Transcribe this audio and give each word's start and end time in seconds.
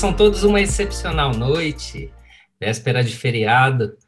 Façam 0.00 0.16
todos 0.16 0.44
uma 0.44 0.58
excepcional 0.62 1.34
noite, 1.34 2.10
véspera 2.58 3.04
de 3.04 3.14
feriado. 3.14 3.98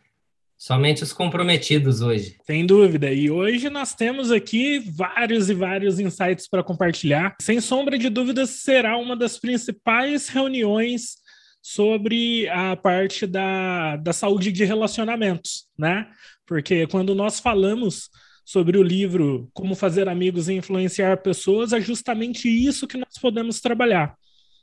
Somente 0.56 1.02
os 1.02 1.12
comprometidos 1.12 2.00
hoje. 2.00 2.38
Sem 2.46 2.64
dúvida. 2.64 3.12
E 3.12 3.30
hoje 3.30 3.68
nós 3.68 3.94
temos 3.94 4.30
aqui 4.30 4.78
vários 4.78 5.50
e 5.50 5.54
vários 5.54 6.00
insights 6.00 6.48
para 6.48 6.62
compartilhar. 6.62 7.36
Sem 7.42 7.60
sombra 7.60 7.98
de 7.98 8.08
dúvidas, 8.08 8.48
será 8.62 8.96
uma 8.96 9.14
das 9.14 9.38
principais 9.38 10.28
reuniões 10.28 11.16
sobre 11.60 12.48
a 12.48 12.74
parte 12.74 13.26
da, 13.26 13.96
da 13.96 14.14
saúde 14.14 14.50
de 14.50 14.64
relacionamentos, 14.64 15.66
né? 15.78 16.08
Porque 16.46 16.86
quando 16.86 17.14
nós 17.14 17.38
falamos 17.38 18.08
sobre 18.46 18.78
o 18.78 18.82
livro 18.82 19.50
Como 19.52 19.74
Fazer 19.74 20.08
Amigos 20.08 20.48
e 20.48 20.54
Influenciar 20.54 21.18
Pessoas, 21.18 21.74
é 21.74 21.82
justamente 21.82 22.48
isso 22.48 22.86
que 22.86 22.96
nós 22.96 23.18
podemos 23.20 23.60
trabalhar. 23.60 24.16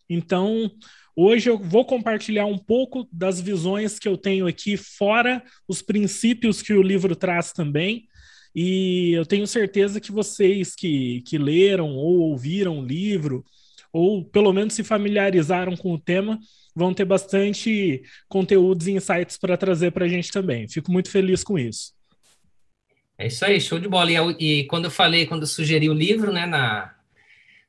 Então, 0.10 0.72
hoje 1.22 1.50
eu 1.50 1.58
vou 1.58 1.86
compartilhar 1.86 2.46
um 2.46 2.58
pouco 2.58 3.08
das 3.12 3.42
visões 3.42 4.00
que 4.00 4.08
eu 4.08 4.18
tenho 4.18 4.48
aqui, 4.48 4.78
fora 4.78 5.44
os 5.68 5.82
princípios 5.82 6.62
que 6.62 6.74
o 6.74 6.82
livro 6.82 7.16
traz 7.16 7.52
também. 7.52 8.08
E 8.56 9.12
eu 9.12 9.26
tenho 9.26 9.46
certeza 9.46 10.00
que 10.00 10.12
vocês 10.12 10.76
que, 10.76 11.22
que 11.22 11.38
leram 11.38 11.90
ou 11.96 12.20
ouviram 12.20 12.80
o 12.80 12.86
livro, 12.86 13.46
ou 13.92 14.24
pelo 14.24 14.54
menos 14.54 14.74
se 14.74 14.84
familiarizaram 14.84 15.76
com 15.76 15.94
o 15.94 16.00
tema, 16.00 16.40
vão 16.76 16.94
ter 16.94 17.06
bastante 17.06 18.02
conteúdos 18.28 18.88
e 18.88 18.92
insights 18.92 19.38
para 19.38 19.58
trazer 19.58 19.92
para 19.92 20.06
a 20.06 20.08
gente 20.08 20.32
também. 20.32 20.68
Fico 20.68 20.92
muito 20.92 21.12
feliz 21.12 21.44
com 21.44 21.60
isso. 21.60 21.94
É 23.18 23.28
isso 23.28 23.44
aí, 23.44 23.60
show 23.60 23.78
de 23.78 23.88
bola. 23.88 24.10
E, 24.12 24.62
e 24.62 24.64
quando 24.66 24.86
eu 24.86 24.92
falei, 24.92 25.26
quando 25.26 25.42
eu 25.42 25.48
sugeri 25.48 25.90
o 25.90 25.94
livro, 25.94 26.32
né, 26.32 26.46
na, 26.46 26.96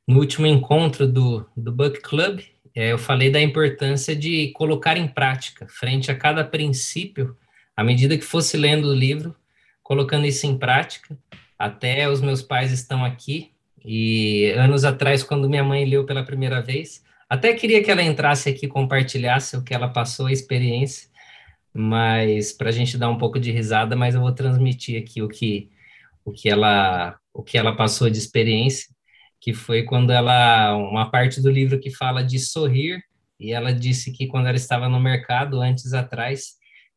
no 0.07 0.19
último 0.19 0.47
encontro 0.47 1.05
do, 1.05 1.45
do 1.57 1.71
Book 1.71 1.99
Club, 2.01 2.41
eu 2.75 2.97
falei 2.97 3.29
da 3.29 3.41
importância 3.41 4.15
de 4.15 4.51
colocar 4.53 4.97
em 4.97 5.07
prática, 5.07 5.67
frente 5.69 6.09
a 6.09 6.15
cada 6.15 6.43
princípio, 6.43 7.35
à 7.75 7.83
medida 7.83 8.17
que 8.17 8.23
fosse 8.23 8.57
lendo 8.57 8.89
o 8.89 8.95
livro, 8.95 9.35
colocando 9.83 10.25
isso 10.25 10.45
em 10.47 10.57
prática. 10.57 11.17
Até 11.57 12.09
os 12.09 12.21
meus 12.21 12.41
pais 12.41 12.71
estão 12.71 13.03
aqui, 13.03 13.51
e 13.83 14.51
anos 14.55 14.85
atrás, 14.85 15.23
quando 15.23 15.49
minha 15.49 15.63
mãe 15.63 15.85
leu 15.85 16.05
pela 16.05 16.23
primeira 16.23 16.61
vez, 16.61 17.03
até 17.29 17.53
queria 17.53 17.83
que 17.83 17.89
ela 17.89 18.03
entrasse 18.03 18.49
aqui 18.49 18.65
e 18.65 18.69
compartilhasse 18.69 19.57
o 19.57 19.63
que 19.63 19.73
ela 19.73 19.87
passou, 19.87 20.27
a 20.27 20.31
experiência, 20.31 21.09
mas 21.73 22.51
para 22.51 22.69
a 22.69 22.71
gente 22.71 22.97
dar 22.97 23.09
um 23.09 23.17
pouco 23.17 23.39
de 23.39 23.51
risada, 23.51 23.95
mas 23.95 24.15
eu 24.15 24.21
vou 24.21 24.31
transmitir 24.31 25.01
aqui 25.01 25.21
o 25.21 25.27
que, 25.27 25.69
o 26.25 26.31
que 26.31 26.49
ela 26.49 27.17
o 27.33 27.41
que 27.41 27.57
ela 27.57 27.73
passou 27.73 28.09
de 28.09 28.17
experiência 28.17 28.93
que 29.41 29.53
foi 29.53 29.83
quando 29.83 30.11
ela, 30.11 30.75
uma 30.77 31.09
parte 31.09 31.41
do 31.41 31.49
livro 31.49 31.79
que 31.79 31.89
fala 31.89 32.23
de 32.23 32.39
sorrir, 32.39 33.03
e 33.39 33.51
ela 33.51 33.73
disse 33.73 34.11
que 34.11 34.27
quando 34.27 34.45
ela 34.45 34.55
estava 34.55 34.87
no 34.87 34.99
mercado, 34.99 35.59
antes 35.59 35.93
atrás, 35.93 36.51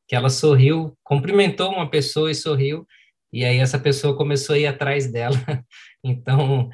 que 0.07 0.15
ela 0.15 0.29
sorriu, 0.29 0.97
cumprimentou 1.03 1.73
uma 1.73 1.89
pessoa 1.89 2.31
e 2.31 2.35
sorriu, 2.35 2.87
e 3.33 3.45
aí 3.45 3.59
essa 3.59 3.79
pessoa 3.79 4.17
começou 4.17 4.55
a 4.55 4.59
ir 4.59 4.67
atrás 4.67 5.11
dela, 5.11 5.35
então 6.05 6.69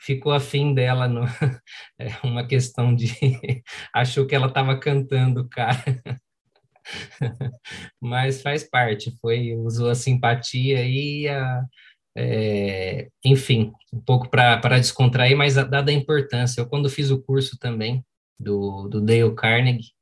ficou 0.00 0.32
afim 0.32 0.72
dela, 0.74 1.06
no, 1.06 1.26
é 2.00 2.08
uma 2.24 2.46
questão 2.46 2.94
de, 2.94 3.06
achou 3.94 4.26
que 4.26 4.34
ela 4.34 4.46
estava 4.46 4.78
cantando, 4.78 5.46
cara. 5.48 5.84
Mas 8.00 8.42
faz 8.42 8.64
parte, 8.64 9.14
foi, 9.20 9.54
usou 9.54 9.90
a 9.90 9.94
simpatia 9.94 10.84
e 10.84 11.28
a, 11.28 11.62
é, 12.16 13.08
enfim, 13.24 13.72
um 13.92 14.00
pouco 14.00 14.28
para 14.28 14.78
descontrair, 14.78 15.36
mas 15.36 15.54
dada 15.54 15.90
a 15.90 15.94
importância. 15.94 16.60
Eu, 16.60 16.66
quando 16.66 16.90
fiz 16.90 17.10
o 17.10 17.22
curso 17.22 17.58
também 17.58 18.04
do, 18.38 18.88
do 18.88 19.00
Dale 19.00 19.34
Carnegie, 19.34 19.92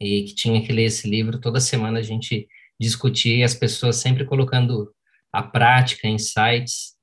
e 0.00 0.24
que 0.24 0.34
tinha 0.34 0.60
que 0.64 0.72
ler 0.72 0.84
esse 0.84 1.08
livro, 1.08 1.40
toda 1.40 1.60
semana 1.60 2.00
a 2.00 2.02
gente 2.02 2.48
discutia 2.78 3.36
e 3.36 3.42
as 3.42 3.54
pessoas 3.54 3.96
sempre 3.96 4.24
colocando 4.24 4.92
a 5.32 5.42
prática, 5.42 6.08
insights, 6.08 6.94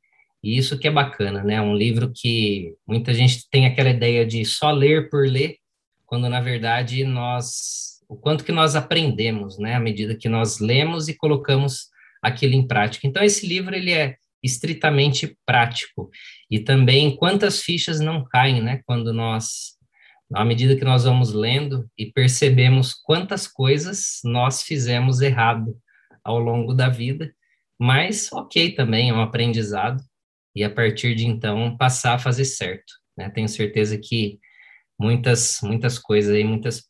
e 0.44 0.58
isso 0.58 0.78
que 0.78 0.88
é 0.88 0.92
bacana, 0.92 1.44
né? 1.44 1.62
Um 1.62 1.76
livro 1.76 2.12
que 2.14 2.74
muita 2.88 3.14
gente 3.14 3.48
tem 3.50 3.66
aquela 3.66 3.90
ideia 3.90 4.26
de 4.26 4.44
só 4.44 4.72
ler 4.72 5.10
por 5.10 5.28
ler, 5.28 5.58
quando 6.06 6.28
na 6.28 6.42
verdade 6.42 7.04
nós, 7.04 8.02
o 8.10 8.16
quanto 8.16 8.44
que 8.44 8.52
nós 8.52 8.76
aprendemos, 8.76 9.58
né? 9.58 9.76
À 9.76 9.80
medida 9.80 10.16
que 10.16 10.28
nós 10.28 10.60
lemos 10.60 11.08
e 11.08 11.16
colocamos 11.16 11.90
aquilo 12.22 12.54
em 12.54 12.68
prática. 12.68 13.08
Então, 13.08 13.24
esse 13.24 13.48
livro 13.48 13.76
ele 13.76 13.92
é 13.92 14.16
estritamente 14.44 15.38
prático. 15.46 16.10
E 16.50 16.60
também 16.60 17.16
quantas 17.16 17.62
fichas 17.62 18.00
não 18.00 18.24
caem, 18.24 18.62
né? 18.62 18.82
Quando 18.86 19.14
nós, 19.14 19.78
à 20.34 20.44
medida 20.44 20.76
que 20.76 20.86
nós 20.86 21.04
vamos 21.04 21.32
lendo 21.34 21.90
e 21.98 22.12
percebemos 22.12 22.94
quantas 22.94 23.48
coisas 23.48 24.20
nós 24.24 24.64
fizemos 24.64 25.22
errado 25.22 25.78
ao 26.24 26.40
longo 26.40 26.74
da 26.74 26.90
vida, 26.90 27.34
mas 27.80 28.32
ok 28.32 28.74
também, 28.74 29.10
é 29.10 29.14
um 29.14 29.22
aprendizado. 29.22 30.04
E 30.56 30.64
a 30.64 30.70
partir 30.70 31.16
de 31.16 31.26
então, 31.26 31.78
passar 31.78 32.16
a 32.16 32.20
fazer 32.20 32.46
certo. 32.46 32.94
Né? 33.18 33.30
Tenho 33.30 33.48
certeza 33.48 33.98
que 33.98 34.38
muitas, 35.00 35.60
muitas 35.64 35.98
coisas 35.98 36.36
aí, 36.36 36.44
muitas, 36.44 36.84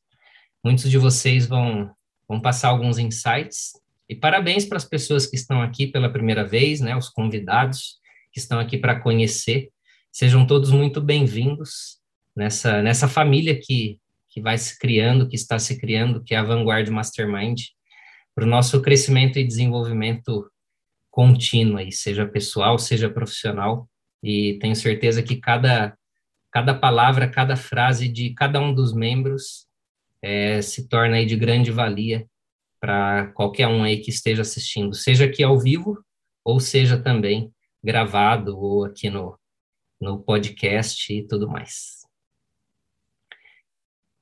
muitos 0.63 0.89
de 0.89 0.97
vocês 0.97 1.45
vão, 1.45 1.91
vão 2.27 2.41
passar 2.41 2.69
alguns 2.69 2.97
insights 2.97 3.71
e 4.11 4.15
parabéns 4.15 4.65
para 4.65 4.75
as 4.75 4.83
pessoas 4.83 5.25
que 5.25 5.37
estão 5.37 5.61
aqui 5.61 5.87
pela 5.87 6.11
primeira 6.11 6.43
vez, 6.43 6.81
né, 6.81 6.93
os 6.97 7.07
convidados 7.07 7.97
que 8.33 8.41
estão 8.41 8.59
aqui 8.59 8.77
para 8.77 8.99
conhecer. 8.99 9.69
Sejam 10.11 10.45
todos 10.45 10.69
muito 10.69 10.99
bem-vindos 10.99 11.97
nessa, 12.35 12.81
nessa 12.81 13.07
família 13.07 13.57
que, 13.57 13.97
que 14.27 14.41
vai 14.41 14.57
se 14.57 14.77
criando, 14.77 15.29
que 15.29 15.37
está 15.37 15.57
se 15.57 15.79
criando, 15.79 16.21
que 16.21 16.35
é 16.35 16.37
a 16.37 16.43
Vanguard 16.43 16.89
Mastermind, 16.89 17.61
para 18.35 18.43
o 18.43 18.47
nosso 18.49 18.81
crescimento 18.81 19.39
e 19.39 19.47
desenvolvimento 19.47 20.51
contínuo, 21.09 21.77
aí, 21.77 21.89
seja 21.89 22.27
pessoal, 22.27 22.77
seja 22.77 23.09
profissional. 23.09 23.87
E 24.21 24.59
tenho 24.59 24.75
certeza 24.75 25.23
que 25.23 25.37
cada, 25.37 25.97
cada 26.51 26.73
palavra, 26.73 27.29
cada 27.29 27.55
frase 27.55 28.09
de 28.09 28.33
cada 28.33 28.59
um 28.59 28.75
dos 28.75 28.93
membros 28.93 29.67
é, 30.21 30.61
se 30.61 30.89
torna 30.89 31.15
aí 31.15 31.25
de 31.25 31.37
grande 31.37 31.71
valia 31.71 32.29
para 32.81 33.27
qualquer 33.33 33.67
um 33.67 33.83
aí 33.83 33.99
que 33.99 34.09
esteja 34.09 34.41
assistindo, 34.41 34.95
seja 34.95 35.25
aqui 35.25 35.43
ao 35.43 35.59
vivo 35.59 36.03
ou 36.43 36.59
seja 36.59 37.01
também 37.01 37.53
gravado 37.83 38.57
ou 38.57 38.85
aqui 38.85 39.07
no, 39.07 39.39
no 40.01 40.21
podcast 40.21 41.13
e 41.13 41.25
tudo 41.27 41.47
mais. 41.47 42.01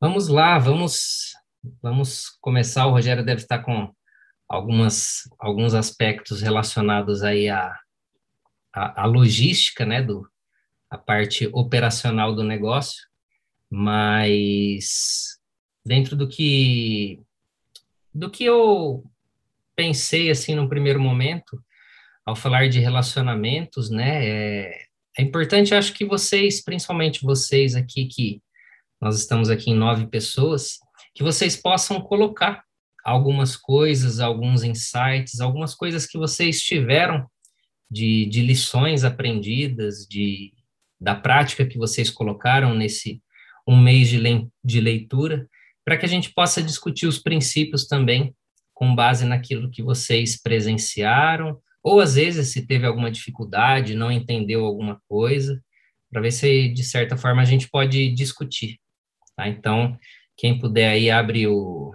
Vamos 0.02 0.28
lá, 0.28 0.60
vamos 0.60 1.34
vamos 1.82 2.30
começar. 2.42 2.86
O 2.86 2.92
Rogério 2.92 3.26
deve 3.26 3.42
estar 3.42 3.60
com 3.60 3.94
algumas 4.48 5.22
alguns 5.40 5.74
aspectos 5.74 6.42
relacionados 6.42 7.24
aí 7.24 7.50
à, 7.50 7.74
à, 8.74 9.04
à 9.04 9.06
logística, 9.06 9.86
né, 9.86 10.02
do 10.02 10.30
a 10.90 10.98
parte 10.98 11.48
operacional 11.54 12.34
do 12.36 12.44
negócio, 12.44 13.08
mas 13.70 15.38
dentro 15.86 16.16
do 16.16 16.28
que 16.28 17.22
do 18.20 18.30
que 18.30 18.44
eu 18.44 19.02
pensei 19.76 20.30
assim 20.30 20.54
no 20.54 20.68
primeiro 20.68 21.00
momento 21.00 21.64
ao 22.26 22.36
falar 22.36 22.68
de 22.68 22.78
relacionamentos, 22.80 23.90
né? 23.90 24.28
É, 24.28 24.82
é 25.18 25.22
importante, 25.22 25.74
acho 25.74 25.94
que 25.94 26.04
vocês, 26.06 26.62
principalmente 26.62 27.24
vocês 27.24 27.76
aqui 27.76 28.08
que 28.08 28.42
nós 29.02 29.18
estamos 29.18 29.50
aqui 29.50 29.72
em 29.72 29.76
nove 29.76 30.06
pessoas, 30.08 30.80
que 31.16 31.24
vocês 31.24 31.56
possam 31.56 32.02
colocar 32.02 32.62
algumas 33.06 33.56
coisas, 33.56 34.20
alguns 34.20 34.64
insights, 34.64 35.40
algumas 35.40 35.74
coisas 35.74 36.06
que 36.06 36.18
vocês 36.18 36.62
tiveram 36.62 37.26
de, 37.90 38.26
de 38.26 38.42
lições 38.42 39.06
aprendidas, 39.06 40.06
de 40.06 40.54
da 41.00 41.16
prática 41.16 41.66
que 41.66 41.78
vocês 41.78 42.10
colocaram 42.10 42.76
nesse 42.76 43.22
um 43.66 43.82
mês 43.82 44.10
de, 44.10 44.18
le, 44.18 44.50
de 44.62 44.82
leitura, 44.82 45.48
para 45.90 45.98
que 45.98 46.06
a 46.06 46.10
gente 46.10 46.32
possa 46.32 46.62
discutir 46.62 47.08
os 47.08 47.18
princípios 47.18 47.88
também, 47.88 48.36
com 48.76 48.94
base 48.94 49.26
naquilo 49.26 49.72
que 49.72 49.82
vocês 49.82 50.40
presenciaram, 50.40 51.60
ou 51.82 52.00
às 52.00 52.14
vezes 52.14 52.50
se 52.50 52.68
teve 52.68 52.86
alguma 52.86 53.10
dificuldade, 53.10 53.96
não 53.96 54.12
entendeu 54.12 54.66
alguma 54.66 55.02
coisa, 55.10 55.60
para 56.12 56.22
ver 56.22 56.30
se 56.30 56.70
de 56.70 56.84
certa 56.84 57.18
forma 57.18 57.42
a 57.42 57.46
gente 57.46 57.68
pode 57.68 58.14
discutir. 58.14 58.80
Tá? 59.36 59.48
Então, 59.48 59.98
quem 60.38 60.60
puder 60.60 60.92
aí 60.92 61.10
abre 61.10 61.48
o, 61.48 61.92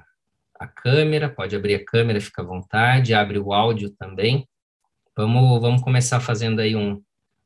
a 0.58 0.66
câmera, 0.66 1.28
pode 1.28 1.54
abrir 1.54 1.76
a 1.76 1.84
câmera, 1.84 2.20
fica 2.20 2.42
à 2.42 2.44
vontade, 2.44 3.14
abre 3.14 3.38
o 3.38 3.52
áudio 3.52 3.90
também. 3.90 4.44
Vamos, 5.16 5.60
vamos 5.60 5.82
começar 5.82 6.18
fazendo 6.18 6.58
aí 6.58 6.74
um, 6.74 7.00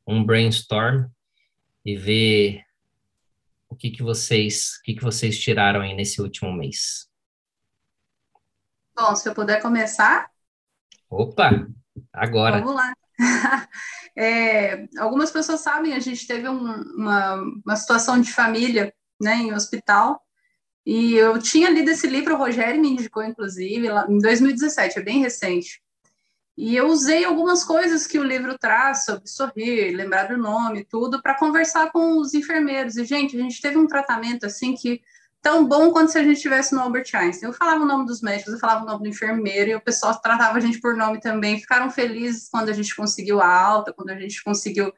um 0.07 0.23
brainstorm 0.23 1.05
e 1.85 1.95
ver 1.95 2.63
o 3.69 3.75
que, 3.75 3.91
que 3.91 4.03
vocês 4.03 4.77
o 4.79 4.83
que, 4.83 4.95
que 4.95 5.03
vocês 5.03 5.39
tiraram 5.39 5.81
aí 5.81 5.93
nesse 5.93 6.21
último 6.21 6.51
mês? 6.51 7.07
Bom, 8.97 9.15
se 9.15 9.29
eu 9.29 9.33
puder 9.33 9.61
começar. 9.61 10.29
Opa, 11.09 11.67
agora. 12.11 12.59
Vamos 12.59 12.75
lá. 12.75 12.93
É, 14.17 14.85
algumas 14.97 15.31
pessoas 15.31 15.61
sabem, 15.61 15.93
a 15.93 15.99
gente 15.99 16.27
teve 16.27 16.49
um, 16.49 16.59
uma, 16.93 17.35
uma 17.65 17.75
situação 17.77 18.19
de 18.19 18.33
família 18.33 18.93
né, 19.21 19.35
em 19.35 19.53
hospital, 19.53 20.21
E 20.85 21.13
eu 21.13 21.39
tinha 21.39 21.69
lido 21.69 21.89
esse 21.89 22.05
livro, 22.07 22.33
o 22.33 22.37
Rogério 22.37 22.81
me 22.81 22.89
indicou, 22.89 23.23
inclusive, 23.23 23.87
lá, 23.87 24.05
em 24.09 24.17
2017, 24.17 24.99
é 24.99 25.01
bem 25.01 25.21
recente. 25.21 25.81
E 26.61 26.75
eu 26.75 26.87
usei 26.87 27.23
algumas 27.23 27.63
coisas 27.63 28.05
que 28.05 28.19
o 28.19 28.23
livro 28.23 28.57
traz 28.59 29.05
sobre 29.05 29.29
sorrir, 29.29 29.95
lembrar 29.95 30.23
do 30.27 30.37
nome, 30.37 30.83
tudo, 30.83 31.21
para 31.21 31.39
conversar 31.39 31.89
com 31.89 32.17
os 32.17 32.33
enfermeiros. 32.33 32.97
E, 32.97 33.05
gente, 33.05 33.37
a 33.37 33.39
gente 33.39 33.61
teve 33.61 33.77
um 33.77 33.87
tratamento 33.87 34.45
assim 34.45 34.75
que 34.75 35.01
tão 35.41 35.65
bom 35.65 35.89
quanto 35.93 36.11
se 36.11 36.17
a 36.17 36.21
gente 36.21 36.35
estivesse 36.35 36.75
no 36.75 36.81
Albert 36.81 37.05
Einstein. 37.13 37.47
Eu 37.47 37.53
falava 37.53 37.85
o 37.85 37.87
nome 37.87 38.05
dos 38.05 38.21
médicos, 38.21 38.51
eu 38.51 38.59
falava 38.59 38.83
o 38.83 38.85
nome 38.85 39.03
do 39.03 39.07
enfermeiro, 39.07 39.71
e 39.71 39.75
o 39.75 39.79
pessoal 39.79 40.19
tratava 40.19 40.57
a 40.57 40.59
gente 40.59 40.81
por 40.81 40.97
nome 40.97 41.21
também. 41.21 41.57
Ficaram 41.61 41.89
felizes 41.89 42.49
quando 42.49 42.67
a 42.67 42.73
gente 42.73 42.93
conseguiu 42.93 43.39
a 43.39 43.47
alta, 43.47 43.93
quando 43.93 44.09
a 44.09 44.19
gente 44.19 44.43
conseguiu 44.43 44.91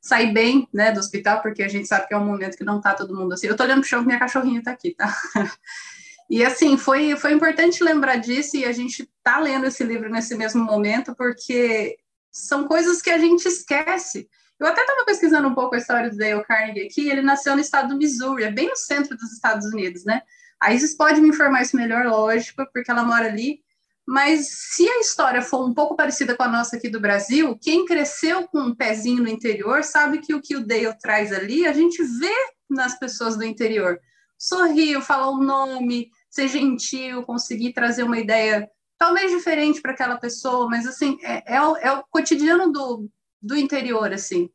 sair 0.00 0.32
bem, 0.32 0.68
né, 0.72 0.92
do 0.92 1.00
hospital, 1.00 1.42
porque 1.42 1.64
a 1.64 1.68
gente 1.68 1.88
sabe 1.88 2.06
que 2.06 2.14
é 2.14 2.18
um 2.18 2.24
momento 2.24 2.56
que 2.56 2.62
não 2.62 2.76
está 2.76 2.94
todo 2.94 3.16
mundo 3.16 3.34
assim. 3.34 3.48
Eu 3.48 3.54
estou 3.54 3.66
olhando 3.66 3.80
pro 3.80 3.88
chão, 3.88 4.04
minha 4.04 4.20
cachorrinha 4.20 4.60
está 4.60 4.70
aqui, 4.70 4.94
tá? 4.94 5.12
E 6.30 6.44
assim, 6.44 6.78
foi, 6.78 7.16
foi 7.16 7.32
importante 7.32 7.82
lembrar 7.82 8.16
disso 8.16 8.56
e 8.56 8.64
a 8.64 8.70
gente 8.70 9.02
está 9.02 9.40
lendo 9.40 9.66
esse 9.66 9.82
livro 9.82 10.08
nesse 10.08 10.36
mesmo 10.36 10.62
momento, 10.64 11.12
porque 11.16 11.98
são 12.30 12.68
coisas 12.68 13.02
que 13.02 13.10
a 13.10 13.18
gente 13.18 13.46
esquece. 13.46 14.28
Eu 14.60 14.68
até 14.68 14.82
estava 14.82 15.04
pesquisando 15.04 15.48
um 15.48 15.54
pouco 15.54 15.74
a 15.74 15.78
história 15.78 16.08
do 16.08 16.16
Dale 16.16 16.44
Carnegie 16.44 16.86
aqui, 16.86 17.08
ele 17.08 17.20
nasceu 17.20 17.54
no 17.54 17.60
estado 17.60 17.88
do 17.88 17.96
Missouri, 17.96 18.44
é 18.44 18.50
bem 18.52 18.68
no 18.68 18.76
centro 18.76 19.16
dos 19.16 19.32
Estados 19.32 19.66
Unidos, 19.66 20.04
né? 20.04 20.22
A 20.60 20.72
Isis 20.72 20.94
pode 20.94 21.20
me 21.20 21.30
informar 21.30 21.62
isso 21.62 21.76
melhor, 21.76 22.06
lógico, 22.06 22.64
porque 22.72 22.90
ela 22.90 23.02
mora 23.02 23.26
ali, 23.26 23.60
mas 24.06 24.46
se 24.50 24.88
a 24.88 25.00
história 25.00 25.42
for 25.42 25.66
um 25.66 25.74
pouco 25.74 25.96
parecida 25.96 26.36
com 26.36 26.42
a 26.44 26.48
nossa 26.48 26.76
aqui 26.76 26.88
do 26.88 27.00
Brasil, 27.00 27.58
quem 27.60 27.84
cresceu 27.86 28.46
com 28.46 28.60
um 28.60 28.74
pezinho 28.74 29.22
no 29.22 29.28
interior 29.28 29.82
sabe 29.82 30.18
que 30.18 30.34
o 30.34 30.40
que 30.40 30.54
o 30.54 30.64
Dale 30.64 30.96
traz 31.00 31.32
ali, 31.32 31.66
a 31.66 31.72
gente 31.72 32.00
vê 32.02 32.34
nas 32.68 32.96
pessoas 32.96 33.36
do 33.36 33.42
interior. 33.42 33.98
Sorriu, 34.38 35.00
falou 35.00 35.34
o 35.36 35.42
nome, 35.42 36.10
ser 36.30 36.48
gentil, 36.48 37.24
conseguir 37.24 37.72
trazer 37.72 38.04
uma 38.04 38.18
ideia 38.18 38.70
talvez 38.96 39.32
diferente 39.32 39.80
para 39.80 39.92
aquela 39.92 40.16
pessoa, 40.16 40.68
mas 40.68 40.86
assim, 40.86 41.18
é, 41.22 41.56
é, 41.56 41.62
o, 41.62 41.76
é 41.76 41.92
o 41.92 42.04
cotidiano 42.10 42.70
do, 42.70 43.08
do 43.42 43.56
interior, 43.56 44.12
assim. 44.12 44.50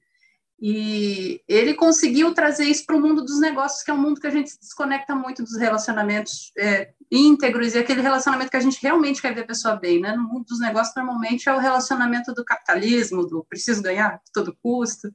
E 0.62 1.42
ele 1.48 1.74
conseguiu 1.74 2.34
trazer 2.34 2.64
isso 2.64 2.86
para 2.86 2.96
o 2.96 3.02
mundo 3.02 3.26
dos 3.26 3.42
negócios, 3.42 3.84
que 3.84 3.92
é 3.92 3.94
um 3.94 4.02
mundo 4.02 4.22
que 4.22 4.28
a 4.28 4.32
gente 4.32 4.52
se 4.52 4.60
desconecta 4.60 5.14
muito 5.14 5.44
dos 5.44 5.58
relacionamentos 5.58 6.52
é, 6.58 6.94
íntegros 7.12 7.74
e 7.74 7.80
aquele 7.80 8.02
relacionamento 8.02 8.50
que 8.50 8.58
a 8.58 8.62
gente 8.62 8.82
realmente 8.82 9.22
quer 9.22 9.34
ver 9.34 9.42
a 9.42 9.48
pessoa 9.48 9.76
bem, 9.76 10.00
né? 10.00 10.16
No 10.16 10.24
mundo 10.24 10.46
dos 10.46 10.60
negócios, 10.60 10.96
normalmente 10.96 11.50
é 11.50 11.54
o 11.54 11.60
relacionamento 11.60 12.34
do 12.34 12.46
capitalismo, 12.46 13.26
do 13.26 13.44
preciso 13.44 13.82
ganhar 13.82 14.14
a 14.14 14.20
todo 14.34 14.56
custo. 14.64 15.14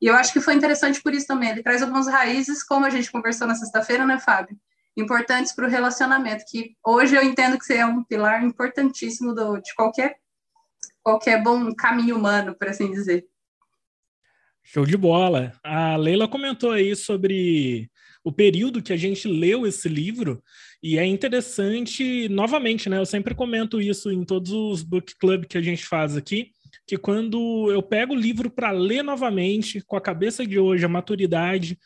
E 0.00 0.06
eu 0.06 0.14
acho 0.14 0.32
que 0.32 0.40
foi 0.40 0.54
interessante 0.54 1.02
por 1.02 1.12
isso 1.14 1.26
também. 1.26 1.50
Ele 1.50 1.62
traz 1.62 1.82
algumas 1.82 2.06
raízes, 2.06 2.62
como 2.62 2.84
a 2.84 2.90
gente 2.90 3.10
conversou 3.10 3.46
na 3.46 3.54
sexta-feira, 3.54 4.06
né, 4.06 4.20
Fábio? 4.20 4.56
Importantes 4.96 5.52
para 5.52 5.66
o 5.66 5.70
relacionamento, 5.70 6.44
que 6.48 6.74
hoje 6.84 7.14
eu 7.14 7.22
entendo 7.22 7.58
que 7.58 7.72
é 7.72 7.84
um 7.84 8.02
pilar 8.02 8.42
importantíssimo 8.44 9.34
do, 9.34 9.58
de 9.58 9.74
qualquer, 9.74 10.16
qualquer 11.02 11.42
bom 11.42 11.74
caminho 11.74 12.16
humano, 12.16 12.54
por 12.58 12.68
assim 12.68 12.90
dizer. 12.90 13.26
Show 14.62 14.86
de 14.86 14.96
bola. 14.96 15.52
A 15.62 15.96
Leila 15.96 16.26
comentou 16.26 16.72
aí 16.72 16.96
sobre 16.96 17.90
o 18.24 18.32
período 18.32 18.82
que 18.82 18.92
a 18.92 18.96
gente 18.96 19.28
leu 19.28 19.66
esse 19.66 19.88
livro, 19.88 20.42
e 20.82 20.98
é 20.98 21.04
interessante, 21.04 22.28
novamente, 22.28 22.88
né? 22.88 22.98
Eu 22.98 23.06
sempre 23.06 23.34
comento 23.34 23.80
isso 23.80 24.10
em 24.10 24.24
todos 24.24 24.50
os 24.50 24.82
book 24.82 25.14
club 25.18 25.44
que 25.44 25.56
a 25.56 25.62
gente 25.62 25.84
faz 25.84 26.16
aqui, 26.16 26.50
que 26.86 26.96
quando 26.96 27.70
eu 27.70 27.82
pego 27.82 28.14
o 28.14 28.18
livro 28.18 28.50
para 28.50 28.70
ler 28.70 29.02
novamente, 29.02 29.80
com 29.80 29.96
a 29.96 30.00
cabeça 30.00 30.46
de 30.46 30.58
hoje, 30.58 30.84
a 30.84 30.88
maturidade, 30.88 31.78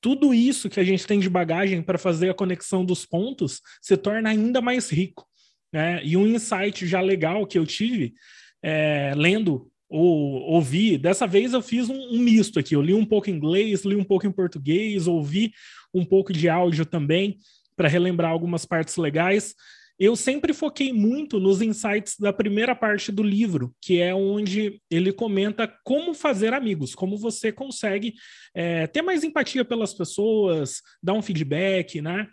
tudo 0.00 0.32
isso 0.32 0.68
que 0.68 0.80
a 0.80 0.84
gente 0.84 1.06
tem 1.06 1.18
de 1.18 1.28
bagagem 1.28 1.82
para 1.82 1.98
fazer 1.98 2.30
a 2.30 2.34
conexão 2.34 2.84
dos 2.84 3.04
pontos 3.04 3.60
se 3.82 3.96
torna 3.96 4.30
ainda 4.30 4.60
mais 4.60 4.90
rico. 4.90 5.26
Né? 5.72 6.00
E 6.04 6.16
um 6.16 6.26
insight 6.26 6.86
já 6.86 7.00
legal 7.00 7.46
que 7.46 7.58
eu 7.58 7.66
tive 7.66 8.14
é, 8.62 9.12
lendo 9.16 9.70
ou 9.88 10.42
ouvi. 10.42 10.98
Dessa 10.98 11.26
vez 11.26 11.52
eu 11.52 11.62
fiz 11.62 11.88
um, 11.88 11.98
um, 11.98 12.18
misto 12.18 12.58
aqui. 12.58 12.74
Eu 12.74 12.82
li 12.82 12.94
um 12.94 13.04
pouco 13.04 13.30
em 13.30 13.34
inglês, 13.34 13.84
li 13.84 13.96
um 13.96 14.04
pouco 14.04 14.26
em 14.26 14.32
português, 14.32 15.06
ouvi 15.06 15.52
um 15.92 16.04
pouco 16.04 16.32
de 16.32 16.48
áudio 16.48 16.84
também 16.84 17.38
para 17.76 17.88
relembrar 17.88 18.30
algumas 18.30 18.64
partes 18.64 18.96
legais. 18.96 19.54
Eu 19.98 20.14
sempre 20.14 20.52
foquei 20.52 20.92
muito 20.92 21.40
nos 21.40 21.60
insights 21.60 22.14
da 22.18 22.32
primeira 22.32 22.74
parte 22.74 23.10
do 23.10 23.22
livro, 23.22 23.74
que 23.80 24.00
é 24.00 24.14
onde 24.14 24.80
ele 24.90 25.12
comenta 25.12 25.66
como 25.82 26.14
fazer 26.14 26.54
amigos, 26.54 26.94
como 26.94 27.16
você 27.16 27.50
consegue 27.50 28.14
é, 28.54 28.86
ter 28.86 29.02
mais 29.02 29.24
empatia 29.24 29.64
pelas 29.64 29.92
pessoas, 29.92 30.80
dar 31.02 31.14
um 31.14 31.22
feedback, 31.22 32.00
né? 32.00 32.28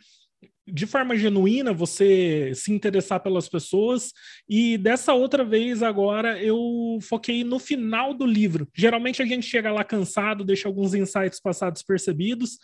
de 0.67 0.87
forma 0.87 1.15
genuína 1.15 1.71
você 1.71 2.51
se 2.55 2.71
interessar 2.71 3.19
pelas 3.21 3.47
pessoas 3.47 4.11
e 4.49 4.77
dessa 4.77 5.13
outra 5.13 5.43
vez 5.43 5.83
agora 5.83 6.41
eu 6.41 6.97
foquei 7.01 7.43
no 7.43 7.59
final 7.59 8.13
do 8.13 8.25
livro. 8.25 8.67
Geralmente 8.73 9.21
a 9.21 9.25
gente 9.25 9.45
chega 9.45 9.71
lá 9.71 9.83
cansado, 9.83 10.43
deixa 10.43 10.67
alguns 10.67 10.93
insights 10.95 11.39
passados 11.39 11.83
percebidos 11.83 12.57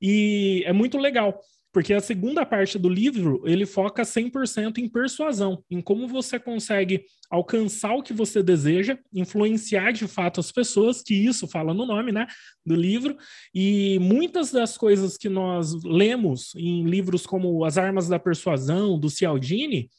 e 0.00 0.62
é 0.66 0.72
muito 0.72 0.96
legal. 0.98 1.40
Porque 1.72 1.92
a 1.92 2.00
segunda 2.00 2.46
parte 2.46 2.78
do 2.78 2.88
livro, 2.88 3.42
ele 3.44 3.66
foca 3.66 4.02
100% 4.02 4.78
em 4.78 4.88
persuasão, 4.88 5.62
em 5.70 5.80
como 5.80 6.08
você 6.08 6.38
consegue 6.38 7.04
alcançar 7.30 7.94
o 7.94 8.02
que 8.02 8.12
você 8.12 8.42
deseja, 8.42 8.98
influenciar 9.12 9.92
de 9.92 10.08
fato 10.08 10.40
as 10.40 10.50
pessoas, 10.50 11.02
que 11.02 11.14
isso 11.14 11.46
fala 11.46 11.74
no 11.74 11.84
nome, 11.84 12.10
né, 12.10 12.26
do 12.64 12.74
livro, 12.74 13.16
e 13.54 13.98
muitas 14.00 14.50
das 14.50 14.78
coisas 14.78 15.16
que 15.18 15.28
nós 15.28 15.74
lemos 15.84 16.54
em 16.56 16.84
livros 16.84 17.26
como 17.26 17.64
As 17.64 17.76
Armas 17.76 18.08
da 18.08 18.18
Persuasão, 18.18 18.98
do 18.98 19.10
Cialdini, 19.10 19.90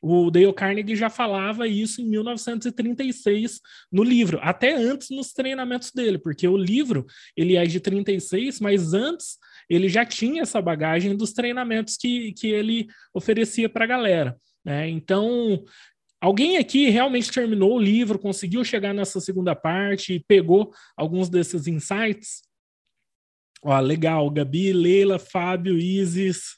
o 0.00 0.30
Dale 0.30 0.52
Carnegie 0.52 0.94
já 0.94 1.10
falava 1.10 1.66
isso 1.66 2.00
em 2.00 2.08
1936 2.08 3.60
no 3.90 4.04
livro, 4.04 4.38
até 4.40 4.74
antes 4.74 5.10
nos 5.10 5.32
treinamentos 5.32 5.90
dele, 5.92 6.18
porque 6.18 6.46
o 6.46 6.56
livro 6.56 7.04
ele 7.36 7.56
é 7.56 7.64
de 7.64 7.80
36, 7.80 8.60
mas 8.60 8.94
antes 8.94 9.36
ele 9.68 9.88
já 9.88 10.04
tinha 10.04 10.42
essa 10.42 10.60
bagagem 10.60 11.16
dos 11.16 11.32
treinamentos 11.32 11.96
que, 11.96 12.32
que 12.32 12.48
ele 12.48 12.88
oferecia 13.12 13.68
para 13.68 13.84
a 13.84 13.88
galera. 13.88 14.36
Né? 14.64 14.88
Então, 14.88 15.64
alguém 16.20 16.56
aqui 16.56 16.88
realmente 16.88 17.30
terminou 17.30 17.74
o 17.74 17.80
livro, 17.80 18.18
conseguiu 18.18 18.64
chegar 18.64 18.94
nessa 18.94 19.20
segunda 19.20 19.54
parte 19.54 20.14
e 20.14 20.20
pegou 20.20 20.72
alguns 20.96 21.28
desses 21.28 21.66
insights? 21.66 22.42
Ó, 23.62 23.78
legal, 23.80 24.30
Gabi, 24.30 24.72
Leila, 24.72 25.18
Fábio, 25.18 25.78
Isis, 25.78 26.56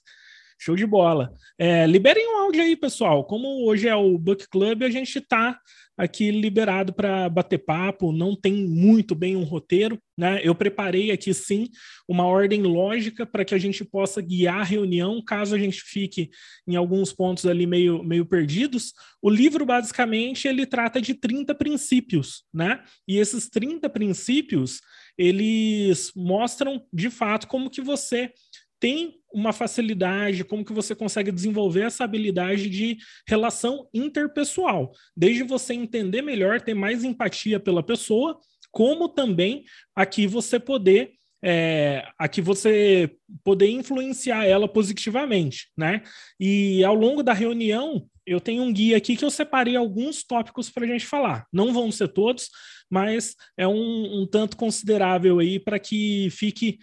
show 0.59 0.77
de 0.77 0.87
bola. 0.87 1.33
É, 1.59 1.87
liberem 1.87 2.29
um 2.29 2.39
áudio 2.43 2.63
aí, 2.63 2.77
pessoal. 2.77 3.25
Como 3.25 3.67
hoje 3.67 3.89
é 3.89 3.95
o 3.95 4.19
Book 4.19 4.47
Club, 4.49 4.83
a 4.83 4.91
gente 4.91 5.19
está 5.19 5.59
aqui 6.01 6.31
liberado 6.31 6.95
para 6.95 7.29
bater 7.29 7.59
papo, 7.59 8.11
não 8.11 8.35
tem 8.35 8.67
muito 8.67 9.15
bem 9.15 9.37
um 9.37 9.45
roteiro, 9.45 10.01
né? 10.17 10.41
Eu 10.43 10.55
preparei 10.55 11.11
aqui 11.11 11.35
sim 11.35 11.69
uma 12.09 12.25
ordem 12.25 12.63
lógica 12.63 13.27
para 13.27 13.45
que 13.45 13.55
a 13.55 13.59
gente 13.59 13.85
possa 13.85 14.23
guiar 14.23 14.61
a 14.61 14.65
reunião, 14.65 15.23
caso 15.23 15.55
a 15.55 15.59
gente 15.59 15.83
fique 15.83 16.31
em 16.67 16.75
alguns 16.75 17.13
pontos 17.13 17.45
ali 17.45 17.67
meio, 17.67 18.03
meio 18.03 18.25
perdidos. 18.25 18.95
O 19.21 19.29
livro, 19.29 19.67
basicamente, 19.67 20.49
ele 20.49 20.65
trata 20.65 21.03
de 21.03 21.13
30 21.13 21.55
princípios, 21.55 22.45
né? 22.53 22.83
E 23.07 23.19
esses 23.19 23.51
30 23.51 23.91
princípios, 23.91 24.81
eles 25.19 26.13
mostram 26.17 26.83
de 26.91 27.11
fato 27.11 27.47
como 27.47 27.69
que 27.69 27.83
você 27.83 28.33
tem 28.81 29.20
uma 29.33 29.53
facilidade, 29.53 30.45
como 30.45 30.65
que 30.65 30.73
você 30.73 30.95
consegue 30.95 31.31
desenvolver 31.31 31.83
essa 31.83 32.05
habilidade 32.05 32.69
de 32.69 32.99
relação 33.27 33.89
interpessoal, 33.95 34.93
desde 35.17 35.43
você 35.43 35.75
entender 35.75 36.23
melhor, 36.23 36.61
ter 36.61 36.75
mais 36.75 37.05
empatia 37.05 37.61
pela 37.61 37.83
pessoa, 37.83 38.39
como 38.71 39.09
também 39.09 39.65
aqui 39.95 40.27
você 40.27 40.59
poder 40.59 41.13
é, 41.43 42.07
aqui 42.19 42.43
você 42.43 43.17
poder 43.43 43.71
influenciar 43.71 44.45
ela 44.45 44.69
positivamente, 44.69 45.69
né? 45.77 46.03
E 46.39 46.85
ao 46.85 46.95
longo 46.95 47.23
da 47.23 47.33
reunião 47.33 48.07
eu 48.27 48.41
tenho 48.41 48.63
um 48.63 48.73
guia 48.73 48.97
aqui 48.97 49.17
que 49.17 49.25
eu 49.25 49.31
separei 49.31 49.75
alguns 49.75 50.23
tópicos 50.23 50.71
para 50.71 50.85
a 50.85 50.87
gente 50.87 51.07
falar. 51.07 51.47
Não 51.53 51.73
vão 51.73 51.91
ser 51.91 52.09
todos, 52.09 52.49
mas 52.91 53.35
é 53.57 53.67
um, 53.67 54.21
um 54.21 54.27
tanto 54.27 54.57
considerável 54.57 55.39
aí 55.39 55.59
para 55.59 55.79
que 55.79 56.29
fique 56.31 56.79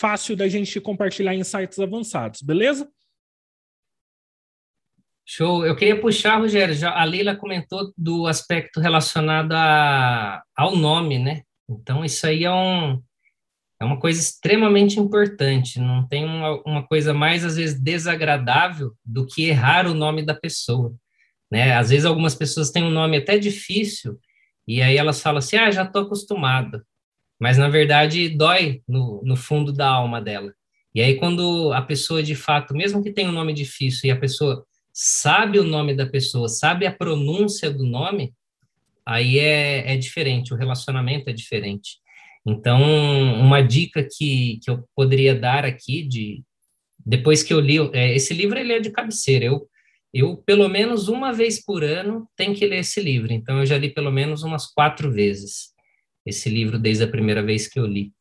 fácil 0.00 0.34
da 0.34 0.48
gente 0.48 0.80
compartilhar 0.80 1.34
insights 1.34 1.78
avançados, 1.78 2.40
beleza? 2.40 2.90
Show. 5.26 5.64
Eu 5.64 5.76
queria 5.76 6.00
puxar, 6.00 6.38
Rogério, 6.38 6.74
já, 6.74 6.90
a 6.90 7.04
Leila 7.04 7.36
comentou 7.36 7.92
do 7.96 8.26
aspecto 8.26 8.80
relacionado 8.80 9.52
a, 9.52 10.42
ao 10.56 10.74
nome, 10.74 11.18
né? 11.18 11.42
Então, 11.68 12.02
isso 12.04 12.26
aí 12.26 12.44
é, 12.44 12.50
um, 12.50 13.00
é 13.78 13.84
uma 13.84 14.00
coisa 14.00 14.18
extremamente 14.18 14.98
importante. 14.98 15.78
Não 15.78 16.08
tem 16.08 16.24
uma, 16.24 16.60
uma 16.66 16.82
coisa 16.84 17.12
mais, 17.12 17.44
às 17.44 17.56
vezes, 17.56 17.78
desagradável 17.78 18.92
do 19.04 19.26
que 19.26 19.44
errar 19.44 19.86
o 19.86 19.94
nome 19.94 20.24
da 20.24 20.34
pessoa. 20.34 20.92
Né? 21.52 21.76
Às 21.76 21.90
vezes, 21.90 22.06
algumas 22.06 22.34
pessoas 22.34 22.70
têm 22.70 22.82
um 22.82 22.90
nome 22.90 23.18
até 23.18 23.38
difícil, 23.38 24.18
e 24.66 24.82
aí 24.82 24.96
elas 24.96 25.20
falam 25.22 25.38
assim: 25.38 25.56
ah, 25.56 25.70
já 25.70 25.84
estou 25.84 26.02
acostumada 26.02 26.84
mas 27.40 27.56
na 27.56 27.68
verdade 27.68 28.28
dói 28.28 28.82
no, 28.86 29.22
no 29.24 29.34
fundo 29.34 29.72
da 29.72 29.88
alma 29.88 30.20
dela. 30.20 30.52
E 30.94 31.00
aí, 31.00 31.14
quando 31.16 31.72
a 31.72 31.80
pessoa 31.80 32.22
de 32.22 32.34
fato, 32.34 32.74
mesmo 32.74 33.02
que 33.02 33.12
tenha 33.12 33.28
um 33.28 33.32
nome 33.32 33.52
difícil 33.52 34.08
e 34.08 34.10
a 34.10 34.18
pessoa 34.18 34.64
sabe 34.92 35.58
o 35.58 35.64
nome 35.64 35.94
da 35.94 36.04
pessoa, 36.04 36.48
sabe 36.48 36.84
a 36.84 36.92
pronúncia 36.92 37.70
do 37.70 37.86
nome, 37.86 38.34
aí 39.06 39.38
é, 39.38 39.94
é 39.94 39.96
diferente, 39.96 40.52
o 40.52 40.56
relacionamento 40.56 41.30
é 41.30 41.32
diferente. 41.32 41.98
Então, 42.44 42.82
uma 43.40 43.60
dica 43.60 44.06
que, 44.16 44.58
que 44.62 44.70
eu 44.70 44.84
poderia 44.94 45.34
dar 45.34 45.64
aqui, 45.64 46.02
de 46.02 46.42
depois 47.06 47.42
que 47.42 47.54
eu 47.54 47.60
li, 47.60 47.78
é, 47.92 48.14
esse 48.14 48.34
livro 48.34 48.58
ele 48.58 48.72
é 48.72 48.80
de 48.80 48.90
cabeceira, 48.90 49.44
eu, 49.44 49.66
eu, 50.12 50.36
pelo 50.38 50.68
menos 50.68 51.08
uma 51.08 51.32
vez 51.32 51.64
por 51.64 51.84
ano, 51.84 52.28
tenho 52.36 52.54
que 52.54 52.66
ler 52.66 52.80
esse 52.80 53.00
livro, 53.00 53.32
então 53.32 53.60
eu 53.60 53.66
já 53.66 53.78
li 53.78 53.90
pelo 53.90 54.10
menos 54.10 54.42
umas 54.42 54.66
quatro 54.66 55.10
vezes 55.10 55.69
esse 56.24 56.48
livro 56.48 56.78
desde 56.78 57.04
a 57.04 57.08
primeira 57.08 57.42
vez 57.42 57.68
que 57.68 57.78
eu 57.78 57.86
li. 57.86 58.12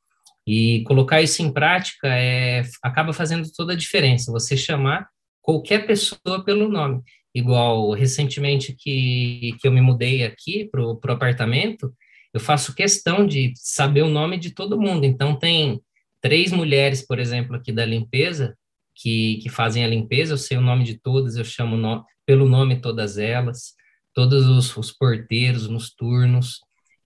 E 0.48 0.84
colocar 0.84 1.22
isso 1.22 1.42
em 1.42 1.52
prática 1.52 2.08
é, 2.08 2.64
acaba 2.82 3.14
fazendo 3.14 3.48
toda 3.56 3.74
a 3.74 3.78
diferença, 3.78 4.32
você 4.32 4.58
chamar 4.58 5.08
qualquer 5.42 5.86
pessoa 5.86 6.44
pelo 6.44 6.68
nome. 6.68 7.02
Igual 7.34 7.92
recentemente 7.92 8.76
que, 8.78 9.56
que 9.60 9.68
eu 9.68 9.72
me 9.72 9.82
mudei 9.82 10.24
aqui 10.24 10.68
para 10.72 10.82
o 10.82 11.12
apartamento, 11.12 11.94
eu 12.34 12.40
faço 12.40 12.76
questão 12.76 13.26
de 13.26 13.54
saber 13.56 14.02
o 14.02 14.10
nome 14.10 14.38
de 14.38 14.52
todo 14.52 14.80
mundo. 14.80 15.06
Então, 15.06 15.38
tem 15.38 15.82
três 16.22 16.52
mulheres, 16.52 17.06
por 17.06 17.20
exemplo, 17.20 17.56
aqui 17.56 17.72
da 17.72 17.86
limpeza, 17.86 18.56
que, 18.96 19.38
que 19.42 19.50
fazem 19.50 19.84
a 19.84 19.88
limpeza, 19.88 20.34
eu 20.34 20.38
sei 20.38 20.58
o 20.58 20.62
nome 20.62 20.84
de 20.84 21.00
todas, 21.00 21.36
eu 21.36 21.46
chamo 21.46 21.78
no, 21.78 22.04
pelo 22.26 22.48
nome 22.48 22.82
todas 22.82 23.18
elas, 23.18 23.74
todos 24.14 24.46
os, 24.46 24.76
os 24.76 24.92
porteiros 24.92 25.68
nos 25.68 25.94
turnos. 25.94 26.60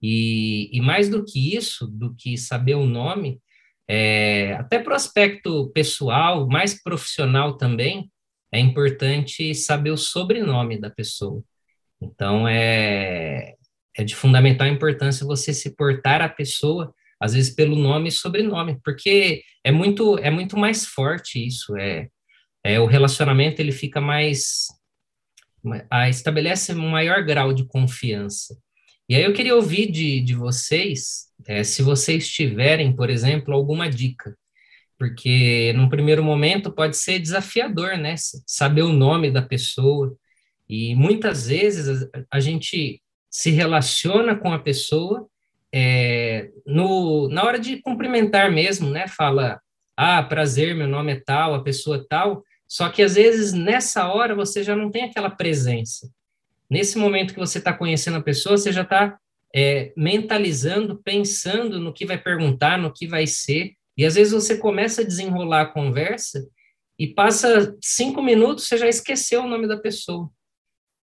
E, 0.06 0.68
e, 0.70 0.82
mais 0.82 1.08
do 1.08 1.24
que 1.24 1.56
isso, 1.56 1.86
do 1.86 2.14
que 2.14 2.36
saber 2.36 2.74
o 2.74 2.84
nome, 2.84 3.40
é, 3.88 4.52
até 4.52 4.78
para 4.78 4.92
o 4.92 4.96
aspecto 4.96 5.70
pessoal, 5.70 6.46
mais 6.46 6.82
profissional 6.82 7.56
também, 7.56 8.10
é 8.52 8.60
importante 8.60 9.54
saber 9.54 9.92
o 9.92 9.96
sobrenome 9.96 10.78
da 10.78 10.90
pessoa. 10.90 11.42
Então, 12.02 12.46
é, 12.46 13.54
é 13.96 14.04
de 14.04 14.14
fundamental 14.14 14.66
importância 14.66 15.26
você 15.26 15.54
se 15.54 15.74
portar 15.74 16.20
a 16.20 16.28
pessoa, 16.28 16.94
às 17.18 17.32
vezes 17.32 17.54
pelo 17.54 17.74
nome 17.74 18.10
e 18.10 18.12
sobrenome, 18.12 18.78
porque 18.84 19.42
é 19.64 19.72
muito 19.72 20.18
é 20.18 20.30
muito 20.30 20.54
mais 20.58 20.84
forte 20.84 21.44
isso, 21.46 21.74
é, 21.78 22.08
é 22.62 22.78
o 22.78 22.84
relacionamento 22.84 23.60
ele 23.60 23.72
fica 23.72 24.02
mais 24.02 24.66
a, 25.90 26.10
estabelece 26.10 26.74
um 26.74 26.90
maior 26.90 27.24
grau 27.24 27.54
de 27.54 27.66
confiança. 27.66 28.54
E 29.08 29.14
aí 29.14 29.22
eu 29.22 29.32
queria 29.32 29.54
ouvir 29.54 29.90
de, 29.90 30.20
de 30.20 30.34
vocês, 30.34 31.26
é, 31.46 31.62
se 31.62 31.82
vocês 31.82 32.28
tiverem, 32.28 32.94
por 32.94 33.10
exemplo, 33.10 33.54
alguma 33.54 33.88
dica, 33.88 34.34
porque 34.98 35.72
num 35.74 35.88
primeiro 35.88 36.24
momento 36.24 36.72
pode 36.72 36.96
ser 36.96 37.18
desafiador, 37.18 37.98
né? 37.98 38.14
Saber 38.46 38.82
o 38.82 38.92
nome 38.92 39.30
da 39.30 39.42
pessoa, 39.42 40.16
e 40.68 40.94
muitas 40.94 41.48
vezes 41.48 42.08
a, 42.30 42.40
gente 42.40 43.02
se 43.30 43.50
relaciona 43.50 44.34
com 44.34 44.52
a 44.52 44.58
pessoa 44.58 45.26
é, 45.72 46.50
no, 46.66 47.28
na 47.28 47.44
hora 47.44 47.58
de 47.58 47.82
cumprimentar 47.82 48.50
mesmo, 48.50 48.88
né? 48.88 49.06
Fala, 49.06 49.60
ah, 49.96 50.22
prazer, 50.22 50.74
meu 50.74 50.88
nome 50.88 51.12
é 51.12 51.20
tal, 51.20 51.54
a 51.54 51.62
pessoa 51.62 52.04
tal. 52.08 52.42
Só 52.66 52.88
que 52.88 53.02
às 53.02 53.16
vezes 53.16 53.52
nessa 53.52 54.08
hora 54.08 54.34
você 54.34 54.62
já 54.62 54.74
não 54.74 54.90
tem 54.90 55.04
aquela 55.04 55.30
presença. 55.30 56.10
Nesse 56.68 56.98
momento 56.98 57.34
que 57.34 57.40
você 57.40 57.58
está 57.58 57.72
conhecendo 57.72 58.16
a 58.16 58.22
pessoa, 58.22 58.56
você 58.56 58.72
já 58.72 58.82
está 58.82 59.18
é, 59.54 59.92
mentalizando, 59.96 61.00
pensando 61.02 61.78
no 61.78 61.92
que 61.92 62.06
vai 62.06 62.18
perguntar, 62.18 62.78
no 62.78 62.92
que 62.92 63.06
vai 63.06 63.26
ser. 63.26 63.72
E 63.96 64.04
às 64.04 64.16
vezes 64.16 64.32
você 64.32 64.56
começa 64.56 65.02
a 65.02 65.04
desenrolar 65.04 65.62
a 65.62 65.72
conversa 65.72 66.48
e 66.98 67.06
passa 67.06 67.76
cinco 67.80 68.22
minutos, 68.22 68.66
você 68.66 68.76
já 68.76 68.88
esqueceu 68.88 69.42
o 69.42 69.48
nome 69.48 69.66
da 69.68 69.76
pessoa. 69.76 70.30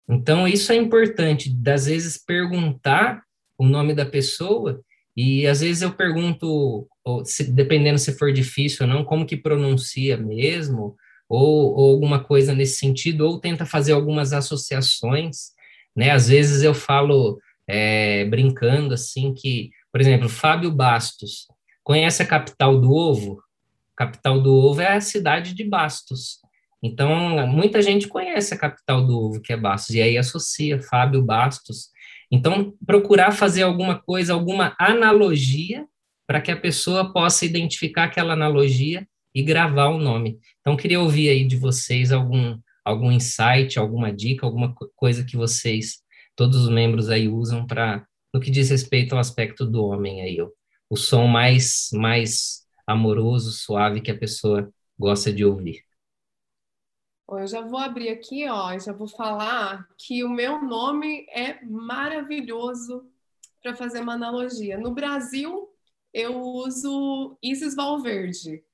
Então, 0.09 0.49
isso 0.49 0.73
é 0.73 0.76
importante, 0.76 1.54
das 1.54 1.87
vezes 1.87 2.19
perguntar 2.19 3.23
o 3.57 3.64
nome 3.64 3.95
da 3.95 4.04
pessoa, 4.04 4.80
e 5.16 5.47
às 5.47 5.61
vezes 5.61 5.83
eu 5.83 5.92
pergunto, 5.92 6.88
se, 7.25 7.52
dependendo 7.52 7.99
se 7.99 8.16
for 8.16 8.33
difícil 8.33 8.87
ou 8.87 8.92
não, 8.92 9.04
como 9.04 9.26
que 9.26 9.37
pronuncia 9.37 10.16
mesmo, 10.16 10.97
ou, 11.31 11.77
ou 11.77 11.93
alguma 11.93 12.23
coisa 12.23 12.53
nesse 12.53 12.79
sentido, 12.79 13.25
ou 13.25 13.39
tenta 13.39 13.65
fazer 13.65 13.93
algumas 13.93 14.33
associações, 14.33 15.53
né? 15.95 16.11
Às 16.11 16.29
vezes 16.29 16.65
eu 16.65 16.75
falo, 16.75 17.41
é, 17.69 18.25
brincando 18.25 18.95
assim, 18.95 19.33
que, 19.33 19.71
por 19.93 20.01
exemplo, 20.01 20.29
Fábio 20.29 20.73
Bastos, 20.73 21.47
conhece 21.85 22.23
a 22.23 22.27
capital 22.27 22.81
do 22.81 22.93
ovo? 22.93 23.41
capital 23.97 24.41
do 24.41 24.55
ovo 24.55 24.81
é 24.81 24.97
a 24.97 25.01
cidade 25.01 25.53
de 25.53 25.63
Bastos. 25.63 26.39
Então, 26.83 27.47
muita 27.47 27.83
gente 27.83 28.09
conhece 28.09 28.55
a 28.55 28.59
capital 28.59 29.07
do 29.07 29.15
ovo, 29.15 29.43
que 29.43 29.53
é 29.53 29.57
Bastos, 29.59 29.95
e 29.95 30.01
aí 30.01 30.17
associa 30.17 30.81
Fábio 30.81 31.23
Bastos. 31.23 31.91
Então, 32.31 32.73
procurar 32.87 33.33
fazer 33.33 33.63
alguma 33.63 33.99
coisa, 33.99 34.33
alguma 34.33 34.75
analogia, 34.79 35.85
para 36.27 36.41
que 36.41 36.51
a 36.51 36.57
pessoa 36.57 37.13
possa 37.13 37.45
identificar 37.45 38.05
aquela 38.05 38.33
analogia 38.33 39.07
e 39.35 39.43
gravar 39.43 39.89
o 39.89 39.99
nome. 39.99 40.39
Então, 40.61 40.77
queria 40.77 41.01
ouvir 41.01 41.29
aí 41.29 41.47
de 41.47 41.57
vocês 41.57 42.13
algum, 42.13 42.59
algum 42.85 43.11
insight, 43.11 43.79
alguma 43.79 44.13
dica, 44.13 44.47
alguma 44.47 44.75
coisa 44.97 45.25
que 45.25 45.37
vocês, 45.37 46.03
todos 46.37 46.65
os 46.65 46.69
membros 46.69 47.09
aí, 47.09 47.29
usam 47.29 47.67
para, 47.67 48.07
no 48.33 48.41
que 48.41 48.51
diz 48.51 48.71
respeito 48.71 49.15
ao 49.15 49.21
aspecto 49.21 49.67
do 49.67 49.85
homem 49.85 50.23
aí, 50.23 50.41
o, 50.41 50.53
o 50.89 50.97
som 50.97 51.27
mais, 51.27 51.89
mais 51.93 52.67
amoroso, 52.87 53.53
suave 53.53 54.01
que 54.01 54.11
a 54.11 54.19
pessoa 54.19 54.73
gosta 54.99 55.33
de 55.33 55.45
ouvir. 55.45 55.85
Eu 57.39 57.47
já 57.47 57.61
vou 57.61 57.79
abrir 57.79 58.09
aqui, 58.09 58.49
ó, 58.49 58.77
já 58.77 58.93
vou 58.93 59.07
falar 59.07 59.87
que 59.97 60.25
o 60.25 60.29
meu 60.29 60.61
nome 60.63 61.27
é 61.31 61.65
maravilhoso 61.65 63.09
para 63.63 63.77
fazer 63.77 64.01
uma 64.01 64.15
analogia. 64.15 64.77
No 64.77 64.93
Brasil, 64.93 65.69
eu 66.13 66.41
uso 66.41 67.39
Isis 67.41 67.77
Valverde, 67.77 68.65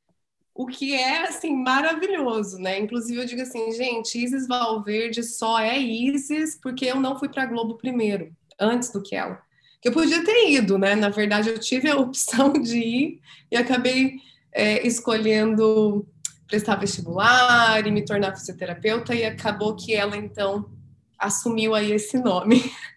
o 0.56 0.66
que 0.66 0.94
é 0.94 1.28
assim 1.28 1.54
maravilhoso, 1.54 2.58
né? 2.58 2.78
Inclusive 2.78 3.20
eu 3.20 3.26
digo 3.26 3.42
assim, 3.42 3.70
gente, 3.72 4.18
Isis 4.18 4.48
Valverde 4.48 5.22
só 5.22 5.60
é 5.60 5.78
Isis 5.78 6.58
porque 6.60 6.86
eu 6.86 6.98
não 6.98 7.18
fui 7.18 7.28
para 7.28 7.44
Globo 7.44 7.76
primeiro, 7.76 8.34
antes 8.58 8.90
do 8.90 9.02
que 9.02 9.14
ela. 9.14 9.38
Que 9.82 9.88
eu 9.88 9.92
podia 9.92 10.24
ter 10.24 10.50
ido, 10.50 10.78
né? 10.78 10.94
Na 10.94 11.10
verdade, 11.10 11.50
eu 11.50 11.58
tive 11.58 11.90
a 11.90 11.96
opção 12.00 12.54
de 12.54 12.78
ir 12.78 13.20
e 13.52 13.56
acabei 13.56 14.16
é, 14.50 14.86
escolhendo 14.86 16.06
prestar 16.46 16.76
vestibular 16.76 17.86
e 17.86 17.90
me 17.90 18.04
tornar 18.04 18.34
fisioterapeuta 18.34 19.14
e 19.14 19.24
acabou 19.24 19.76
que 19.76 19.92
ela 19.92 20.16
então 20.16 20.70
assumiu 21.18 21.74
aí 21.74 21.92
esse 21.92 22.18
nome. 22.18 22.62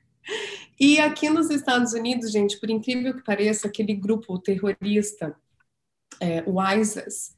E 0.82 0.98
aqui 0.98 1.30
nos 1.30 1.50
Estados 1.50 1.92
Unidos, 1.92 2.32
gente, 2.32 2.58
por 2.58 2.70
incrível 2.70 3.14
que 3.14 3.22
pareça, 3.22 3.68
aquele 3.68 3.94
grupo 3.94 4.40
terrorista, 4.40 5.36
é, 6.22 6.42
o 6.48 6.56
ISIS, 6.74 7.36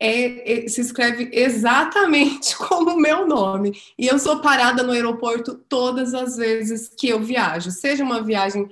é, 0.00 0.64
é, 0.64 0.68
se 0.68 0.80
escreve 0.80 1.30
exatamente 1.32 2.56
como 2.58 2.92
o 2.92 3.00
meu 3.00 3.26
nome. 3.26 3.72
E 3.98 4.06
eu 4.06 4.18
sou 4.18 4.40
parada 4.40 4.82
no 4.82 4.92
aeroporto 4.92 5.54
todas 5.68 6.14
as 6.14 6.36
vezes 6.36 6.88
que 6.88 7.08
eu 7.08 7.20
viajo, 7.20 7.70
seja 7.70 8.02
uma 8.02 8.22
viagem 8.22 8.68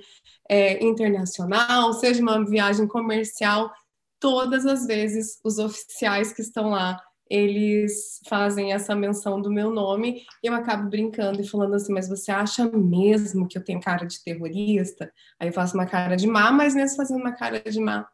é, 0.49 0.83
internacional, 0.83 1.93
seja 1.93 2.21
uma 2.21 2.43
viagem 2.43 2.87
comercial, 2.87 3.71
todas 4.19 4.65
as 4.65 4.87
vezes 4.87 5.39
os 5.43 5.59
oficiais 5.59 6.33
que 6.33 6.41
estão 6.41 6.71
lá 6.71 6.99
eles 7.29 8.19
fazem 8.27 8.73
essa 8.73 8.95
menção 8.95 9.39
do 9.39 9.51
meu 9.51 9.69
nome 9.69 10.25
e 10.43 10.47
eu 10.47 10.53
acabo 10.53 10.89
brincando 10.89 11.39
e 11.39 11.47
falando 11.47 11.75
assim, 11.75 11.93
mas 11.93 12.09
você 12.09 12.31
acha 12.31 12.65
mesmo 12.65 13.47
que 13.47 13.57
eu 13.57 13.63
tenho 13.63 13.79
cara 13.79 14.05
de 14.05 14.23
terrorista? 14.23 15.13
Aí 15.39 15.49
eu 15.49 15.53
faço 15.53 15.75
uma 15.75 15.85
cara 15.85 16.15
de 16.15 16.25
má, 16.25 16.51
mas 16.51 16.73
mesmo 16.73 16.97
fazendo 16.97 17.19
uma 17.21 17.31
cara 17.31 17.59
de 17.59 17.79
má, 17.79 18.09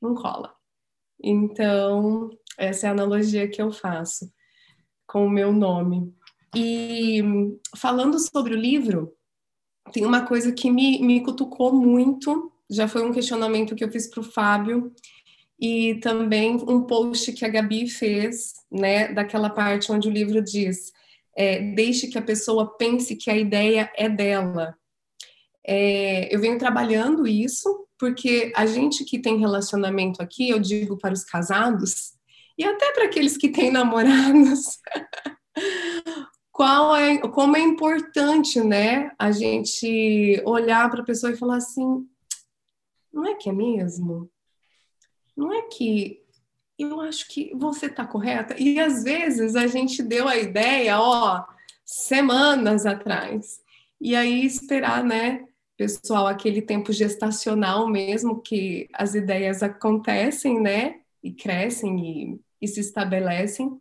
não 0.00 0.14
cola. 0.14 0.54
Então, 1.20 2.30
essa 2.58 2.86
é 2.86 2.88
a 2.88 2.92
analogia 2.92 3.48
que 3.48 3.60
eu 3.60 3.72
faço 3.72 4.30
com 5.06 5.26
o 5.26 5.30
meu 5.30 5.52
nome. 5.52 6.12
E 6.54 7.22
falando 7.76 8.18
sobre 8.18 8.54
o 8.54 8.58
livro, 8.58 9.14
tem 9.92 10.04
uma 10.04 10.24
coisa 10.26 10.52
que 10.52 10.70
me, 10.70 11.00
me 11.02 11.22
cutucou 11.22 11.72
muito, 11.72 12.52
já 12.70 12.86
foi 12.86 13.02
um 13.02 13.12
questionamento 13.12 13.74
que 13.74 13.84
eu 13.84 13.90
fiz 13.90 14.08
para 14.08 14.20
o 14.20 14.24
Fábio, 14.24 14.92
e 15.60 15.94
também 16.00 16.56
um 16.68 16.82
post 16.82 17.32
que 17.32 17.44
a 17.44 17.48
Gabi 17.48 17.88
fez, 17.88 18.52
né, 18.70 19.12
daquela 19.12 19.48
parte 19.48 19.92
onde 19.92 20.08
o 20.08 20.12
livro 20.12 20.42
diz: 20.42 20.92
é, 21.36 21.60
deixe 21.74 22.08
que 22.08 22.18
a 22.18 22.22
pessoa 22.22 22.76
pense 22.76 23.16
que 23.16 23.30
a 23.30 23.36
ideia 23.36 23.90
é 23.96 24.08
dela. 24.08 24.74
É, 25.64 26.34
eu 26.34 26.40
venho 26.40 26.58
trabalhando 26.58 27.26
isso 27.26 27.86
porque 27.96 28.52
a 28.56 28.66
gente 28.66 29.04
que 29.04 29.20
tem 29.20 29.38
relacionamento 29.38 30.20
aqui, 30.20 30.48
eu 30.50 30.58
digo 30.58 30.98
para 30.98 31.14
os 31.14 31.22
casados 31.22 32.14
e 32.62 32.64
até 32.64 32.92
para 32.92 33.04
aqueles 33.04 33.36
que 33.36 33.48
têm 33.48 33.70
namorados, 33.70 34.78
qual 36.50 36.94
é, 36.96 37.18
como 37.18 37.56
é 37.56 37.60
importante, 37.60 38.60
né, 38.60 39.10
a 39.18 39.30
gente 39.30 40.42
olhar 40.44 40.90
para 40.90 41.02
a 41.02 41.04
pessoa 41.04 41.32
e 41.32 41.36
falar 41.36 41.56
assim, 41.56 42.06
não 43.12 43.26
é 43.26 43.34
que 43.34 43.48
é 43.48 43.52
mesmo? 43.52 44.30
não 45.36 45.52
é 45.52 45.62
que 45.62 46.20
eu 46.78 47.00
acho 47.00 47.28
que 47.28 47.52
você 47.54 47.86
está 47.86 48.06
correta. 48.06 48.56
E 48.58 48.78
às 48.80 49.04
vezes 49.04 49.54
a 49.54 49.66
gente 49.66 50.02
deu 50.02 50.28
a 50.28 50.36
ideia, 50.36 50.98
ó, 51.00 51.44
semanas 51.84 52.86
atrás. 52.86 53.60
E 54.00 54.16
aí 54.16 54.44
esperar, 54.44 55.04
né, 55.04 55.46
pessoal, 55.76 56.26
aquele 56.26 56.60
tempo 56.60 56.92
gestacional 56.92 57.88
mesmo 57.88 58.40
que 58.40 58.88
as 58.92 59.14
ideias 59.14 59.62
acontecem, 59.62 60.60
né, 60.60 61.00
e 61.22 61.32
crescem 61.32 62.00
e, 62.00 62.40
e 62.62 62.68
se 62.68 62.80
estabelecem, 62.80 63.76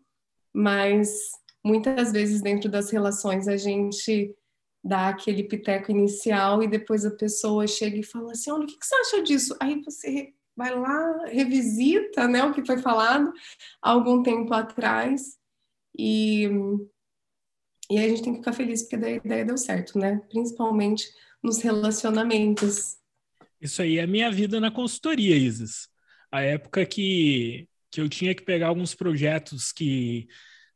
mas 0.52 1.32
muitas 1.64 2.12
vezes 2.12 2.42
dentro 2.42 2.68
das 2.70 2.90
relações 2.90 3.48
a 3.48 3.56
gente 3.56 4.36
dá 4.84 5.10
aquele 5.10 5.44
piteco 5.44 5.92
inicial 5.92 6.64
e 6.64 6.68
depois 6.68 7.06
a 7.06 7.12
pessoa 7.12 7.68
chega 7.68 7.98
e 7.98 8.04
fala 8.04 8.32
assim, 8.32 8.50
olha, 8.50 8.64
o 8.64 8.68
que 8.68 8.78
você 8.82 8.96
acha 8.96 9.22
disso? 9.22 9.56
Aí 9.62 9.80
você 9.84 10.34
vai 10.56 10.78
lá, 10.78 11.26
revisita 11.28 12.28
né, 12.28 12.44
o 12.44 12.54
que 12.54 12.66
foi 12.66 12.80
falado 12.80 13.32
há 13.82 13.92
algum 13.92 14.24
tempo 14.24 14.52
atrás 14.54 15.38
e, 15.98 16.50
e 17.90 18.00
a 18.00 18.10
gente 18.10 18.24
tem 18.24 18.34
que 18.34 18.40
ficar 18.40 18.54
feliz 18.54 18.82
porque 18.82 19.06
a 19.06 19.12
ideia 19.12 19.46
deu 19.46 19.58
certo, 19.58 20.00
né? 20.00 20.22
Principalmente 20.30 21.06
nos 21.44 21.62
relacionamentos. 21.62 22.98
Isso 23.60 23.82
aí 23.82 23.98
é 23.98 24.04
a 24.04 24.08
minha 24.08 24.32
vida 24.32 24.60
na 24.60 24.72
consultoria, 24.72 25.36
Isis. 25.36 25.90
A 26.32 26.42
época 26.42 26.86
que, 26.86 27.68
que 27.92 28.02
eu 28.02 28.10
tinha 28.10 28.34
que 28.34 28.44
pegar 28.44 28.68
alguns 28.68 28.96
projetos 28.96 29.72
que 29.72 30.28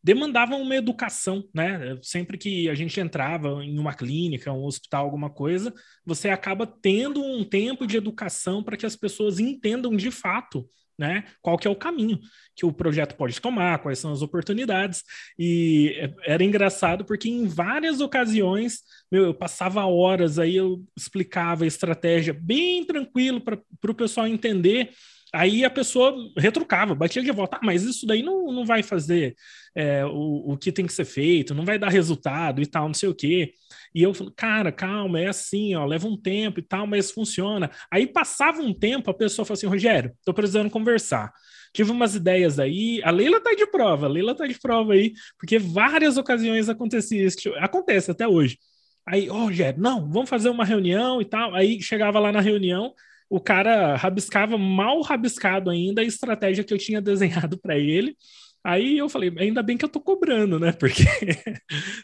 demandavam 0.03 0.61
uma 0.61 0.75
educação, 0.75 1.47
né? 1.53 1.97
Sempre 2.03 2.37
que 2.37 2.69
a 2.69 2.75
gente 2.75 2.99
entrava 2.99 3.63
em 3.63 3.79
uma 3.79 3.93
clínica, 3.93 4.51
um 4.51 4.65
hospital, 4.65 5.05
alguma 5.05 5.29
coisa, 5.29 5.73
você 6.05 6.29
acaba 6.29 6.67
tendo 6.67 7.23
um 7.23 7.43
tempo 7.43 7.87
de 7.87 7.97
educação 7.97 8.63
para 8.63 8.77
que 8.77 8.85
as 8.85 8.95
pessoas 8.95 9.39
entendam 9.39 9.95
de 9.95 10.11
fato 10.11 10.69
né? 10.97 11.25
Qual 11.41 11.57
que 11.57 11.67
é 11.67 11.71
o 11.71 11.75
caminho 11.75 12.19
que 12.55 12.65
o 12.65 12.71
projeto 12.71 13.15
pode 13.15 13.39
tomar, 13.41 13.79
quais 13.79 13.99
são 13.99 14.13
as 14.13 14.21
oportunidades. 14.21 15.03
E 15.37 16.09
era 16.23 16.43
engraçado 16.43 17.03
porque 17.03 17.29
em 17.29 17.47
várias 17.47 17.99
ocasiões, 17.99 18.79
meu, 19.11 19.25
eu 19.25 19.33
passava 19.33 19.85
horas 19.85 20.39
aí, 20.39 20.55
eu 20.55 20.83
explicava 20.95 21.65
a 21.65 21.67
estratégia 21.67 22.33
bem 22.33 22.85
tranquilo 22.85 23.41
para 23.41 23.59
o 23.91 23.95
pessoal 23.95 24.27
entender 24.27 24.91
Aí 25.35 25.65
a 25.65 25.69
pessoa 25.69 26.15
retrucava, 26.37 26.95
batia 26.95 27.21
de 27.21 27.31
volta, 27.31 27.57
ah, 27.57 27.59
mas 27.63 27.83
isso 27.83 28.05
daí 28.05 28.23
não, 28.23 28.51
não 28.51 28.65
vai 28.65 28.81
fazer 28.81 29.35
é, 29.75 30.05
o, 30.05 30.53
o 30.53 30.57
que 30.57 30.71
tem 30.71 30.85
que 30.85 30.93
ser 30.93 31.05
feito, 31.05 31.53
não 31.53 31.65
vai 31.65 31.77
dar 31.77 31.89
resultado 31.89 32.61
e 32.61 32.65
tal, 32.65 32.87
não 32.87 32.93
sei 32.93 33.09
o 33.09 33.15
quê. 33.15 33.53
E 33.93 34.01
eu 34.01 34.13
falei, 34.13 34.33
cara, 34.35 34.71
calma, 34.71 35.19
é 35.19 35.27
assim, 35.27 35.75
ó, 35.75 35.85
leva 35.85 36.07
um 36.07 36.15
tempo 36.17 36.59
e 36.59 36.63
tal, 36.63 36.87
mas 36.87 37.11
funciona. 37.11 37.69
Aí 37.91 38.07
passava 38.07 38.61
um 38.61 38.73
tempo, 38.73 39.11
a 39.11 39.13
pessoa 39.13 39.45
falou 39.45 39.57
assim, 39.57 39.67
Rogério, 39.67 40.13
tô 40.23 40.33
precisando 40.33 40.69
conversar. 40.69 41.31
Tive 41.73 41.91
umas 41.91 42.15
ideias 42.15 42.57
aí, 42.57 43.01
a 43.03 43.11
Leila 43.11 43.41
tá 43.41 43.53
de 43.53 43.67
prova, 43.67 44.05
a 44.05 44.09
Leila 44.09 44.33
tá 44.33 44.47
de 44.47 44.57
prova 44.57 44.93
aí, 44.93 45.13
porque 45.37 45.59
várias 45.59 46.15
ocasiões 46.17 46.69
acontecia 46.69 47.25
isso, 47.25 47.53
acontece 47.57 48.09
até 48.09 48.25
hoje. 48.27 48.57
Aí, 49.05 49.29
oh, 49.29 49.45
Rogério, 49.45 49.79
não, 49.81 50.09
vamos 50.09 50.29
fazer 50.29 50.49
uma 50.49 50.65
reunião 50.65 51.21
e 51.21 51.25
tal. 51.25 51.53
Aí 51.53 51.81
chegava 51.81 52.19
lá 52.19 52.31
na 52.31 52.41
reunião, 52.41 52.93
o 53.35 53.39
cara 53.41 53.97
rabiscava 53.97 54.57
mal 54.57 55.01
rabiscado 55.01 55.69
ainda 55.69 56.01
a 56.01 56.05
estratégia 56.05 56.63
que 56.63 56.73
eu 56.73 56.77
tinha 56.77 57.01
desenhado 57.01 57.57
para 57.57 57.77
ele. 57.77 58.15
Aí 58.63 58.97
eu 58.97 59.07
falei, 59.09 59.31
ainda 59.37 59.61
bem 59.61 59.77
que 59.77 59.85
eu 59.85 59.89
tô 59.89 59.99
cobrando, 59.99 60.57
né? 60.57 60.71
Porque 60.79 61.03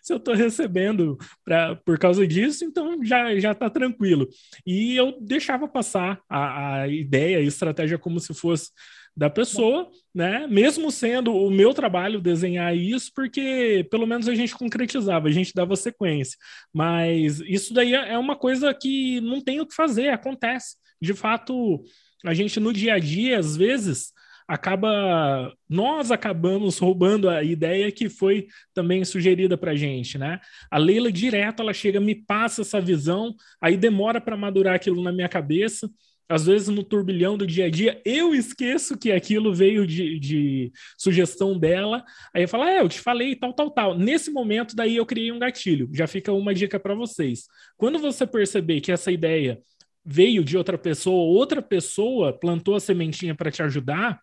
se 0.04 0.14
eu 0.14 0.20
tô 0.20 0.34
recebendo 0.34 1.18
pra, 1.44 1.76
por 1.78 1.98
causa 1.98 2.28
disso, 2.28 2.66
então 2.66 3.04
já, 3.04 3.40
já 3.40 3.56
tá 3.56 3.70
tranquilo. 3.70 4.28
E 4.68 4.96
eu 4.96 5.18
deixava 5.22 5.68
passar 5.70 6.20
a, 6.30 6.82
a 6.82 6.88
ideia, 6.88 7.38
a 7.38 7.42
estratégia 7.42 7.98
como 7.98 8.20
se 8.20 8.34
fosse 8.34 8.70
da 9.16 9.30
pessoa, 9.30 9.90
né? 10.14 10.46
Mesmo 10.48 10.92
sendo 10.92 11.34
o 11.34 11.50
meu 11.50 11.74
trabalho 11.74 12.22
desenhar 12.22 12.76
isso, 12.76 13.10
porque 13.16 13.88
pelo 13.90 14.06
menos 14.06 14.28
a 14.28 14.36
gente 14.36 14.54
concretizava, 14.54 15.30
a 15.30 15.32
gente 15.32 15.54
dava 15.56 15.76
sequência. 15.76 16.38
Mas 16.74 17.40
isso 17.40 17.74
daí 17.74 17.94
é 17.94 18.18
uma 18.18 18.36
coisa 18.36 18.74
que 18.74 19.20
não 19.22 19.42
tem 19.42 19.62
o 19.62 19.66
que 19.66 19.74
fazer, 19.74 20.10
acontece 20.10 20.76
de 21.02 21.14
fato, 21.14 21.84
a 22.26 22.34
gente 22.34 22.60
no 22.60 22.72
dia 22.72 22.94
a 22.94 23.00
dia, 23.00 23.40
às 23.40 23.58
vezes, 23.58 24.14
acaba 24.48 25.54
nós 25.70 26.12
acabamos 26.12 26.78
roubando 26.78 27.30
a 27.30 27.42
ideia 27.42 27.92
que 27.92 28.10
foi 28.10 28.48
também 28.74 29.04
sugerida 29.06 29.58
para 29.58 29.76
gente, 29.76 30.18
né? 30.18 30.40
A 30.70 30.78
Leila 30.78 31.12
direto 31.12 31.62
ela 31.62 31.74
chega, 31.74 32.02
me 32.02 32.14
passa 32.14 32.62
essa 32.62 32.82
visão, 32.82 33.34
aí 33.62 33.78
demora 33.78 34.20
para 34.20 34.36
madurar 34.36 34.76
aquilo 34.76 35.02
na 35.02 35.12
minha 35.12 35.30
cabeça. 35.30 35.90
Às 36.28 36.46
vezes 36.46 36.68
no 36.70 36.84
turbilhão 36.84 37.38
do 37.38 37.48
dia 37.48 37.66
a 37.66 37.70
dia 37.70 38.02
eu 38.06 38.36
esqueço 38.36 38.98
que 38.98 39.12
aquilo 39.12 39.54
veio 39.54 39.88
de, 39.88 40.20
de 40.20 40.72
sugestão 40.98 41.58
dela. 41.58 42.04
Aí 42.34 42.44
eu 42.44 42.48
falo, 42.48 42.66
é, 42.66 42.82
eu 42.82 42.90
te 42.90 43.00
falei 43.00 43.36
tal, 43.36 43.54
tal, 43.54 43.72
tal. 43.72 43.98
Nesse 43.98 44.32
momento 44.32 44.76
daí 44.76 44.98
eu 44.98 45.06
criei 45.06 45.32
um 45.32 45.40
gatilho. 45.40 45.90
Já 45.94 46.08
fica 46.08 46.32
uma 46.34 46.54
dica 46.54 46.78
para 46.80 46.94
vocês. 46.94 47.46
Quando 47.78 48.00
você 48.00 48.28
perceber 48.28 48.82
que 48.82 48.92
essa 48.92 49.12
ideia 49.12 49.62
veio 50.04 50.44
de 50.44 50.58
outra 50.58 50.78
pessoa, 50.78 51.38
outra 51.38 51.62
pessoa 51.62 52.38
plantou 52.38 52.76
a 52.76 52.80
sementinha 52.80 53.36
para 53.36 53.52
te 53.52 53.62
ajudar, 53.62 54.20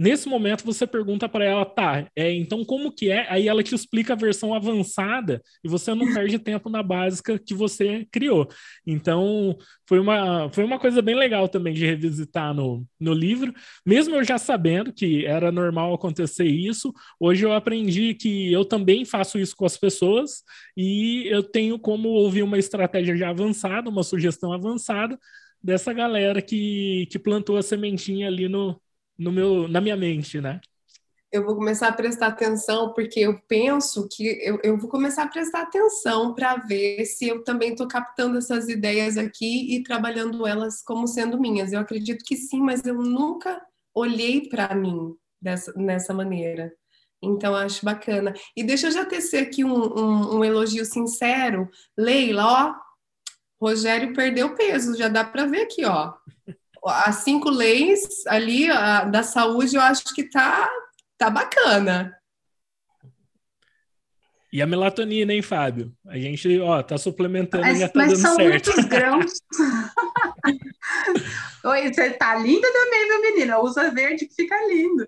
Nesse 0.00 0.26
momento 0.26 0.64
você 0.64 0.86
pergunta 0.86 1.28
para 1.28 1.44
ela, 1.44 1.62
tá, 1.62 2.10
é, 2.16 2.32
então 2.32 2.64
como 2.64 2.90
que 2.90 3.10
é? 3.10 3.30
Aí 3.30 3.46
ela 3.46 3.62
te 3.62 3.74
explica 3.74 4.14
a 4.14 4.16
versão 4.16 4.54
avançada 4.54 5.42
e 5.62 5.68
você 5.68 5.94
não 5.94 6.10
perde 6.14 6.38
tempo 6.38 6.70
na 6.70 6.82
básica 6.82 7.38
que 7.38 7.52
você 7.52 8.06
criou. 8.10 8.48
Então 8.86 9.58
foi 9.86 9.98
uma, 9.98 10.50
foi 10.54 10.64
uma 10.64 10.78
coisa 10.78 11.02
bem 11.02 11.14
legal 11.14 11.46
também 11.50 11.74
de 11.74 11.84
revisitar 11.84 12.54
no, 12.54 12.82
no 12.98 13.12
livro, 13.12 13.52
mesmo 13.84 14.14
eu 14.14 14.24
já 14.24 14.38
sabendo 14.38 14.90
que 14.90 15.26
era 15.26 15.52
normal 15.52 15.92
acontecer 15.92 16.46
isso, 16.46 16.94
hoje 17.20 17.44
eu 17.44 17.52
aprendi 17.52 18.14
que 18.14 18.50
eu 18.50 18.64
também 18.64 19.04
faço 19.04 19.38
isso 19.38 19.54
com 19.54 19.66
as 19.66 19.76
pessoas 19.76 20.42
e 20.74 21.26
eu 21.26 21.42
tenho 21.42 21.78
como 21.78 22.08
ouvir 22.08 22.42
uma 22.42 22.58
estratégia 22.58 23.14
já 23.18 23.28
avançada, 23.28 23.90
uma 23.90 24.02
sugestão 24.02 24.50
avançada 24.50 25.18
dessa 25.62 25.92
galera 25.92 26.40
que, 26.40 27.06
que 27.10 27.18
plantou 27.18 27.58
a 27.58 27.62
sementinha 27.62 28.26
ali 28.28 28.48
no, 28.48 28.80
no 29.20 29.30
meu, 29.30 29.68
na 29.68 29.80
minha 29.82 29.96
mente, 29.96 30.40
né? 30.40 30.60
Eu 31.30 31.44
vou 31.44 31.54
começar 31.54 31.88
a 31.88 31.92
prestar 31.92 32.28
atenção, 32.28 32.92
porque 32.92 33.20
eu 33.20 33.38
penso 33.46 34.08
que 34.10 34.26
eu, 34.42 34.58
eu 34.64 34.76
vou 34.76 34.88
começar 34.88 35.24
a 35.24 35.28
prestar 35.28 35.62
atenção 35.62 36.34
para 36.34 36.56
ver 36.56 37.04
se 37.04 37.28
eu 37.28 37.44
também 37.44 37.70
estou 37.70 37.86
captando 37.86 38.38
essas 38.38 38.68
ideias 38.68 39.16
aqui 39.16 39.76
e 39.76 39.82
trabalhando 39.82 40.44
elas 40.44 40.82
como 40.82 41.06
sendo 41.06 41.38
minhas. 41.38 41.72
Eu 41.72 41.78
acredito 41.78 42.24
que 42.24 42.34
sim, 42.34 42.60
mas 42.60 42.84
eu 42.84 42.94
nunca 42.94 43.60
olhei 43.94 44.48
para 44.48 44.74
mim 44.74 45.14
dessa, 45.40 45.72
nessa 45.76 46.12
maneira. 46.12 46.72
Então, 47.22 47.54
acho 47.54 47.84
bacana. 47.84 48.34
E 48.56 48.64
deixa 48.64 48.88
eu 48.88 48.90
já 48.90 49.04
tecer 49.04 49.46
aqui 49.46 49.62
um, 49.62 49.98
um, 49.98 50.38
um 50.38 50.44
elogio 50.44 50.84
sincero. 50.84 51.68
Leila, 51.96 52.44
ó, 52.44 52.74
Rogério 53.60 54.14
perdeu 54.14 54.54
peso, 54.54 54.96
já 54.96 55.06
dá 55.08 55.22
para 55.22 55.44
ver 55.44 55.62
aqui, 55.62 55.84
ó 55.84 56.14
as 56.84 57.16
cinco 57.16 57.50
leis 57.50 58.26
ali 58.26 58.70
a, 58.70 59.04
da 59.04 59.22
saúde, 59.22 59.76
eu 59.76 59.82
acho 59.82 60.04
que 60.14 60.24
tá, 60.24 60.68
tá 61.18 61.30
bacana. 61.30 62.16
E 64.52 64.60
a 64.60 64.66
melatonina, 64.66 65.32
hein, 65.32 65.42
Fábio? 65.42 65.92
A 66.06 66.18
gente, 66.18 66.58
ó, 66.58 66.82
tá 66.82 66.98
suplementando 66.98 67.64
mas, 67.64 67.76
e 67.76 67.80
já 67.80 67.88
tá 67.88 67.92
mas 67.94 68.08
dando 68.08 68.20
são 68.20 68.34
certo. 68.34 68.50
muitos 68.50 68.84
grãos. 68.90 69.32
Oi, 71.64 71.92
você 71.92 72.10
tá 72.10 72.34
linda 72.34 72.66
também, 72.72 73.08
meu 73.08 73.22
menino. 73.22 73.60
Usa 73.62 73.90
verde 73.92 74.26
que 74.26 74.34
fica 74.34 74.56
lindo. 74.66 75.06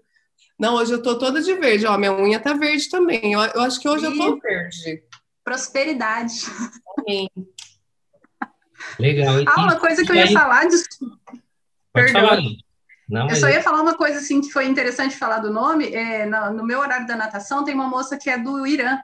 Não, 0.56 0.74
hoje 0.74 0.92
eu 0.92 1.02
tô 1.02 1.18
toda 1.18 1.42
de 1.42 1.54
verde, 1.54 1.86
ó. 1.86 1.98
Minha 1.98 2.12
unha 2.12 2.38
tá 2.38 2.52
verde 2.54 2.88
também. 2.88 3.32
Eu, 3.32 3.40
eu 3.40 3.62
acho 3.62 3.80
que 3.80 3.88
hoje 3.88 4.04
e... 4.04 4.06
eu 4.06 4.16
tô 4.16 4.38
verde. 4.38 5.02
Prosperidade. 5.42 6.34
Amém. 6.98 7.28
Legal. 8.98 9.34
Ah, 9.46 9.62
uma 9.62 9.80
coisa 9.80 10.04
que 10.04 10.12
eu 10.12 10.16
ia 10.16 10.30
falar, 10.30 10.68
desculpa. 10.68 11.41
Falar. 12.12 12.38
Não, 13.08 13.28
eu 13.28 13.36
só 13.36 13.48
ia 13.48 13.62
falar 13.62 13.82
uma 13.82 13.94
coisa 13.94 14.18
assim 14.18 14.40
que 14.40 14.50
foi 14.50 14.66
interessante 14.66 15.16
falar 15.16 15.38
do 15.38 15.52
nome. 15.52 15.92
É, 15.92 16.24
no, 16.24 16.54
no, 16.54 16.64
meu 16.64 16.80
horário 16.80 17.06
da 17.06 17.16
natação 17.16 17.64
tem 17.64 17.74
uma 17.74 17.86
moça 17.86 18.16
que 18.16 18.30
é 18.30 18.38
do 18.38 18.66
Irã. 18.66 18.98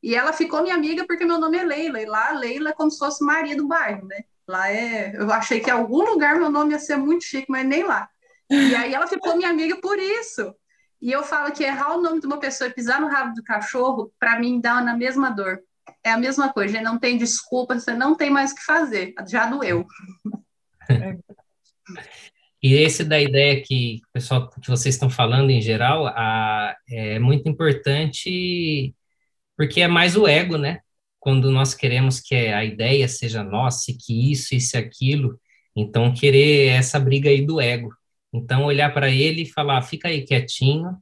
E 0.00 0.14
ela 0.14 0.32
ficou 0.32 0.62
minha 0.62 0.76
amiga 0.76 1.04
porque 1.06 1.24
meu 1.24 1.40
nome 1.40 1.58
é 1.58 1.64
Leila. 1.64 2.00
E 2.00 2.06
lá, 2.06 2.30
Leila 2.30 2.70
é 2.70 2.72
como 2.72 2.90
se 2.90 2.98
fosse 2.98 3.24
Maria 3.24 3.56
do 3.56 3.66
bairro, 3.66 4.06
né? 4.06 4.20
Lá 4.46 4.70
é. 4.70 5.12
Eu 5.16 5.30
achei 5.32 5.58
que 5.58 5.70
em 5.70 5.72
algum 5.72 6.04
lugar 6.04 6.36
meu 6.36 6.50
nome 6.50 6.72
ia 6.72 6.78
ser 6.78 6.96
muito 6.96 7.24
chique, 7.24 7.50
mas 7.50 7.66
nem 7.66 7.82
lá. 7.82 8.08
E 8.48 8.74
aí 8.74 8.94
ela 8.94 9.06
ficou 9.06 9.36
minha 9.36 9.50
amiga 9.50 9.76
por 9.80 9.98
isso. 9.98 10.54
E 11.02 11.12
eu 11.12 11.22
falo 11.22 11.52
que 11.52 11.64
errar 11.64 11.96
o 11.96 12.00
nome 12.00 12.20
de 12.20 12.26
uma 12.26 12.38
pessoa 12.38 12.68
e 12.68 12.72
pisar 12.72 13.00
no 13.00 13.08
rabo 13.08 13.34
do 13.34 13.42
cachorro, 13.42 14.12
para 14.18 14.38
mim, 14.38 14.60
dá 14.60 14.80
na 14.80 14.96
mesma 14.96 15.30
dor. 15.30 15.60
É 16.04 16.10
a 16.10 16.18
mesma 16.18 16.52
coisa, 16.52 16.80
não 16.80 16.98
tem 16.98 17.18
desculpa, 17.18 17.78
você 17.78 17.94
não 17.94 18.14
tem 18.14 18.30
mais 18.30 18.52
o 18.52 18.54
que 18.54 18.64
fazer. 18.64 19.14
Já 19.26 19.46
doeu. 19.46 19.86
E 22.68 22.74
esse 22.74 23.02
da 23.02 23.18
ideia 23.18 23.62
que 23.62 24.02
pessoal 24.12 24.50
que 24.50 24.68
vocês 24.68 24.94
estão 24.94 25.08
falando 25.08 25.48
em 25.48 25.62
geral, 25.62 26.06
a, 26.08 26.76
é 26.86 27.18
muito 27.18 27.48
importante 27.48 28.94
porque 29.56 29.80
é 29.80 29.88
mais 29.88 30.16
o 30.16 30.28
ego, 30.28 30.58
né? 30.58 30.80
Quando 31.18 31.50
nós 31.50 31.74
queremos 31.74 32.20
que 32.20 32.34
a 32.34 32.62
ideia 32.62 33.08
seja 33.08 33.42
nossa, 33.42 33.90
que 33.98 34.30
isso, 34.30 34.54
isso 34.54 34.76
aquilo, 34.76 35.40
então 35.74 36.12
querer 36.12 36.66
essa 36.68 37.00
briga 37.00 37.30
aí 37.30 37.40
do 37.46 37.58
ego. 37.58 37.88
Então, 38.34 38.64
olhar 38.64 38.92
para 38.92 39.08
ele 39.10 39.42
e 39.42 39.50
falar, 39.50 39.80
fica 39.80 40.08
aí 40.08 40.22
quietinho, 40.26 40.94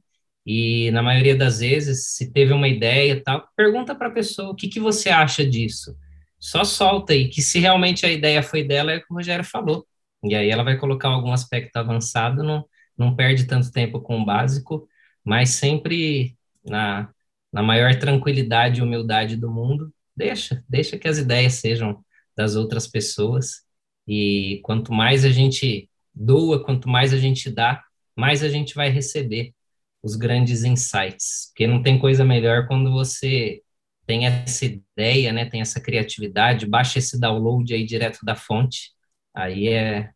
e 0.45 0.89
na 0.91 1.03
maioria 1.03 1.35
das 1.35 1.59
vezes, 1.59 2.15
se 2.15 2.31
teve 2.31 2.53
uma 2.53 2.69
ideia 2.69 3.21
tal, 3.21 3.45
pergunta 3.57 3.93
para 3.93 4.07
a 4.07 4.11
pessoa 4.11 4.51
o 4.51 4.55
que, 4.55 4.69
que 4.69 4.79
você 4.79 5.09
acha 5.09 5.45
disso. 5.45 5.97
Só 6.39 6.63
solta 6.63 7.11
aí, 7.11 7.27
que 7.27 7.41
se 7.41 7.59
realmente 7.59 8.05
a 8.05 8.11
ideia 8.11 8.41
foi 8.41 8.63
dela, 8.63 8.93
é 8.93 8.97
o 8.97 9.01
que 9.01 9.11
o 9.11 9.15
Rogério 9.15 9.43
falou. 9.43 9.85
E 10.31 10.35
aí 10.35 10.49
ela 10.49 10.63
vai 10.63 10.77
colocar 10.77 11.09
algum 11.09 11.31
aspecto 11.31 11.77
avançado, 11.77 12.43
não, 12.43 12.65
não 12.97 13.15
perde 13.15 13.45
tanto 13.45 13.71
tempo 13.71 14.01
com 14.01 14.19
o 14.21 14.25
básico, 14.25 14.87
mas 15.23 15.51
sempre 15.51 16.35
na, 16.65 17.09
na 17.51 17.63
maior 17.63 17.95
tranquilidade 17.95 18.79
e 18.79 18.83
humildade 18.83 19.35
do 19.35 19.51
mundo, 19.51 19.93
deixa, 20.15 20.63
deixa 20.69 20.97
que 20.97 21.07
as 21.07 21.17
ideias 21.17 21.53
sejam 21.53 22.03
das 22.35 22.55
outras 22.55 22.87
pessoas. 22.87 23.63
E 24.07 24.59
quanto 24.63 24.93
mais 24.93 25.25
a 25.25 25.29
gente 25.29 25.89
doa, 26.13 26.63
quanto 26.63 26.89
mais 26.89 27.13
a 27.13 27.17
gente 27.17 27.49
dá, 27.49 27.83
mais 28.15 28.43
a 28.43 28.49
gente 28.49 28.73
vai 28.75 28.89
receber 28.89 29.53
os 30.01 30.15
grandes 30.15 30.63
insights. 30.63 31.49
Porque 31.49 31.67
não 31.67 31.81
tem 31.81 31.99
coisa 31.99 32.23
melhor 32.23 32.67
quando 32.67 32.91
você 32.91 33.61
tem 34.05 34.25
essa 34.25 34.65
ideia, 34.65 35.33
né, 35.33 35.45
tem 35.45 35.61
essa 35.61 35.81
criatividade, 35.81 36.65
baixa 36.65 36.99
esse 36.99 37.19
download 37.19 37.73
aí 37.73 37.85
direto 37.85 38.19
da 38.23 38.35
fonte, 38.35 38.91
aí 39.35 39.67
é, 39.67 40.11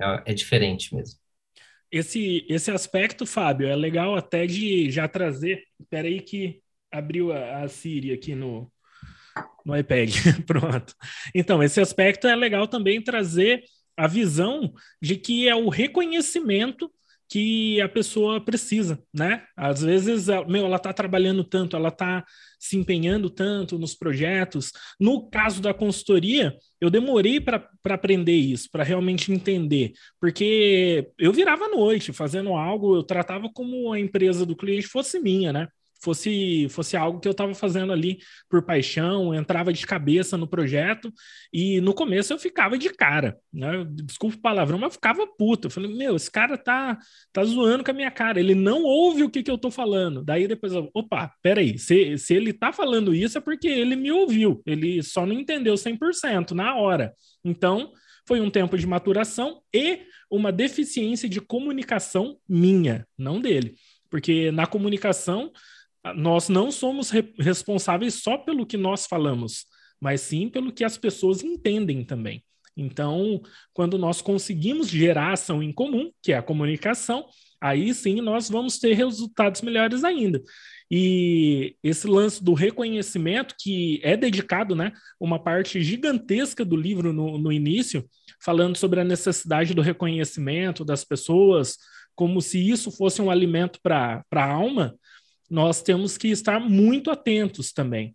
é, 0.00 0.32
é 0.32 0.34
diferente 0.34 0.94
mesmo. 0.94 1.18
Esse, 1.90 2.44
esse 2.48 2.70
aspecto, 2.70 3.24
Fábio, 3.24 3.68
é 3.68 3.76
legal 3.76 4.16
até 4.16 4.46
de 4.46 4.90
já 4.90 5.06
trazer. 5.06 5.62
Espera 5.78 6.08
aí 6.08 6.20
que 6.20 6.60
abriu 6.90 7.32
a, 7.32 7.62
a 7.62 7.68
Siri 7.68 8.12
aqui 8.12 8.34
no, 8.34 8.70
no 9.64 9.76
iPad. 9.76 10.10
Pronto. 10.46 10.94
Então, 11.34 11.62
esse 11.62 11.80
aspecto 11.80 12.26
é 12.26 12.34
legal 12.34 12.66
também 12.66 13.02
trazer 13.02 13.62
a 13.96 14.08
visão 14.08 14.72
de 15.00 15.16
que 15.16 15.48
é 15.48 15.54
o 15.54 15.68
reconhecimento 15.68 16.90
que 17.34 17.80
a 17.80 17.88
pessoa 17.88 18.40
precisa, 18.40 18.96
né? 19.12 19.42
Às 19.56 19.82
vezes, 19.82 20.28
meu, 20.46 20.66
ela 20.66 20.76
está 20.76 20.92
trabalhando 20.92 21.42
tanto, 21.42 21.74
ela 21.74 21.88
está 21.88 22.24
se 22.60 22.76
empenhando 22.76 23.28
tanto 23.28 23.76
nos 23.76 23.92
projetos. 23.92 24.70
No 25.00 25.28
caso 25.28 25.60
da 25.60 25.74
consultoria, 25.74 26.56
eu 26.80 26.88
demorei 26.88 27.40
para 27.40 27.68
aprender 27.86 28.36
isso, 28.36 28.68
para 28.70 28.84
realmente 28.84 29.32
entender, 29.32 29.94
porque 30.20 31.10
eu 31.18 31.32
virava 31.32 31.64
à 31.64 31.70
noite 31.70 32.12
fazendo 32.12 32.50
algo, 32.54 32.94
eu 32.94 33.02
tratava 33.02 33.50
como 33.52 33.92
a 33.92 33.98
empresa 33.98 34.46
do 34.46 34.54
cliente 34.54 34.86
fosse 34.86 35.18
minha, 35.18 35.52
né? 35.52 35.66
Fosse, 36.02 36.68
fosse 36.70 36.96
algo 36.96 37.20
que 37.20 37.28
eu 37.28 37.32
estava 37.32 37.54
fazendo 37.54 37.92
ali 37.92 38.18
por 38.48 38.62
paixão, 38.64 39.34
entrava 39.34 39.72
de 39.72 39.86
cabeça 39.86 40.36
no 40.36 40.46
projeto 40.46 41.12
e 41.52 41.80
no 41.80 41.94
começo 41.94 42.32
eu 42.32 42.38
ficava 42.38 42.76
de 42.76 42.90
cara, 42.90 43.38
né? 43.52 43.84
Desculpa 43.90 44.36
o 44.36 44.40
palavrão, 44.40 44.78
mas 44.78 44.88
eu 44.88 44.92
ficava 44.92 45.26
puto. 45.26 45.66
Eu 45.66 45.70
falei, 45.70 45.94
meu, 45.94 46.16
esse 46.16 46.30
cara 46.30 46.56
tá, 46.58 46.98
tá 47.32 47.44
zoando 47.44 47.84
com 47.84 47.90
a 47.90 47.94
minha 47.94 48.10
cara, 48.10 48.38
ele 48.38 48.54
não 48.54 48.82
ouve 48.82 49.22
o 49.22 49.30
que, 49.30 49.42
que 49.42 49.50
eu 49.50 49.58
tô 49.58 49.70
falando. 49.70 50.22
Daí 50.22 50.46
depois 50.46 50.72
eu, 50.72 50.90
opa, 50.94 51.32
peraí, 51.42 51.78
se, 51.78 52.18
se 52.18 52.34
ele 52.34 52.52
tá 52.52 52.72
falando 52.72 53.14
isso 53.14 53.38
é 53.38 53.40
porque 53.40 53.68
ele 53.68 53.96
me 53.96 54.10
ouviu, 54.12 54.62
ele 54.66 55.02
só 55.02 55.24
não 55.24 55.34
entendeu 55.34 55.74
100% 55.74 56.52
na 56.52 56.74
hora. 56.76 57.12
Então, 57.44 57.92
foi 58.26 58.40
um 58.40 58.50
tempo 58.50 58.76
de 58.78 58.86
maturação 58.86 59.60
e 59.72 60.00
uma 60.30 60.50
deficiência 60.50 61.28
de 61.28 61.40
comunicação 61.40 62.38
minha, 62.48 63.06
não 63.16 63.40
dele. 63.40 63.74
Porque 64.10 64.50
na 64.50 64.66
comunicação 64.66 65.52
nós 66.14 66.48
não 66.48 66.70
somos 66.70 67.10
re 67.10 67.32
responsáveis 67.38 68.22
só 68.22 68.36
pelo 68.36 68.66
que 68.66 68.76
nós 68.76 69.06
falamos, 69.06 69.66
mas 70.00 70.20
sim 70.20 70.48
pelo 70.48 70.72
que 70.72 70.84
as 70.84 70.98
pessoas 70.98 71.42
entendem 71.42 72.04
também. 72.04 72.44
Então, 72.76 73.40
quando 73.72 73.96
nós 73.96 74.20
conseguimos 74.20 74.88
gerar 74.88 75.32
ação 75.32 75.62
em 75.62 75.72
comum, 75.72 76.10
que 76.22 76.32
é 76.32 76.36
a 76.36 76.42
comunicação, 76.42 77.24
aí 77.60 77.94
sim 77.94 78.20
nós 78.20 78.50
vamos 78.50 78.78
ter 78.78 78.94
resultados 78.94 79.62
melhores 79.62 80.02
ainda. 80.04 80.42
E 80.90 81.76
esse 81.82 82.06
lance 82.06 82.42
do 82.42 82.52
reconhecimento, 82.52 83.54
que 83.58 84.00
é 84.02 84.16
dedicado, 84.16 84.74
né, 84.74 84.92
uma 85.18 85.42
parte 85.42 85.82
gigantesca 85.82 86.64
do 86.64 86.76
livro 86.76 87.12
no, 87.12 87.38
no 87.38 87.52
início, 87.52 88.04
falando 88.44 88.76
sobre 88.76 89.00
a 89.00 89.04
necessidade 89.04 89.72
do 89.72 89.80
reconhecimento 89.80 90.84
das 90.84 91.04
pessoas, 91.04 91.78
como 92.14 92.40
se 92.42 92.58
isso 92.68 92.90
fosse 92.90 93.22
um 93.22 93.30
alimento 93.30 93.80
para 93.82 94.24
a 94.32 94.44
alma, 94.44 94.94
nós 95.50 95.82
temos 95.82 96.16
que 96.16 96.28
estar 96.28 96.58
muito 96.60 97.10
atentos 97.10 97.72
também. 97.72 98.14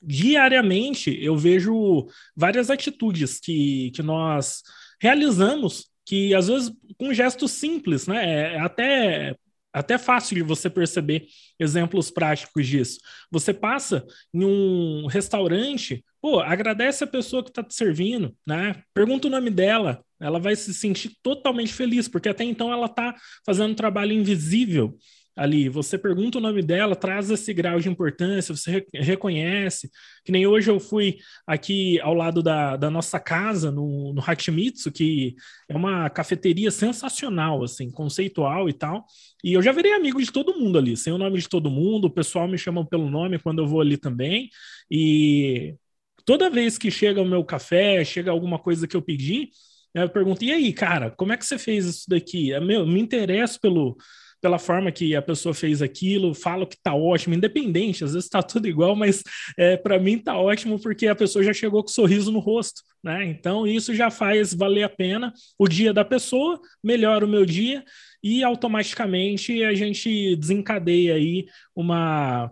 Diariamente, 0.00 1.16
eu 1.20 1.36
vejo 1.36 2.06
várias 2.36 2.70
atitudes 2.70 3.40
que, 3.40 3.90
que 3.92 4.02
nós 4.02 4.62
realizamos, 5.00 5.90
que 6.04 6.34
às 6.34 6.48
vezes 6.48 6.72
com 6.96 7.12
gestos 7.12 7.50
simples, 7.52 8.06
né? 8.06 8.24
É, 8.24 8.54
é 8.54 8.60
até 8.60 9.36
até 9.72 9.98
fácil 9.98 10.34
de 10.34 10.42
você 10.42 10.68
perceber 10.70 11.26
exemplos 11.58 12.10
práticos 12.10 12.66
disso. 12.66 12.98
Você 13.30 13.52
passa 13.52 14.04
em 14.32 14.44
um 14.44 15.06
restaurante, 15.06 16.04
pô, 16.20 16.40
agradece 16.40 17.04
a 17.04 17.06
pessoa 17.06 17.44
que 17.44 17.50
está 17.50 17.62
te 17.62 17.74
servindo, 17.74 18.34
né? 18.46 18.82
Pergunta 18.94 19.28
o 19.28 19.30
nome 19.30 19.50
dela, 19.50 20.02
ela 20.18 20.40
vai 20.40 20.56
se 20.56 20.72
sentir 20.74 21.12
totalmente 21.22 21.72
feliz, 21.72 22.08
porque 22.08 22.28
até 22.28 22.44
então 22.44 22.72
ela 22.72 22.86
está 22.86 23.14
fazendo 23.44 23.72
um 23.72 23.76
trabalho 23.76 24.12
invisível 24.12 24.96
ali. 25.38 25.68
Você 25.68 25.96
pergunta 25.96 26.38
o 26.38 26.40
nome 26.40 26.60
dela, 26.62 26.96
traz 26.96 27.30
esse 27.30 27.54
grau 27.54 27.78
de 27.78 27.88
importância, 27.88 28.54
você 28.54 28.84
reconhece. 28.92 29.88
Que 30.24 30.32
nem 30.32 30.46
hoje 30.46 30.68
eu 30.68 30.80
fui 30.80 31.18
aqui 31.46 32.00
ao 32.00 32.12
lado 32.12 32.42
da, 32.42 32.76
da 32.76 32.90
nossa 32.90 33.20
casa, 33.20 33.70
no, 33.70 34.12
no 34.12 34.20
Hachimitsu, 34.20 34.90
que 34.90 35.36
é 35.68 35.76
uma 35.76 36.10
cafeteria 36.10 36.72
sensacional, 36.72 37.62
assim, 37.62 37.88
conceitual 37.90 38.68
e 38.68 38.72
tal. 38.72 39.04
E 39.44 39.52
eu 39.52 39.62
já 39.62 39.70
virei 39.70 39.92
amigo 39.92 40.20
de 40.20 40.32
todo 40.32 40.58
mundo 40.58 40.76
ali, 40.76 40.96
sei 40.96 41.12
o 41.12 41.18
nome 41.18 41.38
de 41.38 41.48
todo 41.48 41.70
mundo, 41.70 42.06
o 42.06 42.10
pessoal 42.10 42.48
me 42.48 42.58
chama 42.58 42.84
pelo 42.84 43.08
nome 43.08 43.38
quando 43.38 43.62
eu 43.62 43.66
vou 43.66 43.80
ali 43.80 43.96
também. 43.96 44.50
E 44.90 45.76
toda 46.24 46.50
vez 46.50 46.76
que 46.76 46.90
chega 46.90 47.22
o 47.22 47.24
meu 47.24 47.44
café, 47.44 48.04
chega 48.04 48.32
alguma 48.32 48.58
coisa 48.58 48.88
que 48.88 48.96
eu 48.96 49.02
pedi, 49.02 49.50
eu 49.94 50.08
pergunto, 50.08 50.44
e 50.44 50.52
aí, 50.52 50.72
cara, 50.72 51.10
como 51.12 51.32
é 51.32 51.36
que 51.36 51.46
você 51.46 51.58
fez 51.58 51.86
isso 51.86 52.04
daqui? 52.08 52.52
É, 52.52 52.60
meu, 52.60 52.86
me 52.86 53.00
interesso 53.00 53.60
pelo 53.60 53.96
pela 54.40 54.58
forma 54.58 54.92
que 54.92 55.14
a 55.14 55.22
pessoa 55.22 55.54
fez 55.54 55.82
aquilo, 55.82 56.34
falo 56.34 56.66
que 56.66 56.76
tá 56.82 56.94
ótimo, 56.94 57.34
independente, 57.34 58.04
às 58.04 58.14
vezes 58.14 58.28
tá 58.28 58.42
tudo 58.42 58.68
igual, 58.68 58.94
mas 58.94 59.22
é, 59.56 59.76
para 59.76 59.98
mim 59.98 60.18
tá 60.18 60.38
ótimo 60.38 60.80
porque 60.80 61.06
a 61.06 61.14
pessoa 61.14 61.44
já 61.44 61.52
chegou 61.52 61.82
com 61.82 61.90
um 61.90 61.92
sorriso 61.92 62.30
no 62.30 62.38
rosto, 62.38 62.82
né? 63.02 63.24
Então 63.26 63.66
isso 63.66 63.94
já 63.94 64.10
faz 64.10 64.54
valer 64.54 64.84
a 64.84 64.88
pena 64.88 65.32
o 65.58 65.68
dia 65.68 65.92
da 65.92 66.04
pessoa, 66.04 66.60
melhora 66.82 67.24
o 67.24 67.28
meu 67.28 67.44
dia 67.44 67.84
e 68.22 68.42
automaticamente 68.42 69.62
a 69.62 69.74
gente 69.74 70.36
desencadeia 70.36 71.14
aí 71.14 71.46
uma 71.74 72.50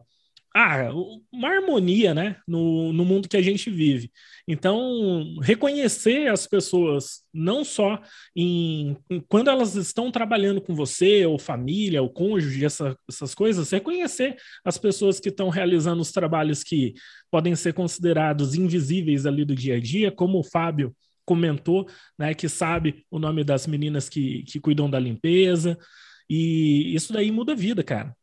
ah, 0.58 0.90
uma 1.30 1.50
harmonia, 1.50 2.14
né, 2.14 2.36
no, 2.48 2.90
no 2.90 3.04
mundo 3.04 3.28
que 3.28 3.36
a 3.36 3.42
gente 3.42 3.68
vive. 3.68 4.10
Então, 4.48 5.36
reconhecer 5.42 6.28
as 6.28 6.46
pessoas 6.46 7.22
não 7.30 7.62
só 7.62 8.00
em, 8.34 8.96
em, 9.10 9.20
quando 9.28 9.50
elas 9.50 9.74
estão 9.74 10.10
trabalhando 10.10 10.62
com 10.62 10.74
você, 10.74 11.26
ou 11.26 11.38
família, 11.38 12.00
ou 12.00 12.08
cônjuge, 12.08 12.64
essa, 12.64 12.96
essas 13.06 13.34
coisas, 13.34 13.70
reconhecer 13.70 14.36
as 14.64 14.78
pessoas 14.78 15.20
que 15.20 15.28
estão 15.28 15.50
realizando 15.50 16.00
os 16.00 16.10
trabalhos 16.10 16.64
que 16.64 16.94
podem 17.30 17.54
ser 17.54 17.74
considerados 17.74 18.54
invisíveis 18.54 19.26
ali 19.26 19.44
do 19.44 19.54
dia 19.54 19.76
a 19.76 19.80
dia, 19.80 20.10
como 20.10 20.38
o 20.38 20.44
Fábio 20.44 20.96
comentou, 21.26 21.86
né, 22.18 22.32
que 22.32 22.48
sabe 22.48 23.04
o 23.10 23.18
nome 23.18 23.44
das 23.44 23.66
meninas 23.66 24.08
que, 24.08 24.42
que 24.44 24.58
cuidam 24.58 24.88
da 24.88 24.98
limpeza, 24.98 25.76
e 26.30 26.94
isso 26.94 27.12
daí 27.12 27.30
muda 27.30 27.52
a 27.52 27.56
vida, 27.56 27.84
cara. 27.84 28.16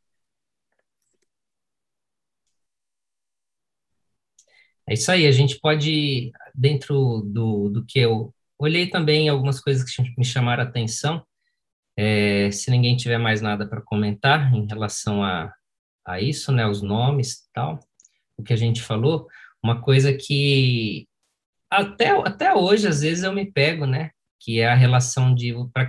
É 4.88 4.94
isso 4.94 5.12
aí, 5.12 5.26
a 5.26 5.32
gente 5.32 5.60
pode, 5.60 6.32
dentro 6.54 7.22
do, 7.22 7.70
do 7.70 7.86
que 7.86 8.00
eu 8.00 8.34
olhei 8.60 8.88
também 8.88 9.30
algumas 9.30 9.60
coisas 9.60 9.84
que 9.84 10.02
me 10.18 10.26
chamaram 10.26 10.64
a 10.64 10.68
atenção, 10.68 11.26
é, 11.98 12.50
se 12.52 12.72
ninguém 12.72 12.98
tiver 12.98 13.18
mais 13.18 13.42
nada 13.42 13.68
para 13.68 13.82
comentar 13.82 14.54
em 14.54 14.66
relação 14.68 15.24
a, 15.24 15.54
a 16.06 16.20
isso, 16.20 16.52
né, 16.52 16.68
os 16.68 16.82
nomes 16.82 17.48
tal, 17.54 17.80
o 18.38 18.44
que 18.44 18.54
a 18.54 18.58
gente 18.58 18.82
falou, 18.82 19.28
uma 19.64 19.82
coisa 19.82 20.12
que 20.14 21.08
até, 21.70 22.10
até 22.10 22.54
hoje, 22.54 22.88
às 22.88 23.02
vezes, 23.02 23.24
eu 23.24 23.34
me 23.34 23.52
pego, 23.52 23.86
né, 23.86 24.12
que 24.40 24.60
é 24.60 24.68
a 24.68 24.76
relação 24.76 25.34
de, 25.34 25.54
para 25.74 25.86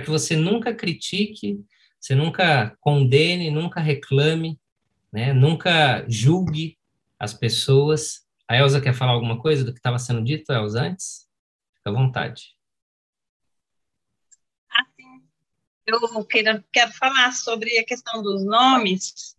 que 0.04 0.10
você 0.10 0.36
nunca 0.36 0.74
critique, 0.74 1.60
você 1.98 2.14
nunca 2.14 2.76
condene, 2.80 3.50
nunca 3.50 3.80
reclame, 3.80 4.58
né, 5.12 5.32
nunca 5.32 6.04
julgue 6.08 6.76
as 7.18 7.32
pessoas, 7.32 8.23
a 8.48 8.56
Elza 8.56 8.80
quer 8.80 8.94
falar 8.94 9.12
alguma 9.12 9.40
coisa 9.40 9.64
do 9.64 9.72
que 9.72 9.78
estava 9.78 9.98
sendo 9.98 10.22
dito, 10.22 10.52
Elza, 10.52 10.82
antes? 10.82 11.26
Fica 11.76 11.90
à 11.90 11.92
vontade. 11.92 12.54
Ah, 14.70 14.84
sim. 14.96 15.22
Eu 15.86 16.24
quero, 16.24 16.64
quero 16.72 16.92
falar 16.92 17.32
sobre 17.32 17.78
a 17.78 17.84
questão 17.84 18.22
dos 18.22 18.44
nomes. 18.44 19.36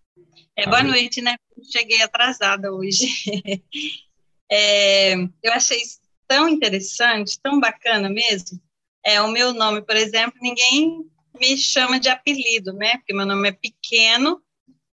É, 0.56 0.66
boa 0.66 0.84
noite, 0.84 1.22
né? 1.22 1.36
Cheguei 1.72 2.02
atrasada 2.02 2.72
hoje. 2.72 3.08
É, 4.48 5.16
eu 5.42 5.54
achei 5.54 5.80
tão 6.28 6.48
interessante, 6.48 7.40
tão 7.42 7.60
bacana 7.60 8.10
mesmo. 8.10 8.62
É, 9.04 9.20
o 9.20 9.28
meu 9.28 9.54
nome, 9.54 9.82
por 9.82 9.96
exemplo, 9.96 10.38
ninguém 10.40 11.04
me 11.40 11.58
chama 11.58 12.00
de 12.00 12.10
apelido, 12.10 12.72
né? 12.74 12.98
Porque 12.98 13.14
meu 13.14 13.26
nome 13.26 13.50
é 13.50 13.52
pequeno 13.52 14.42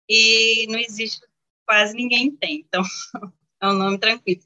e 0.09 0.66
não 0.68 0.79
existe, 0.79 1.20
quase 1.66 1.94
ninguém 1.94 2.31
tem. 2.37 2.64
Então, 2.66 2.83
é 3.61 3.66
um 3.68 3.75
nome 3.75 3.99
tranquilo. 3.99 4.42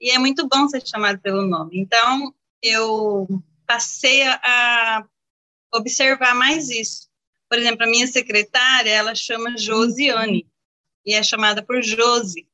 E 0.00 0.10
é 0.10 0.18
muito 0.18 0.48
bom 0.48 0.68
ser 0.68 0.86
chamado 0.86 1.20
pelo 1.20 1.46
nome. 1.46 1.78
Então, 1.78 2.34
eu 2.62 3.26
passei 3.66 4.22
a 4.22 5.06
observar 5.72 6.34
mais 6.34 6.68
isso. 6.68 7.08
Por 7.48 7.58
exemplo, 7.58 7.84
a 7.84 7.88
minha 7.88 8.06
secretária, 8.06 8.90
ela 8.90 9.14
chama 9.14 9.56
Josiane, 9.56 10.46
e 11.04 11.14
é 11.14 11.22
chamada 11.22 11.62
por 11.62 11.82
Josi. 11.82 12.48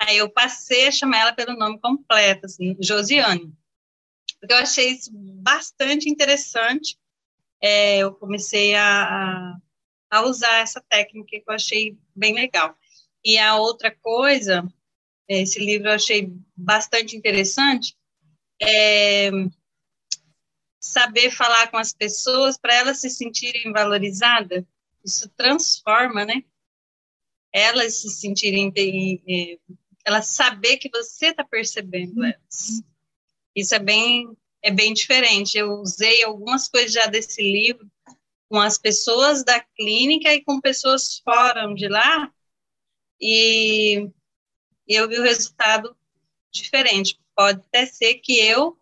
Aí 0.00 0.16
eu 0.16 0.28
passei 0.28 0.88
a 0.88 0.92
chamar 0.92 1.18
ela 1.18 1.32
pelo 1.32 1.56
nome 1.56 1.78
completo, 1.78 2.46
assim, 2.46 2.76
Josiane. 2.80 3.52
Porque 4.40 4.52
eu 4.52 4.58
achei 4.58 4.90
isso 4.90 5.10
bastante 5.12 6.08
interessante. 6.08 6.98
É, 7.60 7.98
eu 7.98 8.12
comecei 8.12 8.74
a, 8.74 9.56
a 10.10 10.22
usar 10.22 10.58
essa 10.58 10.80
técnica 10.80 11.28
que 11.30 11.44
eu 11.46 11.54
achei 11.54 11.96
bem 12.14 12.34
legal. 12.34 12.76
E 13.24 13.38
a 13.38 13.56
outra 13.56 13.94
coisa, 14.02 14.64
esse 15.28 15.58
livro 15.58 15.88
eu 15.88 15.94
achei 15.94 16.32
bastante 16.56 17.16
interessante, 17.16 17.96
é 18.60 19.30
saber 20.82 21.30
falar 21.30 21.70
com 21.70 21.76
as 21.76 21.92
pessoas 21.92 22.58
para 22.58 22.74
elas 22.74 23.00
se 23.00 23.08
sentirem 23.08 23.72
valorizadas. 23.72 24.64
Isso 25.04 25.28
transforma, 25.36 26.24
né? 26.24 26.42
Elas 27.52 28.00
se 28.00 28.10
sentirem, 28.10 28.72
é, 28.76 29.58
elas 30.04 30.26
saber 30.26 30.78
que 30.78 30.90
você 30.90 31.26
está 31.26 31.44
percebendo 31.44 32.18
uhum. 32.18 32.24
elas. 32.24 32.82
Isso 33.54 33.74
é 33.74 33.78
bem, 33.78 34.36
é 34.60 34.70
bem 34.70 34.92
diferente. 34.92 35.56
Eu 35.56 35.72
usei 35.80 36.24
algumas 36.24 36.68
coisas 36.68 36.92
já 36.92 37.06
desse 37.06 37.40
livro 37.40 37.88
com 38.48 38.60
as 38.60 38.76
pessoas 38.76 39.44
da 39.44 39.60
clínica 39.60 40.34
e 40.34 40.44
com 40.44 40.60
pessoas 40.60 41.18
fora 41.20 41.72
de 41.74 41.88
lá, 41.88 42.30
e 43.18 44.10
eu 44.88 45.08
vi 45.08 45.18
o 45.18 45.22
resultado 45.22 45.96
diferente. 46.50 47.18
Pode 47.34 47.60
até 47.60 47.86
ser 47.86 48.14
que 48.16 48.38
eu 48.38 48.78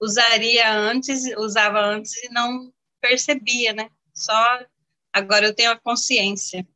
usaria 0.00 0.72
antes, 0.72 1.24
usava 1.36 1.80
antes 1.80 2.16
e 2.24 2.28
não 2.30 2.72
percebia, 3.00 3.72
né? 3.72 3.90
Só 4.14 4.66
agora 5.12 5.46
eu 5.46 5.54
tenho 5.54 5.70
a 5.70 5.78
consciência. 5.78 6.66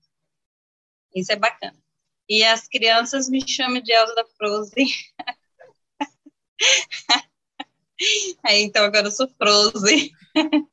Isso 1.14 1.32
é 1.32 1.36
bacana. 1.36 1.76
E 2.28 2.44
as 2.44 2.68
crianças 2.68 3.28
me 3.28 3.46
chamam 3.46 3.80
de 3.80 3.92
Elsa 3.92 4.14
da 4.14 4.24
Frozen. 4.24 4.86
é, 8.46 8.60
então 8.60 8.84
agora 8.84 9.06
eu 9.06 9.12
sou 9.12 9.28
Frozen. 9.28 10.12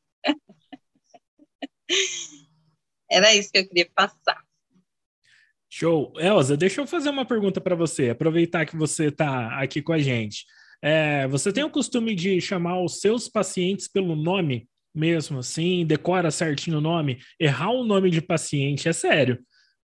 Era 3.10 3.34
isso 3.36 3.52
que 3.52 3.60
eu 3.60 3.68
queria 3.68 3.90
passar. 3.94 4.44
Show. 5.76 6.14
Elza, 6.20 6.56
deixa 6.56 6.82
eu 6.82 6.86
fazer 6.86 7.10
uma 7.10 7.26
pergunta 7.26 7.60
para 7.60 7.76
você, 7.76 8.12
aproveitar 8.12 8.64
que 8.64 8.78
você 8.78 9.06
está 9.06 9.60
aqui 9.60 9.82
com 9.82 9.92
a 9.92 9.98
gente. 9.98 10.46
É, 10.80 11.28
você 11.28 11.52
tem 11.52 11.64
o 11.64 11.70
costume 11.70 12.14
de 12.14 12.40
chamar 12.40 12.80
os 12.80 13.00
seus 13.00 13.28
pacientes 13.28 13.88
pelo 13.88 14.16
nome 14.16 14.68
mesmo, 14.94 15.40
assim, 15.40 15.84
decora 15.84 16.30
certinho 16.30 16.78
o 16.78 16.82
nome? 16.82 17.18
Errar 17.40 17.72
o 17.72 17.84
nome 17.84 18.12
de 18.12 18.22
paciente 18.22 18.88
é 18.88 18.94
sério. 18.94 19.40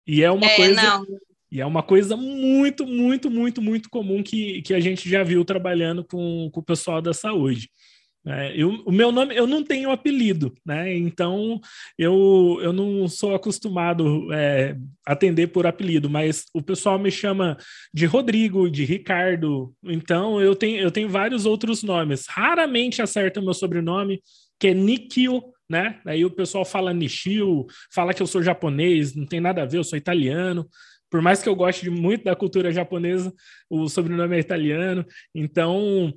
E 0.07 0.23
é 0.23 0.31
uma 0.31 0.45
é, 0.45 0.55
coisa. 0.55 0.81
Não. 0.81 1.05
E 1.51 1.59
é 1.59 1.65
uma 1.65 1.83
coisa 1.83 2.15
muito, 2.15 2.87
muito, 2.87 3.29
muito, 3.29 3.61
muito 3.61 3.89
comum 3.89 4.23
que, 4.23 4.61
que 4.61 4.73
a 4.73 4.79
gente 4.79 5.09
já 5.09 5.23
viu 5.23 5.43
trabalhando 5.43 6.05
com, 6.05 6.49
com 6.53 6.59
o 6.61 6.63
pessoal 6.63 7.01
da 7.01 7.13
saúde. 7.13 7.69
É, 8.27 8.53
eu, 8.55 8.81
o 8.85 8.91
meu 8.91 9.11
nome, 9.11 9.35
eu 9.35 9.45
não 9.45 9.63
tenho 9.63 9.91
apelido, 9.91 10.51
né? 10.65 10.95
Então 10.97 11.59
eu, 11.97 12.57
eu 12.61 12.73
não 12.73 13.07
sou 13.07 13.35
acostumado 13.35 14.33
é, 14.33 14.75
atender 15.05 15.47
por 15.47 15.67
apelido, 15.67 16.09
mas 16.09 16.45
o 16.51 16.61
pessoal 16.61 16.97
me 16.97 17.11
chama 17.11 17.55
de 17.93 18.05
Rodrigo, 18.07 18.69
de 18.69 18.83
Ricardo. 18.83 19.73
Então 19.83 20.41
eu 20.41 20.55
tenho, 20.55 20.79
eu 20.79 20.89
tenho 20.89 21.07
vários 21.07 21.45
outros 21.45 21.83
nomes. 21.83 22.25
Raramente 22.27 23.01
acerta 23.01 23.41
meu 23.41 23.53
sobrenome, 23.53 24.21
que 24.59 24.69
é 24.69 24.73
Nikio, 24.73 25.43
né? 25.69 25.99
Aí 26.05 26.25
o 26.25 26.31
pessoal 26.31 26.65
fala 26.65 26.93
Nishio, 26.93 27.67
fala 27.93 28.13
que 28.13 28.23
eu 28.23 28.27
sou 28.27 28.41
japonês, 28.41 29.15
não 29.15 29.25
tem 29.27 29.39
nada 29.39 29.61
a 29.61 29.65
ver, 29.65 29.77
eu 29.77 29.83
sou 29.83 29.97
italiano. 29.97 30.67
Por 31.11 31.21
mais 31.21 31.43
que 31.43 31.47
eu 31.47 31.55
goste 31.55 31.89
muito 31.91 32.23
da 32.23 32.35
cultura 32.35 32.71
japonesa, 32.71 33.31
o 33.69 33.87
sobrenome 33.87 34.35
é 34.35 34.39
italiano. 34.39 35.05
Então 35.33 36.11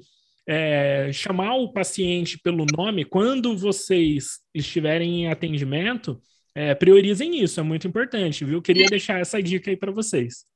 é, 0.49 1.13
chamar 1.13 1.57
o 1.57 1.71
paciente 1.71 2.39
pelo 2.39 2.65
nome, 2.65 3.05
quando 3.05 3.55
vocês 3.55 4.41
estiverem 4.55 5.25
em 5.25 5.29
atendimento, 5.29 6.19
é, 6.55 6.75
priorizem 6.75 7.43
isso, 7.43 7.61
é 7.61 7.63
muito 7.63 7.87
importante, 7.87 8.47
viu? 8.47 8.63
Queria 8.63 8.87
deixar 8.87 9.21
essa 9.21 9.43
dica 9.43 9.71
aí 9.71 9.77
para 9.77 9.93
vocês. 9.93 10.47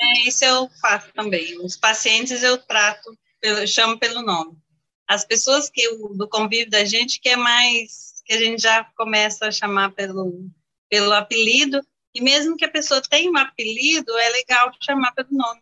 É, 0.00 0.28
isso 0.28 0.44
eu 0.44 0.68
faço 0.80 1.12
também. 1.12 1.58
Os 1.60 1.76
pacientes 1.76 2.44
eu 2.44 2.56
trato, 2.58 3.18
pelo, 3.40 3.66
chamo 3.66 3.98
pelo 3.98 4.22
nome. 4.22 4.56
As 5.08 5.24
pessoas 5.24 5.68
que 5.68 5.82
do 6.16 6.28
convívio 6.28 6.70
da 6.70 6.84
gente 6.84 7.20
que 7.20 7.28
é 7.28 7.36
mais 7.36 8.14
que 8.24 8.32
a 8.32 8.38
gente 8.38 8.62
já 8.62 8.84
começa 8.96 9.48
a 9.48 9.52
chamar 9.52 9.90
pelo 9.90 10.48
pelo 10.88 11.12
apelido 11.12 11.84
e 12.14 12.22
mesmo 12.22 12.56
que 12.56 12.64
a 12.64 12.70
pessoa 12.70 13.02
tenha 13.02 13.30
um 13.30 13.36
apelido 13.36 14.16
é 14.16 14.28
legal 14.30 14.72
chamar 14.80 15.12
pelo 15.12 15.28
nome, 15.30 15.60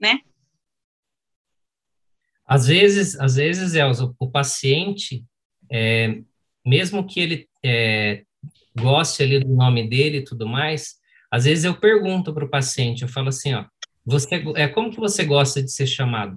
né? 0.00 0.22
Às 2.52 2.66
vezes, 2.66 3.18
às 3.18 3.36
vezes, 3.36 3.74
Elza, 3.74 4.14
o 4.18 4.30
paciente, 4.30 5.24
é, 5.70 6.18
mesmo 6.66 7.06
que 7.06 7.18
ele 7.18 7.48
é, 7.64 8.24
goste 8.78 9.22
ali 9.22 9.40
do 9.40 9.56
nome 9.56 9.88
dele 9.88 10.18
e 10.18 10.24
tudo 10.24 10.46
mais, 10.46 10.96
às 11.30 11.46
vezes 11.46 11.64
eu 11.64 11.74
pergunto 11.74 12.34
para 12.34 12.44
o 12.44 12.50
paciente, 12.50 13.00
eu 13.00 13.08
falo 13.08 13.30
assim, 13.30 13.54
ó, 13.54 13.64
você, 14.04 14.44
é, 14.54 14.68
como 14.68 14.90
que 14.90 15.00
você 15.00 15.24
gosta 15.24 15.62
de 15.62 15.72
ser 15.72 15.86
chamado? 15.86 16.36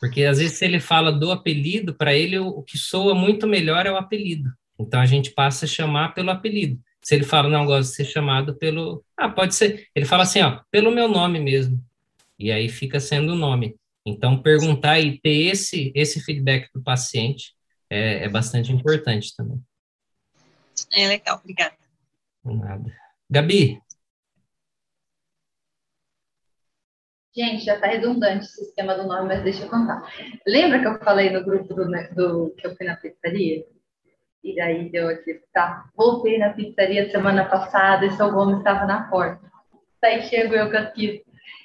Porque 0.00 0.24
às 0.24 0.38
vezes 0.38 0.56
se 0.56 0.64
ele 0.64 0.80
fala 0.80 1.12
do 1.12 1.30
apelido, 1.30 1.92
para 1.92 2.14
ele 2.14 2.38
o, 2.38 2.48
o 2.48 2.62
que 2.62 2.78
soa 2.78 3.14
muito 3.14 3.46
melhor 3.46 3.84
é 3.84 3.92
o 3.92 3.98
apelido. 3.98 4.50
Então 4.78 4.98
a 4.98 5.04
gente 5.04 5.32
passa 5.32 5.66
a 5.66 5.68
chamar 5.68 6.14
pelo 6.14 6.30
apelido. 6.30 6.80
Se 7.02 7.14
ele 7.14 7.24
fala, 7.24 7.50
não, 7.50 7.66
gosto 7.66 7.90
de 7.90 7.96
ser 7.96 8.06
chamado 8.06 8.56
pelo. 8.56 9.04
Ah, 9.14 9.28
pode 9.28 9.54
ser. 9.54 9.88
Ele 9.94 10.06
fala 10.06 10.22
assim, 10.22 10.40
ó, 10.40 10.60
pelo 10.70 10.90
meu 10.90 11.06
nome 11.06 11.38
mesmo. 11.38 11.78
E 12.38 12.50
aí 12.50 12.70
fica 12.70 12.98
sendo 12.98 13.34
o 13.34 13.36
nome. 13.36 13.76
Então, 14.08 14.42
perguntar 14.42 14.98
e 14.98 15.20
ter 15.20 15.50
esse, 15.50 15.92
esse 15.94 16.20
feedback 16.20 16.68
do 16.74 16.82
paciente 16.82 17.54
é, 17.90 18.24
é 18.24 18.28
bastante 18.28 18.72
importante 18.72 19.34
também. 19.36 19.60
É 20.92 21.08
legal, 21.08 21.38
obrigada. 21.38 21.76
Nada. 22.44 22.92
Gabi? 23.30 23.80
Gente, 27.36 27.64
já 27.64 27.74
está 27.74 27.86
redundante 27.86 28.46
o 28.46 28.48
sistema 28.48 28.94
do 28.96 29.06
nome, 29.06 29.28
mas 29.28 29.44
deixa 29.44 29.64
eu 29.64 29.68
contar. 29.68 30.02
Lembra 30.46 30.80
que 30.80 30.86
eu 30.86 30.98
falei 30.98 31.30
no 31.30 31.44
grupo 31.44 31.72
do, 31.72 31.84
do 32.14 32.54
que 32.56 32.66
eu 32.66 32.74
fui 32.74 32.86
na 32.86 32.96
pizzaria? 32.96 33.64
E 34.42 34.56
daí 34.56 34.90
deu 34.90 35.08
aqui, 35.08 35.40
tá? 35.52 35.88
Voltei 35.94 36.38
na 36.38 36.52
pizzaria 36.52 37.10
semana 37.10 37.44
passada 37.44 38.06
e 38.06 38.16
seu 38.16 38.32
Gomes 38.32 38.58
estava 38.58 38.86
na 38.86 39.08
porta. 39.08 39.48
Daí 40.00 40.22
chego 40.22 40.54
eu 40.54 40.70
com 40.70 40.78
aqui. 40.78 41.22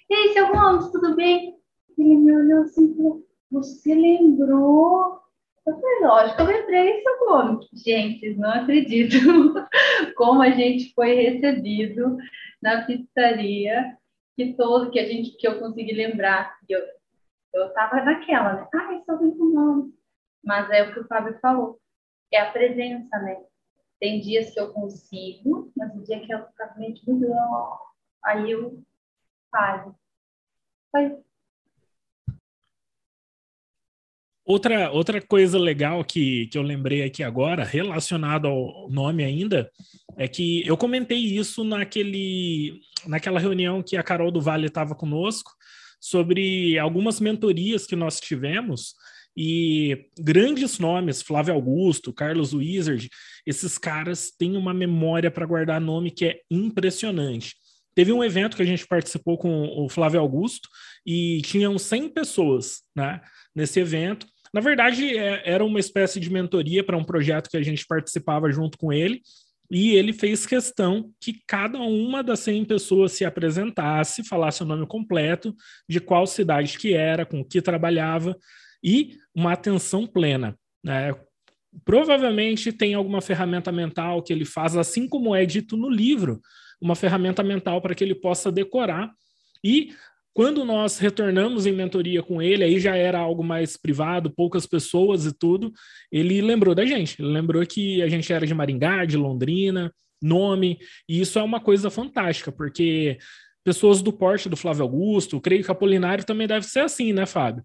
E 0.10 0.14
aí, 0.14 0.34
seu 0.34 0.52
Gomes, 0.52 0.92
tudo 0.92 1.16
bem? 1.16 1.56
Ele 1.98 2.16
me 2.16 2.36
olhou 2.36 2.64
assim 2.64 2.92
e 2.92 2.96
falou, 2.96 3.26
você 3.52 3.94
lembrou? 3.94 5.22
Eu 5.66 5.80
falei, 5.80 6.00
lógico, 6.02 6.42
eu 6.42 6.46
lembrei 6.46 7.02
seu 7.02 7.26
nome. 7.26 7.68
Gente, 7.74 8.36
não 8.36 8.50
acredito 8.50 9.16
como 10.18 10.42
a 10.42 10.50
gente 10.50 10.94
foi 10.94 11.14
recebido 11.14 12.18
na 12.62 12.86
pizzaria, 12.86 13.98
que 14.36 14.54
todo 14.54 14.92
que 14.92 15.00
a 15.00 15.06
gente 15.06 15.38
que 15.38 15.48
eu 15.48 15.60
consegui 15.60 15.94
lembrar. 15.94 16.58
Eu, 16.68 16.82
eu 17.54 17.74
tava 17.74 18.04
naquela, 18.04 18.54
né? 18.54 18.68
Ah, 18.74 19.02
só 19.06 19.18
vem 19.18 19.32
com 19.38 19.46
nome. 19.46 19.94
Mas 20.44 20.70
é 20.72 20.84
o 20.84 20.94
que 20.94 21.00
o 21.00 21.08
Fábio 21.08 21.40
falou, 21.40 21.80
é 22.32 22.40
a 22.40 22.52
presença, 22.52 23.18
né? 23.20 23.42
Tem 24.00 24.20
dias 24.20 24.52
que 24.52 24.60
eu 24.60 24.74
consigo, 24.74 25.72
mas 25.78 25.96
o 25.96 26.04
dia 26.04 26.20
que 26.20 26.34
eu 26.34 26.40
fico 26.40 26.80
mente 26.80 27.10
muito, 27.10 27.28
aí 28.26 28.52
eu 28.52 28.84
paro. 29.50 29.96
Foi 30.92 31.24
Outra, 34.46 34.92
outra 34.92 35.22
coisa 35.22 35.58
legal 35.58 36.04
que, 36.04 36.48
que 36.48 36.58
eu 36.58 36.62
lembrei 36.62 37.04
aqui 37.04 37.24
agora, 37.24 37.64
relacionado 37.64 38.48
ao 38.48 38.90
nome 38.90 39.24
ainda, 39.24 39.72
é 40.18 40.28
que 40.28 40.68
eu 40.68 40.76
comentei 40.76 41.18
isso 41.18 41.64
naquele, 41.64 42.82
naquela 43.08 43.40
reunião 43.40 43.82
que 43.82 43.96
a 43.96 44.04
Carol 44.04 44.32
do 44.32 44.42
Vale 44.42 44.68
estava 44.68 44.96
conosco, 44.96 45.52
sobre 46.00 46.78
algumas 46.78 47.22
mentorias 47.22 47.86
que 47.86 47.96
nós 47.96 48.20
tivemos, 48.20 48.96
e 49.36 50.10
grandes 50.20 50.78
nomes, 50.78 51.22
Flávio 51.22 51.54
Augusto, 51.54 52.14
Carlos 52.14 52.54
Wizard, 52.54 53.10
esses 53.46 53.78
caras 53.78 54.30
têm 54.38 54.58
uma 54.58 54.74
memória 54.74 55.32
para 55.32 55.46
guardar 55.46 55.80
nome 55.80 56.12
que 56.12 56.26
é 56.26 56.42
impressionante. 56.52 57.56
Teve 57.96 58.12
um 58.12 58.24
evento 58.24 58.58
que 58.58 58.64
a 58.64 58.66
gente 58.66 58.86
participou 58.86 59.38
com 59.38 59.66
o 59.80 59.88
Flávio 59.88 60.20
Augusto 60.20 60.68
e 61.06 61.42
tinham 61.44 61.78
100 61.78 62.10
pessoas 62.10 62.82
né, 62.96 63.22
nesse 63.56 63.80
evento 63.80 64.28
Na 64.54 64.62
verdade, 64.62 65.18
é, 65.18 65.42
era 65.46 65.66
uma 65.66 65.80
espécie 65.80 66.20
de 66.20 66.32
mentoria 66.32 66.84
para 66.84 66.98
um 66.98 67.04
projeto 67.04 67.50
que 67.50 67.58
a 67.58 67.64
gente 67.64 67.86
participava 67.88 68.52
junto 68.52 68.78
com 68.78 68.94
ele, 68.94 69.22
e 69.72 69.96
ele 69.96 70.14
fez 70.14 70.46
questão 70.46 71.12
que 71.20 71.42
cada 71.48 71.80
uma 71.80 72.22
das 72.22 72.42
100 72.42 72.66
pessoas 72.66 73.14
se 73.14 73.26
apresentasse, 73.26 74.24
falasse 74.24 74.62
o 74.62 74.66
nome 74.66 74.86
completo, 74.86 75.56
de 75.90 76.00
qual 76.00 76.28
cidade 76.28 76.78
que 76.78 76.94
era, 76.94 77.26
com 77.26 77.44
que 77.44 77.60
trabalhava, 77.60 78.38
e 78.84 79.18
uma 79.34 79.54
atenção 79.54 80.06
plena. 80.06 80.56
Né? 80.84 81.16
Provavelmente 81.84 82.72
tem 82.72 82.94
alguma 82.94 83.22
ferramenta 83.22 83.72
mental 83.72 84.22
que 84.22 84.32
ele 84.32 84.46
faz, 84.46 84.78
assim 84.78 85.08
como 85.08 85.34
é 85.34 85.44
dito 85.44 85.76
no 85.76 85.90
livro, 85.90 86.40
uma 86.80 86.96
ferramenta 86.96 87.42
mental 87.42 87.82
para 87.82 87.96
que 87.96 88.04
ele 88.04 88.14
possa 88.14 88.52
decorar. 88.52 89.12
E 89.64 89.96
quando 90.34 90.66
nós 90.66 90.98
retornamos 90.98 91.66
em 91.66 91.72
mentoria 91.72 92.24
com 92.24 92.42
ele, 92.42 92.64
aí 92.64 92.80
já 92.80 92.96
era 92.96 93.20
algo 93.20 93.44
mais 93.44 93.78
privado, 93.78 94.34
poucas 94.34 94.66
pessoas 94.66 95.26
e 95.26 95.34
tudo, 95.34 95.72
ele 96.12 96.42
lembrou 96.42 96.74
da 96.74 96.86
gente. 96.86 97.22
Ele 97.22 97.32
lembrou 97.32 97.66
que 97.66 98.02
a 98.02 98.08
gente 98.08 98.32
era 98.32 98.46
de 98.46 98.54
Maringá, 98.54 99.06
de 99.06 99.18
Londrina, 99.18 99.94
nome, 100.22 100.80
e 101.08 101.22
isso 101.22 101.38
é 101.38 101.44
uma 101.44 101.60
coisa 101.60 101.90
fantástica, 101.90 102.52
porque 102.52 103.18
pessoas 103.64 104.02
do 104.02 104.12
porte 104.12 104.50
do 104.50 104.58
Flávio 104.58 104.84
Augusto, 104.84 105.40
creio 105.40 105.64
que 105.64 105.72
Apolinário 105.72 106.26
também 106.26 106.48
deve 106.48 106.66
ser 106.66 106.80
assim, 106.80 107.14
né, 107.14 107.26
Fábio? 107.26 107.64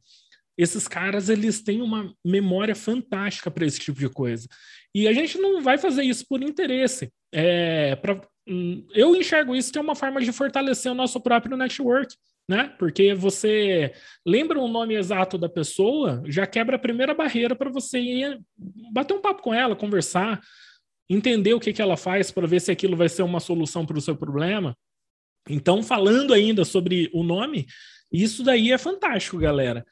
esses 0.59 0.88
caras 0.88 1.28
eles 1.28 1.62
têm 1.62 1.81
uma 1.81 2.12
memória 2.24 2.74
fantástica 2.74 3.48
para 3.48 3.64
esse 3.64 3.78
tipo 3.78 4.00
de 4.00 4.09
coisa. 4.09 4.48
E 4.92 5.07
a 5.07 5.12
gente 5.12 5.38
não 5.38 5.62
vai 5.62 5.78
fazer 5.78 6.02
isso 6.02 6.26
por 6.28 6.42
interesse. 6.42 7.09
É, 7.33 7.94
pra, 7.94 8.20
hum, 8.46 8.85
eu 8.92 9.14
enxergo 9.14 9.54
isso 9.54 9.70
que 9.70 9.78
é 9.78 9.81
uma 9.81 9.94
forma 9.94 10.20
de 10.20 10.33
fortalecer 10.33 10.90
o 10.90 10.96
nosso 10.96 11.20
próprio 11.20 11.57
network, 11.57 12.12
né? 12.48 12.74
Porque 12.78 13.14
você 13.14 13.92
lembra 14.24 14.58
o 14.58 14.68
nome 14.68 14.94
exato 14.94 15.37
da 15.37 15.48
pessoa, 15.48 16.22
já 16.26 16.46
quebra 16.46 16.76
a 16.76 16.78
primeira 16.78 17.12
barreira 17.12 17.54
para 17.54 17.70
você 17.70 17.98
ir 17.98 18.40
bater 18.90 19.14
um 19.14 19.20
papo 19.20 19.42
com 19.42 19.52
ela, 19.52 19.76
conversar, 19.76 20.40
entender 21.11 21.52
o 21.52 21.61
que, 21.61 21.72
que 21.72 21.82
ela 21.82 21.96
faz 21.96 22.30
para 22.30 22.46
ver 22.46 22.61
se 22.61 22.70
aquilo 22.70 22.96
vai 22.96 23.08
ser 23.08 23.22
uma 23.22 23.40
solução 23.40 23.84
para 23.84 23.98
o 23.98 24.00
seu 24.00 24.16
problema. 24.16 24.74
Então, 25.48 25.82
falando 25.82 26.32
ainda 26.32 26.64
sobre 26.64 27.11
o 27.12 27.22
nome, 27.22 27.66
isso 28.11 28.42
daí 28.42 28.72
é 28.72 28.78
fantástico, 28.78 29.38
galera. 29.38 29.84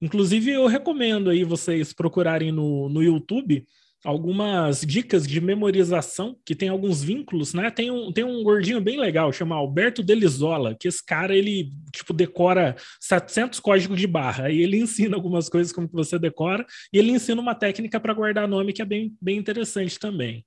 Inclusive, 0.00 0.50
eu 0.50 0.66
recomendo 0.66 1.30
aí 1.30 1.44
vocês 1.44 1.92
procurarem 1.92 2.50
no, 2.50 2.88
no 2.88 3.02
YouTube 3.02 3.64
algumas 4.04 4.80
dicas 4.80 5.26
de 5.26 5.40
memorização, 5.40 6.36
que 6.44 6.54
tem 6.54 6.68
alguns 6.68 7.02
vínculos, 7.02 7.54
né? 7.54 7.70
Tem 7.70 7.90
um, 7.90 8.12
tem 8.12 8.24
um 8.24 8.42
gordinho 8.42 8.80
bem 8.80 8.98
legal, 8.98 9.32
chama 9.32 9.54
Alberto 9.54 10.02
Delisola, 10.02 10.76
que 10.78 10.88
esse 10.88 11.04
cara, 11.04 11.36
ele, 11.36 11.70
tipo, 11.92 12.12
decora 12.12 12.76
700 13.00 13.60
códigos 13.60 13.98
de 13.98 14.06
barra, 14.06 14.50
e 14.50 14.60
ele 14.60 14.78
ensina 14.82 15.16
algumas 15.16 15.48
coisas 15.48 15.72
como 15.72 15.88
que 15.88 15.94
você 15.94 16.18
decora, 16.18 16.66
e 16.92 16.98
ele 16.98 17.12
ensina 17.12 17.40
uma 17.40 17.54
técnica 17.54 18.00
para 18.00 18.14
guardar 18.14 18.48
nome 18.48 18.72
que 18.72 18.82
é 18.82 18.84
bem, 18.84 19.16
bem 19.20 19.38
interessante 19.38 19.98
também. 19.98 20.44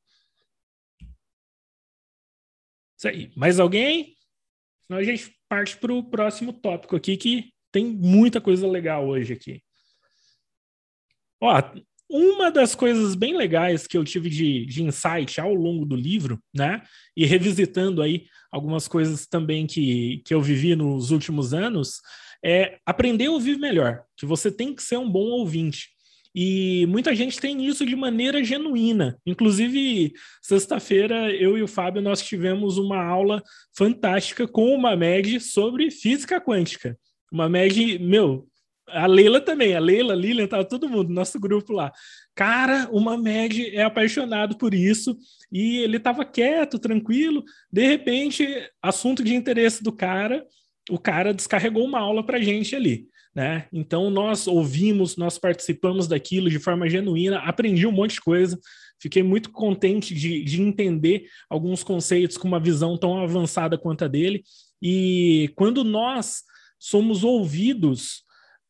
Isso 2.98 3.08
aí. 3.08 3.32
Mais 3.36 3.60
alguém? 3.60 4.16
Senão 4.86 5.00
a 5.00 5.04
gente 5.04 5.36
parte 5.48 5.78
para 5.78 5.94
o 5.94 6.04
próximo 6.04 6.54
tópico 6.54 6.96
aqui, 6.96 7.18
que 7.18 7.54
tem 7.72 7.86
muita 7.86 8.40
coisa 8.42 8.68
legal 8.68 9.08
hoje 9.08 9.34
aqui. 9.34 9.62
Ó, 11.42 11.62
uma 12.10 12.52
das 12.52 12.76
coisas 12.76 13.16
bem 13.16 13.36
legais 13.36 13.88
que 13.88 13.98
eu 13.98 14.04
tive 14.04 14.30
de, 14.30 14.66
de 14.66 14.84
insight 14.84 15.42
ao 15.42 15.54
longo 15.54 15.86
do 15.86 15.96
livro, 15.96 16.40
né? 16.54 16.82
E 17.16 17.26
revisitando 17.26 18.02
aí 18.02 18.26
algumas 18.52 18.88
coisas 18.88 19.26
também 19.26 19.66
que, 19.66 20.22
que 20.26 20.34
eu 20.34 20.42
vivi 20.42 20.76
nos 20.76 21.12
últimos 21.12 21.54
anos, 21.54 22.00
é 22.44 22.78
aprender 22.86 23.26
a 23.26 23.32
ouvir 23.32 23.58
melhor, 23.58 24.04
que 24.16 24.26
você 24.26 24.52
tem 24.52 24.74
que 24.74 24.84
ser 24.84 24.98
um 24.98 25.10
bom 25.10 25.26
ouvinte. 25.32 25.90
E 26.38 26.86
muita 26.88 27.16
gente 27.16 27.40
tem 27.40 27.66
isso 27.66 27.86
de 27.86 27.96
maneira 27.96 28.44
genuína. 28.44 29.18
Inclusive, 29.26 30.14
sexta-feira, 30.42 31.34
eu 31.34 31.58
e 31.58 31.64
o 31.64 31.68
Fábio, 31.68 32.02
nós 32.02 32.22
tivemos 32.22 32.78
uma 32.78 33.02
aula 33.02 33.42
fantástica 33.76 34.46
com 34.46 34.76
o 34.76 34.78
Mamed 34.78 35.40
sobre 35.40 35.90
física 35.90 36.42
quântica. 36.42 36.98
Uma 37.32 37.48
Meg, 37.48 37.98
meu, 38.00 38.46
a 38.88 39.08
Leila 39.08 39.42
também, 39.42 39.76
a 39.76 39.80
Leila, 39.80 40.14
a 40.14 40.16
Lilian, 40.16 40.48
tava 40.48 40.64
todo 40.64 40.90
mundo, 40.90 41.12
nosso 41.12 41.40
grupo 41.40 41.74
lá. 41.74 41.92
Cara, 42.36 42.88
uma 42.92 43.18
Meg 43.18 43.76
é 43.76 43.84
apaixonado 43.84 44.58
por 44.58 44.74
isso 44.74 45.18
e 45.52 45.78
ele 45.78 46.00
tava 46.00 46.26
quieto, 46.26 46.78
tranquilo. 46.78 47.44
De 47.72 47.86
repente, 47.86 48.48
assunto 48.82 49.24
de 49.24 49.34
interesse 49.34 49.84
do 49.84 49.92
cara, 49.92 50.46
o 50.90 51.00
cara 51.00 51.34
descarregou 51.34 51.84
uma 51.84 52.00
aula 52.00 52.26
pra 52.26 52.42
gente 52.42 52.76
ali. 52.76 53.08
Né? 53.34 53.68
Então 53.74 54.10
nós 54.10 54.48
ouvimos, 54.48 55.18
nós 55.18 55.38
participamos 55.38 56.08
daquilo 56.08 56.50
de 56.50 56.58
forma 56.58 56.90
genuína, 56.90 57.40
aprendi 57.40 57.86
um 57.86 57.92
monte 57.92 58.14
de 58.14 58.22
coisa, 58.22 58.58
fiquei 58.98 59.24
muito 59.24 59.52
contente 59.52 60.14
de, 60.14 60.42
de 60.42 60.62
entender 60.62 61.26
alguns 61.50 61.84
conceitos 61.84 62.38
com 62.38 62.48
uma 62.48 62.62
visão 62.62 62.98
tão 62.98 63.22
avançada 63.22 63.78
quanto 63.78 64.06
a 64.06 64.08
dele. 64.08 64.42
E 64.82 65.52
quando 65.56 65.84
nós 65.84 66.44
somos 66.80 67.24
ouvidos, 67.26 68.25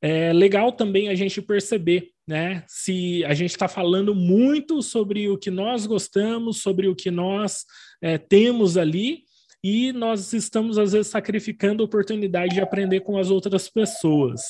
é 0.08 0.32
legal 0.32 0.72
também 0.72 1.10
a 1.10 1.16
gente 1.16 1.42
perceber, 1.42 2.12
né? 2.28 2.64
Se 2.68 3.26
a 3.26 3.34
gente 3.34 3.50
está 3.50 3.68
falando 3.68 4.14
muito 4.14 4.84
sobre 4.84 5.28
o 5.30 5.36
que 5.36 5.50
nós 5.50 5.88
gostamos, 5.88 6.62
sobre 6.62 6.88
o 6.88 6.96
que 6.96 7.10
nós 7.10 7.66
é, 8.04 8.16
temos 8.16 8.78
ali, 8.78 9.24
e 9.64 9.92
nós 9.94 10.32
estamos, 10.32 10.78
às 10.78 10.92
vezes, 10.92 11.08
sacrificando 11.08 11.82
a 11.82 11.88
oportunidade 11.88 12.54
de 12.54 12.62
aprender 12.62 13.00
com 13.00 13.18
as 13.18 13.32
outras 13.32 13.68
pessoas. 13.68 14.42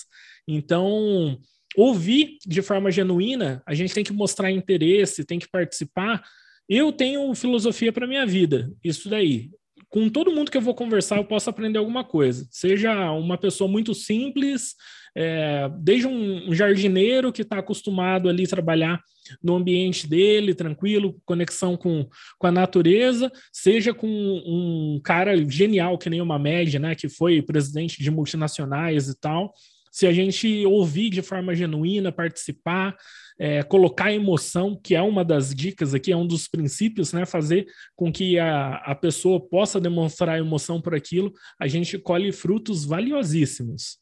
Então, 0.46 1.40
ouvir 1.78 2.38
de 2.46 2.62
forma 2.62 2.92
genuína, 2.92 3.64
a 3.66 3.74
gente 3.74 3.94
tem 3.94 4.04
que 4.04 4.12
mostrar 4.12 4.52
interesse, 4.52 5.24
tem 5.24 5.40
que 5.40 5.48
participar. 5.48 6.22
Eu 6.68 6.92
tenho 6.92 7.34
filosofia 7.34 7.94
para 7.94 8.06
minha 8.06 8.26
vida, 8.26 8.70
isso 8.84 9.10
daí 9.10 9.52
com 9.90 10.10
todo 10.10 10.32
mundo 10.32 10.52
que 10.52 10.58
eu 10.58 10.62
vou 10.62 10.76
conversar, 10.76 11.18
eu 11.18 11.26
posso 11.26 11.50
aprender 11.50 11.78
alguma 11.78 12.04
coisa. 12.04 12.48
Seja 12.52 13.12
uma 13.12 13.38
pessoa 13.38 13.70
muito 13.70 13.94
simples, 13.94 14.76
é, 15.16 15.70
desde 15.80 16.08
um, 16.08 16.54
jardineiro 16.54 17.32
que 17.32 17.42
está 17.42 17.60
acostumado 17.60 18.28
ali 18.28 18.44
a 18.44 18.50
trabalhar 18.50 19.02
no 19.42 19.56
ambiente 19.56 20.08
dele, 20.08 20.54
tranquilo, 20.54 21.20
conexão 21.26 21.78
com, 21.78 22.08
com 22.38 22.48
a 22.48 22.52
natureza, 22.52 23.32
seja 23.52 23.94
com 23.94 24.08
um 24.08 25.00
cara 25.04 25.38
genial, 25.50 25.98
que 25.98 26.10
nem 26.10 26.22
uma 26.22 26.38
média, 26.38 26.80
né, 26.80 26.94
que 26.94 27.08
foi 27.08 27.42
presidente 27.42 28.04
de 28.04 28.12
multinacionais 28.12 29.08
e 29.08 29.20
tal. 29.20 29.54
Se 29.90 30.06
a 30.06 30.12
gente 30.12 30.66
ouvir 30.66 31.10
de 31.10 31.22
forma 31.22 31.56
genuína, 31.56 32.12
participar, 32.12 32.96
é, 33.38 33.64
colocar 33.64 34.12
emoção, 34.12 34.80
que 34.82 34.96
é 34.96 35.02
uma 35.02 35.24
das 35.24 35.54
dicas 35.54 35.94
aqui, 35.94 36.12
é 36.12 36.18
um 36.18 36.28
dos 36.28 36.48
princípios, 36.48 37.12
né? 37.14 37.26
Fazer 37.26 37.66
com 37.96 38.12
que 38.12 38.40
a, 38.40 38.76
a 38.78 38.96
pessoa 38.96 39.40
possa 39.40 39.80
demonstrar 39.80 40.40
emoção 40.40 40.82
por 40.82 40.96
aquilo, 40.96 41.32
a 41.60 41.68
gente 41.68 42.00
colhe 42.00 42.32
frutos 42.32 42.86
valiosíssimos. 42.86 44.00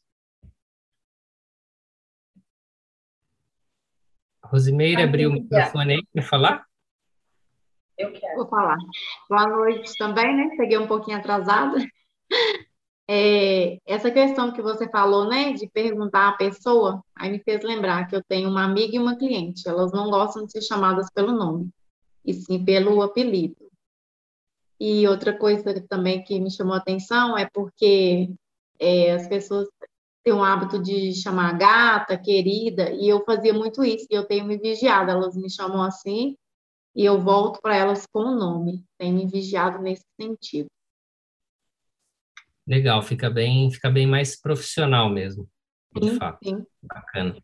Rosimeira 4.44 5.04
abriu 5.04 5.30
o 5.30 5.32
microfone 5.32 5.94
aí 5.94 6.06
para 6.12 6.22
falar? 6.22 6.64
Eu 7.98 8.12
quero. 8.12 8.36
Vou 8.36 8.48
falar. 8.48 8.76
Boa 9.28 9.46
noite 9.48 9.92
também, 9.98 10.36
né? 10.36 10.54
Cheguei 10.56 10.78
um 10.78 10.86
pouquinho 10.86 11.16
atrasada. 11.16 11.76
É, 13.08 13.78
essa 13.86 14.10
questão 14.10 14.52
que 14.52 14.62
você 14.62 14.88
falou, 14.88 15.28
né, 15.28 15.52
de 15.52 15.68
perguntar 15.68 16.28
à 16.30 16.32
pessoa, 16.32 17.02
aí 17.14 17.30
me 17.30 17.38
fez 17.38 17.62
lembrar 17.62 18.06
que 18.08 18.16
eu 18.16 18.22
tenho 18.24 18.48
uma 18.48 18.64
amiga 18.64 18.96
e 18.96 18.98
uma 18.98 19.16
cliente. 19.16 19.68
Elas 19.68 19.92
não 19.92 20.10
gostam 20.10 20.46
de 20.46 20.52
ser 20.52 20.62
chamadas 20.62 21.10
pelo 21.12 21.32
nome, 21.32 21.68
e 22.24 22.32
sim 22.32 22.64
pelo 22.64 23.02
apelido. 23.02 23.70
E 24.80 25.06
outra 25.08 25.36
coisa 25.36 25.80
também 25.88 26.22
que 26.24 26.40
me 26.40 26.50
chamou 26.50 26.74
a 26.74 26.78
atenção 26.78 27.36
é 27.38 27.48
porque 27.52 28.30
é, 28.78 29.12
as 29.12 29.28
pessoas 29.28 29.68
têm 30.24 30.32
o 30.32 30.42
hábito 30.42 30.82
de 30.82 31.14
chamar 31.14 31.56
gata, 31.58 32.18
querida, 32.18 32.90
e 32.90 33.08
eu 33.08 33.24
fazia 33.24 33.52
muito 33.54 33.84
isso, 33.84 34.06
e 34.10 34.14
eu 34.14 34.26
tenho 34.26 34.46
me 34.46 34.58
vigiado. 34.58 35.10
Elas 35.10 35.36
me 35.36 35.50
chamam 35.50 35.82
assim, 35.82 36.36
e 36.94 37.04
eu 37.04 37.20
volto 37.22 37.60
para 37.60 37.76
elas 37.76 38.06
com 38.06 38.20
o 38.20 38.34
nome. 38.36 38.84
Tenho 38.98 39.14
me 39.16 39.26
vigiado 39.26 39.80
nesse 39.82 40.04
sentido. 40.20 40.68
Legal, 42.66 43.02
fica 43.02 43.28
bem, 43.28 43.70
fica 43.70 43.90
bem 43.90 44.06
mais 44.06 44.40
profissional 44.40 45.10
mesmo, 45.10 45.48
de 45.94 46.10
sim, 46.10 46.16
fato. 46.16 46.38
Sim. 46.42 46.64
Bacana. 46.82 47.36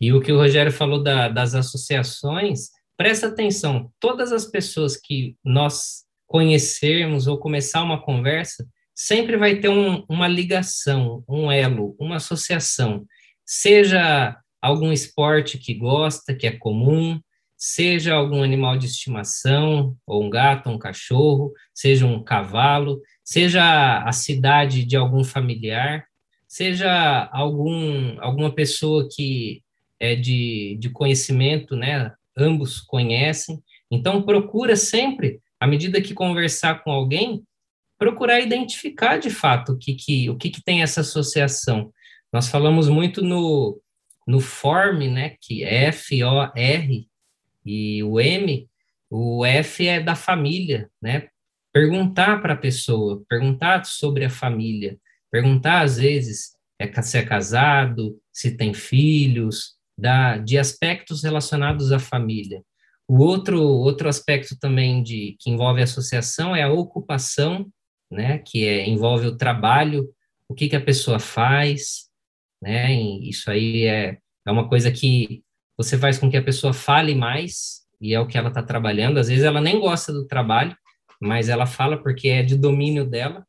E 0.00 0.12
o 0.12 0.20
que 0.20 0.32
o 0.32 0.36
Rogério 0.36 0.72
falou 0.72 1.02
da, 1.02 1.28
das 1.28 1.54
associações, 1.54 2.70
presta 2.96 3.26
atenção, 3.26 3.92
todas 4.00 4.32
as 4.32 4.46
pessoas 4.46 4.96
que 4.96 5.36
nós 5.44 6.04
conhecermos 6.26 7.26
ou 7.26 7.38
começar 7.38 7.82
uma 7.82 8.00
conversa, 8.00 8.66
sempre 8.94 9.36
vai 9.36 9.56
ter 9.56 9.68
um, 9.68 10.04
uma 10.08 10.28
ligação, 10.28 11.24
um 11.28 11.50
elo, 11.50 11.96
uma 11.98 12.16
associação, 12.16 13.04
seja 13.44 14.38
algum 14.62 14.92
esporte 14.92 15.58
que 15.58 15.74
gosta, 15.74 16.34
que 16.34 16.46
é 16.46 16.52
comum, 16.52 17.20
seja 17.56 18.14
algum 18.14 18.42
animal 18.42 18.78
de 18.78 18.86
estimação, 18.86 19.96
ou 20.06 20.24
um 20.24 20.30
gato, 20.30 20.70
um 20.70 20.78
cachorro, 20.78 21.52
seja 21.74 22.06
um 22.06 22.22
cavalo, 22.22 23.00
seja 23.30 24.02
a 24.02 24.10
cidade 24.10 24.84
de 24.84 24.96
algum 24.96 25.22
familiar, 25.22 26.04
seja 26.48 27.30
algum, 27.32 28.20
alguma 28.20 28.52
pessoa 28.52 29.08
que 29.08 29.62
é 30.00 30.16
de, 30.16 30.76
de 30.80 30.90
conhecimento, 30.90 31.76
né? 31.76 32.12
Ambos 32.36 32.80
conhecem. 32.80 33.62
Então, 33.88 34.20
procura 34.20 34.74
sempre, 34.74 35.40
à 35.60 35.66
medida 35.68 36.02
que 36.02 36.12
conversar 36.12 36.82
com 36.82 36.90
alguém, 36.90 37.44
procurar 37.96 38.40
identificar 38.40 39.18
de 39.18 39.30
fato 39.30 39.74
o 39.74 39.78
que, 39.78 39.94
que, 39.94 40.28
o 40.28 40.36
que, 40.36 40.50
que 40.50 40.64
tem 40.64 40.82
essa 40.82 41.02
associação. 41.02 41.92
Nós 42.32 42.48
falamos 42.48 42.88
muito 42.88 43.22
no, 43.22 43.80
no 44.26 44.40
form, 44.40 45.08
né, 45.08 45.36
que 45.40 45.62
F-O-R, 45.62 47.06
e 47.64 48.02
o 48.02 48.18
M, 48.18 48.68
o 49.08 49.46
F 49.46 49.86
é 49.86 50.00
da 50.00 50.16
família, 50.16 50.90
né? 51.00 51.28
Perguntar 51.72 52.40
para 52.42 52.54
a 52.54 52.56
pessoa, 52.56 53.22
perguntar 53.28 53.84
sobre 53.84 54.24
a 54.24 54.30
família, 54.30 54.98
perguntar 55.30 55.82
às 55.82 55.98
vezes 55.98 56.50
é, 56.78 57.02
se 57.02 57.18
é 57.18 57.22
casado, 57.22 58.18
se 58.32 58.56
tem 58.56 58.74
filhos, 58.74 59.78
da, 60.00 60.38
de 60.38 60.58
aspectos 60.58 61.22
relacionados 61.22 61.92
à 61.92 61.98
família. 61.98 62.62
O 63.06 63.18
outro, 63.18 63.60
outro 63.60 64.08
aspecto 64.08 64.56
também 64.58 65.02
de, 65.02 65.36
que 65.38 65.50
envolve 65.50 65.80
a 65.80 65.84
associação 65.84 66.56
é 66.56 66.62
a 66.62 66.72
ocupação, 66.72 67.68
né, 68.10 68.38
que 68.38 68.66
é, 68.66 68.88
envolve 68.88 69.26
o 69.26 69.36
trabalho, 69.36 70.08
o 70.48 70.54
que, 70.54 70.68
que 70.68 70.76
a 70.76 70.80
pessoa 70.80 71.18
faz, 71.18 72.08
né, 72.62 72.92
isso 72.94 73.50
aí 73.50 73.84
é, 73.84 74.18
é 74.46 74.50
uma 74.50 74.68
coisa 74.68 74.90
que 74.90 75.42
você 75.76 75.98
faz 75.98 76.18
com 76.18 76.30
que 76.30 76.36
a 76.36 76.42
pessoa 76.42 76.72
fale 76.72 77.14
mais, 77.14 77.80
e 78.00 78.14
é 78.14 78.20
o 78.20 78.26
que 78.26 78.38
ela 78.38 78.48
está 78.48 78.62
trabalhando, 78.62 79.18
às 79.18 79.28
vezes 79.28 79.44
ela 79.44 79.60
nem 79.60 79.78
gosta 79.78 80.12
do 80.12 80.26
trabalho, 80.26 80.74
mas 81.20 81.48
ela 81.48 81.66
fala 81.66 82.02
porque 82.02 82.28
é 82.28 82.42
de 82.42 82.56
domínio 82.56 83.04
dela. 83.04 83.46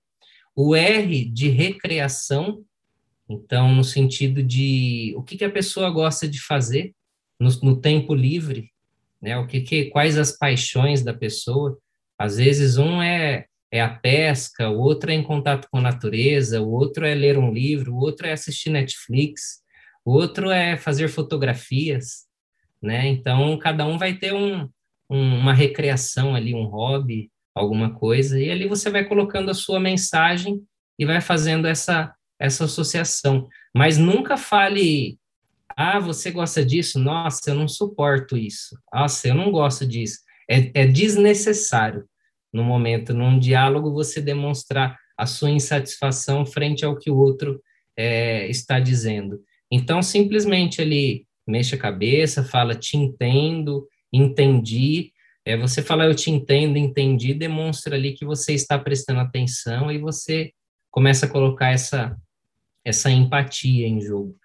O 0.56 0.76
R 0.76 1.26
de 1.26 1.50
recreação, 1.50 2.64
então, 3.30 3.74
no 3.74 3.84
sentido 3.84 4.44
de 4.44 5.14
o 5.16 5.24
que, 5.24 5.38
que 5.38 5.46
a 5.46 5.52
pessoa 5.52 5.90
gosta 5.90 6.28
de 6.28 6.42
fazer 6.42 6.94
no, 7.40 7.50
no 7.64 7.80
tempo 7.80 8.14
livre, 8.14 8.70
né? 9.22 9.38
O 9.38 9.48
que, 9.48 9.62
que, 9.62 9.86
quais 9.86 10.18
as 10.18 10.38
paixões 10.38 11.04
da 11.04 11.14
pessoa? 11.14 11.78
Às 12.18 12.38
vezes 12.38 12.78
um 12.78 13.02
é 13.02 13.46
é 13.74 13.80
a 13.80 13.90
pesca, 13.90 14.70
o 14.70 14.78
outro 14.80 15.12
é 15.12 15.14
em 15.14 15.24
contato 15.24 15.68
com 15.72 15.78
a 15.78 15.82
natureza, 15.82 16.62
o 16.62 16.70
outro 16.70 17.06
é 17.06 17.16
ler 17.16 17.38
um 17.38 17.54
livro, 17.54 17.94
o 17.94 18.00
outro 18.00 18.28
é 18.28 18.34
assistir 18.34 18.70
Netflix, 18.70 19.62
o 20.04 20.12
outro 20.12 20.52
é 20.52 20.76
fazer 20.76 21.08
fotografias, 21.08 22.26
né? 22.82 23.08
Então 23.08 23.58
cada 23.58 23.86
um 23.86 23.98
vai 23.98 24.14
ter 24.18 24.34
um, 24.34 24.70
um, 25.10 25.38
uma 25.38 25.54
recreação 25.54 26.36
ali, 26.36 26.54
um 26.54 26.66
hobby, 26.66 27.31
alguma 27.54 27.94
coisa, 27.94 28.40
e 28.40 28.50
ali 28.50 28.68
você 28.68 28.90
vai 28.90 29.04
colocando 29.06 29.52
a 29.52 29.54
sua 29.54 29.80
mensagem 29.80 30.62
e 30.98 31.06
vai 31.06 31.22
fazendo 31.22 31.68
essa 31.68 32.14
essa 32.42 32.66
associação. 32.66 33.48
Mas 33.74 34.00
nunca 34.00 34.36
fale, 34.36 35.20
ah, 35.78 36.00
você 36.00 36.32
gosta 36.32 36.66
disso? 36.66 36.98
Nossa, 36.98 37.52
eu 37.52 37.56
não 37.56 37.68
suporto 37.68 38.36
isso. 38.36 38.76
Nossa, 38.92 39.28
eu 39.28 39.36
não 39.36 39.52
gosto 39.52 39.86
disso. 39.86 40.20
É, 40.50 40.82
é 40.82 40.88
desnecessário 40.88 42.04
no 42.52 42.64
momento, 42.64 43.14
num 43.14 43.40
diálogo, 43.40 43.94
você 43.94 44.20
demonstrar 44.20 44.98
a 45.18 45.26
sua 45.26 45.52
insatisfação 45.52 46.46
frente 46.46 46.84
ao 46.84 46.98
que 46.98 47.12
o 47.12 47.18
outro 47.18 47.62
é, 47.96 48.48
está 48.50 48.80
dizendo. 48.80 49.40
Então, 49.72 50.02
simplesmente 50.02 50.82
ele 50.82 51.26
mexe 51.48 51.76
a 51.76 51.78
cabeça, 51.78 52.44
fala, 52.44 52.76
te 52.76 52.98
entendo, 52.98 53.88
entendi. 54.12 55.14
É, 55.46 55.58
você 55.58 55.82
fala, 55.82 56.06
eu 56.06 56.16
te 56.16 56.30
entendo, 56.30 56.78
entendi, 56.78 57.34
demonstra 57.34 57.96
ali 57.96 58.14
que 58.14 58.24
você 58.24 58.54
está 58.54 58.78
prestando 58.78 59.20
atenção 59.20 59.92
e 59.92 59.98
você 59.98 60.52
começa 60.92 61.26
a 61.26 61.30
colocar 61.30 61.72
essa, 61.72 62.16
essa 62.86 63.10
empatia 63.10 63.88
em 63.88 64.00
jogo. 64.00 64.36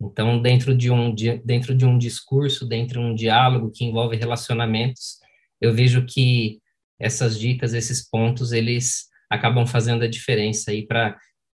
Então, 0.00 0.42
dentro 0.42 0.76
de 0.76 0.90
um 0.90 1.14
dentro 1.44 1.74
de 1.74 1.86
um 1.86 1.96
discurso, 1.96 2.66
dentro 2.66 3.00
de 3.00 3.06
um 3.06 3.14
diálogo 3.14 3.70
que 3.70 3.84
envolve 3.84 4.16
relacionamentos, 4.16 5.18
eu 5.60 5.72
vejo 5.72 6.04
que 6.04 6.60
essas 6.98 7.38
dicas, 7.38 7.72
esses 7.72 8.08
pontos, 8.08 8.52
eles 8.52 9.06
acabam 9.30 9.66
fazendo 9.66 10.02
a 10.02 10.08
diferença 10.08 10.70
aí 10.70 10.86
para 10.86 11.16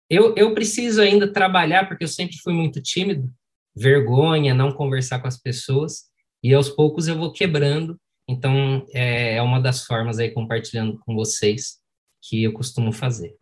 eu, 0.08 0.34
eu 0.36 0.54
preciso 0.54 1.00
ainda 1.00 1.32
trabalhar 1.32 1.88
porque 1.88 2.04
eu 2.04 2.08
sempre 2.08 2.36
fui 2.42 2.52
muito 2.52 2.80
tímido, 2.82 3.32
vergonha, 3.74 4.54
não 4.54 4.70
conversar 4.70 5.18
com 5.18 5.26
as 5.26 5.40
pessoas 5.40 6.04
e 6.42 6.52
aos 6.52 6.68
poucos 6.68 7.08
eu 7.08 7.16
vou 7.16 7.32
quebrando. 7.32 7.98
Então 8.28 8.86
é, 8.92 9.36
é 9.36 9.42
uma 9.42 9.60
das 9.60 9.84
formas 9.84 10.18
aí 10.18 10.30
compartilhando 10.30 10.98
com 11.00 11.14
vocês 11.14 11.78
que 12.22 12.42
eu 12.42 12.52
costumo 12.52 12.92
fazer. 12.92 13.36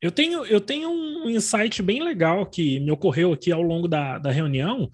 Eu 0.00 0.10
tenho, 0.10 0.44
eu 0.44 0.60
tenho 0.60 0.90
um 0.90 1.30
insight 1.30 1.82
bem 1.82 2.02
legal 2.02 2.46
que 2.46 2.78
me 2.80 2.90
ocorreu 2.90 3.32
aqui 3.32 3.50
ao 3.50 3.62
longo 3.62 3.88
da, 3.88 4.18
da 4.18 4.30
reunião. 4.30 4.90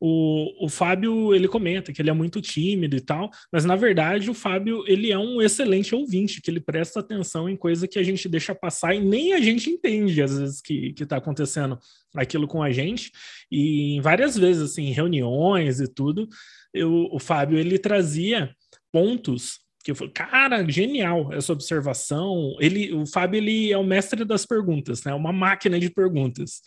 O, 0.00 0.66
o 0.66 0.68
Fábio, 0.68 1.34
ele 1.34 1.48
comenta 1.48 1.92
que 1.92 2.02
ele 2.02 2.10
é 2.10 2.12
muito 2.12 2.40
tímido 2.40 2.96
e 2.96 3.00
tal, 3.00 3.30
mas 3.50 3.64
na 3.64 3.76
verdade 3.76 4.30
o 4.30 4.34
Fábio, 4.34 4.84
ele 4.86 5.10
é 5.10 5.18
um 5.18 5.40
excelente 5.40 5.94
ouvinte, 5.94 6.42
que 6.42 6.50
ele 6.50 6.60
presta 6.60 7.00
atenção 7.00 7.48
em 7.48 7.56
coisa 7.56 7.88
que 7.88 7.98
a 7.98 8.02
gente 8.02 8.28
deixa 8.28 8.54
passar 8.54 8.94
e 8.94 9.00
nem 9.00 9.32
a 9.32 9.40
gente 9.40 9.70
entende 9.70 10.20
às 10.22 10.38
vezes 10.38 10.60
que 10.60 10.94
está 10.98 11.16
acontecendo 11.16 11.78
aquilo 12.14 12.46
com 12.46 12.62
a 12.62 12.70
gente. 12.70 13.10
E 13.50 14.00
várias 14.02 14.36
vezes, 14.36 14.70
assim, 14.70 14.90
reuniões 14.90 15.80
e 15.80 15.86
tudo, 15.86 16.28
eu, 16.72 17.08
o 17.10 17.18
Fábio, 17.18 17.58
ele 17.58 17.78
trazia 17.78 18.54
pontos 18.92 19.60
que 19.86 19.92
eu 19.92 19.94
falei, 19.94 20.12
cara, 20.12 20.68
genial 20.68 21.32
essa 21.32 21.52
observação. 21.52 22.56
Ele, 22.58 22.92
o 22.92 23.06
Fábio, 23.06 23.38
ele 23.38 23.72
é 23.72 23.78
o 23.78 23.84
mestre 23.84 24.24
das 24.24 24.44
perguntas, 24.44 25.04
né? 25.04 25.14
Uma 25.14 25.32
máquina 25.32 25.78
de 25.78 25.88
perguntas. 25.88 26.60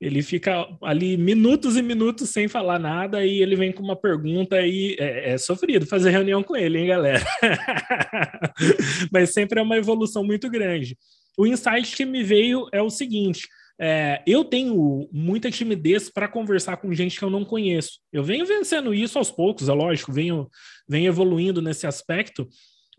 Ele 0.00 0.22
fica 0.22 0.66
ali 0.82 1.16
minutos 1.16 1.76
e 1.76 1.82
minutos 1.82 2.30
sem 2.30 2.48
falar 2.48 2.80
nada 2.80 3.24
e 3.24 3.40
ele 3.40 3.54
vem 3.54 3.70
com 3.70 3.82
uma 3.82 3.94
pergunta 3.94 4.60
e 4.60 4.96
é, 4.98 5.34
é 5.34 5.38
sofrido 5.38 5.86
fazer 5.86 6.10
reunião 6.10 6.42
com 6.42 6.56
ele, 6.56 6.80
hein, 6.80 6.88
galera? 6.88 7.24
Mas 9.12 9.32
sempre 9.32 9.60
é 9.60 9.62
uma 9.62 9.76
evolução 9.76 10.24
muito 10.24 10.50
grande. 10.50 10.98
O 11.38 11.46
insight 11.46 11.96
que 11.96 12.04
me 12.04 12.24
veio 12.24 12.66
é 12.72 12.82
o 12.82 12.90
seguinte: 12.90 13.48
é, 13.80 14.22
eu 14.26 14.44
tenho 14.44 15.08
muita 15.12 15.50
timidez 15.50 16.08
para 16.08 16.28
conversar 16.28 16.76
com 16.76 16.92
gente 16.92 17.18
que 17.18 17.24
eu 17.24 17.30
não 17.30 17.44
conheço. 17.44 18.00
Eu 18.12 18.22
venho 18.22 18.46
vencendo 18.46 18.94
isso 18.94 19.18
aos 19.18 19.30
poucos, 19.30 19.68
é 19.68 19.72
lógico, 19.72 20.12
venho, 20.12 20.48
venho 20.88 21.08
evoluindo 21.08 21.60
nesse 21.60 21.86
aspecto, 21.86 22.48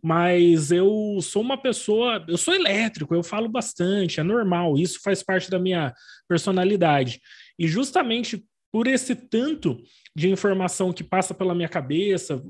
mas 0.03 0.71
eu 0.71 1.19
sou 1.21 1.41
uma 1.41 1.57
pessoa, 1.57 2.23
eu 2.27 2.37
sou 2.37 2.53
elétrico, 2.53 3.15
eu 3.15 3.23
falo 3.23 3.47
bastante, 3.47 4.19
é 4.19 4.23
normal, 4.23 4.77
isso 4.77 4.99
faz 5.01 5.23
parte 5.23 5.49
da 5.49 5.57
minha 5.57 5.93
personalidade. 6.27 7.19
E 7.57 7.67
justamente 7.67 8.43
por 8.71 8.87
esse 8.87 9.15
tanto 9.15 9.81
de 10.13 10.29
informação 10.29 10.91
que 10.91 11.01
passa 11.01 11.33
pela 11.33 11.55
minha 11.55 11.69
cabeça, 11.69 12.43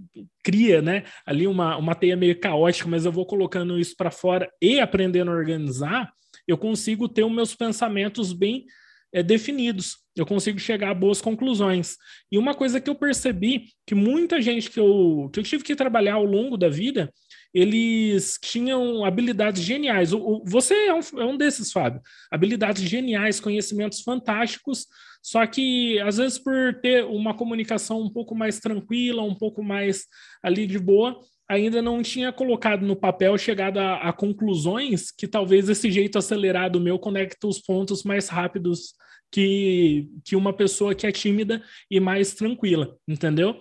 cria, 0.44 0.82
né, 0.82 1.04
ali 1.24 1.46
uma, 1.46 1.78
uma 1.78 1.94
teia 1.94 2.18
meio 2.18 2.40
caótica, 2.40 2.90
mas 2.90 3.06
eu 3.06 3.12
vou 3.12 3.28
colocando 3.28 3.80
isso 3.80 3.96
para 3.96 4.10
fora 4.10 4.52
e 4.60 4.80
aprendendo 4.80 5.30
a 5.30 5.36
organizar, 5.36 6.12
eu 6.48 6.58
consigo 6.58 7.08
ter 7.08 7.24
os 7.24 7.32
meus 7.32 7.56
pensamentos 7.56 8.34
bem 8.34 8.66
é, 9.14 9.24
definidos. 9.24 9.98
Eu 10.16 10.26
consigo 10.26 10.60
chegar 10.60 10.92
a 10.92 10.94
boas 10.94 11.22
conclusões. 11.22 11.98
E 12.32 12.38
uma 12.38 12.54
coisa 12.54 12.80
que 12.80 12.90
eu 12.90 12.96
percebi 12.96 13.70
que 13.86 13.96
muita 13.96 14.42
gente 14.42 14.70
que 14.70 14.80
eu, 14.80 15.30
que 15.32 15.40
eu 15.40 15.44
tive 15.44 15.64
que 15.64 15.76
trabalhar 15.76 16.16
ao 16.16 16.26
longo 16.26 16.58
da 16.58 16.70
vida, 16.70 17.12
eles 17.54 18.38
tinham 18.42 19.06
habilidades 19.06 19.64
geniais. 19.64 20.12
O, 20.12 20.20
o, 20.20 20.44
você 20.46 20.74
é 20.74 20.94
um, 20.94 21.00
é 21.22 21.26
um 21.26 21.38
desses, 21.38 21.72
Fábio. 21.72 22.02
Habilidades 22.30 22.84
geniais, 22.84 23.40
conhecimentos 23.40 24.02
fantásticos, 24.02 24.86
só 25.24 25.48
que 25.48 25.98
às 26.02 26.18
vezes 26.18 26.38
por 26.38 26.80
ter 26.82 27.06
uma 27.06 27.34
comunicação 27.34 28.02
um 28.02 28.10
pouco 28.10 28.36
mais 28.36 28.60
tranquila, 28.60 29.24
um 29.24 29.34
pouco 29.34 29.64
mais 29.64 30.06
ali 30.44 30.68
de 30.68 30.78
boa, 30.78 31.18
ainda 31.48 31.82
não 31.82 32.02
tinha 32.02 32.32
colocado 32.32 32.86
no 32.86 32.96
papel, 32.96 33.38
chegado 33.38 33.78
a, 33.78 34.10
a, 34.10 34.14
conclusões 34.14 35.12
que 35.12 35.28
talvez 35.28 35.70
esse 35.70 35.92
jeito 35.92 36.18
acelerado 36.18 36.82
meu 36.82 36.98
conecta 36.98 37.48
os 37.48 37.60
pontos 37.60 38.04
mais 38.04 38.28
rápidos 38.28 38.96
que, 39.32 40.08
que 40.24 40.36
uma 40.36 40.54
pessoa 40.54 40.96
que 40.96 41.06
é 41.06 41.12
tímida 41.12 41.64
e 41.90 42.00
mais 42.00 42.34
tranquila, 42.34 42.96
entendeu? 43.08 43.60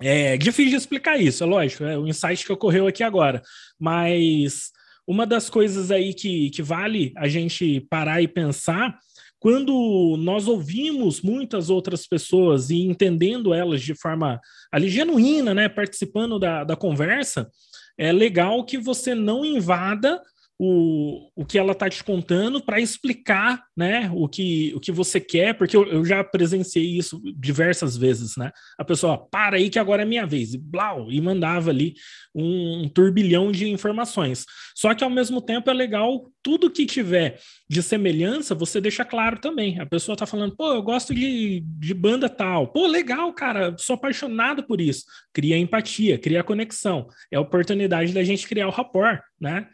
É 0.00 0.36
difícil 0.36 0.70
de 0.70 0.76
explicar 0.76 1.20
isso, 1.20 1.44
é 1.44 1.46
lógico, 1.46 1.84
é 1.84 1.96
o 1.96 2.06
insight 2.06 2.44
que 2.44 2.52
ocorreu 2.52 2.86
aqui 2.86 3.02
agora, 3.02 3.42
mas 3.78 4.72
uma 5.06 5.26
das 5.26 5.48
coisas 5.48 5.90
aí 5.90 6.12
que, 6.12 6.50
que 6.50 6.62
vale 6.62 7.12
a 7.16 7.28
gente 7.28 7.80
parar 7.88 8.22
e 8.22 8.28
pensar 8.28 8.98
quando 9.44 10.16
nós 10.18 10.48
ouvimos 10.48 11.20
muitas 11.20 11.68
outras 11.68 12.06
pessoas 12.06 12.70
e 12.70 12.80
entendendo 12.80 13.52
elas 13.52 13.82
de 13.82 13.94
forma 13.94 14.40
ali 14.74 14.88
genuína, 14.88 15.54
né, 15.54 15.68
participando 15.68 16.36
da, 16.36 16.64
da 16.64 16.74
conversa, 16.74 17.48
é 17.96 18.10
legal 18.10 18.64
que 18.64 18.76
você 18.76 19.14
não 19.14 19.44
invada 19.44 20.20
o, 20.58 21.30
o 21.34 21.44
que 21.44 21.58
ela 21.58 21.72
está 21.72 21.90
te 21.90 22.02
contando 22.04 22.60
para 22.60 22.80
explicar 22.80 23.64
né, 23.76 24.10
o, 24.14 24.28
que, 24.28 24.72
o 24.74 24.80
que 24.80 24.92
você 24.92 25.18
quer, 25.18 25.54
porque 25.54 25.76
eu, 25.76 25.84
eu, 25.86 26.04
já 26.04 26.22
presenciei 26.22 26.96
isso 26.96 27.20
diversas 27.36 27.96
vezes, 27.96 28.36
né? 28.36 28.52
A 28.78 28.84
pessoa, 28.84 29.18
para 29.18 29.56
aí 29.56 29.68
que 29.68 29.80
agora 29.80 30.02
é 30.02 30.04
minha 30.04 30.24
vez, 30.24 30.54
e 30.54 30.58
blau, 30.58 31.10
e 31.10 31.20
mandava 31.20 31.70
ali 31.70 31.94
um, 32.32 32.84
um 32.84 32.88
turbilhão 32.88 33.50
de 33.50 33.68
informações. 33.68 34.44
Só 34.76 34.94
que 34.94 35.02
ao 35.02 35.10
mesmo 35.10 35.40
tempo 35.40 35.70
é 35.70 35.74
legal 35.74 36.30
tudo 36.40 36.70
que 36.70 36.86
tiver 36.86 37.40
de 37.68 37.82
semelhança, 37.82 38.54
você 38.54 38.80
deixa 38.80 39.04
claro 39.04 39.40
também. 39.40 39.80
A 39.80 39.86
pessoa 39.86 40.14
está 40.14 40.26
falando, 40.26 40.54
pô, 40.54 40.72
eu 40.72 40.82
gosto 40.82 41.12
de, 41.14 41.64
de 41.64 41.94
banda 41.94 42.28
tal. 42.28 42.68
Pô, 42.68 42.86
legal, 42.86 43.32
cara, 43.32 43.74
sou 43.78 43.94
apaixonado 43.94 44.62
por 44.62 44.80
isso. 44.80 45.04
Cria 45.32 45.58
empatia, 45.58 46.18
cria 46.18 46.44
conexão. 46.44 47.08
É 47.32 47.36
a 47.36 47.40
oportunidade 47.40 48.12
da 48.12 48.22
gente 48.22 48.46
criar 48.46 48.68
o 48.68 48.72
rapport, 48.72 49.20
né? 49.40 49.66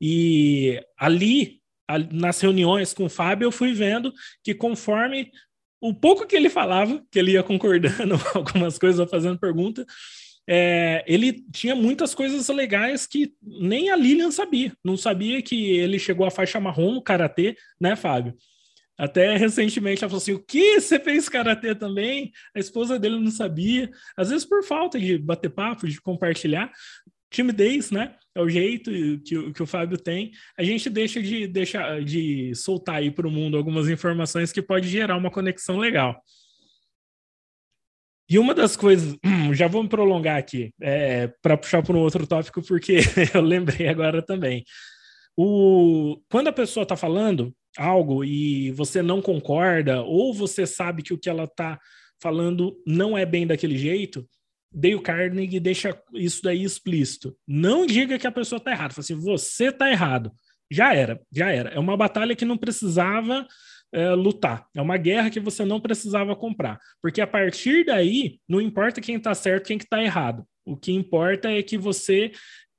E 0.00 0.80
ali, 0.98 1.60
nas 2.12 2.40
reuniões 2.40 2.92
com 2.92 3.04
o 3.04 3.10
Fábio, 3.10 3.46
eu 3.46 3.52
fui 3.52 3.72
vendo 3.72 4.12
que 4.42 4.54
conforme 4.54 5.30
o 5.80 5.92
pouco 5.92 6.26
que 6.26 6.34
ele 6.34 6.48
falava, 6.48 7.02
que 7.10 7.18
ele 7.18 7.32
ia 7.32 7.42
concordando 7.42 8.14
algumas 8.34 8.78
coisas, 8.78 9.10
fazendo 9.10 9.38
pergunta, 9.38 9.84
é, 10.46 11.04
ele 11.06 11.44
tinha 11.52 11.74
muitas 11.74 12.14
coisas 12.14 12.48
legais 12.48 13.06
que 13.06 13.34
nem 13.42 13.90
a 13.90 13.96
Lilian 13.96 14.30
sabia. 14.30 14.72
Não 14.84 14.96
sabia 14.96 15.42
que 15.42 15.72
ele 15.76 15.98
chegou 15.98 16.26
à 16.26 16.30
faixa 16.30 16.60
marrom 16.60 16.92
no 16.92 17.02
karatê, 17.02 17.56
né, 17.80 17.96
Fábio? 17.96 18.34
Até 18.96 19.36
recentemente 19.36 20.04
ela 20.04 20.10
falou 20.10 20.22
assim: 20.22 20.32
o 20.32 20.44
que 20.44 20.80
você 20.80 21.00
fez 21.00 21.28
karatê 21.28 21.74
também? 21.74 22.30
A 22.54 22.60
esposa 22.60 22.98
dele 22.98 23.18
não 23.18 23.30
sabia, 23.30 23.90
às 24.16 24.30
vezes 24.30 24.44
por 24.44 24.62
falta 24.62 24.98
de 24.98 25.18
bater 25.18 25.50
papo, 25.50 25.88
de 25.88 26.00
compartilhar 26.00 26.70
timidez, 27.34 27.90
né? 27.90 28.14
É 28.34 28.40
o 28.40 28.48
jeito 28.48 28.90
que, 29.24 29.52
que 29.52 29.62
o 29.62 29.66
Fábio 29.66 29.98
tem. 29.98 30.32
A 30.58 30.62
gente 30.62 30.88
deixa 30.88 31.20
de, 31.22 31.46
deixa 31.46 32.00
de 32.00 32.54
soltar 32.54 32.96
aí 32.96 33.10
para 33.10 33.26
o 33.26 33.30
mundo 33.30 33.56
algumas 33.56 33.88
informações 33.88 34.52
que 34.52 34.62
pode 34.62 34.88
gerar 34.88 35.16
uma 35.16 35.30
conexão 35.30 35.76
legal. 35.76 36.20
E 38.28 38.38
uma 38.38 38.54
das 38.54 38.76
coisas, 38.76 39.16
já 39.52 39.68
vou 39.68 39.82
me 39.82 39.88
prolongar 39.88 40.38
aqui, 40.38 40.72
é, 40.80 41.28
para 41.42 41.56
puxar 41.56 41.82
para 41.82 41.96
um 41.96 42.00
outro 42.00 42.26
tópico, 42.26 42.62
porque 42.62 42.98
eu 43.34 43.40
lembrei 43.40 43.88
agora 43.88 44.22
também. 44.22 44.64
O, 45.36 46.20
quando 46.30 46.48
a 46.48 46.52
pessoa 46.52 46.84
está 46.84 46.96
falando 46.96 47.54
algo 47.76 48.24
e 48.24 48.70
você 48.70 49.02
não 49.02 49.20
concorda, 49.20 50.02
ou 50.02 50.32
você 50.32 50.66
sabe 50.66 51.02
que 51.02 51.12
o 51.12 51.18
que 51.18 51.28
ela 51.28 51.44
está 51.44 51.78
falando 52.22 52.76
não 52.86 53.18
é 53.18 53.26
bem 53.26 53.46
daquele 53.46 53.76
jeito, 53.76 54.26
Dale 54.74 55.00
Carnegie 55.00 55.60
deixa 55.60 55.96
isso 56.14 56.42
daí 56.42 56.64
explícito. 56.64 57.36
Não 57.46 57.86
diga 57.86 58.18
que 58.18 58.26
a 58.26 58.32
pessoa 58.32 58.58
está 58.58 58.72
errada. 58.72 58.92
Fala 58.92 59.04
assim, 59.04 59.14
você 59.14 59.68
está 59.68 59.88
errado. 59.90 60.32
Já 60.70 60.92
era, 60.92 61.20
já 61.30 61.50
era. 61.50 61.70
É 61.70 61.78
uma 61.78 61.96
batalha 61.96 62.34
que 62.34 62.44
não 62.44 62.58
precisava 62.58 63.46
é, 63.92 64.10
lutar. 64.10 64.66
É 64.74 64.82
uma 64.82 64.96
guerra 64.96 65.30
que 65.30 65.38
você 65.38 65.64
não 65.64 65.80
precisava 65.80 66.34
comprar. 66.34 66.80
Porque 67.00 67.20
a 67.20 67.26
partir 67.26 67.84
daí, 67.84 68.40
não 68.48 68.60
importa 68.60 69.00
quem 69.00 69.14
está 69.14 69.32
certo, 69.34 69.68
quem 69.68 69.76
está 69.76 69.84
que 69.84 69.90
tá 69.90 70.02
errado. 70.02 70.44
O 70.66 70.76
que 70.76 70.90
importa 70.90 71.48
é 71.50 71.62
que 71.62 71.78
você 71.78 72.32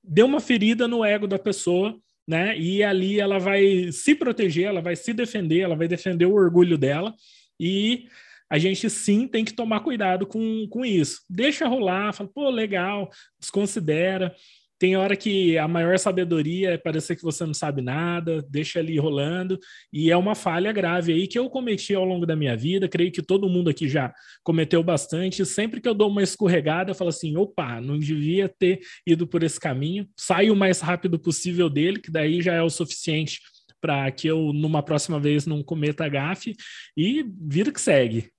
deu 0.03 0.25
uma 0.25 0.41
ferida 0.41 0.87
no 0.87 1.05
ego 1.05 1.27
da 1.27 1.39
pessoa, 1.39 1.97
né? 2.27 2.57
E 2.57 2.83
ali 2.83 3.19
ela 3.19 3.39
vai 3.39 3.89
se 3.91 4.13
proteger, 4.15 4.65
ela 4.65 4.81
vai 4.81 4.95
se 4.95 5.13
defender, 5.13 5.61
ela 5.61 5.75
vai 5.75 5.87
defender 5.87 6.25
o 6.25 6.33
orgulho 6.33 6.77
dela. 6.77 7.13
E 7.57 8.07
a 8.49 8.57
gente 8.57 8.89
sim 8.89 9.27
tem 9.27 9.43
que 9.43 9.53
tomar 9.53 9.79
cuidado 9.81 10.25
com, 10.25 10.67
com 10.69 10.85
isso. 10.85 11.21
Deixa 11.29 11.67
rolar, 11.67 12.13
fala, 12.13 12.29
pô, 12.33 12.49
legal, 12.49 13.09
desconsidera. 13.39 14.33
Tem 14.77 14.97
hora 14.97 15.15
que 15.15 15.57
a 15.57 15.67
maior 15.69 15.97
sabedoria 15.97 16.71
é 16.71 16.77
parecer 16.77 17.15
que 17.15 17.23
você 17.23 17.45
não 17.45 17.53
sabe 17.53 17.81
nada, 17.81 18.45
deixa 18.49 18.79
ali 18.79 18.99
rolando, 18.99 19.57
e 19.91 20.11
é 20.11 20.17
uma 20.17 20.35
falha 20.35 20.71
grave 20.73 21.13
aí 21.13 21.27
que 21.27 21.39
eu 21.39 21.49
cometi 21.49 21.95
ao 21.95 22.03
longo 22.03 22.25
da 22.25 22.35
minha 22.35 22.57
vida, 22.57 22.89
creio 22.89 23.11
que 23.11 23.21
todo 23.21 23.49
mundo 23.49 23.69
aqui 23.69 23.87
já 23.87 24.13
cometeu 24.43 24.83
bastante. 24.83 25.45
Sempre 25.45 25.79
que 25.79 25.87
eu 25.87 25.93
dou 25.93 26.09
uma 26.09 26.21
escorregada, 26.21 26.91
eu 26.91 26.95
falo 26.95 27.09
assim: 27.09 27.37
opa, 27.37 27.79
não 27.79 27.97
devia 27.97 28.49
ter 28.49 28.81
ido 29.07 29.25
por 29.25 29.43
esse 29.43 29.59
caminho, 29.59 30.07
saio 30.17 30.51
o 30.53 30.57
mais 30.57 30.81
rápido 30.81 31.17
possível 31.17 31.69
dele, 31.69 32.01
que 32.01 32.11
daí 32.11 32.41
já 32.41 32.53
é 32.53 32.61
o 32.61 32.69
suficiente 32.69 33.39
para 33.79 34.11
que 34.11 34.27
eu, 34.27 34.51
numa 34.51 34.83
próxima 34.83 35.19
vez, 35.19 35.45
não 35.45 35.63
cometa 35.63 36.09
gafe, 36.09 36.55
e 36.97 37.23
vida 37.39 37.71
que 37.71 37.79
segue. 37.79 38.34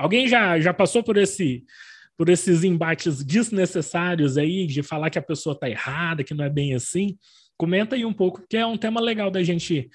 Alguém 0.00 0.26
já, 0.26 0.58
já 0.58 0.72
passou 0.72 1.04
por 1.04 1.18
esse 1.18 1.62
por 2.16 2.28
esses 2.28 2.64
embates 2.64 3.24
desnecessários 3.24 4.36
aí 4.36 4.66
de 4.66 4.82
falar 4.82 5.08
que 5.08 5.18
a 5.18 5.22
pessoa 5.22 5.54
está 5.54 5.70
errada, 5.70 6.22
que 6.22 6.34
não 6.34 6.44
é 6.44 6.50
bem 6.50 6.74
assim? 6.74 7.18
Comenta 7.56 7.96
aí 7.96 8.04
um 8.04 8.12
pouco, 8.12 8.46
que 8.46 8.58
é 8.58 8.66
um 8.66 8.76
tema 8.76 9.00
legal 9.00 9.30
da 9.30 9.42
gente 9.42 9.90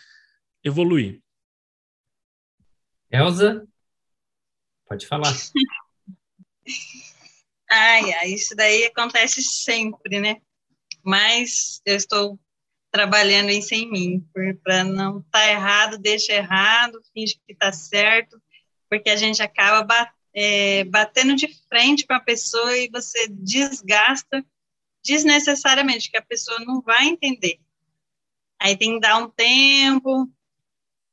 evoluir. 0.63 1.21
Elza, 3.11 3.67
pode 4.87 5.05
falar. 5.05 5.31
ai, 7.69 8.11
ai, 8.13 8.29
isso 8.29 8.55
daí 8.55 8.85
acontece 8.85 9.43
sempre, 9.43 10.19
né? 10.19 10.37
Mas 11.03 11.79
eu 11.85 11.95
estou 11.95 12.39
trabalhando 12.91 13.51
isso 13.51 13.75
em 13.75 13.91
mim, 13.91 14.27
para 14.63 14.83
não 14.83 15.19
estar 15.19 15.31
tá 15.31 15.51
errado, 15.51 15.99
deixa 15.99 16.33
errado, 16.33 16.99
finge 17.13 17.35
que 17.45 17.53
está 17.53 17.71
certo, 17.71 18.41
porque 18.89 19.09
a 19.09 19.15
gente 19.15 19.41
acaba 19.41 20.11
é, 20.33 20.83
batendo 20.85 21.35
de 21.35 21.47
frente 21.67 22.05
com 22.05 22.13
a 22.13 22.19
pessoa 22.19 22.77
e 22.77 22.89
você 22.89 23.27
desgasta 23.29 24.45
desnecessariamente, 25.03 26.09
que 26.09 26.17
a 26.17 26.21
pessoa 26.21 26.59
não 26.59 26.81
vai 26.81 27.05
entender. 27.05 27.59
Aí 28.59 28.75
tem 28.75 28.95
que 28.95 28.99
dar 28.99 29.17
um 29.17 29.29
tempo, 29.29 30.29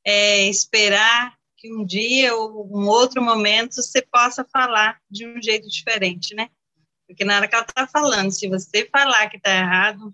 é, 0.03 0.47
esperar 0.47 1.37
que 1.55 1.71
um 1.71 1.85
dia 1.85 2.35
ou 2.35 2.67
um 2.67 2.87
outro 2.87 3.21
momento 3.21 3.75
você 3.75 4.01
possa 4.01 4.43
falar 4.43 4.99
de 5.09 5.27
um 5.27 5.41
jeito 5.41 5.69
diferente, 5.69 6.35
né? 6.35 6.49
Porque 7.07 7.23
na 7.23 7.35
hora 7.35 7.47
que 7.47 7.55
ela 7.55 7.63
está 7.63 7.87
falando, 7.87 8.31
se 8.31 8.49
você 8.49 8.89
falar 8.89 9.29
que 9.29 9.37
está 9.37 9.51
errado, 9.51 10.13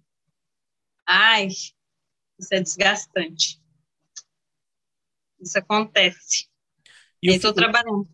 ai, 1.07 1.47
isso 1.47 2.53
é 2.53 2.60
desgastante. 2.60 3.60
Isso 5.39 5.57
acontece. 5.57 6.49
E 7.22 7.30
estou 7.30 7.53
trabalhando. 7.53 8.07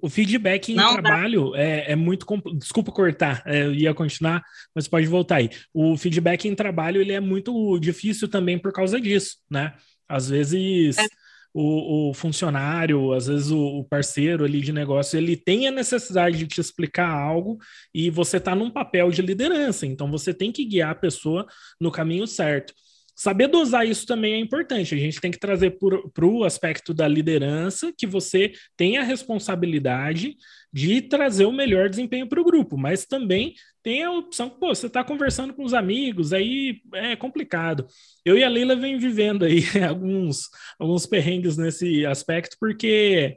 O 0.00 0.08
feedback 0.08 0.72
em 0.72 0.74
Não, 0.74 0.92
trabalho 0.94 1.54
é, 1.54 1.92
é, 1.92 1.96
muito. 1.96 2.26
Desculpa 2.54 2.92
cortar, 2.92 3.42
é, 3.46 3.64
eu 3.64 3.74
ia 3.74 3.94
continuar, 3.94 4.42
mas 4.74 4.86
pode 4.88 5.06
voltar 5.06 5.36
aí. 5.36 5.50
O 5.72 5.96
feedback 5.96 6.46
em 6.46 6.54
trabalho 6.54 7.00
ele 7.00 7.12
é 7.12 7.20
muito 7.20 7.78
difícil 7.78 8.28
também 8.28 8.58
por 8.58 8.72
causa 8.72 9.00
disso, 9.00 9.38
né? 9.50 9.74
Às 10.08 10.28
vezes. 10.28 10.98
É. 10.98 11.06
O, 11.54 12.08
o, 12.08 12.14
funcionário, 12.14 13.12
às 13.12 13.26
vezes 13.26 13.50
o, 13.50 13.58
o, 13.58 13.84
parceiro 13.84 14.42
ali 14.42 14.62
de 14.62 14.72
negócio, 14.72 15.18
ele 15.18 15.36
tem 15.36 15.68
a 15.68 15.70
necessidade 15.70 16.38
de 16.38 16.46
te 16.46 16.62
explicar 16.62 17.10
algo 17.10 17.58
e 17.94 18.08
você 18.08 18.38
está 18.38 18.54
num 18.54 18.70
papel 18.70 19.10
de 19.10 19.20
liderança, 19.20 19.84
então 19.84 20.10
você 20.10 20.32
tem 20.32 20.50
que 20.50 20.64
guiar 20.64 20.92
a 20.92 20.94
pessoa 20.94 21.46
no 21.78 21.90
caminho 21.90 22.26
certo. 22.26 22.72
Saber 23.14 23.46
dosar 23.46 23.86
isso 23.86 24.06
também 24.06 24.34
é 24.34 24.38
importante. 24.38 24.94
A 24.94 24.98
gente 24.98 25.20
tem 25.20 25.30
que 25.30 25.38
trazer 25.38 25.76
para 26.12 26.26
o 26.26 26.44
aspecto 26.44 26.94
da 26.94 27.06
liderança 27.06 27.92
que 27.96 28.06
você 28.06 28.52
tem 28.76 28.96
a 28.96 29.02
responsabilidade 29.02 30.36
de 30.72 31.02
trazer 31.02 31.44
o 31.44 31.52
melhor 31.52 31.90
desempenho 31.90 32.26
para 32.26 32.40
o 32.40 32.44
grupo, 32.44 32.78
mas 32.78 33.04
também 33.04 33.54
tem 33.82 34.02
a 34.02 34.10
opção, 34.10 34.48
pô, 34.48 34.74
você 34.74 34.86
está 34.86 35.04
conversando 35.04 35.52
com 35.52 35.64
os 35.64 35.74
amigos, 35.74 36.32
aí 36.32 36.80
é 36.94 37.14
complicado. 37.14 37.86
Eu 38.24 38.38
e 38.38 38.44
a 38.44 38.48
Leila 38.48 38.74
vem 38.74 38.96
vivendo 38.96 39.44
aí 39.44 39.62
alguns, 39.86 40.48
alguns 40.78 41.04
perrengues 41.04 41.58
nesse 41.58 42.06
aspecto, 42.06 42.56
porque 42.58 43.36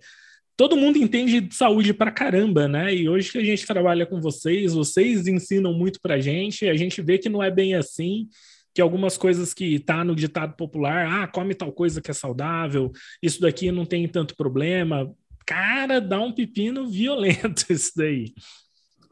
todo 0.55 0.77
mundo 0.77 0.97
entende 0.97 1.41
de 1.41 1.53
saúde 1.53 1.93
para 1.93 2.11
caramba, 2.11 2.67
né? 2.67 2.95
E 2.95 3.09
hoje 3.09 3.31
que 3.31 3.37
a 3.37 3.43
gente 3.43 3.67
trabalha 3.67 4.05
com 4.05 4.21
vocês, 4.21 4.73
vocês 4.73 5.27
ensinam 5.27 5.73
muito 5.73 5.99
para 5.99 6.15
a 6.15 6.19
gente, 6.21 6.69
a 6.69 6.75
gente 6.75 7.01
vê 7.01 7.17
que 7.17 7.27
não 7.27 7.43
é 7.43 7.51
bem 7.51 7.73
assim 7.73 8.29
que 8.75 8.81
algumas 8.81 9.17
coisas 9.17 9.53
que 9.53 9.79
tá 9.79 10.03
no 10.03 10.13
ditado 10.13 10.53
popular, 10.57 11.07
ah, 11.07 11.27
come 11.27 11.55
tal 11.55 11.71
coisa 11.71 12.01
que 12.01 12.11
é 12.11 12.13
saudável, 12.13 12.91
isso 13.23 13.39
daqui 13.39 13.71
não 13.71 13.85
tem 13.85 14.05
tanto 14.05 14.35
problema. 14.35 15.09
Cara, 15.45 16.01
dá 16.01 16.19
um 16.19 16.33
pepino 16.33 16.85
violento 16.91 17.71
isso 17.71 17.93
daí. 17.95 18.33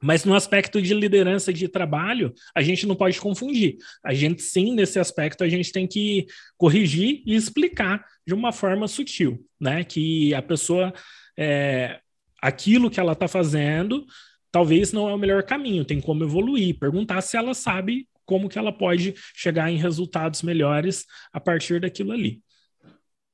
Mas 0.01 0.26
no 0.26 0.36
aspecto 0.36 0.82
de 0.82 0.93
liderança 0.93 1.53
de 1.53 1.70
trabalho, 1.70 2.34
a 2.53 2.61
gente 2.61 2.86
não 2.86 2.93
pode 2.93 3.22
confundir. 3.22 3.78
A 4.03 4.14
gente 4.14 4.41
sim, 4.41 4.74
nesse 4.74 4.99
aspecto, 4.99 5.45
a 5.45 5.47
gente 5.47 5.72
tem 5.72 5.88
que 5.88 6.26
corrigir 6.57 7.24
e 7.26 7.34
explicar 7.34 8.03
de 8.28 8.34
uma 8.34 8.51
forma 8.51 8.86
sutil, 8.86 9.47
né? 9.57 9.86
Que 9.86 10.34
a 10.34 10.41
pessoa, 10.41 10.93
é, 11.39 12.01
aquilo 12.41 12.91
que 12.91 12.99
ela 12.99 13.14
está 13.14 13.30
fazendo, 13.30 14.05
talvez 14.51 14.91
não 14.91 15.07
é 15.07 15.14
o 15.14 15.18
melhor 15.18 15.41
caminho, 15.43 15.86
tem 15.86 16.01
como 16.01 16.26
evoluir, 16.26 16.78
perguntar 16.78 17.22
se 17.22 17.38
ela 17.38 17.53
sabe 17.53 18.05
como 18.26 18.49
que 18.49 18.57
ela 18.57 18.71
pode 18.71 19.13
chegar 19.36 19.71
em 19.71 19.78
resultados 19.78 20.41
melhores 20.41 21.05
a 21.32 21.39
partir 21.39 21.80
daquilo 21.80 22.11
ali. 22.11 22.41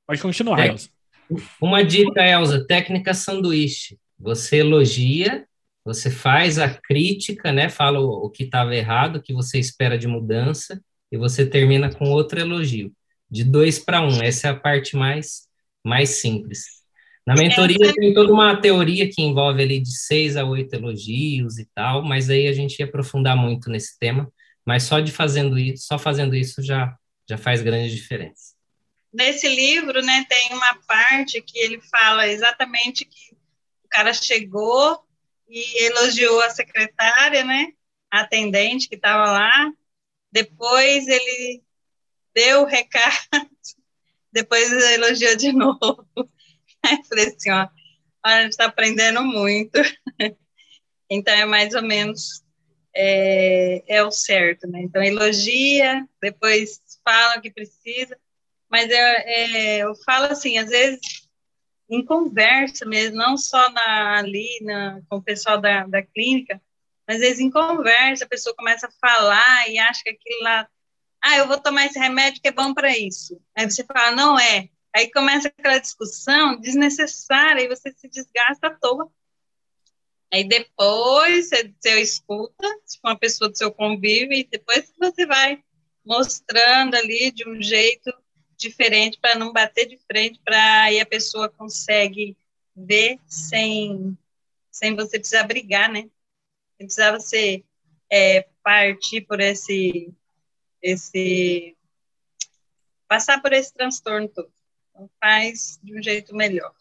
Pode 0.06 0.20
continuar, 0.20 0.60
é, 0.60 0.68
Elza. 0.68 0.88
Uma 1.60 1.84
dica, 1.84 2.22
Elza, 2.22 2.66
técnica 2.66 3.14
sanduíche. 3.14 3.98
Você 4.18 4.56
elogia, 4.56 5.46
você 5.84 6.10
faz 6.10 6.58
a 6.58 6.68
crítica, 6.68 7.52
né? 7.52 7.68
Fala 7.68 8.00
o, 8.00 8.26
o 8.26 8.30
que 8.30 8.44
estava 8.44 8.74
errado, 8.74 9.16
o 9.16 9.22
que 9.22 9.32
você 9.32 9.58
espera 9.58 9.96
de 9.96 10.06
mudança, 10.06 10.82
e 11.10 11.16
você 11.16 11.46
termina 11.46 11.92
com 11.92 12.10
outro 12.10 12.38
elogio, 12.38 12.92
de 13.30 13.44
dois 13.44 13.78
para 13.78 14.00
um. 14.00 14.22
Essa 14.22 14.48
é 14.48 14.50
a 14.50 14.56
parte 14.56 14.96
mais, 14.96 15.48
mais 15.84 16.10
simples. 16.10 16.80
Na 17.26 17.34
mentoria 17.34 17.94
tem 17.94 18.12
toda 18.14 18.32
uma 18.32 18.56
teoria 18.60 19.08
que 19.08 19.22
envolve 19.22 19.62
ali 19.62 19.80
de 19.80 19.96
seis 19.96 20.36
a 20.36 20.44
oito 20.44 20.74
elogios 20.74 21.58
e 21.58 21.68
tal, 21.74 22.02
mas 22.02 22.30
aí 22.30 22.46
a 22.46 22.52
gente 22.52 22.78
ia 22.78 22.86
aprofundar 22.86 23.36
muito 23.36 23.70
nesse 23.70 23.98
tema, 23.98 24.30
mas 24.66 24.84
só 24.84 25.00
de 25.00 25.12
fazendo 25.12 25.58
isso, 25.58 25.86
só 25.86 25.98
fazendo 25.98 26.34
isso 26.34 26.62
já, 26.62 26.96
já 27.28 27.38
faz 27.38 27.62
grande 27.62 27.94
diferença. 27.94 28.54
Nesse 29.12 29.48
livro, 29.48 30.02
né, 30.02 30.24
tem 30.28 30.52
uma 30.52 30.74
parte 30.86 31.42
que 31.42 31.58
ele 31.58 31.80
fala 31.90 32.28
exatamente 32.28 33.04
que 33.04 33.34
o 33.84 33.88
cara 33.88 34.14
chegou 34.14 35.04
e 35.48 35.84
elogiou 35.86 36.40
a 36.42 36.50
secretária, 36.50 37.42
né, 37.44 37.72
a 38.10 38.20
atendente 38.20 38.88
que 38.88 38.94
estava 38.94 39.30
lá, 39.30 39.72
depois 40.30 41.08
ele 41.08 41.62
deu 42.34 42.62
o 42.62 42.66
recado, 42.66 43.16
depois 44.32 44.70
elogiou 44.70 45.36
de 45.36 45.50
novo. 45.52 46.06
Aí 46.84 47.04
falei 47.08 47.26
assim, 47.26 47.50
ó, 47.50 47.68
a 48.24 48.42
gente 48.42 48.52
está 48.52 48.66
aprendendo 48.66 49.22
muito. 49.22 49.78
então 51.10 51.34
é 51.34 51.44
mais 51.44 51.74
ou 51.74 51.82
menos 51.82 52.44
é, 52.94 53.82
é, 53.86 54.02
o 54.04 54.10
certo, 54.10 54.66
né? 54.66 54.80
Então 54.82 55.02
elogia, 55.02 56.06
depois 56.20 56.80
fala 57.04 57.38
o 57.38 57.40
que 57.40 57.50
precisa, 57.50 58.18
mas 58.68 58.88
eu, 58.90 58.96
é, 58.96 59.78
eu 59.78 59.94
falo 60.04 60.26
assim, 60.26 60.58
às 60.58 60.68
vezes 60.70 61.00
em 61.88 62.04
conversa 62.04 62.86
mesmo, 62.86 63.16
não 63.16 63.36
só 63.36 63.70
na, 63.70 64.18
ali 64.18 64.48
na, 64.62 65.00
com 65.08 65.16
o 65.16 65.22
pessoal 65.22 65.60
da, 65.60 65.86
da 65.86 66.02
clínica, 66.02 66.62
mas 67.06 67.16
às 67.16 67.22
vezes 67.22 67.40
em 67.40 67.50
conversa 67.50 68.24
a 68.24 68.28
pessoa 68.28 68.54
começa 68.54 68.86
a 68.86 68.92
falar 69.00 69.68
e 69.68 69.78
acha 69.78 70.02
que 70.04 70.10
aquilo 70.10 70.42
lá, 70.42 70.68
ah, 71.20 71.36
eu 71.38 71.48
vou 71.48 71.58
tomar 71.58 71.86
esse 71.86 71.98
remédio 71.98 72.40
que 72.40 72.48
é 72.48 72.52
bom 72.52 72.72
para 72.72 72.96
isso. 72.96 73.40
Aí 73.56 73.68
você 73.68 73.84
fala, 73.84 74.12
não 74.12 74.38
é. 74.38 74.68
Aí 74.94 75.10
começa 75.10 75.48
aquela 75.48 75.78
discussão 75.78 76.58
desnecessária 76.60 77.62
e 77.62 77.68
você 77.68 77.92
se 77.92 78.08
desgasta 78.08 78.68
à 78.68 78.70
toa. 78.70 79.10
Aí 80.32 80.44
depois 80.44 81.48
você, 81.48 81.74
você 81.78 82.00
escuta, 82.00 82.66
se 82.84 82.98
uma 83.02 83.18
pessoa 83.18 83.50
do 83.50 83.58
seu 83.58 83.72
convívio, 83.72 84.32
e 84.32 84.44
depois 84.44 84.92
você 84.98 85.26
vai 85.26 85.62
mostrando 86.04 86.94
ali 86.94 87.30
de 87.32 87.48
um 87.48 87.60
jeito 87.60 88.12
diferente 88.56 89.18
para 89.18 89.38
não 89.38 89.52
bater 89.52 89.86
de 89.86 89.98
frente, 89.98 90.40
para 90.44 90.84
aí 90.84 91.00
a 91.00 91.06
pessoa 91.06 91.48
consegue 91.48 92.36
ver 92.76 93.18
sem, 93.26 94.16
sem 94.70 94.94
você 94.94 95.18
precisar 95.18 95.44
brigar, 95.44 95.90
né? 95.90 96.08
Sem 96.76 96.86
precisar 96.86 97.12
você 97.12 97.64
é, 98.10 98.46
partir 98.62 99.22
por 99.22 99.40
esse, 99.40 100.12
esse 100.80 101.76
passar 103.08 103.42
por 103.42 103.52
esse 103.52 103.72
transtorno 103.74 104.28
todo. 104.28 104.52
Então, 104.90 105.10
faz 105.18 105.80
de 105.82 105.98
um 105.98 106.02
jeito 106.02 106.34
melhor. 106.34 106.74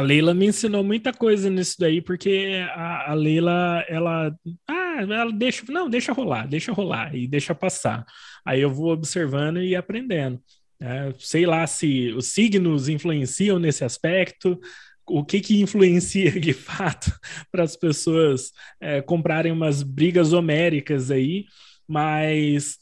A 0.00 0.02
Leila 0.02 0.32
me 0.32 0.46
ensinou 0.46 0.82
muita 0.82 1.12
coisa 1.12 1.50
nisso 1.50 1.76
daí, 1.78 2.00
porque 2.00 2.64
a, 2.74 3.10
a 3.10 3.14
Leila, 3.14 3.84
ela, 3.86 4.34
ah, 4.66 4.96
ela 5.02 5.30
deixa, 5.30 5.62
não, 5.68 5.90
deixa 5.90 6.10
rolar, 6.10 6.48
deixa 6.48 6.72
rolar 6.72 7.14
e 7.14 7.28
deixa 7.28 7.54
passar. 7.54 8.06
Aí 8.42 8.62
eu 8.62 8.70
vou 8.72 8.92
observando 8.92 9.60
e 9.62 9.76
aprendendo. 9.76 10.40
É, 10.80 11.12
sei 11.18 11.44
lá 11.44 11.66
se 11.66 12.12
os 12.12 12.28
signos 12.28 12.88
influenciam 12.88 13.58
nesse 13.58 13.84
aspecto, 13.84 14.58
o 15.06 15.22
que 15.22 15.38
que 15.38 15.60
influencia 15.60 16.32
de 16.40 16.54
fato 16.54 17.12
para 17.52 17.62
as 17.62 17.76
pessoas 17.76 18.52
é, 18.80 19.02
comprarem 19.02 19.52
umas 19.52 19.82
brigas 19.82 20.32
homéricas 20.32 21.10
aí, 21.10 21.44
mas 21.86 22.78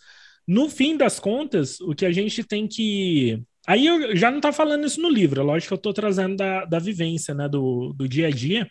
no 0.47 0.71
fim 0.71 0.97
das 0.97 1.19
contas, 1.19 1.81
o 1.81 1.97
que 1.97 2.07
a 2.07 2.13
gente 2.13 2.45
tem 2.45 2.69
que 2.69 3.43
Aí 3.69 3.85
eu 3.85 4.17
já 4.17 4.31
não 4.31 4.41
tá 4.41 4.51
falando 4.51 4.87
isso 4.87 4.99
no 4.99 5.11
livro, 5.11 5.43
é 5.43 5.45
lógico 5.45 5.69
que 5.69 5.75
eu 5.75 5.77
estou 5.77 5.93
trazendo 5.93 6.37
da, 6.37 6.65
da 6.65 6.79
vivência, 6.79 7.35
né, 7.35 7.47
do, 7.47 7.93
do 7.93 8.09
dia 8.09 8.29
a 8.29 8.31
dia. 8.31 8.67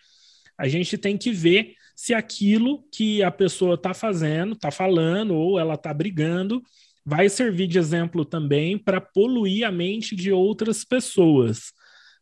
A 0.57 0.67
gente 0.67 0.97
tem 0.97 1.15
que 1.15 1.31
ver 1.31 1.75
se 1.95 2.15
aquilo 2.15 2.83
que 2.91 3.21
a 3.21 3.29
pessoa 3.29 3.75
está 3.75 3.93
fazendo, 3.93 4.53
está 4.53 4.71
falando, 4.71 5.35
ou 5.35 5.59
ela 5.59 5.75
está 5.75 5.93
brigando, 5.93 6.63
vai 7.05 7.29
servir 7.29 7.67
de 7.67 7.77
exemplo 7.77 8.25
também 8.25 8.75
para 8.75 8.99
poluir 8.99 9.67
a 9.67 9.71
mente 9.71 10.15
de 10.15 10.31
outras 10.31 10.83
pessoas. 10.83 11.71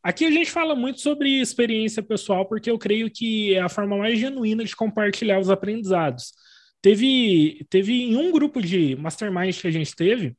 Aqui 0.03 0.25
a 0.25 0.31
gente 0.31 0.51
fala 0.51 0.75
muito 0.75 0.99
sobre 0.99 1.39
experiência 1.39 2.03
pessoal, 2.03 2.45
porque 2.45 2.69
eu 2.69 2.77
creio 2.77 3.09
que 3.09 3.55
é 3.55 3.61
a 3.61 3.69
forma 3.69 3.97
mais 3.97 4.19
genuína 4.19 4.65
de 4.65 4.75
compartilhar 4.75 5.39
os 5.39 5.49
aprendizados. 5.49 6.33
Teve, 6.81 7.65
teve 7.69 7.93
em 7.93 8.17
um 8.17 8.33
grupo 8.33 8.61
de 8.61 8.97
mastermind 8.97 9.55
que 9.61 9.67
a 9.67 9.71
gente 9.71 9.95
teve, 9.95 10.35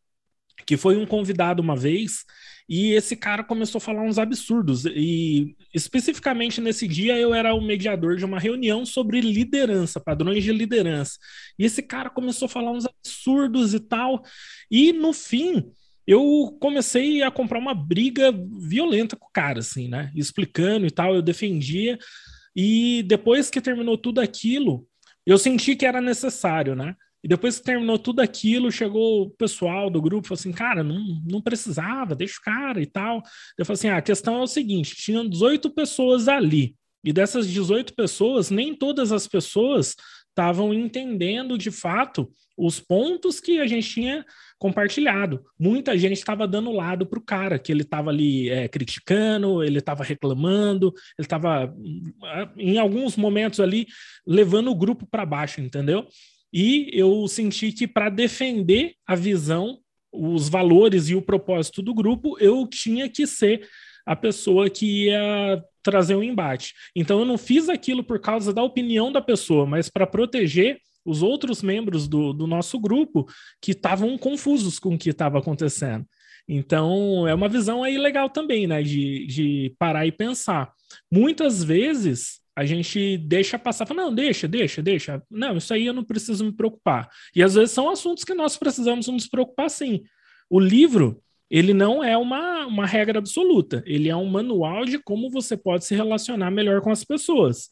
que 0.65 0.77
foi 0.77 0.97
um 0.97 1.07
convidado 1.07 1.63
uma 1.63 1.77
vez, 1.77 2.25
e 2.69 2.93
esse 2.93 3.15
cara 3.15 3.45
começou 3.45 3.79
a 3.79 3.81
falar 3.81 4.03
uns 4.03 4.19
absurdos. 4.19 4.85
E 4.87 5.57
especificamente 5.73 6.61
nesse 6.61 6.89
dia 6.89 7.17
eu 7.17 7.33
era 7.33 7.55
o 7.55 7.61
mediador 7.61 8.17
de 8.17 8.25
uma 8.25 8.41
reunião 8.41 8.85
sobre 8.85 9.21
liderança, 9.21 10.01
padrões 10.01 10.43
de 10.43 10.53
liderança. 10.53 11.17
E 11.59 11.65
esse 11.65 11.83
cara 11.83 12.11
começou 12.11 12.47
a 12.47 12.49
falar 12.49 12.73
uns 12.73 12.85
absurdos 12.87 13.73
e 13.73 13.81
tal. 13.81 14.23
E 14.69 14.93
no 14.93 15.13
fim, 15.13 15.71
eu 16.07 16.57
comecei 16.61 17.23
a 17.23 17.31
comprar 17.31 17.59
uma 17.59 17.75
briga 17.75 18.33
violenta 18.61 19.17
com 19.17 19.27
o 19.27 19.33
cara, 19.33 19.61
assim, 19.61 19.89
né? 19.89 20.11
Explicando 20.15 20.87
e 20.87 20.91
tal, 20.91 21.15
eu 21.15 21.23
defendia. 21.23 21.99
E 22.55 23.05
depois 23.05 23.49
que 23.49 23.61
terminou 23.61 23.97
tudo 23.97 24.21
aquilo, 24.21 24.89
eu 25.25 25.39
senti 25.39 25.77
que 25.77 25.87
era 25.87 26.01
necessário, 26.01 26.75
né? 26.75 26.97
E 27.27 27.29
depois 27.29 27.59
que 27.59 27.65
terminou 27.65 27.99
tudo 27.99 28.21
aquilo, 28.21 28.71
chegou 28.71 29.23
o 29.23 29.31
pessoal 29.31 29.91
do 29.91 30.01
grupo 30.01 30.29
falou 30.29 30.39
assim: 30.39 30.53
cara, 30.53 30.85
não, 30.85 31.21
não 31.29 31.43
precisava, 31.43 32.15
deixa 32.15 32.39
o 32.39 32.41
cara 32.41 32.81
e 32.81 32.87
tal. 32.87 33.21
Eu 33.59 33.67
falei 33.67 33.75
assim: 33.75 33.89
ah, 33.89 33.97
a 33.97 34.03
questão 34.03 34.37
é 34.37 34.43
o 34.43 34.47
seguinte: 34.47 34.95
tinham 34.95 35.29
18 35.29 35.69
pessoas 35.71 36.29
ali. 36.29 36.77
E 37.03 37.13
dessas 37.13 37.49
18 37.49 37.97
pessoas, 37.97 38.49
nem 38.49 38.73
todas 38.73 39.11
as 39.11 39.27
pessoas 39.27 39.97
estavam 40.29 40.73
entendendo 40.73 41.59
de 41.59 41.73
fato 41.73 42.31
os 42.57 42.79
pontos 42.79 43.41
que 43.41 43.59
a 43.59 43.67
gente 43.67 43.91
tinha 43.91 44.25
compartilhado. 44.57 45.43
Muita 45.59 45.99
gente 45.99 46.19
estava 46.19 46.47
dando 46.47 46.71
lado 46.71 47.07
para 47.07 47.19
o 47.19 47.25
cara, 47.25 47.59
que 47.59 47.73
ele 47.73 47.83
estava 47.83 48.11
ali 48.11 48.49
é, 48.51 48.69
criticando, 48.69 49.65
ele 49.65 49.81
estava 49.81 50.05
reclamando, 50.05 50.95
ele 51.19 51.27
estava, 51.27 51.75
em 52.57 52.79
alguns 52.79 53.17
momentos 53.17 53.59
ali, 53.59 53.89
levando 54.25 54.71
o 54.71 54.77
grupo 54.77 55.05
para 55.11 55.27
baixo, 55.27 55.61
entendeu? 55.61 56.07
E 56.53 56.91
eu 56.93 57.27
senti 57.29 57.73
que 57.73 57.87
para 57.87 58.09
defender 58.09 58.95
a 59.07 59.15
visão, 59.15 59.79
os 60.13 60.49
valores 60.49 61.09
e 61.09 61.15
o 61.15 61.23
propósito 61.23 61.83
do 61.83 61.95
grupo, 61.95 62.37
eu 62.41 62.67
tinha 62.67 63.09
que 63.09 63.27
ser 63.27 63.69
a 64.07 64.15
pessoa 64.15 64.71
que 64.71 65.07
ia 65.07 65.63
trazer 65.83 66.15
um 66.15 66.23
embate. 66.23 66.75
Então 66.95 67.19
eu 67.19 67.25
não 67.25 67.37
fiz 67.37 67.69
aquilo 67.69 68.03
por 68.05 68.21
causa 68.21 68.53
da 68.53 68.63
opinião 68.63 69.11
da 69.11 69.21
pessoa, 69.21 69.67
mas 69.67 69.89
para 69.89 70.07
proteger 70.07 70.81
os 71.05 71.23
outros 71.23 71.63
membros 71.63 72.09
do, 72.09 72.33
do 72.33 72.47
nosso 72.47 72.79
grupo 72.81 73.27
que 73.61 73.71
estavam 73.71 74.19
confusos 74.19 74.79
com 74.79 74.95
o 74.95 74.99
que 74.99 75.11
estava 75.11 75.39
acontecendo. 75.39 76.05
Então, 76.49 77.27
é 77.27 77.35
uma 77.35 77.49
visão 77.49 77.83
aí 77.83 77.99
legal 77.99 78.31
também, 78.31 78.67
né? 78.67 78.83
De, 78.83 79.27
de 79.27 79.75
parar 79.79 80.07
e 80.07 80.13
pensar. 80.13 80.73
Muitas 81.11 81.63
vezes 81.63 82.41
a 82.57 82.65
gente 82.65 83.19
deixa 83.19 83.59
passar, 83.59 83.85
fala, 83.85 84.05
não, 84.05 84.15
deixa, 84.15 84.49
deixa, 84.49 84.83
deixa. 84.83 85.23
Não, 85.31 85.59
isso 85.59 85.75
aí 85.75 85.85
eu 85.85 85.93
não 85.93 86.03
preciso 86.03 86.43
me 86.43 86.53
preocupar. 86.53 87.07
E 87.35 87.43
às 87.43 87.55
vezes 87.55 87.73
são 87.73 87.91
assuntos 87.91 88.25
que 88.25 88.33
nós 88.35 88.57
precisamos 88.57 89.07
nos 89.09 89.29
preocupar 89.29 89.69
sim. 89.69 90.03
O 90.49 90.59
livro, 90.59 91.23
ele 91.51 91.75
não 91.75 92.03
é 92.03 92.17
uma, 92.17 92.65
uma 92.67 92.87
regra 92.87 93.19
absoluta, 93.19 93.83
ele 93.87 94.09
é 94.09 94.17
um 94.17 94.25
manual 94.25 94.87
de 94.87 94.99
como 94.99 95.31
você 95.31 95.55
pode 95.55 95.85
se 95.85 95.95
relacionar 95.95 96.51
melhor 96.51 96.81
com 96.81 96.91
as 96.91 97.05
pessoas. 97.05 97.69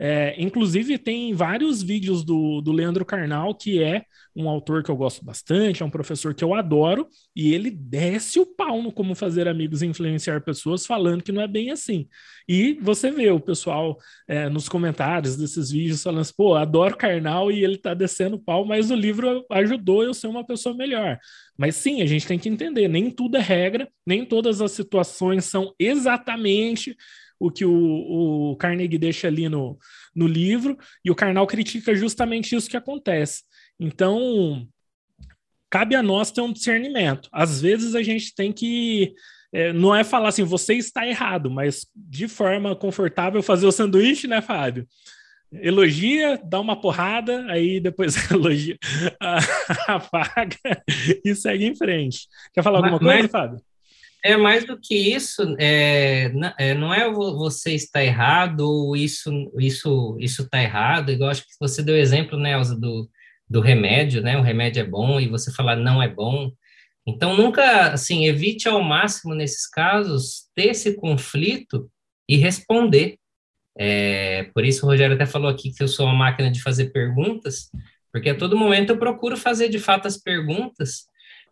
É, 0.00 0.34
inclusive, 0.40 0.96
tem 0.96 1.34
vários 1.34 1.82
vídeos 1.82 2.24
do, 2.24 2.60
do 2.60 2.70
Leandro 2.70 3.04
Carnal, 3.04 3.54
que 3.54 3.82
é 3.82 4.04
um 4.34 4.48
autor 4.48 4.84
que 4.84 4.90
eu 4.90 4.96
gosto 4.96 5.24
bastante, 5.24 5.82
é 5.82 5.86
um 5.86 5.90
professor 5.90 6.32
que 6.32 6.44
eu 6.44 6.54
adoro, 6.54 7.08
e 7.34 7.52
ele 7.52 7.70
desce 7.70 8.38
o 8.38 8.46
pau 8.46 8.80
no 8.80 8.92
como 8.92 9.16
fazer 9.16 9.48
amigos 9.48 9.82
e 9.82 9.86
influenciar 9.86 10.40
pessoas, 10.42 10.86
falando 10.86 11.24
que 11.24 11.32
não 11.32 11.42
é 11.42 11.48
bem 11.48 11.72
assim. 11.72 12.06
E 12.48 12.74
você 12.80 13.10
vê 13.10 13.30
o 13.30 13.40
pessoal 13.40 13.98
é, 14.28 14.48
nos 14.48 14.68
comentários 14.68 15.36
desses 15.36 15.70
vídeos 15.70 16.02
falando 16.02 16.20
assim, 16.20 16.34
pô, 16.36 16.54
adoro 16.54 16.96
Carnal 16.96 17.50
e 17.50 17.64
ele 17.64 17.76
tá 17.76 17.92
descendo 17.92 18.36
o 18.36 18.40
pau, 18.40 18.64
mas 18.64 18.92
o 18.92 18.94
livro 18.94 19.44
ajudou 19.50 20.04
eu 20.04 20.14
ser 20.14 20.28
uma 20.28 20.46
pessoa 20.46 20.74
melhor. 20.74 21.18
Mas 21.56 21.74
sim, 21.74 22.02
a 22.02 22.06
gente 22.06 22.26
tem 22.26 22.38
que 22.38 22.48
entender, 22.48 22.86
nem 22.86 23.10
tudo 23.10 23.36
é 23.36 23.40
regra, 23.40 23.88
nem 24.06 24.24
todas 24.24 24.60
as 24.60 24.70
situações 24.70 25.44
são 25.44 25.74
exatamente 25.78 26.96
o 27.38 27.50
que 27.50 27.64
o, 27.64 28.50
o 28.50 28.56
Carnegie 28.56 28.98
deixa 28.98 29.28
ali 29.28 29.48
no, 29.48 29.78
no 30.14 30.26
livro, 30.26 30.76
e 31.04 31.10
o 31.10 31.14
Karnal 31.14 31.46
critica 31.46 31.94
justamente 31.94 32.54
isso 32.54 32.68
que 32.68 32.76
acontece. 32.76 33.42
Então, 33.78 34.66
cabe 35.70 35.94
a 35.94 36.02
nós 36.02 36.30
ter 36.30 36.40
um 36.40 36.52
discernimento. 36.52 37.28
Às 37.32 37.60
vezes 37.60 37.94
a 37.94 38.02
gente 38.02 38.34
tem 38.34 38.52
que. 38.52 39.14
É, 39.50 39.72
não 39.72 39.94
é 39.94 40.04
falar 40.04 40.28
assim, 40.28 40.44
você 40.44 40.74
está 40.74 41.06
errado, 41.06 41.50
mas 41.50 41.86
de 41.96 42.28
forma 42.28 42.76
confortável 42.76 43.42
fazer 43.42 43.66
o 43.66 43.72
sanduíche, 43.72 44.26
né, 44.26 44.42
Fábio? 44.42 44.86
elogia, 45.52 46.38
dá 46.44 46.60
uma 46.60 46.78
porrada, 46.78 47.46
aí 47.50 47.80
depois 47.80 48.14
elogia, 48.30 48.76
apaga 49.86 50.82
e 51.24 51.34
segue 51.34 51.64
em 51.64 51.74
frente. 51.74 52.28
Quer 52.52 52.62
falar 52.62 52.78
alguma 52.78 52.98
mas, 53.00 53.16
coisa, 53.16 53.28
Fábio? 53.28 53.60
É 54.24 54.36
mais 54.36 54.66
do 54.66 54.78
que 54.78 54.94
isso, 55.14 55.42
é, 55.60 56.32
é, 56.58 56.74
não 56.74 56.92
é 56.92 57.08
você 57.08 57.74
está 57.74 58.02
errado 58.02 58.60
ou 58.60 58.96
isso 58.96 59.30
isso 59.58 60.16
isso 60.18 60.42
está 60.42 60.60
errado. 60.60 61.12
Igual 61.12 61.30
acho 61.30 61.42
que 61.42 61.54
você 61.60 61.82
deu 61.82 61.96
exemplo, 61.96 62.36
né, 62.38 62.60
do, 62.78 63.08
do 63.48 63.60
remédio, 63.60 64.20
né? 64.20 64.36
O 64.36 64.42
remédio 64.42 64.80
é 64.80 64.84
bom 64.84 65.20
e 65.20 65.28
você 65.28 65.52
falar 65.52 65.76
não 65.76 66.02
é 66.02 66.08
bom. 66.08 66.50
Então 67.06 67.36
nunca, 67.36 67.92
assim, 67.92 68.26
evite 68.26 68.68
ao 68.68 68.82
máximo 68.82 69.34
nesses 69.34 69.66
casos 69.68 70.48
ter 70.54 70.70
esse 70.70 70.96
conflito 70.96 71.90
e 72.28 72.36
responder. 72.36 73.18
É, 73.78 74.44
por 74.54 74.64
isso 74.64 74.84
o 74.84 74.88
Rogério 74.88 75.14
até 75.14 75.26
falou 75.26 75.48
aqui 75.48 75.72
que 75.72 75.82
eu 75.82 75.88
sou 75.88 76.06
uma 76.06 76.14
máquina 76.14 76.50
de 76.50 76.60
fazer 76.60 76.90
perguntas, 76.90 77.70
porque 78.12 78.30
a 78.30 78.36
todo 78.36 78.56
momento 78.56 78.90
eu 78.90 78.98
procuro 78.98 79.36
fazer 79.36 79.68
de 79.68 79.78
fato 79.78 80.08
as 80.08 80.18
perguntas, 80.18 81.06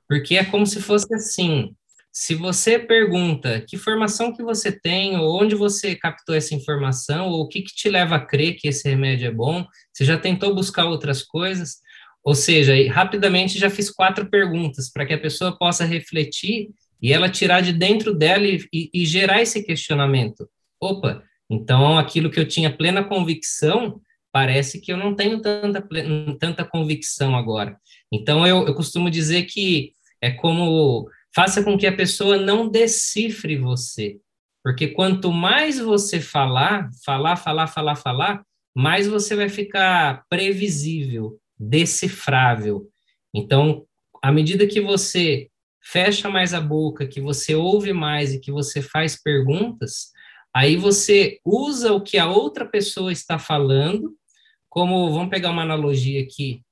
porque 0.08 0.36
é 0.36 0.44
como 0.44 0.66
se 0.66 0.82
fosse 0.82 1.14
assim 1.14 1.74
se 2.18 2.34
você 2.34 2.78
pergunta 2.78 3.60
que 3.60 3.76
formação 3.76 4.34
que 4.34 4.42
você 4.42 4.72
tem, 4.72 5.18
ou 5.18 5.38
onde 5.38 5.54
você 5.54 5.94
captou 5.94 6.34
essa 6.34 6.54
informação, 6.54 7.28
ou 7.28 7.42
o 7.42 7.46
que, 7.46 7.60
que 7.60 7.74
te 7.74 7.90
leva 7.90 8.16
a 8.16 8.24
crer 8.24 8.54
que 8.54 8.68
esse 8.68 8.88
remédio 8.88 9.28
é 9.28 9.30
bom, 9.30 9.66
você 9.92 10.02
já 10.02 10.16
tentou 10.16 10.54
buscar 10.54 10.86
outras 10.86 11.22
coisas, 11.22 11.76
ou 12.24 12.34
seja, 12.34 12.72
rapidamente 12.90 13.58
já 13.58 13.68
fiz 13.68 13.90
quatro 13.90 14.30
perguntas 14.30 14.90
para 14.90 15.04
que 15.04 15.12
a 15.12 15.20
pessoa 15.20 15.58
possa 15.58 15.84
refletir 15.84 16.70
e 17.02 17.12
ela 17.12 17.28
tirar 17.28 17.60
de 17.60 17.70
dentro 17.70 18.14
dela 18.14 18.46
e, 18.46 18.66
e, 18.72 18.90
e 18.94 19.04
gerar 19.04 19.42
esse 19.42 19.62
questionamento. 19.62 20.48
Opa, 20.80 21.22
então 21.50 21.98
aquilo 21.98 22.30
que 22.30 22.40
eu 22.40 22.48
tinha 22.48 22.74
plena 22.74 23.04
convicção, 23.04 24.00
parece 24.32 24.80
que 24.80 24.90
eu 24.90 24.96
não 24.96 25.14
tenho 25.14 25.42
tanta, 25.42 25.86
tanta 26.40 26.64
convicção 26.64 27.36
agora. 27.36 27.76
Então 28.10 28.46
eu, 28.46 28.66
eu 28.66 28.74
costumo 28.74 29.10
dizer 29.10 29.42
que 29.42 29.92
é 30.22 30.30
como 30.30 31.06
Faça 31.36 31.62
com 31.62 31.76
que 31.76 31.86
a 31.86 31.94
pessoa 31.94 32.38
não 32.38 32.66
decifre 32.66 33.58
você. 33.58 34.18
Porque 34.64 34.88
quanto 34.88 35.30
mais 35.30 35.78
você 35.78 36.18
falar, 36.18 36.88
falar, 37.04 37.36
falar, 37.36 37.66
falar, 37.66 37.94
falar, 37.94 38.42
mais 38.74 39.06
você 39.06 39.36
vai 39.36 39.50
ficar 39.50 40.24
previsível, 40.30 41.38
decifrável. 41.60 42.88
Então, 43.34 43.84
à 44.22 44.32
medida 44.32 44.66
que 44.66 44.80
você 44.80 45.50
fecha 45.78 46.30
mais 46.30 46.54
a 46.54 46.60
boca, 46.60 47.06
que 47.06 47.20
você 47.20 47.54
ouve 47.54 47.92
mais 47.92 48.32
e 48.32 48.40
que 48.40 48.50
você 48.50 48.80
faz 48.80 49.22
perguntas, 49.22 50.12
aí 50.54 50.74
você 50.74 51.38
usa 51.44 51.92
o 51.92 52.00
que 52.00 52.16
a 52.16 52.30
outra 52.30 52.64
pessoa 52.64 53.12
está 53.12 53.38
falando, 53.38 54.16
como, 54.70 55.12
vamos 55.12 55.28
pegar 55.28 55.50
uma 55.50 55.62
analogia 55.62 56.22
aqui, 56.22 56.62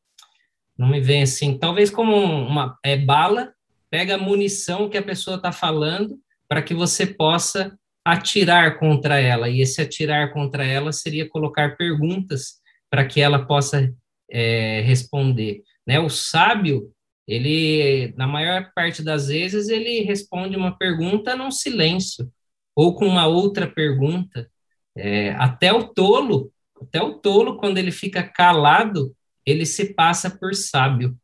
não 0.76 0.88
me 0.88 1.00
vem 1.00 1.22
assim, 1.22 1.58
talvez 1.58 1.90
como 1.90 2.16
uma 2.16 2.78
é, 2.82 2.96
bala 2.96 3.53
pega 3.94 4.16
a 4.16 4.18
munição 4.18 4.90
que 4.90 4.98
a 4.98 5.02
pessoa 5.02 5.36
está 5.36 5.52
falando 5.52 6.18
para 6.48 6.60
que 6.60 6.74
você 6.74 7.06
possa 7.06 7.78
atirar 8.04 8.76
contra 8.80 9.20
ela. 9.20 9.48
E 9.48 9.60
esse 9.60 9.80
atirar 9.80 10.32
contra 10.32 10.64
ela 10.64 10.92
seria 10.92 11.28
colocar 11.28 11.76
perguntas 11.76 12.54
para 12.90 13.06
que 13.06 13.20
ela 13.20 13.46
possa 13.46 13.94
é, 14.28 14.80
responder. 14.80 15.62
Né? 15.86 16.00
O 16.00 16.10
sábio, 16.10 16.90
ele, 17.24 18.12
na 18.16 18.26
maior 18.26 18.72
parte 18.74 19.00
das 19.00 19.28
vezes, 19.28 19.68
ele 19.68 20.00
responde 20.00 20.56
uma 20.56 20.76
pergunta 20.76 21.36
num 21.36 21.52
silêncio, 21.52 22.28
ou 22.74 22.96
com 22.96 23.06
uma 23.06 23.28
outra 23.28 23.68
pergunta. 23.68 24.50
É, 24.96 25.30
até 25.34 25.72
o 25.72 25.84
tolo, 25.84 26.52
até 26.82 27.00
o 27.00 27.14
tolo, 27.14 27.58
quando 27.58 27.78
ele 27.78 27.92
fica 27.92 28.24
calado, 28.24 29.14
ele 29.46 29.64
se 29.64 29.94
passa 29.94 30.28
por 30.28 30.52
sábio. 30.52 31.16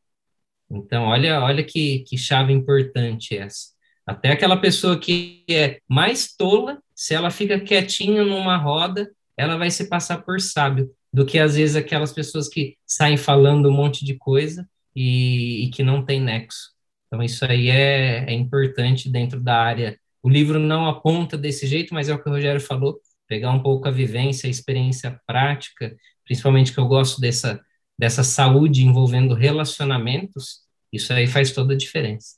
Então, 0.71 1.05
olha, 1.05 1.41
olha 1.41 1.65
que, 1.65 2.01
que 2.01 2.17
chave 2.17 2.53
importante 2.53 3.37
essa. 3.37 3.71
Até 4.07 4.31
aquela 4.31 4.57
pessoa 4.57 4.99
que 4.99 5.45
é 5.49 5.81
mais 5.89 6.35
tola, 6.37 6.79
se 6.95 7.15
ela 7.15 7.31
fica 7.31 7.61
quietinha 7.61 8.25
numa 8.25 8.57
roda, 8.57 9.11
ela 9.37 9.57
vai 9.57 9.71
se 9.71 9.89
passar 9.89 10.19
por 10.19 10.41
sábio, 10.41 10.91
do 11.13 11.27
que 11.27 11.39
às 11.39 11.57
vezes 11.57 11.77
aquelas 11.77 12.13
pessoas 12.13 12.49
que 12.49 12.77
saem 12.87 13.17
falando 13.17 13.69
um 13.69 13.73
monte 13.73 14.05
de 14.05 14.15
coisa 14.15 14.69
e, 14.95 15.65
e 15.65 15.71
que 15.71 15.83
não 15.83 16.05
tem 16.05 16.21
nexo. 16.21 16.71
Então, 17.07 17.23
isso 17.23 17.45
aí 17.45 17.69
é, 17.69 18.25
é 18.29 18.33
importante 18.33 19.11
dentro 19.11 19.41
da 19.41 19.57
área. 19.57 19.99
O 20.23 20.29
livro 20.29 20.59
não 20.59 20.87
aponta 20.87 21.37
desse 21.37 21.67
jeito, 21.67 21.93
mas 21.93 22.09
é 22.09 22.15
o 22.15 22.23
que 22.23 22.29
o 22.29 22.33
Rogério 22.33 22.61
falou, 22.61 23.01
pegar 23.27 23.51
um 23.51 23.63
pouco 23.63 23.89
a 23.89 23.91
vivência, 23.91 24.47
a 24.47 24.51
experiência 24.51 25.21
prática, 25.27 25.97
principalmente 26.25 26.73
que 26.73 26.79
eu 26.79 26.87
gosto 26.87 27.21
dessa 27.21 27.61
dessa 28.01 28.25
saúde 28.25 28.83
envolvendo 28.83 29.35
relacionamentos, 29.35 30.63
isso 30.91 31.13
aí 31.13 31.27
faz 31.27 31.53
toda 31.53 31.75
a 31.75 31.77
diferença. 31.77 32.37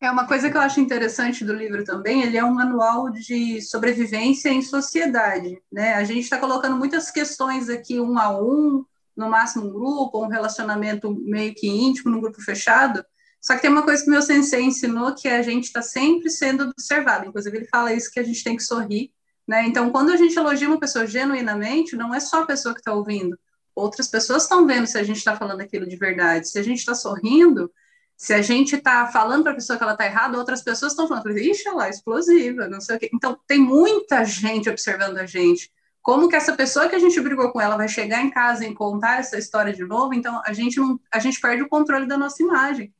É 0.00 0.10
uma 0.10 0.26
coisa 0.26 0.50
que 0.50 0.56
eu 0.56 0.60
acho 0.62 0.80
interessante 0.80 1.44
do 1.44 1.52
livro 1.52 1.84
também, 1.84 2.22
ele 2.22 2.38
é 2.38 2.42
um 2.42 2.54
manual 2.54 3.10
de 3.10 3.60
sobrevivência 3.60 4.48
em 4.48 4.62
sociedade, 4.62 5.62
né? 5.70 5.92
A 5.94 6.02
gente 6.02 6.20
está 6.20 6.38
colocando 6.38 6.78
muitas 6.78 7.10
questões 7.10 7.68
aqui 7.68 8.00
um 8.00 8.18
a 8.18 8.34
um, 8.34 8.86
no 9.14 9.28
máximo 9.28 9.66
um 9.66 9.72
grupo, 9.72 10.24
um 10.24 10.28
relacionamento 10.28 11.14
meio 11.14 11.54
que 11.54 11.68
íntimo, 11.68 12.10
num 12.10 12.22
grupo 12.22 12.40
fechado. 12.40 13.04
Só 13.38 13.54
que 13.54 13.60
tem 13.60 13.70
uma 13.70 13.82
coisa 13.82 14.02
que 14.02 14.10
meu 14.10 14.22
sensei 14.22 14.62
ensinou, 14.62 15.14
que 15.14 15.28
é 15.28 15.36
a 15.36 15.42
gente 15.42 15.64
está 15.64 15.82
sempre 15.82 16.30
sendo 16.30 16.70
observado. 16.70 17.26
Inclusive, 17.26 17.58
ele 17.58 17.66
fala 17.66 17.92
isso, 17.92 18.10
que 18.10 18.18
a 18.18 18.24
gente 18.24 18.42
tem 18.42 18.56
que 18.56 18.62
sorrir 18.62 19.12
né? 19.52 19.66
Então, 19.66 19.90
quando 19.90 20.10
a 20.10 20.16
gente 20.16 20.34
elogia 20.34 20.66
uma 20.66 20.80
pessoa 20.80 21.06
genuinamente, 21.06 21.94
não 21.94 22.14
é 22.14 22.20
só 22.20 22.42
a 22.42 22.46
pessoa 22.46 22.72
que 22.72 22.80
está 22.80 22.94
ouvindo. 22.94 23.38
Outras 23.74 24.08
pessoas 24.08 24.44
estão 24.44 24.66
vendo 24.66 24.86
se 24.86 24.96
a 24.96 25.02
gente 25.02 25.18
está 25.18 25.36
falando 25.36 25.60
aquilo 25.60 25.86
de 25.86 25.94
verdade. 25.94 26.48
Se 26.48 26.58
a 26.58 26.62
gente 26.62 26.78
está 26.78 26.94
sorrindo, 26.94 27.70
se 28.16 28.32
a 28.32 28.40
gente 28.40 28.76
está 28.76 29.06
falando 29.08 29.42
para 29.42 29.52
a 29.52 29.54
pessoa 29.54 29.76
que 29.76 29.82
ela 29.82 29.92
está 29.92 30.06
errada, 30.06 30.38
outras 30.38 30.62
pessoas 30.62 30.92
estão 30.92 31.06
falando, 31.06 31.36
ixi, 31.36 31.68
ela 31.68 31.86
é 31.86 31.90
explosiva, 31.90 32.66
não 32.66 32.80
sei 32.80 32.96
o 32.96 32.98
quê. 32.98 33.10
Então, 33.12 33.38
tem 33.46 33.58
muita 33.58 34.24
gente 34.24 34.70
observando 34.70 35.18
a 35.18 35.26
gente. 35.26 35.70
Como 36.00 36.30
que 36.30 36.36
essa 36.36 36.54
pessoa 36.56 36.88
que 36.88 36.94
a 36.94 36.98
gente 36.98 37.20
brigou 37.20 37.52
com 37.52 37.60
ela 37.60 37.76
vai 37.76 37.88
chegar 37.88 38.22
em 38.24 38.30
casa 38.30 38.64
e 38.64 38.74
contar 38.74 39.20
essa 39.20 39.36
história 39.36 39.74
de 39.74 39.84
novo? 39.84 40.14
Então, 40.14 40.40
a 40.46 40.54
gente, 40.54 40.80
a 41.12 41.18
gente 41.18 41.38
perde 41.38 41.62
o 41.62 41.68
controle 41.68 42.06
da 42.06 42.16
nossa 42.16 42.42
imagem. 42.42 42.90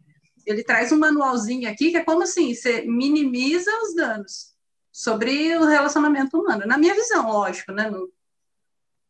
Ele 0.47 0.63
traz 0.63 0.93
um 0.93 0.99
manualzinho 0.99 1.71
aqui 1.71 1.93
que 1.93 1.97
é 1.97 2.05
como 2.05 2.25
assim, 2.25 2.55
você 2.55 2.83
minimiza 2.83 3.71
os 3.85 3.95
danos 3.95 4.52
sobre 4.93 5.57
o 5.57 5.65
relacionamento 5.65 6.39
humano. 6.39 6.67
Na 6.67 6.77
minha 6.77 6.95
visão, 6.95 7.33
lógico, 7.33 7.73
né? 7.73 7.91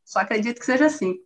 Só 0.05 0.21
acredito 0.21 0.61
que 0.61 0.67
seja 0.67 0.87
assim. 0.87 1.19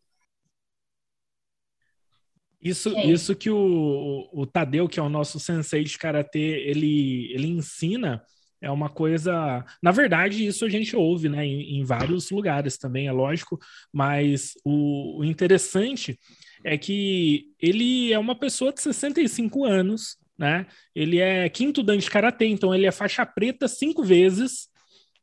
Isso, 2.61 2.89
isso 2.99 3.37
que 3.37 3.51
o, 3.51 4.29
o 4.33 4.47
Tadeu, 4.47 4.89
que 4.89 4.99
é 4.99 5.03
o 5.03 5.09
nosso 5.09 5.39
sensei 5.39 5.85
de 5.85 5.97
karatê, 5.97 6.65
ele, 6.67 7.33
ele 7.33 7.47
ensina 7.47 8.25
é 8.61 8.71
uma 8.71 8.89
coisa. 8.89 9.65
Na 9.83 9.91
verdade, 9.91 10.47
isso 10.47 10.65
a 10.65 10.69
gente 10.69 10.97
ouve 10.97 11.29
né, 11.29 11.45
em, 11.45 11.79
em 11.79 11.85
vários 11.85 12.31
lugares 12.31 12.77
também, 12.77 13.07
é 13.07 13.13
lógico, 13.13 13.59
mas 13.93 14.53
o, 14.65 15.21
o, 15.21 15.25
interessante 15.25 16.19
é 16.65 16.77
que 16.77 17.53
ele 17.61 18.13
é 18.13 18.19
uma 18.19 18.35
pessoa 18.35 18.73
de 18.73 18.81
65 18.81 19.65
anos, 19.65 20.17
né? 20.39 20.67
Ele 20.95 21.19
é 21.19 21.49
quinto 21.49 21.83
dan 21.83 21.99
de 21.99 22.11
karatê, 22.11 22.47
então 22.47 22.75
ele 22.75 22.87
é 22.87 22.93
faixa 22.93 23.25
preta 23.25 23.69
cinco 23.69 24.03
vezes. 24.03 24.69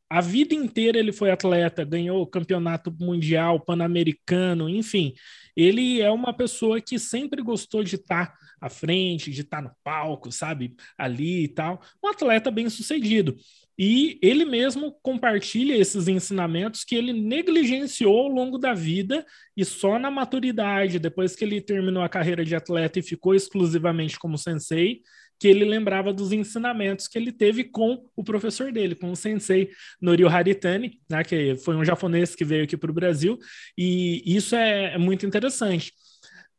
A 0.08 0.20
vida 0.20 0.54
inteira 0.54 0.98
ele 0.98 1.12
foi 1.12 1.30
atleta, 1.30 1.84
ganhou 1.84 2.26
campeonato 2.26 2.94
mundial, 3.00 3.58
pan-americano, 3.58 4.68
enfim. 4.68 5.14
Ele 5.56 6.00
é 6.00 6.10
uma 6.10 6.32
pessoa 6.32 6.80
que 6.80 6.98
sempre 6.98 7.42
gostou 7.42 7.82
de 7.82 7.96
estar 7.96 8.34
à 8.60 8.68
frente, 8.68 9.30
de 9.30 9.40
estar 9.40 9.62
no 9.62 9.72
palco, 9.82 10.30
sabe? 10.30 10.74
Ali 10.96 11.44
e 11.44 11.48
tal. 11.48 11.80
Um 12.02 12.08
atleta 12.08 12.50
bem 12.50 12.68
sucedido. 12.68 13.36
E 13.78 14.18
ele 14.22 14.44
mesmo 14.44 14.92
compartilha 15.02 15.76
esses 15.76 16.06
ensinamentos 16.06 16.84
que 16.84 16.94
ele 16.94 17.12
negligenciou 17.12 18.20
ao 18.20 18.28
longo 18.28 18.56
da 18.56 18.72
vida 18.72 19.24
e 19.56 19.64
só 19.64 19.98
na 19.98 20.10
maturidade, 20.10 20.98
depois 20.98 21.34
que 21.34 21.44
ele 21.44 21.60
terminou 21.60 22.02
a 22.02 22.08
carreira 22.08 22.44
de 22.44 22.54
atleta 22.54 22.98
e 22.98 23.02
ficou 23.02 23.34
exclusivamente 23.34 24.18
como 24.18 24.38
sensei, 24.38 25.00
que 25.40 25.48
ele 25.48 25.64
lembrava 25.64 26.12
dos 26.12 26.32
ensinamentos 26.32 27.08
que 27.08 27.18
ele 27.18 27.32
teve 27.32 27.64
com 27.64 28.08
o 28.14 28.22
professor 28.22 28.72
dele, 28.72 28.94
com 28.94 29.10
o 29.10 29.16
sensei 29.16 29.70
Norio 30.00 30.28
Haritani, 30.28 31.00
né, 31.10 31.24
que 31.24 31.56
foi 31.56 31.74
um 31.74 31.84
japonês 31.84 32.36
que 32.36 32.44
veio 32.44 32.64
aqui 32.64 32.76
para 32.76 32.90
o 32.90 32.94
Brasil, 32.94 33.38
e 33.76 34.22
isso 34.24 34.54
é, 34.54 34.94
é 34.94 34.98
muito 34.98 35.26
interessante. 35.26 35.92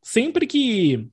Sempre 0.02 0.46
que 0.46 1.08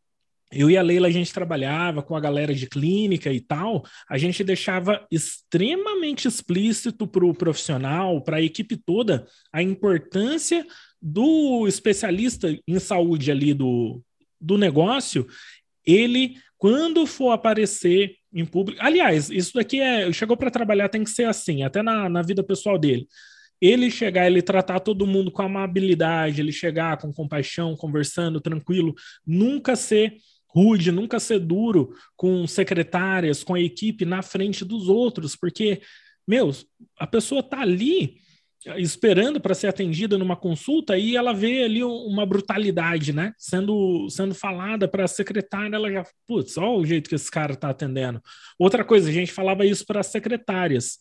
eu 0.55 0.69
e 0.69 0.77
a 0.77 0.81
Leila 0.81 1.07
a 1.07 1.11
gente 1.11 1.33
trabalhava 1.33 2.01
com 2.01 2.15
a 2.15 2.19
galera 2.19 2.53
de 2.53 2.67
clínica 2.67 3.31
e 3.31 3.39
tal, 3.39 3.83
a 4.09 4.17
gente 4.17 4.43
deixava 4.43 5.05
extremamente 5.11 6.27
explícito 6.27 7.07
para 7.07 7.25
o 7.25 7.33
profissional, 7.33 8.21
para 8.21 8.37
a 8.37 8.41
equipe 8.41 8.77
toda, 8.77 9.25
a 9.51 9.61
importância 9.61 10.65
do 11.01 11.67
especialista 11.67 12.57
em 12.67 12.79
saúde 12.79 13.31
ali 13.31 13.53
do, 13.53 14.01
do 14.39 14.57
negócio, 14.57 15.27
ele, 15.85 16.37
quando 16.57 17.05
for 17.05 17.31
aparecer 17.31 18.15
em 18.33 18.45
público. 18.45 18.81
Aliás, 18.81 19.29
isso 19.29 19.53
daqui 19.53 19.79
é. 19.79 20.11
Chegou 20.11 20.37
para 20.37 20.49
trabalhar, 20.49 20.89
tem 20.89 21.03
que 21.03 21.09
ser 21.09 21.25
assim, 21.25 21.63
até 21.63 21.83
na, 21.83 22.07
na 22.07 22.21
vida 22.21 22.43
pessoal 22.43 22.79
dele 22.79 23.07
ele 23.63 23.89
chegar, 23.89 24.27
ele 24.27 24.41
tratar 24.41 24.81
todo 24.81 25.07
mundo 25.07 25.31
com 25.31 25.41
amabilidade, 25.41 26.41
ele 26.41 26.51
chegar 26.51 26.97
com 26.97 27.13
compaixão, 27.13 27.77
conversando, 27.77 28.41
tranquilo, 28.41 28.93
nunca 29.25 29.73
ser 29.73 30.17
rude, 30.53 30.91
nunca 30.91 31.19
ser 31.19 31.39
duro 31.39 31.95
com 32.15 32.45
secretárias, 32.45 33.43
com 33.43 33.55
a 33.55 33.59
equipe 33.59 34.05
na 34.05 34.21
frente 34.21 34.63
dos 34.63 34.87
outros, 34.87 35.35
porque, 35.35 35.81
meus, 36.27 36.65
a 36.97 37.07
pessoa 37.07 37.41
tá 37.41 37.61
ali 37.61 38.21
esperando 38.77 39.41
para 39.41 39.53
ser 39.53 39.67
atendida 39.67 40.17
numa 40.17 40.37
consulta 40.37 40.97
e 40.97 41.15
ela 41.17 41.33
vê 41.33 41.63
ali 41.63 41.83
uma 41.83 42.25
brutalidade, 42.25 43.11
né? 43.11 43.33
Sendo, 43.37 44.07
sendo 44.09 44.33
falada 44.33 44.87
para 44.87 45.03
a 45.03 45.07
secretária, 45.07 45.75
ela 45.75 45.91
já, 45.91 46.05
putz, 46.25 46.57
olha 46.57 46.69
o 46.69 46.85
jeito 46.85 47.09
que 47.09 47.15
esse 47.15 47.29
cara 47.29 47.53
está 47.53 47.69
atendendo. 47.69 48.21
Outra 48.57 48.85
coisa, 48.85 49.09
a 49.09 49.11
gente 49.11 49.33
falava 49.33 49.65
isso 49.65 49.85
para 49.85 49.99
as 49.99 50.07
secretárias. 50.07 50.97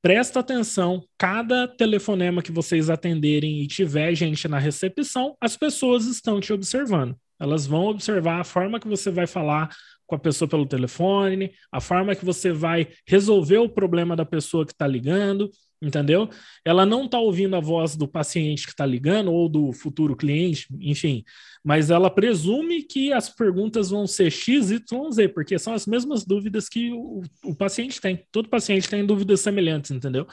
Presta 0.00 0.38
atenção, 0.38 1.04
cada 1.18 1.66
telefonema 1.66 2.40
que 2.40 2.52
vocês 2.52 2.88
atenderem 2.88 3.62
e 3.62 3.66
tiver 3.66 4.14
gente 4.14 4.46
na 4.46 4.58
recepção, 4.58 5.36
as 5.40 5.56
pessoas 5.56 6.06
estão 6.06 6.40
te 6.40 6.52
observando. 6.52 7.16
Elas 7.38 7.66
vão 7.66 7.86
observar 7.86 8.40
a 8.40 8.44
forma 8.44 8.80
que 8.80 8.88
você 8.88 9.10
vai 9.10 9.26
falar 9.26 9.74
com 10.06 10.14
a 10.14 10.18
pessoa 10.18 10.48
pelo 10.48 10.66
telefone, 10.66 11.52
a 11.70 11.80
forma 11.80 12.14
que 12.14 12.24
você 12.24 12.52
vai 12.52 12.88
resolver 13.06 13.58
o 13.58 13.68
problema 13.68 14.14
da 14.14 14.24
pessoa 14.24 14.64
que 14.64 14.72
está 14.72 14.86
ligando 14.86 15.50
entendeu? 15.80 16.28
Ela 16.64 16.86
não 16.86 17.04
está 17.04 17.18
ouvindo 17.18 17.54
a 17.54 17.60
voz 17.60 17.96
do 17.96 18.08
paciente 18.08 18.64
que 18.64 18.70
está 18.72 18.86
ligando 18.86 19.32
ou 19.32 19.48
do 19.48 19.72
futuro 19.72 20.16
cliente, 20.16 20.66
enfim, 20.80 21.24
mas 21.62 21.90
ela 21.90 22.10
presume 22.10 22.82
que 22.82 23.12
as 23.12 23.28
perguntas 23.28 23.90
vão 23.90 24.06
ser 24.06 24.30
X, 24.30 24.70
Y, 24.70 25.10
Z, 25.12 25.28
porque 25.28 25.58
são 25.58 25.74
as 25.74 25.86
mesmas 25.86 26.24
dúvidas 26.24 26.68
que 26.68 26.92
o, 26.92 27.22
o 27.44 27.54
paciente 27.54 28.00
tem. 28.00 28.24
Todo 28.32 28.48
paciente 28.48 28.88
tem 28.88 29.04
dúvidas 29.04 29.40
semelhantes, 29.40 29.90
entendeu? 29.90 30.26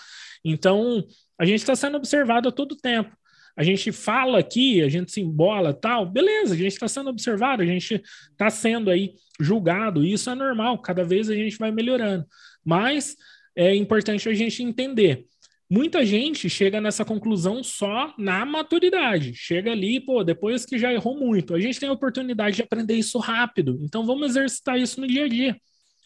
Então, 0.44 1.04
a 1.40 1.46
gente 1.46 1.60
está 1.60 1.76
sendo 1.76 1.98
observado 1.98 2.50
a 2.50 2.52
todo 2.52 2.76
tempo. 2.76 3.16
A 3.56 3.64
gente 3.64 3.92
fala 3.92 4.40
aqui, 4.40 4.82
a 4.82 4.90
gente 4.90 5.12
se 5.12 5.22
embola 5.22 5.74
tal, 5.74 6.06
beleza, 6.06 6.54
a 6.54 6.58
gente 6.58 6.74
está 6.74 6.88
sendo 6.88 7.10
observado, 7.10 7.62
a 7.62 7.66
gente 7.66 8.02
está 8.32 8.50
sendo 8.50 8.90
aí 8.90 9.14
julgado, 9.40 10.04
isso 10.04 10.30
é 10.30 10.36
normal, 10.36 10.80
cada 10.80 11.04
vez 11.04 11.30
a 11.30 11.36
gente 11.36 11.58
vai 11.58 11.72
melhorando. 11.72 12.26
Mas 12.66 13.16
é 13.56 13.76
importante 13.76 14.28
a 14.28 14.34
gente 14.34 14.64
entender 14.64 15.28
Muita 15.74 16.06
gente 16.06 16.48
chega 16.52 16.80
nessa 16.80 17.04
conclusão 17.04 17.64
só 17.64 18.14
na 18.16 18.46
maturidade. 18.46 19.34
Chega 19.34 19.72
ali, 19.72 20.00
pô, 20.00 20.24
depois 20.24 20.68
que 20.68 20.78
já 20.78 20.94
errou 20.94 21.18
muito. 21.18 21.56
A 21.56 21.60
gente 21.60 21.80
tem 21.80 21.90
a 21.90 21.94
oportunidade 21.94 22.58
de 22.58 22.62
aprender 22.62 22.94
isso 22.94 23.18
rápido. 23.18 23.80
Então 23.82 24.06
vamos 24.06 24.30
exercitar 24.30 24.78
isso 24.78 25.02
no 25.02 25.08
dia 25.08 25.26
a 25.26 25.28
dia. 25.28 25.58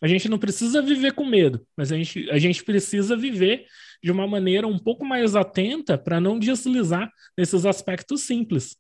A 0.02 0.08
gente 0.08 0.30
não 0.30 0.38
precisa 0.38 0.82
viver 0.82 1.14
com 1.14 1.26
medo, 1.26 1.66
mas 1.76 1.92
a 1.92 1.96
gente, 1.96 2.30
a 2.30 2.38
gente 2.38 2.64
precisa 2.64 3.18
viver 3.18 3.66
de 4.04 4.12
uma 4.12 4.28
maneira 4.28 4.68
um 4.68 4.78
pouco 4.78 5.04
mais 5.04 5.36
atenta 5.36 5.98
para 5.98 6.20
não 6.20 6.38
deslizar 6.38 7.12
nesses 7.38 7.66
aspectos 7.66 8.22
simples. 8.22 8.78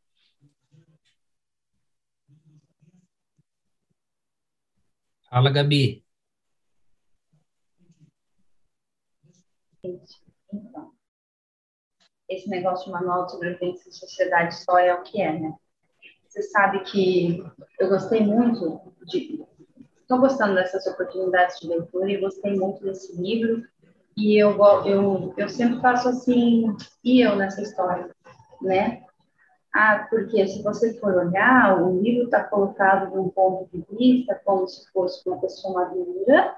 Fala, 5.29 5.51
Gabi. 5.51 6.05
Então, 9.83 10.93
esse 12.29 12.49
negócio 12.49 12.85
de 12.85 12.91
manual 12.91 13.25
de 13.25 13.31
sobrevivência 13.31 13.89
em 13.89 13.91
sociedade 13.91 14.55
só 14.63 14.77
é 14.77 14.93
o 14.93 15.03
que 15.03 15.21
é, 15.21 15.39
né? 15.39 15.53
Você 16.27 16.41
sabe 16.43 16.83
que 16.83 17.43
eu 17.79 17.89
gostei 17.89 18.21
muito 18.21 18.93
de. 19.05 19.45
Estou 20.07 20.21
gostando 20.21 20.55
dessas 20.55 20.87
oportunidades 20.87 21.59
de 21.59 21.67
leitura 21.67 22.09
e 22.09 22.21
gostei 22.21 22.57
muito 22.57 22.81
desse 22.81 23.13
livro. 23.21 23.61
E 24.15 24.41
eu, 24.41 24.57
eu, 24.85 25.33
eu 25.35 25.49
sempre 25.49 25.81
faço 25.81 26.07
assim, 26.07 26.73
e 27.03 27.19
eu 27.19 27.35
nessa 27.35 27.61
história, 27.61 28.09
né? 28.61 29.03
Ah, 29.75 30.07
porque 30.09 30.47
se 30.47 30.63
você 30.63 30.97
for 30.97 31.13
olhar, 31.13 31.83
o 31.83 32.01
livro 32.01 32.23
está 32.23 32.41
colocado 32.45 33.11
de 33.11 33.17
um 33.19 33.27
ponto 33.27 33.69
de 33.69 33.85
vista 33.91 34.39
como 34.45 34.65
se 34.65 34.89
fosse 34.93 35.27
uma 35.27 35.41
pessoa 35.41 35.81
madura, 35.81 36.55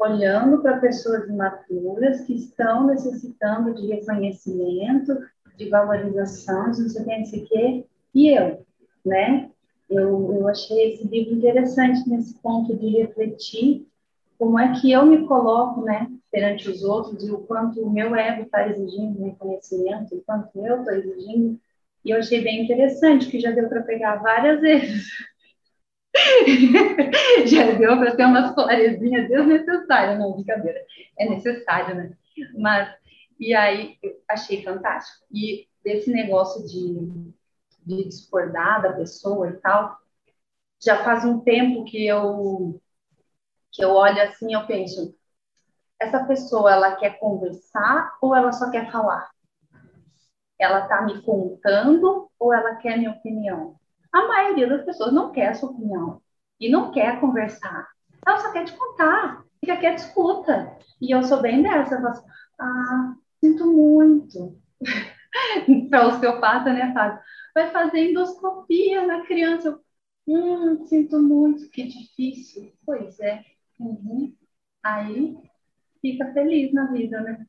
olhando 0.00 0.62
para 0.62 0.80
pessoas 0.80 1.28
imaturas 1.28 2.22
que 2.22 2.32
estão 2.34 2.86
necessitando 2.86 3.74
de 3.74 3.88
reconhecimento, 3.88 5.18
de 5.54 5.68
valorização, 5.68 6.70
de 6.70 6.80
não 6.80 6.88
sei 7.26 7.44
o 7.44 7.46
que, 7.46 7.80
o 7.82 7.84
e 8.14 8.28
eu, 8.34 8.66
né? 9.04 9.50
Eu, 9.90 10.34
eu 10.34 10.48
achei 10.48 10.92
esse 10.92 11.06
livro 11.06 11.34
interessante 11.34 12.08
nesse 12.08 12.34
ponto 12.40 12.76
de 12.76 12.88
refletir 12.88 13.86
como 14.38 14.58
é 14.58 14.80
que 14.80 14.90
eu 14.90 15.04
me 15.04 15.26
coloco, 15.26 15.82
né, 15.82 16.06
perante 16.30 16.70
os 16.70 16.82
outros 16.82 17.26
e 17.26 17.30
o 17.30 17.38
quanto 17.38 17.82
o 17.82 17.90
meu 17.90 18.14
ego 18.14 18.42
está 18.42 18.66
exigindo 18.68 19.24
reconhecimento, 19.24 20.14
o 20.14 20.22
quanto 20.22 20.64
eu 20.64 20.78
estou 20.78 20.94
exigindo. 20.94 21.60
E 22.04 22.10
eu 22.10 22.18
achei 22.18 22.40
bem 22.40 22.62
interessante, 22.62 23.28
que 23.28 23.40
já 23.40 23.50
deu 23.50 23.68
para 23.68 23.82
pegar 23.82 24.16
várias 24.16 24.60
vezes 24.60 25.10
Já 27.46 27.72
deu 27.72 27.98
para 27.98 28.16
ter 28.16 28.24
umas 28.24 28.52
florezinhas 28.54 29.28
desnecessárias, 29.28 30.18
não, 30.18 30.32
brincadeira. 30.32 30.80
É 31.18 31.28
necessário, 31.28 31.94
né? 31.94 32.12
Mas, 32.58 32.94
e 33.38 33.54
aí, 33.54 33.96
achei 34.28 34.62
fantástico. 34.62 35.24
E 35.32 35.66
desse 35.84 36.10
negócio 36.10 36.66
de, 36.66 37.32
de 37.84 38.04
discordar 38.04 38.82
da 38.82 38.92
pessoa 38.92 39.48
e 39.48 39.56
tal, 39.58 39.98
já 40.82 41.02
faz 41.04 41.24
um 41.24 41.40
tempo 41.40 41.84
que 41.84 42.06
eu, 42.06 42.80
que 43.72 43.84
eu 43.84 43.90
olho 43.90 44.22
assim 44.22 44.54
eu 44.54 44.66
penso, 44.66 45.14
essa 46.00 46.24
pessoa, 46.24 46.72
ela 46.72 46.96
quer 46.96 47.18
conversar 47.18 48.16
ou 48.22 48.34
ela 48.34 48.52
só 48.52 48.70
quer 48.70 48.90
falar? 48.90 49.30
Ela 50.58 50.80
está 50.80 51.02
me 51.02 51.20
contando 51.22 52.30
ou 52.38 52.54
ela 52.54 52.76
quer 52.76 52.96
minha 52.96 53.10
opinião? 53.10 53.76
A 54.10 54.26
maioria 54.26 54.66
das 54.66 54.84
pessoas 54.84 55.12
não 55.12 55.30
quer 55.30 55.50
a 55.50 55.54
sua 55.54 55.70
opinião 55.70 56.22
e 56.58 56.70
não 56.70 56.90
quer 56.90 57.20
conversar. 57.20 57.86
Ela 58.26 58.38
só 58.38 58.50
quer 58.50 58.64
te 58.64 58.72
contar, 58.72 59.44
fica 59.60 59.76
quer 59.76 59.94
escuta. 59.94 60.76
E 61.00 61.14
eu 61.14 61.22
sou 61.22 61.40
bem 61.40 61.62
dessa, 61.62 61.94
eu 61.94 62.00
falo 62.00 62.12
assim, 62.12 62.26
ah, 62.58 63.14
sinto 63.38 63.66
muito. 63.66 64.58
Para 65.90 66.06
o 66.06 66.08
osteopata, 66.08 66.72
né, 66.72 66.92
Fábio? 66.92 67.20
Vai 67.54 67.70
fazer 67.72 68.10
endoscopia 68.10 69.06
na 69.06 69.26
criança. 69.26 69.68
Eu, 69.68 69.82
hum, 70.26 70.86
sinto 70.86 71.20
muito, 71.20 71.68
que 71.70 71.84
difícil. 71.84 72.72
Pois 72.84 73.18
é. 73.20 73.44
Uhum. 73.78 74.34
Aí 74.82 75.36
fica 76.00 76.32
feliz 76.32 76.72
na 76.72 76.92
vida, 76.92 77.20
né? 77.20 77.46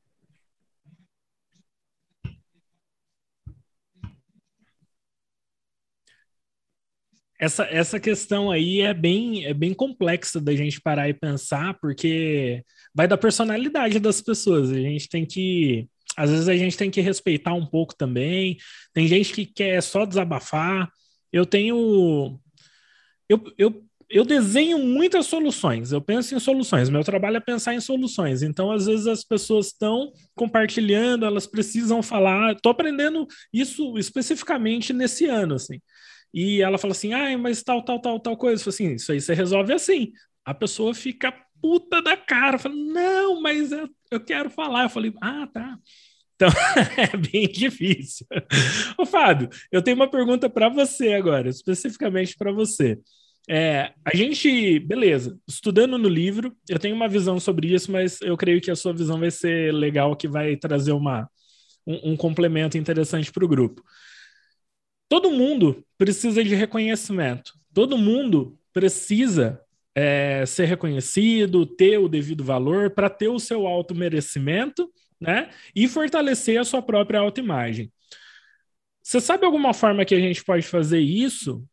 Essa, 7.41 7.63
essa 7.63 7.99
questão 7.99 8.51
aí 8.51 8.81
é 8.81 8.93
bem, 8.93 9.45
é 9.45 9.53
bem 9.53 9.73
complexa 9.73 10.39
da 10.39 10.55
gente 10.55 10.79
parar 10.79 11.09
e 11.09 11.13
pensar, 11.15 11.73
porque 11.79 12.63
vai 12.93 13.07
da 13.07 13.17
personalidade 13.17 13.99
das 13.99 14.21
pessoas. 14.21 14.69
A 14.69 14.75
gente 14.75 15.09
tem 15.09 15.25
que. 15.25 15.89
Às 16.17 16.29
vezes 16.29 16.47
a 16.47 16.55
gente 16.55 16.77
tem 16.77 16.89
que 16.91 17.01
respeitar 17.01 17.53
um 17.53 17.65
pouco 17.65 17.95
também. 17.95 18.57
Tem 18.93 19.07
gente 19.07 19.33
que 19.33 19.45
quer 19.45 19.81
só 19.81 20.05
desabafar. 20.05 20.89
Eu 21.31 21.45
tenho. 21.45 22.39
Eu, 23.29 23.41
eu, 23.57 23.83
eu 24.09 24.25
desenho 24.25 24.77
muitas 24.77 25.25
soluções, 25.25 25.93
eu 25.93 26.01
penso 26.01 26.35
em 26.35 26.39
soluções. 26.39 26.89
Meu 26.89 27.03
trabalho 27.03 27.37
é 27.37 27.39
pensar 27.39 27.73
em 27.73 27.79
soluções. 27.79 28.43
Então, 28.43 28.69
às 28.71 28.85
vezes, 28.85 29.07
as 29.07 29.23
pessoas 29.23 29.67
estão 29.67 30.11
compartilhando, 30.35 31.25
elas 31.25 31.47
precisam 31.47 32.03
falar. 32.03 32.53
Estou 32.53 32.71
aprendendo 32.71 33.25
isso 33.53 33.97
especificamente 33.97 34.91
nesse 34.91 35.25
ano, 35.27 35.55
assim. 35.55 35.79
E 36.33 36.61
ela 36.61 36.77
fala 36.77 36.91
assim: 36.91 37.13
ah, 37.13 37.37
mas 37.37 37.63
tal, 37.63 37.83
tal, 37.83 37.99
tal, 37.99 38.19
tal 38.19 38.37
coisa. 38.37 38.61
Eu 38.61 38.65
falo 38.65 38.73
assim: 38.73 38.95
isso 38.95 39.11
aí 39.11 39.21
você 39.21 39.33
resolve 39.33 39.73
assim. 39.73 40.11
A 40.45 40.53
pessoa 40.53 40.93
fica 40.93 41.33
puta 41.61 42.01
da 42.01 42.17
cara, 42.17 42.57
fala: 42.57 42.75
não, 42.75 43.41
mas 43.41 43.71
eu, 43.71 43.89
eu 44.11 44.19
quero 44.19 44.49
falar. 44.49 44.83
Eu 44.83 44.89
falei: 44.89 45.13
ah, 45.21 45.47
tá. 45.47 45.79
Então 46.35 46.49
é 46.97 47.17
bem 47.17 47.47
difícil. 47.47 48.25
Ô, 48.97 49.05
Fábio, 49.05 49.49
eu 49.71 49.81
tenho 49.81 49.95
uma 49.95 50.09
pergunta 50.09 50.49
para 50.49 50.69
você 50.69 51.13
agora, 51.13 51.49
especificamente 51.49 52.35
para 52.35 52.51
você. 52.51 52.99
É, 53.49 53.93
a 54.05 54.15
gente, 54.15 54.79
beleza, 54.79 55.37
estudando 55.47 55.97
no 55.97 56.07
livro, 56.07 56.55
eu 56.69 56.77
tenho 56.77 56.95
uma 56.95 57.07
visão 57.07 57.39
sobre 57.39 57.73
isso, 57.73 57.91
mas 57.91 58.21
eu 58.21 58.37
creio 58.37 58.61
que 58.61 58.71
a 58.71 58.75
sua 58.75 58.93
visão 58.93 59.19
vai 59.19 59.31
ser 59.31 59.73
legal, 59.73 60.15
que 60.15 60.27
vai 60.27 60.55
trazer 60.55 60.91
uma, 60.91 61.29
um, 61.85 62.11
um 62.11 62.17
complemento 62.17 62.77
interessante 62.77 63.31
para 63.31 63.45
o 63.45 63.47
grupo. 63.47 63.83
Todo 65.09 65.31
mundo 65.31 65.83
precisa 65.97 66.43
de 66.43 66.55
reconhecimento. 66.55 67.53
Todo 67.73 67.97
mundo 67.97 68.57
precisa 68.73 69.59
é, 69.95 70.45
ser 70.45 70.65
reconhecido, 70.65 71.65
ter 71.65 71.97
o 71.97 72.07
devido 72.07 72.43
valor 72.43 72.91
para 72.91 73.09
ter 73.09 73.27
o 73.27 73.39
seu 73.39 73.67
auto 73.67 73.93
merecimento, 73.95 74.91
né? 75.19 75.49
E 75.75 75.87
fortalecer 75.87 76.59
a 76.59 76.63
sua 76.63 76.81
própria 76.81 77.19
autoimagem. 77.19 77.91
Você 79.03 79.19
sabe 79.19 79.45
alguma 79.45 79.73
forma 79.73 80.05
que 80.05 80.15
a 80.15 80.19
gente 80.19 80.43
pode 80.43 80.65
fazer 80.65 80.99
isso 80.99 81.63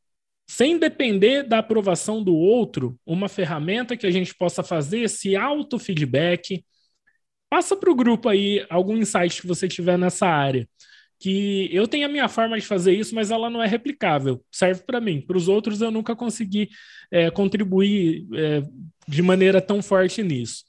sem 0.46 0.78
depender 0.78 1.42
da 1.42 1.58
aprovação 1.58 2.22
do 2.22 2.34
outro? 2.34 2.98
Uma 3.06 3.28
ferramenta 3.28 3.96
que 3.96 4.06
a 4.06 4.10
gente 4.10 4.34
possa 4.34 4.62
fazer 4.62 5.00
esse 5.00 5.36
auto-feedback, 5.36 6.64
Passa 7.50 7.74
para 7.74 7.90
o 7.90 7.94
grupo 7.94 8.28
aí 8.28 8.64
algum 8.68 8.96
insight 8.96 9.40
que 9.40 9.46
você 9.46 9.66
tiver 9.66 9.96
nessa 9.98 10.26
área. 10.26 10.68
Que 11.20 11.68
eu 11.72 11.88
tenho 11.88 12.06
a 12.06 12.08
minha 12.08 12.28
forma 12.28 12.58
de 12.58 12.66
fazer 12.66 12.94
isso, 12.94 13.14
mas 13.14 13.30
ela 13.30 13.50
não 13.50 13.62
é 13.62 13.66
replicável. 13.66 14.44
Serve 14.52 14.82
para 14.82 15.00
mim. 15.00 15.20
Para 15.20 15.36
os 15.36 15.48
outros, 15.48 15.80
eu 15.80 15.90
nunca 15.90 16.14
consegui 16.14 16.68
é, 17.10 17.30
contribuir 17.30 18.26
é, 18.34 18.62
de 19.06 19.22
maneira 19.22 19.60
tão 19.60 19.82
forte 19.82 20.22
nisso. 20.22 20.64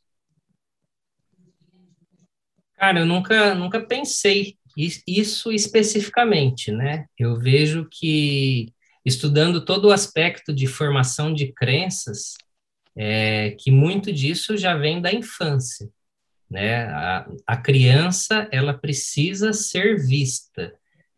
Cara, 2.75 2.99
eu 2.99 3.05
nunca, 3.05 3.53
nunca 3.53 3.85
pensei 3.85 4.57
isso 5.05 5.51
especificamente, 5.51 6.71
né? 6.71 7.05
Eu 7.17 7.37
vejo 7.37 7.87
que 7.91 8.73
estudando 9.05 9.63
todo 9.65 9.85
o 9.85 9.91
aspecto 9.91 10.53
de 10.53 10.67
formação 10.67 11.33
de 11.33 11.51
crenças, 11.51 12.33
é, 12.95 13.51
que 13.51 13.71
muito 13.71 14.11
disso 14.11 14.57
já 14.57 14.75
vem 14.75 15.01
da 15.01 15.11
infância, 15.11 15.89
né? 16.49 16.85
A, 16.85 17.27
a 17.45 17.57
criança, 17.57 18.47
ela 18.51 18.73
precisa 18.73 19.53
ser 19.53 19.97
vista, 19.97 20.73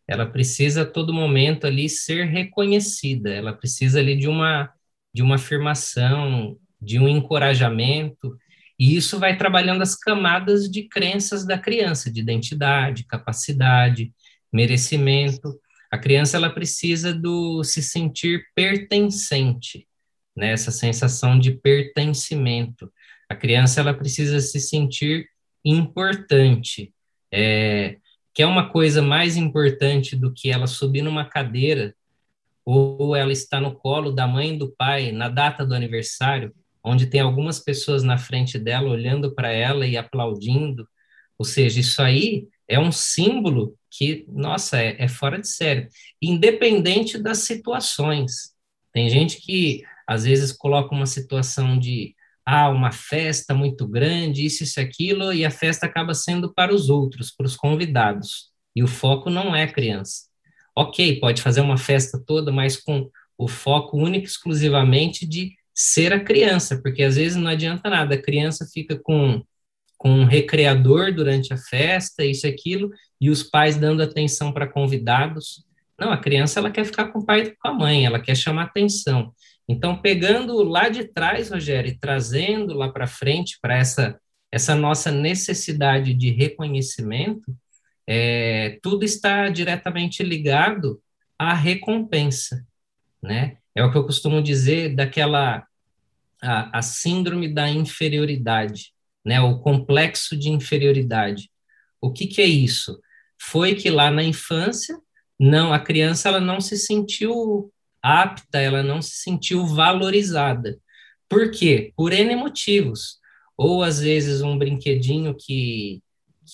ela 0.06 0.26
precisa 0.26 0.82
a 0.82 0.86
todo 0.86 1.14
momento 1.14 1.66
ali 1.66 1.88
ser 1.88 2.26
reconhecida, 2.26 3.30
ela 3.30 3.52
precisa 3.52 3.98
ali 4.00 4.16
de 4.16 4.28
uma, 4.28 4.70
de 5.14 5.22
uma 5.22 5.36
afirmação, 5.36 6.58
de 6.80 6.98
um 6.98 7.08
encorajamento, 7.08 8.36
e 8.78 8.96
isso 8.96 9.18
vai 9.18 9.36
trabalhando 9.36 9.82
as 9.82 9.94
camadas 9.94 10.68
de 10.68 10.88
crenças 10.88 11.46
da 11.46 11.56
criança, 11.56 12.10
de 12.12 12.20
identidade, 12.20 13.04
capacidade, 13.04 14.12
merecimento. 14.52 15.56
A 15.90 15.96
criança 15.96 16.36
ela 16.36 16.50
precisa 16.50 17.14
do 17.14 17.62
se 17.62 17.80
sentir 17.80 18.44
pertencente, 18.56 19.86
né? 20.36 20.52
Essa 20.52 20.72
sensação 20.72 21.38
de 21.38 21.52
pertencimento. 21.52 22.92
A 23.32 23.34
criança 23.34 23.80
ela 23.80 23.94
precisa 23.94 24.40
se 24.40 24.60
sentir 24.60 25.26
importante, 25.64 26.92
é, 27.32 27.96
que 28.34 28.42
é 28.42 28.46
uma 28.46 28.68
coisa 28.68 29.00
mais 29.00 29.38
importante 29.38 30.14
do 30.14 30.34
que 30.34 30.50
ela 30.50 30.66
subir 30.66 31.00
numa 31.00 31.24
cadeira 31.24 31.94
ou 32.62 33.16
ela 33.16 33.32
estar 33.32 33.58
no 33.58 33.74
colo 33.74 34.12
da 34.12 34.26
mãe 34.26 34.54
e 34.54 34.58
do 34.58 34.70
pai 34.76 35.12
na 35.12 35.30
data 35.30 35.64
do 35.64 35.74
aniversário 35.74 36.52
onde 36.84 37.06
tem 37.06 37.22
algumas 37.22 37.58
pessoas 37.58 38.02
na 38.02 38.18
frente 38.18 38.58
dela 38.58 38.90
olhando 38.90 39.34
para 39.34 39.50
ela 39.50 39.86
e 39.86 39.96
aplaudindo. 39.96 40.86
Ou 41.38 41.44
seja, 41.46 41.80
isso 41.80 42.02
aí 42.02 42.48
é 42.68 42.78
um 42.78 42.92
símbolo 42.92 43.74
que, 43.90 44.26
nossa, 44.28 44.78
é, 44.78 44.96
é 44.98 45.08
fora 45.08 45.40
de 45.40 45.48
série, 45.48 45.88
independente 46.20 47.16
das 47.16 47.38
situações. 47.38 48.52
Tem 48.92 49.08
gente 49.08 49.40
que 49.40 49.82
às 50.06 50.24
vezes 50.24 50.52
coloca 50.52 50.94
uma 50.94 51.06
situação 51.06 51.78
de 51.78 52.14
ah, 52.44 52.68
uma 52.68 52.92
festa 52.92 53.54
muito 53.54 53.86
grande, 53.86 54.44
isso, 54.44 54.64
isso, 54.64 54.80
aquilo, 54.80 55.32
e 55.32 55.44
a 55.44 55.50
festa 55.50 55.86
acaba 55.86 56.14
sendo 56.14 56.52
para 56.52 56.74
os 56.74 56.90
outros, 56.90 57.30
para 57.30 57.46
os 57.46 57.56
convidados. 57.56 58.50
E 58.74 58.82
o 58.82 58.88
foco 58.88 59.30
não 59.30 59.54
é 59.54 59.64
a 59.64 59.72
criança. 59.72 60.24
Ok, 60.76 61.20
pode 61.20 61.42
fazer 61.42 61.60
uma 61.60 61.76
festa 61.76 62.22
toda, 62.26 62.50
mas 62.50 62.76
com 62.76 63.10
o 63.38 63.46
foco 63.48 63.96
único 63.96 64.26
exclusivamente 64.26 65.26
de 65.26 65.54
ser 65.74 66.12
a 66.12 66.20
criança, 66.20 66.80
porque 66.82 67.02
às 67.02 67.16
vezes 67.16 67.36
não 67.36 67.50
adianta 67.50 67.88
nada, 67.88 68.14
a 68.14 68.22
criança 68.22 68.66
fica 68.72 68.98
com, 68.98 69.42
com 69.96 70.10
um 70.10 70.24
recreador 70.24 71.12
durante 71.14 71.52
a 71.52 71.56
festa, 71.56 72.24
isso 72.24 72.46
aquilo, 72.46 72.90
e 73.20 73.30
os 73.30 73.42
pais 73.42 73.76
dando 73.76 74.02
atenção 74.02 74.52
para 74.52 74.66
convidados. 74.66 75.64
Não, 75.98 76.10
a 76.10 76.18
criança 76.18 76.58
ela 76.58 76.70
quer 76.70 76.84
ficar 76.84 77.06
com 77.08 77.20
o 77.20 77.24
pai 77.26 77.42
e 77.42 77.56
com 77.56 77.68
a 77.68 77.72
mãe, 77.72 78.04
ela 78.04 78.20
quer 78.20 78.36
chamar 78.36 78.64
atenção. 78.64 79.32
Então, 79.72 79.96
pegando 79.96 80.62
lá 80.62 80.90
de 80.90 81.04
trás, 81.04 81.50
Rogério, 81.50 81.90
e 81.90 81.98
trazendo 81.98 82.74
lá 82.74 82.90
para 82.90 83.06
frente 83.06 83.58
para 83.58 83.74
essa, 83.74 84.20
essa 84.52 84.74
nossa 84.74 85.10
necessidade 85.10 86.12
de 86.12 86.30
reconhecimento, 86.30 87.56
é, 88.06 88.78
tudo 88.82 89.02
está 89.02 89.48
diretamente 89.48 90.22
ligado 90.22 91.00
à 91.38 91.54
recompensa, 91.54 92.66
né? 93.22 93.56
É 93.74 93.82
o 93.82 93.90
que 93.90 93.96
eu 93.96 94.04
costumo 94.04 94.42
dizer 94.42 94.94
daquela 94.94 95.66
a, 96.42 96.78
a 96.78 96.82
síndrome 96.82 97.48
da 97.48 97.66
inferioridade, 97.70 98.92
né? 99.24 99.40
O 99.40 99.58
complexo 99.60 100.36
de 100.36 100.50
inferioridade. 100.50 101.50
O 101.98 102.12
que, 102.12 102.26
que 102.26 102.42
é 102.42 102.46
isso? 102.46 103.00
Foi 103.40 103.74
que 103.74 103.88
lá 103.88 104.10
na 104.10 104.22
infância, 104.22 104.98
não, 105.40 105.72
a 105.72 105.80
criança 105.80 106.28
ela 106.28 106.40
não 106.40 106.60
se 106.60 106.76
sentiu 106.76 107.72
apta, 108.02 108.58
ela 108.58 108.82
não 108.82 109.00
se 109.00 109.22
sentiu 109.22 109.66
valorizada. 109.66 110.78
Por 111.28 111.50
quê? 111.50 111.92
Por 111.96 112.12
N 112.12 112.34
motivos. 112.36 113.18
Ou 113.56 113.82
às 113.82 114.00
vezes 114.00 114.42
um 114.42 114.58
brinquedinho 114.58 115.34
que, 115.38 116.02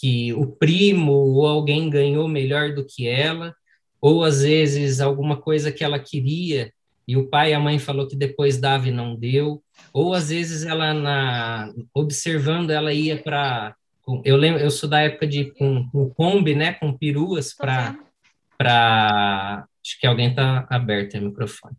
que 0.00 0.32
o 0.34 0.46
primo 0.46 1.12
ou 1.12 1.46
alguém 1.46 1.88
ganhou 1.88 2.28
melhor 2.28 2.74
do 2.74 2.84
que 2.84 3.08
ela, 3.08 3.54
ou 4.00 4.22
às 4.22 4.42
vezes 4.42 5.00
alguma 5.00 5.36
coisa 5.36 5.72
que 5.72 5.82
ela 5.82 5.98
queria 5.98 6.72
e 7.08 7.16
o 7.16 7.26
pai 7.26 7.52
e 7.52 7.54
a 7.54 7.60
mãe 7.60 7.78
falou 7.78 8.06
que 8.06 8.14
depois 8.14 8.58
dava 8.58 8.88
e 8.88 8.92
não 8.92 9.16
deu, 9.16 9.62
ou 9.94 10.12
às 10.12 10.28
vezes 10.28 10.64
ela 10.64 10.92
na 10.92 11.72
observando 11.94 12.70
ela 12.70 12.92
ia 12.92 13.16
para 13.16 13.74
eu 14.24 14.36
lembro 14.36 14.60
eu 14.60 14.70
sou 14.70 14.88
da 14.88 15.00
época 15.00 15.26
de 15.26 15.46
com, 15.52 15.88
com 15.90 16.10
Kombi, 16.10 16.54
né, 16.54 16.74
com 16.74 16.92
peruas 16.92 17.54
para 17.54 17.98
para 18.58 19.66
acho 19.88 19.98
que 19.98 20.06
alguém 20.06 20.34
tá 20.34 20.66
aberto 20.68 21.16
o 21.16 21.22
microfone. 21.22 21.74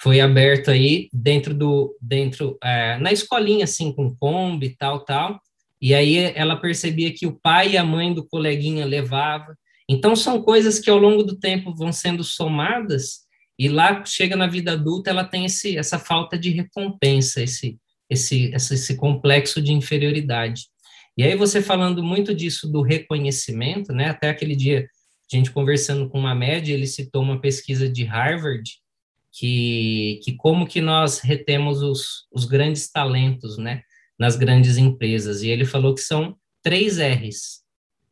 Foi 0.00 0.20
aberto 0.20 0.70
aí 0.70 1.08
dentro 1.12 1.54
do 1.54 1.96
dentro 2.00 2.58
é, 2.62 2.98
na 2.98 3.10
escolinha 3.10 3.64
assim 3.64 3.92
com 3.92 4.14
Kombi 4.14 4.66
e 4.66 4.76
tal 4.76 5.04
tal. 5.04 5.40
E 5.80 5.94
aí 5.94 6.16
ela 6.34 6.56
percebia 6.56 7.12
que 7.12 7.26
o 7.26 7.38
pai 7.40 7.72
e 7.72 7.76
a 7.78 7.84
mãe 7.84 8.12
do 8.12 8.26
coleguinha 8.26 8.84
levava. 8.84 9.56
Então 9.88 10.14
são 10.14 10.42
coisas 10.42 10.78
que 10.78 10.90
ao 10.90 10.98
longo 10.98 11.22
do 11.22 11.38
tempo 11.38 11.74
vão 11.74 11.92
sendo 11.92 12.22
somadas 12.22 13.26
e 13.58 13.68
lá 13.68 14.04
chega 14.04 14.36
na 14.36 14.46
vida 14.46 14.72
adulta, 14.72 15.10
ela 15.10 15.24
tem 15.24 15.44
esse, 15.44 15.76
essa 15.76 15.98
falta 15.98 16.38
de 16.38 16.50
recompensa, 16.50 17.42
esse, 17.42 17.76
esse, 18.08 18.52
esse 18.54 18.96
complexo 18.96 19.60
de 19.60 19.72
inferioridade. 19.72 20.66
E 21.16 21.24
aí 21.24 21.34
você 21.34 21.60
falando 21.60 22.02
muito 22.02 22.32
disso 22.32 22.70
do 22.70 22.82
reconhecimento, 22.82 23.92
né? 23.92 24.10
Até 24.10 24.28
aquele 24.30 24.54
dia 24.54 24.88
a 25.36 25.38
gente 25.38 25.50
conversando 25.50 26.08
com 26.08 26.18
uma 26.18 26.34
média, 26.34 26.72
ele 26.72 26.86
citou 26.86 27.22
uma 27.22 27.40
pesquisa 27.40 27.88
de 27.88 28.04
Harvard 28.04 28.78
que, 29.32 30.20
que 30.24 30.32
como 30.34 30.66
que 30.66 30.80
nós 30.80 31.20
retemos 31.20 31.82
os, 31.82 32.26
os 32.32 32.44
grandes 32.44 32.90
talentos, 32.90 33.56
né? 33.58 33.82
Nas 34.18 34.36
grandes 34.36 34.78
empresas. 34.78 35.42
E 35.42 35.48
ele 35.48 35.64
falou 35.64 35.94
que 35.94 36.00
são 36.00 36.36
três 36.62 36.98
R's. 36.98 37.62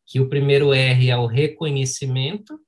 Que 0.06 0.20
o 0.20 0.28
primeiro 0.28 0.72
R 0.72 1.10
é 1.10 1.16
o 1.16 1.26
reconhecimento, 1.26 2.60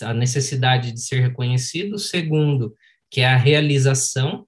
a 0.00 0.14
necessidade 0.14 0.92
de 0.92 1.00
ser 1.00 1.20
reconhecido. 1.20 1.98
Segundo, 1.98 2.74
que 3.10 3.20
é 3.20 3.26
a 3.26 3.36
realização, 3.36 4.46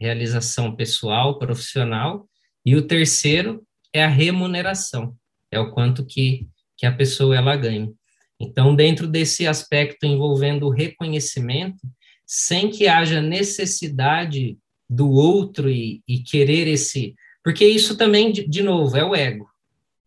realização 0.00 0.74
pessoal, 0.74 1.38
profissional. 1.38 2.26
E 2.64 2.74
o 2.76 2.86
terceiro 2.86 3.62
é 3.92 4.02
a 4.02 4.08
remuneração, 4.08 5.14
é 5.50 5.60
o 5.60 5.70
quanto 5.70 6.04
que, 6.06 6.48
que 6.78 6.86
a 6.86 6.92
pessoa 6.92 7.36
ela 7.36 7.54
ganha. 7.56 7.92
Então, 8.40 8.74
dentro 8.74 9.06
desse 9.06 9.46
aspecto 9.46 10.04
envolvendo 10.04 10.66
o 10.66 10.70
reconhecimento, 10.70 11.80
sem 12.26 12.70
que 12.70 12.86
haja 12.86 13.20
necessidade 13.20 14.56
do 14.88 15.10
outro 15.10 15.70
e, 15.70 16.02
e 16.06 16.18
querer 16.18 16.66
esse. 16.66 17.14
Porque 17.42 17.66
isso 17.66 17.96
também, 17.96 18.32
de, 18.32 18.46
de, 18.46 18.62
novo, 18.62 18.96
é 18.96 19.04
o 19.04 19.14
ego. 19.14 19.48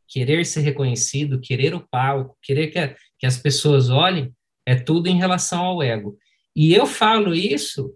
Querer 0.08 0.46
ser 0.46 0.62
reconhecido, 0.62 1.40
querer 1.40 1.74
o 1.74 1.88
palco, 1.90 2.38
querer 2.42 2.68
que, 2.68 2.80
a, 2.80 2.96
que 3.20 3.26
as 3.26 3.38
pessoas 3.38 3.90
olhem, 3.90 4.32
é 4.66 4.76
tudo 4.76 5.08
em 5.08 5.18
relação 5.18 5.64
ao 5.64 5.82
ego. 5.82 6.18
E 6.56 6.74
eu 6.74 6.86
falo 6.86 7.34
isso 7.34 7.94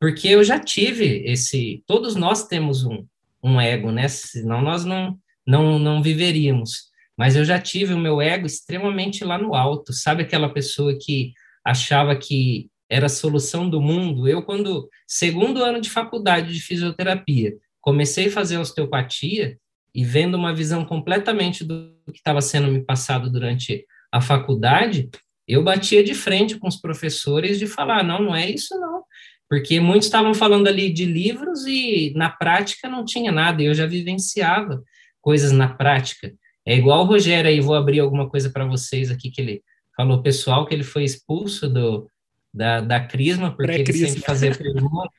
porque 0.00 0.28
eu 0.28 0.42
já 0.42 0.58
tive 0.58 1.22
esse. 1.26 1.84
Todos 1.86 2.16
nós 2.16 2.46
temos 2.46 2.84
um, 2.84 3.04
um 3.42 3.60
ego, 3.60 3.92
né? 3.92 4.08
Senão 4.08 4.62
nós 4.62 4.84
não, 4.84 5.18
não, 5.46 5.78
não 5.78 6.02
viveríamos. 6.02 6.89
Mas 7.20 7.36
eu 7.36 7.44
já 7.44 7.58
tive 7.58 7.92
o 7.92 7.98
meu 7.98 8.18
ego 8.18 8.46
extremamente 8.46 9.26
lá 9.26 9.36
no 9.36 9.54
alto. 9.54 9.92
Sabe 9.92 10.22
aquela 10.22 10.48
pessoa 10.48 10.96
que 10.98 11.34
achava 11.62 12.16
que 12.16 12.70
era 12.88 13.04
a 13.04 13.10
solução 13.10 13.68
do 13.68 13.78
mundo? 13.78 14.26
Eu, 14.26 14.42
quando, 14.42 14.88
segundo 15.06 15.62
ano 15.62 15.82
de 15.82 15.90
faculdade 15.90 16.50
de 16.50 16.62
fisioterapia, 16.62 17.52
comecei 17.78 18.28
a 18.28 18.32
fazer 18.32 18.56
osteopatia 18.56 19.58
e 19.94 20.02
vendo 20.02 20.34
uma 20.36 20.54
visão 20.54 20.82
completamente 20.82 21.62
do 21.62 21.94
que 22.10 22.16
estava 22.16 22.40
sendo 22.40 22.68
me 22.68 22.82
passado 22.82 23.30
durante 23.30 23.84
a 24.10 24.22
faculdade, 24.22 25.10
eu 25.46 25.62
batia 25.62 26.02
de 26.02 26.14
frente 26.14 26.58
com 26.58 26.68
os 26.68 26.80
professores 26.80 27.58
de 27.58 27.66
falar, 27.66 28.02
não, 28.02 28.22
não 28.22 28.34
é 28.34 28.48
isso 28.48 28.80
não, 28.80 29.04
porque 29.46 29.78
muitos 29.78 30.06
estavam 30.06 30.32
falando 30.32 30.68
ali 30.68 30.90
de 30.90 31.04
livros 31.04 31.66
e 31.66 32.14
na 32.16 32.30
prática 32.30 32.88
não 32.88 33.04
tinha 33.04 33.30
nada, 33.30 33.62
eu 33.62 33.74
já 33.74 33.84
vivenciava 33.84 34.82
coisas 35.20 35.52
na 35.52 35.68
prática. 35.68 36.32
É 36.66 36.76
igual 36.76 37.02
o 37.02 37.06
Rogério 37.06 37.50
aí, 37.50 37.60
vou 37.60 37.74
abrir 37.74 38.00
alguma 38.00 38.28
coisa 38.28 38.50
para 38.50 38.64
vocês 38.64 39.10
aqui 39.10 39.30
que 39.30 39.40
ele 39.40 39.62
falou, 39.96 40.22
pessoal, 40.22 40.66
que 40.66 40.74
ele 40.74 40.84
foi 40.84 41.04
expulso 41.04 41.68
do, 41.68 42.08
da, 42.52 42.80
da 42.80 43.00
Crisma, 43.00 43.54
porque 43.54 43.72
ele 43.72 43.92
sempre 43.92 44.20
fazia 44.20 44.54
pergunta. 44.54 45.10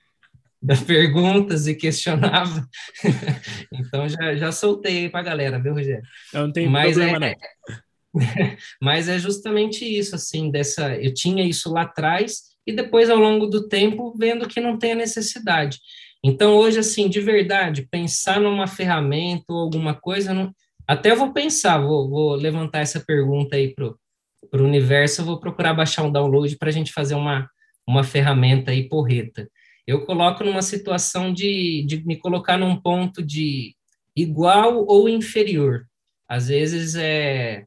perguntas 0.86 1.68
e 1.68 1.76
questionava. 1.76 2.68
então 3.74 4.08
já, 4.08 4.36
já 4.36 4.52
soltei 4.52 5.10
para 5.10 5.22
a 5.22 5.24
galera, 5.24 5.60
viu, 5.60 5.74
Rogério? 5.74 6.04
Eu 6.34 6.42
não 6.42 6.52
tem 6.52 6.70
Mas 6.70 6.96
problema, 6.96 7.26
é, 7.26 7.36
não. 7.36 7.78
Mas 8.82 9.08
é 9.08 9.18
justamente 9.18 9.86
isso, 9.86 10.16
assim, 10.16 10.52
dessa. 10.52 10.96
Eu 10.96 11.14
tinha 11.14 11.44
isso 11.44 11.72
lá 11.72 11.84
atrás 11.84 12.52
e 12.66 12.72
depois, 12.72 13.10
ao 13.10 13.18
longo 13.18 13.48
do 13.48 13.68
tempo, 13.68 14.14
vendo 14.18 14.48
que 14.48 14.60
não 14.60 14.78
tem 14.78 14.92
a 14.92 14.96
necessidade. 14.96 15.80
Então, 16.24 16.56
hoje, 16.56 16.80
assim, 16.80 17.10
de 17.10 17.20
verdade, 17.20 17.88
pensar 17.90 18.40
numa 18.40 18.68
ferramenta 18.68 19.46
ou 19.50 19.60
alguma 19.60 19.96
coisa, 19.96 20.34
não... 20.34 20.54
até 20.88 21.12
eu 21.12 21.16
vou 21.16 21.34
pensar, 21.34 21.80
vou, 21.80 22.10
vou 22.10 22.36
levantar 22.36 22.80
essa 22.80 23.00
pergunta 23.00 23.56
aí 23.56 23.74
para 23.74 23.86
o 23.86 24.64
universo, 24.64 25.22
eu 25.22 25.26
vou 25.26 25.40
procurar 25.40 25.74
baixar 25.74 26.04
um 26.04 26.12
download 26.12 26.58
para 26.58 26.70
a 26.70 26.72
gente 26.72 26.92
fazer 26.92 27.16
uma, 27.16 27.50
uma 27.88 28.04
ferramenta 28.04 28.72
aí 28.72 28.88
porreta. 28.88 29.50
Eu 29.86 30.06
coloco 30.06 30.44
numa 30.44 30.62
situação 30.62 31.34
de, 31.34 31.84
de 31.88 32.06
me 32.06 32.18
colocar 32.18 32.58
num 32.58 32.80
ponto 32.80 33.24
de 33.24 33.76
igual 34.16 34.86
ou 34.88 35.10
inferior. 35.10 35.86
Às 36.28 36.48
vezes 36.48 36.96
é. 36.96 37.66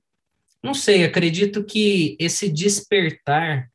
Não 0.63 0.73
sei, 0.73 1.05
acredito 1.05 1.63
que 1.63 2.17
esse 2.19 2.49
despertar, 2.51 3.69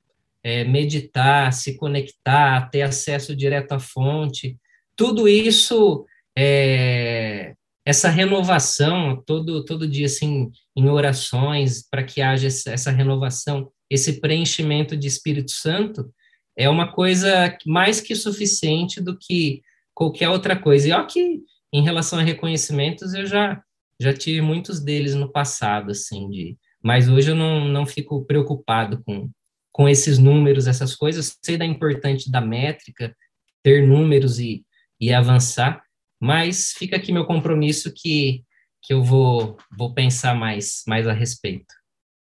é, 0.44 0.64
meditar, 0.64 1.54
se 1.54 1.78
conectar, 1.78 2.68
ter 2.72 2.82
acesso 2.82 3.36
direto 3.36 3.74
à 3.74 3.80
fonte, 3.80 4.58
tudo 4.96 5.28
isso, 5.28 6.06
é, 6.36 7.54
essa 7.90 8.08
renovação, 8.08 9.20
todo, 9.26 9.66
todo 9.66 9.88
dia, 9.88 10.06
assim, 10.06 10.52
em 10.76 10.88
orações, 10.90 11.82
para 11.90 12.04
que 12.04 12.22
haja 12.22 12.48
essa 12.48 12.92
renovação, 12.92 13.72
esse 13.90 14.22
preenchimento 14.22 14.96
de 14.96 15.08
Espírito 15.08 15.50
Santo, 15.50 16.14
é 16.56 16.70
uma 16.70 16.92
coisa 16.92 17.58
mais 17.66 18.00
que 18.00 18.14
suficiente 18.14 19.02
do 19.02 19.18
que 19.18 19.64
qualquer 19.92 20.30
outra 20.30 20.56
coisa. 20.56 20.88
E 20.88 20.92
ó 20.92 21.04
que, 21.04 21.42
em 21.74 21.82
relação 21.82 22.20
a 22.20 22.22
reconhecimentos, 22.22 23.16
eu 23.16 23.26
já, 23.26 23.60
já 24.00 24.14
tive 24.14 24.40
muitos 24.40 24.80
deles 24.80 25.16
no 25.16 25.32
passado, 25.32 25.90
assim, 25.90 26.30
de, 26.30 26.58
mas 26.84 27.10
hoje 27.10 27.32
eu 27.32 27.36
não, 27.36 27.68
não 27.68 27.88
fico 27.88 28.24
preocupado 28.24 29.02
com, 29.04 29.32
com 29.72 29.90
esses 29.90 30.20
números, 30.20 30.68
essas 30.68 30.96
coisas, 30.96 31.40
sei 31.44 31.58
da 31.58 31.66
importância 31.66 32.32
da 32.32 32.40
métrica, 32.40 33.16
ter 33.64 33.88
números 33.88 34.38
e, 34.38 34.64
e 35.02 35.12
avançar, 35.12 35.82
mas 36.20 36.74
fica 36.74 36.98
aqui 36.98 37.12
meu 37.12 37.26
compromisso 37.26 37.94
que, 37.96 38.44
que 38.82 38.94
eu 38.94 39.04
vou, 39.04 39.58
vou 39.78 39.94
pensar 39.94 40.36
mais, 40.36 40.84
mais 40.88 41.08
a 41.08 41.14
respeito. 41.14 41.74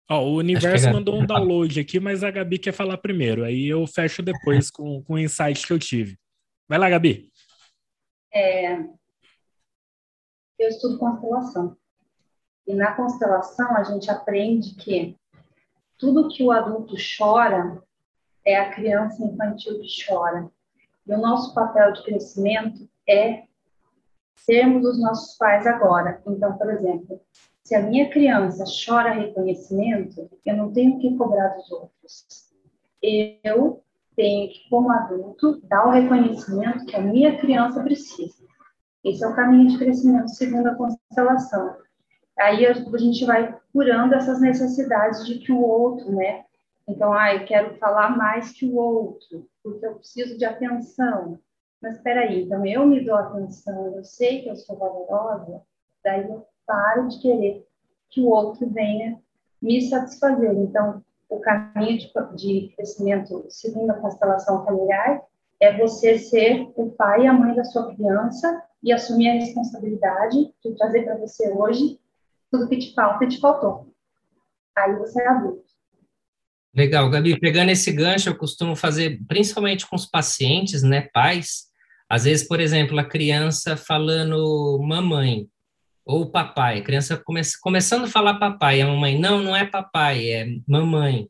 Ó, 0.09 0.23
o 0.23 0.35
universo 0.37 0.85
Gabi... 0.85 0.95
mandou 0.95 1.19
um 1.19 1.25
download 1.25 1.79
aqui, 1.79 1.99
mas 1.99 2.23
a 2.23 2.31
Gabi 2.31 2.57
quer 2.59 2.71
falar 2.71 2.97
primeiro, 2.97 3.43
aí 3.43 3.67
eu 3.67 3.85
fecho 3.87 4.21
depois 4.21 4.69
com, 4.71 5.03
com 5.03 5.13
o 5.13 5.19
insight 5.19 5.65
que 5.65 5.73
eu 5.73 5.79
tive. 5.79 6.17
Vai 6.67 6.77
lá, 6.77 6.89
Gabi. 6.89 7.31
É, 8.33 8.77
eu 10.59 10.67
estudo 10.67 10.99
constelação. 10.99 11.77
E 12.67 12.75
na 12.75 12.93
constelação 12.93 13.75
a 13.75 13.83
gente 13.83 14.11
aprende 14.11 14.75
que 14.75 15.17
tudo 15.97 16.29
que 16.29 16.43
o 16.43 16.51
adulto 16.51 16.95
chora 17.17 17.81
é 18.45 18.55
a 18.57 18.71
criança 18.71 19.23
infantil 19.23 19.79
que 19.79 20.05
chora. 20.05 20.49
E 21.07 21.13
o 21.13 21.17
nosso 21.17 21.53
papel 21.55 21.93
de 21.93 22.03
crescimento 22.03 22.87
é 23.07 23.48
sermos 24.45 24.85
os 24.85 25.01
nossos 25.01 25.37
pais 25.37 25.65
agora. 25.67 26.21
Então, 26.27 26.57
por 26.57 26.69
exemplo, 26.71 27.21
se 27.63 27.75
a 27.75 27.81
minha 27.81 28.09
criança 28.09 28.63
chora 28.85 29.11
reconhecimento, 29.11 30.29
eu 30.45 30.57
não 30.57 30.71
tenho 30.71 30.99
que 30.99 31.15
cobrar 31.15 31.49
dos 31.49 31.71
outros. 31.71 32.25
Eu 33.01 33.83
tenho 34.15 34.49
que, 34.49 34.69
como 34.69 34.91
adulto, 34.91 35.61
dar 35.63 35.87
o 35.87 35.91
reconhecimento 35.91 36.85
que 36.85 36.95
a 36.95 37.01
minha 37.01 37.37
criança 37.37 37.81
precisa. 37.81 38.43
Esse 39.03 39.23
é 39.23 39.27
o 39.27 39.35
caminho 39.35 39.69
de 39.69 39.77
crescimento 39.77 40.29
segundo 40.29 40.67
a 40.67 40.75
constelação. 40.75 41.77
Aí 42.37 42.65
a 42.65 42.73
gente 42.73 43.25
vai 43.25 43.57
curando 43.71 44.15
essas 44.15 44.41
necessidades 44.41 45.25
de 45.25 45.39
que 45.39 45.51
o 45.51 45.61
outro, 45.61 46.11
né, 46.11 46.43
então, 46.89 47.13
ah, 47.13 47.35
eu 47.35 47.45
quero 47.45 47.77
falar 47.77 48.17
mais 48.17 48.51
que 48.51 48.65
o 48.65 48.75
outro, 48.75 49.47
porque 49.63 49.85
eu 49.85 49.95
preciso 49.95 50.35
de 50.35 50.43
atenção. 50.43 51.39
Mas 51.81 51.95
espera 51.95 52.21
aí, 52.21 52.43
então 52.43 52.65
eu 52.65 52.85
me 52.85 53.03
dou 53.05 53.15
atenção, 53.15 53.95
eu 53.95 54.03
sei 54.03 54.41
que 54.41 54.49
eu 54.49 54.55
sou 54.55 54.77
valorosa, 54.77 55.61
daí 56.03 56.27
eu 56.29 56.45
paro 56.65 57.07
de 57.07 57.21
querer 57.21 57.65
que 58.09 58.21
o 58.21 58.27
outro 58.27 58.69
venha 58.69 59.19
me 59.61 59.81
satisfazer. 59.81 60.51
Então, 60.57 61.03
o 61.29 61.39
caminho 61.39 61.97
de, 61.97 62.11
de 62.35 62.73
crescimento 62.75 63.45
segundo 63.49 63.91
a 63.91 63.99
constelação 63.99 64.65
familiar 64.65 65.21
é 65.59 65.77
você 65.77 66.17
ser 66.17 66.69
o 66.75 66.89
pai 66.91 67.23
e 67.23 67.27
a 67.27 67.33
mãe 67.33 67.55
da 67.55 67.63
sua 67.63 67.93
criança 67.93 68.63
e 68.81 68.91
assumir 68.91 69.29
a 69.29 69.33
responsabilidade 69.33 70.53
de 70.63 70.75
trazer 70.75 71.03
para 71.03 71.17
você 71.17 71.51
hoje 71.51 71.99
tudo 72.51 72.67
que 72.67 72.77
te 72.77 72.93
falta 72.93 73.25
e 73.25 73.29
te 73.29 73.39
faltou. 73.39 73.93
Aí 74.75 74.95
você 74.95 75.21
é 75.21 75.27
adulto. 75.27 75.69
Legal, 76.73 77.09
Gabi, 77.09 77.39
pegando 77.39 77.71
esse 77.71 77.91
gancho, 77.91 78.29
eu 78.29 78.37
costumo 78.37 78.75
fazer, 78.75 79.19
principalmente 79.27 79.87
com 79.87 79.95
os 79.95 80.05
pacientes, 80.05 80.81
né, 80.81 81.09
pais, 81.13 81.68
às 82.09 82.23
vezes, 82.23 82.47
por 82.47 82.59
exemplo, 82.59 82.97
a 82.99 83.03
criança 83.03 83.77
falando 83.77 84.79
mamãe 84.81 85.47
ou 86.05 86.31
papai, 86.31 86.79
a 86.79 86.83
criança 86.83 87.17
come, 87.17 87.41
começando 87.61 88.05
a 88.05 88.09
falar 88.09 88.39
papai, 88.39 88.81
a 88.81 88.87
mamãe, 88.87 89.19
não, 89.19 89.41
não 89.41 89.55
é 89.55 89.65
papai, 89.65 90.27
é 90.29 90.47
mamãe. 90.67 91.27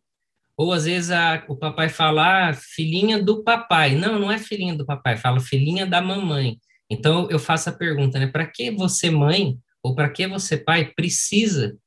Ou 0.56 0.74
às 0.74 0.86
vezes 0.86 1.12
a, 1.12 1.44
o 1.48 1.56
papai 1.56 1.90
fala, 1.90 2.50
ah, 2.50 2.54
filhinha 2.54 3.22
do 3.22 3.44
papai, 3.44 3.96
não, 3.96 4.20
não 4.20 4.32
é 4.32 4.38
filhinha 4.38 4.76
do 4.76 4.86
papai, 4.86 5.18
fala 5.18 5.40
filhinha 5.40 5.86
da 5.86 6.02
mamãe. 6.02 6.58
Então 6.90 7.30
eu 7.30 7.40
faço 7.40 7.70
a 7.70 7.74
pergunta, 7.74 8.18
né, 8.20 8.28
para 8.28 8.48
que 8.48 8.72
você 8.72 9.10
mãe 9.10 9.58
ou 9.84 9.96
para 9.96 10.10
que 10.10 10.28
você 10.28 10.58
pai 10.58 10.94
precisa 10.94 11.78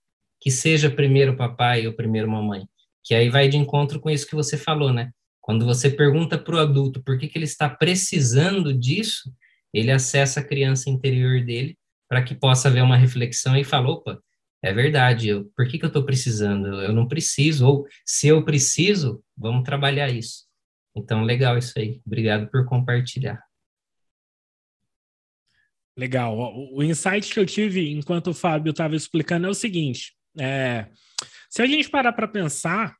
que 0.40 0.50
seja 0.50 0.90
primeiro 0.90 1.36
papai 1.36 1.86
ou 1.86 1.92
primeiro 1.92 2.30
mamãe? 2.30 2.66
que 3.02 3.14
aí 3.14 3.28
vai 3.28 3.48
de 3.48 3.56
encontro 3.56 4.00
com 4.00 4.08
isso 4.08 4.26
que 4.26 4.34
você 4.34 4.56
falou, 4.56 4.92
né? 4.92 5.10
Quando 5.42 5.66
você 5.66 5.90
pergunta 5.90 6.38
para 6.38 6.54
o 6.54 6.60
adulto 6.60 7.02
por 7.02 7.18
que, 7.18 7.26
que 7.28 7.36
ele 7.36 7.44
está 7.44 7.68
precisando 7.68 8.72
disso, 8.72 9.34
ele 9.74 9.90
acessa 9.90 10.40
a 10.40 10.44
criança 10.44 10.88
interior 10.88 11.44
dele 11.44 11.76
para 12.08 12.22
que 12.22 12.34
possa 12.34 12.68
haver 12.68 12.82
uma 12.82 12.96
reflexão 12.96 13.56
e 13.56 13.64
falar, 13.64 13.90
opa, 13.90 14.22
é 14.62 14.72
verdade, 14.72 15.28
eu, 15.28 15.50
por 15.56 15.66
que, 15.66 15.78
que 15.78 15.84
eu 15.84 15.88
estou 15.88 16.04
precisando? 16.04 16.80
Eu 16.80 16.92
não 16.92 17.08
preciso, 17.08 17.66
ou 17.66 17.86
se 18.06 18.28
eu 18.28 18.44
preciso, 18.44 19.22
vamos 19.36 19.64
trabalhar 19.64 20.08
isso. 20.08 20.44
Então, 20.94 21.24
legal 21.24 21.58
isso 21.58 21.76
aí. 21.76 22.00
Obrigado 22.06 22.48
por 22.48 22.64
compartilhar. 22.64 23.42
Legal. 25.96 26.36
O 26.72 26.82
insight 26.82 27.32
que 27.32 27.40
eu 27.40 27.46
tive 27.46 27.90
enquanto 27.90 28.28
o 28.28 28.34
Fábio 28.34 28.70
estava 28.70 28.94
explicando 28.94 29.46
é 29.46 29.50
o 29.50 29.54
seguinte: 29.54 30.14
é, 30.38 30.86
se 31.50 31.60
a 31.60 31.66
gente 31.66 31.90
parar 31.90 32.12
para 32.12 32.28
pensar, 32.28 32.96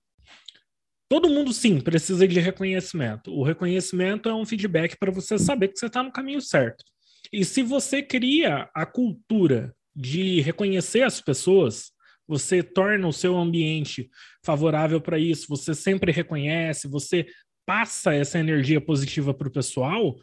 todo 1.12 1.28
mundo 1.28 1.52
sim 1.52 1.78
precisa 1.78 2.26
de 2.26 2.40
reconhecimento. 2.40 3.30
O 3.34 3.42
reconhecimento 3.42 4.30
é 4.30 4.34
um 4.34 4.46
feedback 4.46 4.96
para 4.96 5.11
você 5.11 5.38
saber 5.38 5.68
que 5.68 5.78
você 5.78 5.84
está 5.84 6.03
no 6.03 6.11
caminho 6.11 6.41
certo. 6.41 6.82
E 7.30 7.45
se 7.45 7.62
você 7.62 8.03
cria 8.03 8.70
a 8.74 8.87
cultura 8.87 9.76
de 9.95 10.41
reconhecer 10.41 11.03
as 11.03 11.20
pessoas, 11.20 11.92
você 12.26 12.62
torna 12.62 13.07
o 13.07 13.12
seu 13.12 13.37
ambiente 13.37 14.08
favorável 14.42 15.03
para 15.03 15.18
isso, 15.18 15.49
você 15.50 15.74
sempre 15.74 16.11
reconhece, 16.11 16.88
você 16.88 17.26
passa 17.66 18.14
essa 18.14 18.38
energia 18.38 18.80
positiva 18.80 19.34
para 19.34 19.49
o 19.49 19.53
pessoal. 19.53 20.16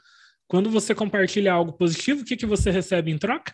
Quando 0.48 0.72
você 0.72 0.96
compartilha 0.96 1.54
algo 1.54 1.74
positivo, 1.74 2.22
o 2.22 2.26
que, 2.26 2.36
que 2.36 2.48
você 2.48 2.72
recebe 2.72 3.12
em 3.12 3.18
troca? 3.20 3.54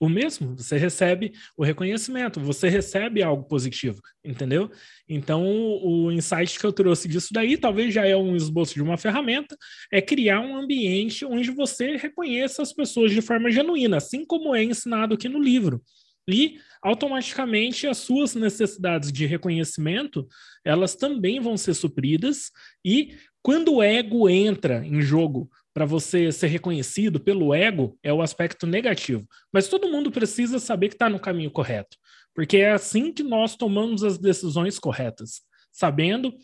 O 0.00 0.08
mesmo, 0.08 0.56
você 0.56 0.78
recebe 0.78 1.32
o 1.54 1.62
reconhecimento, 1.62 2.40
você 2.40 2.70
recebe 2.70 3.22
algo 3.22 3.44
positivo, 3.44 4.00
entendeu? 4.24 4.70
Então, 5.06 5.44
o 5.46 6.10
insight 6.10 6.58
que 6.58 6.64
eu 6.64 6.72
trouxe 6.72 7.06
disso 7.06 7.28
daí, 7.32 7.58
talvez 7.58 7.92
já 7.92 8.06
é 8.06 8.16
um 8.16 8.34
esboço 8.34 8.72
de 8.72 8.82
uma 8.82 8.96
ferramenta, 8.96 9.54
é 9.92 10.00
criar 10.00 10.40
um 10.40 10.56
ambiente 10.56 11.26
onde 11.26 11.50
você 11.50 11.96
reconheça 11.96 12.62
as 12.62 12.72
pessoas 12.72 13.12
de 13.12 13.20
forma 13.20 13.50
genuína, 13.50 13.98
assim 13.98 14.24
como 14.24 14.54
é 14.54 14.64
ensinado 14.64 15.14
aqui 15.14 15.28
no 15.28 15.38
livro. 15.38 15.82
E 16.26 16.58
automaticamente 16.82 17.86
as 17.86 17.98
suas 17.98 18.34
necessidades 18.34 19.12
de 19.12 19.26
reconhecimento, 19.26 20.26
elas 20.64 20.94
também 20.94 21.40
vão 21.40 21.58
ser 21.58 21.74
supridas 21.74 22.50
e 22.82 23.16
quando 23.42 23.74
o 23.74 23.82
ego 23.82 24.28
entra 24.28 24.84
em 24.84 25.00
jogo 25.00 25.50
para 25.72 25.84
você 25.84 26.32
ser 26.32 26.48
reconhecido 26.48 27.20
pelo 27.20 27.54
ego 27.54 27.98
é 28.02 28.12
o 28.12 28.22
aspecto 28.22 28.66
negativo. 28.66 29.26
Mas 29.52 29.68
todo 29.68 29.90
mundo 29.90 30.10
precisa 30.10 30.58
saber 30.58 30.88
que 30.88 30.94
está 30.94 31.08
no 31.08 31.20
caminho 31.20 31.50
correto, 31.50 31.96
porque 32.34 32.58
é 32.58 32.72
assim 32.72 33.12
que 33.12 33.22
nós 33.22 33.56
tomamos 33.56 34.02
as 34.02 34.18
decisões 34.18 34.78
corretas, 34.78 35.42
sabendo, 35.72 36.34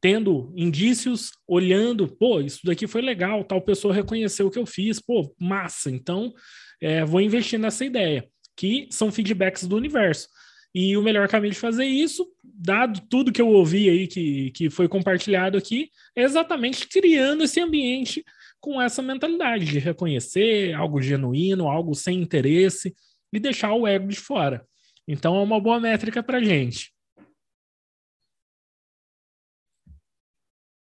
tendo 0.00 0.52
indícios, 0.56 1.30
olhando, 1.48 2.06
pô, 2.06 2.40
isso 2.40 2.60
daqui 2.64 2.86
foi 2.86 3.00
legal, 3.00 3.44
tal 3.44 3.62
pessoa 3.62 3.94
reconheceu 3.94 4.46
o 4.46 4.50
que 4.50 4.58
eu 4.58 4.66
fiz, 4.66 5.00
pô, 5.00 5.34
massa, 5.40 5.90
então 5.90 6.34
é, 6.80 7.04
vou 7.04 7.20
investir 7.20 7.58
nessa 7.58 7.84
ideia, 7.84 8.28
que 8.54 8.88
são 8.90 9.10
feedbacks 9.10 9.66
do 9.66 9.76
universo. 9.76 10.28
E 10.74 10.94
o 10.94 11.02
melhor 11.02 11.26
caminho 11.26 11.54
de 11.54 11.58
fazer 11.58 11.86
isso, 11.86 12.28
dado 12.44 13.00
tudo 13.08 13.32
que 13.32 13.40
eu 13.40 13.48
ouvi 13.48 13.88
aí, 13.88 14.06
que, 14.06 14.50
que 14.50 14.68
foi 14.68 14.86
compartilhado 14.86 15.56
aqui, 15.56 15.88
é 16.14 16.22
exatamente 16.22 16.86
criando 16.86 17.44
esse 17.44 17.58
ambiente 17.58 18.22
com 18.66 18.82
essa 18.82 19.00
mentalidade 19.00 19.64
de 19.64 19.78
reconhecer 19.78 20.74
algo 20.74 21.00
genuíno, 21.00 21.68
algo 21.68 21.94
sem 21.94 22.20
interesse 22.20 22.92
e 23.32 23.38
deixar 23.38 23.72
o 23.72 23.86
ego 23.86 24.08
de 24.08 24.16
fora. 24.16 24.66
Então 25.06 25.36
é 25.36 25.40
uma 25.40 25.60
boa 25.60 25.78
métrica 25.78 26.20
para 26.20 26.42
gente. 26.42 26.92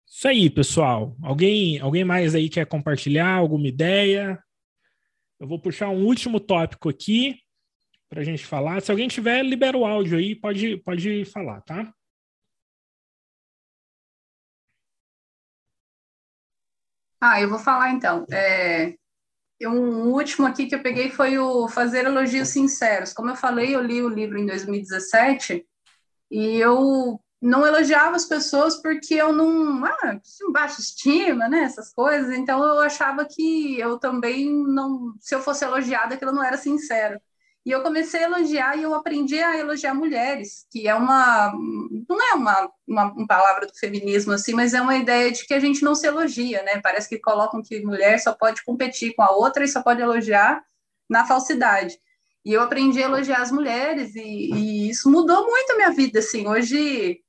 Isso 0.06 0.28
aí, 0.28 0.50
pessoal. 0.50 1.16
Alguém, 1.22 1.78
alguém 1.78 2.04
mais 2.04 2.34
aí 2.34 2.50
quer 2.50 2.66
compartilhar 2.66 3.32
alguma 3.32 3.66
ideia? 3.66 4.38
Eu 5.40 5.48
vou 5.48 5.58
puxar 5.58 5.88
um 5.88 6.04
último 6.04 6.38
tópico 6.38 6.90
aqui 6.90 7.40
para 8.10 8.20
a 8.20 8.24
gente 8.24 8.44
falar. 8.44 8.82
Se 8.82 8.90
alguém 8.90 9.08
tiver, 9.08 9.42
libera 9.42 9.78
o 9.78 9.86
áudio 9.86 10.18
aí, 10.18 10.34
pode, 10.34 10.76
pode 10.82 11.24
falar, 11.24 11.62
tá? 11.62 11.90
Ah, 17.20 17.40
eu 17.40 17.48
vou 17.48 17.58
falar 17.58 17.90
então. 17.90 18.26
É, 18.32 18.94
um 19.62 20.10
último 20.12 20.46
aqui 20.46 20.66
que 20.66 20.74
eu 20.74 20.82
peguei 20.82 21.10
foi 21.10 21.38
o 21.38 21.68
Fazer 21.68 22.06
Elogios 22.06 22.48
Sinceros. 22.48 23.12
Como 23.12 23.30
eu 23.30 23.36
falei, 23.36 23.74
eu 23.74 23.82
li 23.82 24.02
o 24.02 24.08
livro 24.08 24.38
em 24.38 24.46
2017 24.46 25.66
e 26.30 26.56
eu 26.56 27.20
não 27.42 27.66
elogiava 27.66 28.16
as 28.16 28.24
pessoas 28.26 28.80
porque 28.80 29.14
eu 29.14 29.32
não. 29.32 29.84
Ah, 29.84 30.20
baixa 30.52 30.80
estima, 30.80 31.48
né? 31.48 31.62
Essas 31.64 31.92
coisas. 31.92 32.34
Então 32.36 32.62
eu 32.62 32.80
achava 32.80 33.26
que 33.26 33.78
eu 33.78 33.98
também 33.98 34.50
não. 34.50 35.14
Se 35.20 35.34
eu 35.34 35.40
fosse 35.42 35.64
elogiada, 35.64 36.14
aquilo 36.14 36.32
não 36.32 36.44
era 36.44 36.56
sincero. 36.56 37.20
E 37.64 37.70
eu 37.70 37.82
comecei 37.82 38.20
a 38.20 38.26
elogiar 38.26 38.76
e 38.76 38.82
eu 38.82 38.94
aprendi 38.94 39.38
a 39.38 39.58
elogiar 39.58 39.92
mulheres, 39.94 40.66
que 40.70 40.88
é 40.88 40.94
uma. 40.94 41.52
Não 42.08 42.30
é 42.30 42.34
uma, 42.34 42.72
uma, 42.88 43.26
palavra 43.26 43.66
do 43.66 43.74
feminismo, 43.74 44.32
assim, 44.32 44.54
mas 44.54 44.72
é 44.72 44.80
uma 44.80 44.96
ideia 44.96 45.30
de 45.30 45.46
que 45.46 45.52
a 45.52 45.60
gente 45.60 45.82
não 45.82 45.94
se 45.94 46.06
elogia, 46.06 46.62
né? 46.62 46.80
Parece 46.82 47.08
que 47.08 47.18
colocam 47.18 47.62
que 47.62 47.84
mulher 47.84 48.18
só 48.18 48.32
pode 48.32 48.64
competir 48.64 49.14
com 49.14 49.22
a 49.22 49.30
outra 49.30 49.62
e 49.62 49.68
só 49.68 49.82
pode 49.82 50.00
elogiar 50.00 50.62
na 51.08 51.26
falsidade. 51.26 51.98
E 52.44 52.52
eu 52.54 52.62
aprendi 52.62 53.02
a 53.02 53.06
elogiar 53.06 53.42
as 53.42 53.52
mulheres 53.52 54.14
e, 54.14 54.20
e 54.20 54.90
isso 54.90 55.10
mudou 55.10 55.44
muito 55.44 55.72
a 55.72 55.76
minha 55.76 55.90
vida, 55.90 56.20
assim. 56.20 56.48
Hoje 56.48 57.20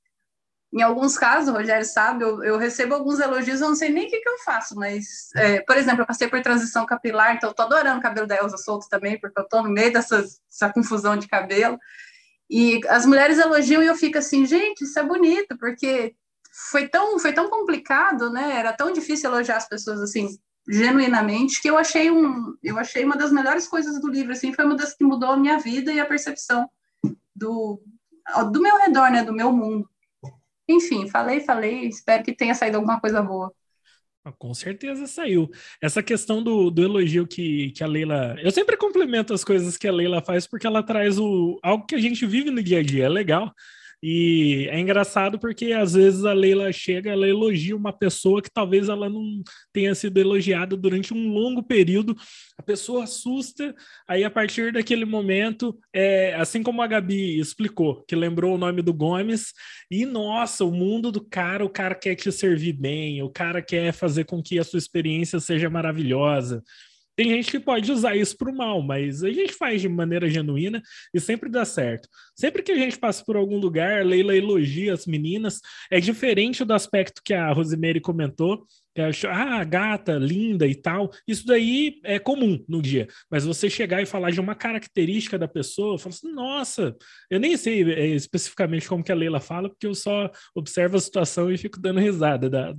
em 0.74 0.82
alguns 0.82 1.18
casos, 1.18 1.50
o 1.50 1.58
Rogério 1.58 1.86
sabe, 1.86 2.24
eu, 2.24 2.42
eu, 2.44 2.58
recebo 2.58 2.96
alguns 2.96 3.20
elogios, 3.20 3.60
eu 3.60 3.68
não 3.68 3.76
sei 3.76 3.90
nem 3.90 4.08
o 4.08 4.10
que, 4.10 4.22
que 4.22 4.30
eu 4.30 4.38
faço, 4.40 4.74
mas, 4.76 5.30
é, 5.36 5.60
por 5.62 5.76
exemplo, 5.76 6.02
eu 6.02 6.06
passei 6.06 6.30
por 6.30 6.42
transição 6.42 6.86
capilar, 6.86 7.36
então 7.36 7.50
eu 7.50 7.54
tô 7.54 7.64
adorando 7.64 8.00
o 8.00 8.02
cabelo 8.02 8.26
da 8.26 8.38
Elza 8.38 8.58
Solto 8.58 8.88
também, 8.90 9.20
porque 9.20 9.38
eu 9.38 9.48
tô 9.50 9.62
no 9.62 9.70
meio 9.70 9.92
dessa, 9.92 10.24
confusão 10.74 11.18
de 11.18 11.28
cabelo. 11.28 11.78
E 12.50 12.80
as 12.88 13.06
mulheres 13.06 13.38
elogiam 13.38 13.84
e 13.84 13.88
eu 13.88 13.96
fico 13.96 14.18
assim, 14.18 14.46
gente, 14.46 14.84
isso 14.86 14.98
é 14.98 15.04
bonito, 15.04 15.58
porque 15.58 16.16
foi 16.72 16.88
tão, 16.88 17.20
foi 17.20 17.34
tão 17.34 17.50
complicado, 17.50 18.30
né? 18.32 18.58
Era 18.58 18.72
tão 18.72 18.94
difícil 18.94 19.30
elogiar 19.30 19.58
as 19.58 19.68
pessoas 19.68 20.02
assim, 20.02 20.38
genuinamente, 20.70 21.62
que 21.62 21.70
eu 21.70 21.78
achei 21.78 22.10
um, 22.10 22.56
eu 22.64 22.78
achei 22.78 23.04
uma 23.04 23.18
das 23.18 23.32
melhores 23.32 23.68
coisas 23.68 24.00
do 24.00 24.08
livro, 24.08 24.32
assim, 24.32 24.54
foi 24.54 24.64
uma 24.64 24.76
das 24.76 24.94
que 24.94 25.04
mudou 25.04 25.32
a 25.32 25.38
minha 25.38 25.58
vida 25.58 25.92
e 25.92 26.00
a 26.00 26.06
percepção 26.06 26.70
do, 27.36 27.82
do 28.52 28.62
meu 28.62 28.78
redor, 28.78 29.12
né? 29.12 29.24
Do 29.24 29.34
meu 29.34 29.52
mundo. 29.52 29.91
Enfim, 30.68 31.10
falei, 31.10 31.42
falei, 31.42 31.88
espero 31.88 32.24
que 32.24 32.36
tenha 32.36 32.56
saído 32.56 32.78
alguma 32.78 33.00
coisa 33.00 33.22
boa. 33.22 33.54
Ah, 34.24 34.32
com 34.32 34.54
certeza 34.54 35.08
saiu. 35.08 35.50
Essa 35.82 36.04
questão 36.04 36.44
do, 36.44 36.70
do 36.70 36.84
elogio 36.84 37.26
que, 37.28 37.72
que 37.72 37.84
a 37.84 37.88
Leila. 37.88 38.36
Eu 38.40 38.52
sempre 38.52 38.78
complemento 38.78 39.34
as 39.34 39.44
coisas 39.44 39.78
que 39.78 39.88
a 39.88 39.92
Leila 39.92 40.22
faz 40.22 40.46
porque 40.46 40.68
ela 40.68 40.84
traz 40.84 41.18
o, 41.18 41.60
algo 41.64 41.86
que 41.88 41.96
a 41.96 42.00
gente 42.00 42.26
vive 42.28 42.52
no 42.52 42.62
dia 42.62 42.80
a 42.80 42.84
dia. 42.84 43.06
É 43.06 43.10
legal. 43.10 43.52
E 44.04 44.68
é 44.72 44.80
engraçado 44.80 45.38
porque 45.38 45.74
às 45.74 45.94
vezes 45.94 46.26
a 46.26 46.34
Leila 46.34 46.72
chega, 46.72 47.12
ela 47.12 47.28
elogia 47.28 47.76
uma 47.76 47.94
pessoa 47.94 48.42
que 48.42 48.50
talvez 48.52 48.90
ela 48.90 49.08
não 49.08 49.44
tenha 49.72 49.94
sido 49.94 50.18
elogiada 50.18 50.76
durante 50.76 51.14
um 51.14 51.30
longo 51.30 51.62
período. 51.62 52.16
A 52.58 52.64
pessoa 52.64 53.04
assusta, 53.04 53.76
aí 54.08 54.24
a 54.24 54.32
partir 54.32 54.74
daquele 54.74 55.06
momento, 55.06 55.78
é, 55.94 56.34
assim 56.36 56.64
como 56.64 56.82
a 56.82 56.88
Gabi 56.88 57.40
explicou, 57.40 58.04
que 58.08 58.16
lembrou 58.16 58.56
o 58.56 58.58
nome 58.58 58.82
do 58.82 58.94
Gomes, 58.94 59.54
e 59.90 60.06
nossa, 60.06 60.66
o 60.66 60.72
mundo 60.72 61.12
do 61.12 61.24
cara, 61.24 61.64
o 61.64 61.70
cara 61.70 61.94
quer 61.94 62.16
te 62.16 62.32
servir 62.32 62.74
bem, 62.74 63.22
o 63.22 63.30
cara 63.30 63.62
quer 63.62 63.94
fazer 63.94 64.26
com 64.26 64.42
que 64.42 64.58
a 64.58 64.64
sua 64.64 64.80
experiência 64.80 65.40
seja 65.40 65.70
maravilhosa. 65.70 66.64
Tem 67.22 67.30
gente 67.30 67.52
que 67.52 67.60
pode 67.60 67.92
usar 67.92 68.16
isso 68.16 68.36
para 68.36 68.50
o 68.50 68.56
mal, 68.56 68.82
mas 68.82 69.24
a 69.24 69.32
gente 69.32 69.54
faz 69.54 69.80
de 69.80 69.88
maneira 69.88 70.28
genuína 70.28 70.82
e 71.14 71.20
sempre 71.20 71.52
dá 71.52 71.64
certo. 71.64 72.10
Sempre 72.36 72.64
que 72.64 72.72
a 72.72 72.76
gente 72.76 72.98
passa 72.98 73.24
por 73.24 73.36
algum 73.36 73.60
lugar, 73.60 74.02
a 74.02 74.04
Leila 74.04 74.36
elogia 74.36 74.92
as 74.92 75.06
meninas, 75.06 75.60
é 75.92 76.00
diferente 76.00 76.66
do 76.66 76.74
aspecto 76.74 77.22
que 77.24 77.36
a 77.36 77.52
Rosemary 77.52 78.02
comentou, 78.02 78.66
ah, 79.30 79.64
gata, 79.64 80.18
linda 80.18 80.66
e 80.66 80.74
tal. 80.74 81.12
Isso 81.28 81.46
daí 81.46 82.00
é 82.04 82.18
comum 82.18 82.64
no 82.68 82.82
dia, 82.82 83.08
mas 83.30 83.46
você 83.46 83.70
chegar 83.70 84.02
e 84.02 84.08
falar 84.08 84.32
de 84.32 84.40
uma 84.40 84.56
característica 84.56 85.38
da 85.38 85.48
pessoa, 85.48 86.00
falar 86.00 86.16
assim, 86.16 86.32
nossa, 86.32 86.96
eu 87.30 87.40
nem 87.40 87.56
sei 87.56 87.84
é, 87.94 88.08
especificamente 88.08 88.88
como 88.88 89.04
que 89.04 89.12
a 89.12 89.16
Leila 89.16 89.40
fala, 89.40 89.70
porque 89.70 89.86
eu 89.86 89.94
só 89.94 90.32
observo 90.56 90.98
a 90.98 91.00
situação 91.00 91.52
e 91.52 91.58
fico 91.58 91.80
dando 91.80 92.00
risada 92.00 92.50
da, 92.50 92.74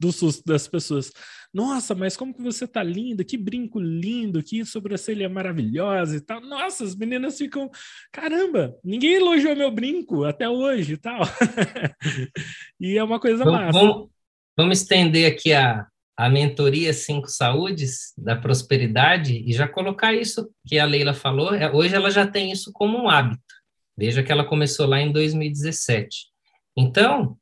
do 0.00 0.10
susto 0.10 0.42
das 0.44 0.66
pessoas. 0.66 1.12
Nossa, 1.54 1.94
mas 1.94 2.16
como 2.16 2.34
que 2.34 2.42
você 2.42 2.66
tá 2.66 2.82
linda, 2.82 3.22
que 3.22 3.38
brinco 3.38 3.78
lindo, 3.78 4.42
que 4.42 4.64
sobrancelha 4.64 5.28
maravilhosa 5.28 6.16
e 6.16 6.20
tal. 6.20 6.40
Nossa, 6.40 6.82
as 6.82 6.96
meninas 6.96 7.38
ficam, 7.38 7.70
caramba, 8.10 8.76
ninguém 8.82 9.14
elogiou 9.14 9.54
meu 9.54 9.70
brinco 9.70 10.24
até 10.24 10.48
hoje 10.48 10.94
e 10.94 10.96
tal. 10.96 11.20
e 12.80 12.98
é 12.98 13.04
uma 13.04 13.20
coisa 13.20 13.44
vamos, 13.44 13.60
massa. 13.60 13.78
Vamos, 13.78 14.08
vamos 14.56 14.80
estender 14.80 15.30
aqui 15.30 15.52
a, 15.52 15.86
a 16.16 16.28
mentoria 16.28 16.92
Cinco 16.92 17.28
Saúdes 17.28 18.12
da 18.18 18.34
prosperidade 18.34 19.40
e 19.46 19.52
já 19.52 19.68
colocar 19.68 20.12
isso 20.12 20.50
que 20.66 20.76
a 20.76 20.84
Leila 20.84 21.14
falou. 21.14 21.54
É, 21.54 21.70
hoje 21.70 21.94
ela 21.94 22.10
já 22.10 22.26
tem 22.26 22.50
isso 22.50 22.72
como 22.72 22.98
um 22.98 23.08
hábito. 23.08 23.40
Veja 23.96 24.24
que 24.24 24.32
ela 24.32 24.44
começou 24.44 24.88
lá 24.88 25.00
em 25.00 25.12
2017. 25.12 26.26
Então, 26.76 27.38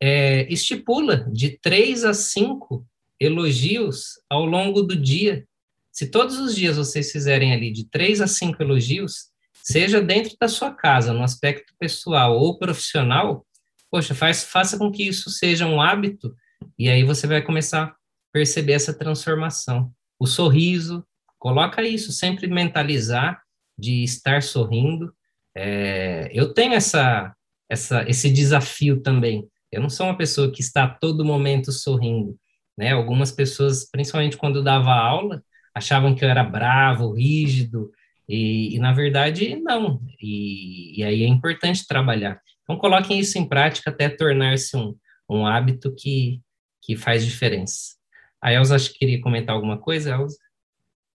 é, 0.00 0.50
estipula 0.50 1.28
de 1.30 1.58
três 1.58 2.06
a 2.06 2.14
cinco 2.14 2.86
elogios 3.20 4.18
ao 4.28 4.44
longo 4.44 4.82
do 4.82 4.96
dia. 4.96 5.46
Se 5.92 6.06
todos 6.06 6.38
os 6.38 6.54
dias 6.54 6.76
vocês 6.76 7.12
fizerem 7.12 7.52
ali 7.52 7.70
de 7.70 7.84
três 7.84 8.20
a 8.20 8.26
cinco 8.26 8.62
elogios, 8.62 9.28
seja 9.62 10.00
dentro 10.00 10.34
da 10.40 10.48
sua 10.48 10.72
casa, 10.72 11.12
no 11.12 11.22
aspecto 11.22 11.74
pessoal 11.78 12.38
ou 12.38 12.58
profissional, 12.58 13.46
poxa, 13.90 14.14
faz, 14.14 14.44
faça 14.44 14.78
com 14.78 14.90
que 14.90 15.02
isso 15.02 15.28
seja 15.30 15.66
um 15.66 15.80
hábito 15.80 16.34
e 16.78 16.88
aí 16.88 17.04
você 17.04 17.26
vai 17.26 17.42
começar 17.42 17.84
a 17.84 17.94
perceber 18.32 18.72
essa 18.72 18.94
transformação. 18.94 19.92
O 20.18 20.26
sorriso, 20.26 21.04
coloca 21.38 21.82
isso, 21.82 22.12
sempre 22.12 22.46
mentalizar 22.46 23.42
de 23.78 24.04
estar 24.04 24.42
sorrindo. 24.42 25.12
É, 25.56 26.30
eu 26.32 26.52
tenho 26.52 26.74
essa, 26.74 27.34
essa, 27.68 28.08
esse 28.08 28.30
desafio 28.30 29.00
também. 29.00 29.48
Eu 29.72 29.80
não 29.80 29.90
sou 29.90 30.06
uma 30.06 30.16
pessoa 30.16 30.50
que 30.50 30.60
está 30.60 30.84
a 30.84 30.88
todo 30.88 31.24
momento 31.24 31.72
sorrindo. 31.72 32.36
Né? 32.76 32.92
Algumas 32.92 33.30
pessoas, 33.32 33.88
principalmente 33.90 34.36
quando 34.36 34.62
dava 34.62 34.92
aula, 34.92 35.42
achavam 35.74 36.14
que 36.14 36.24
eu 36.24 36.28
era 36.28 36.44
bravo, 36.44 37.12
rígido, 37.12 37.90
e, 38.28 38.76
e 38.76 38.78
na 38.78 38.92
verdade 38.92 39.56
não. 39.56 40.00
E, 40.20 41.00
e, 41.00 41.04
aí 41.04 41.24
é 41.24 41.26
importante 41.26 41.86
trabalhar. 41.86 42.40
Então 42.62 42.78
coloquem 42.78 43.18
isso 43.18 43.38
em 43.38 43.48
prática 43.48 43.90
até 43.90 44.08
tornar-se 44.08 44.76
um, 44.76 44.96
um 45.28 45.46
hábito 45.46 45.94
que, 45.94 46.40
que 46.80 46.96
faz 46.96 47.24
diferença. 47.24 47.96
A 48.40 48.52
Elza 48.52 48.76
acho 48.76 48.92
que 48.92 49.00
queria 49.00 49.20
comentar 49.20 49.54
alguma 49.54 49.78
coisa, 49.78 50.10
Elza? 50.10 50.38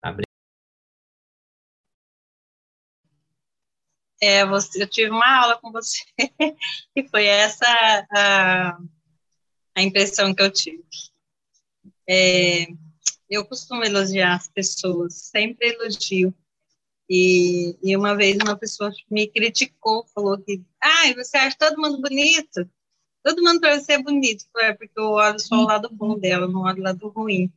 Abre. 0.01 0.25
É, 4.21 4.45
você, 4.45 4.83
eu 4.83 4.87
tive 4.87 5.09
uma 5.09 5.37
aula 5.41 5.57
com 5.59 5.71
você 5.71 6.03
e 6.95 7.07
foi 7.07 7.25
essa 7.25 7.65
a, 8.13 8.77
a 9.75 9.81
impressão 9.81 10.33
que 10.33 10.41
eu 10.41 10.51
tive. 10.51 10.83
É, 12.07 12.67
eu 13.29 13.45
costumo 13.45 13.83
elogiar 13.83 14.35
as 14.35 14.47
pessoas, 14.47 15.15
sempre 15.15 15.69
elogio. 15.69 16.33
E, 17.09 17.77
e, 17.83 17.95
uma 17.95 18.15
vez 18.15 18.37
uma 18.37 18.57
pessoa 18.57 18.91
me 19.09 19.27
criticou, 19.27 20.05
falou 20.13 20.37
que, 20.39 20.63
ah, 20.81 21.13
você 21.15 21.37
acha 21.37 21.55
todo 21.57 21.81
mundo 21.81 22.01
bonito? 22.01 22.69
Todo 23.23 23.43
mundo 23.43 23.59
para 23.59 23.79
você 23.79 23.93
é 23.93 24.01
bonito. 24.01 24.45
É 24.57 24.73
porque 24.73 24.99
eu 24.99 25.11
olho 25.11 25.39
só 25.39 25.55
o 25.55 25.65
lado 25.65 25.89
bom 25.91 26.17
dela, 26.17 26.47
não 26.47 26.61
olho 26.61 26.79
o 26.79 26.83
lado 26.83 27.07
ruim. 27.09 27.51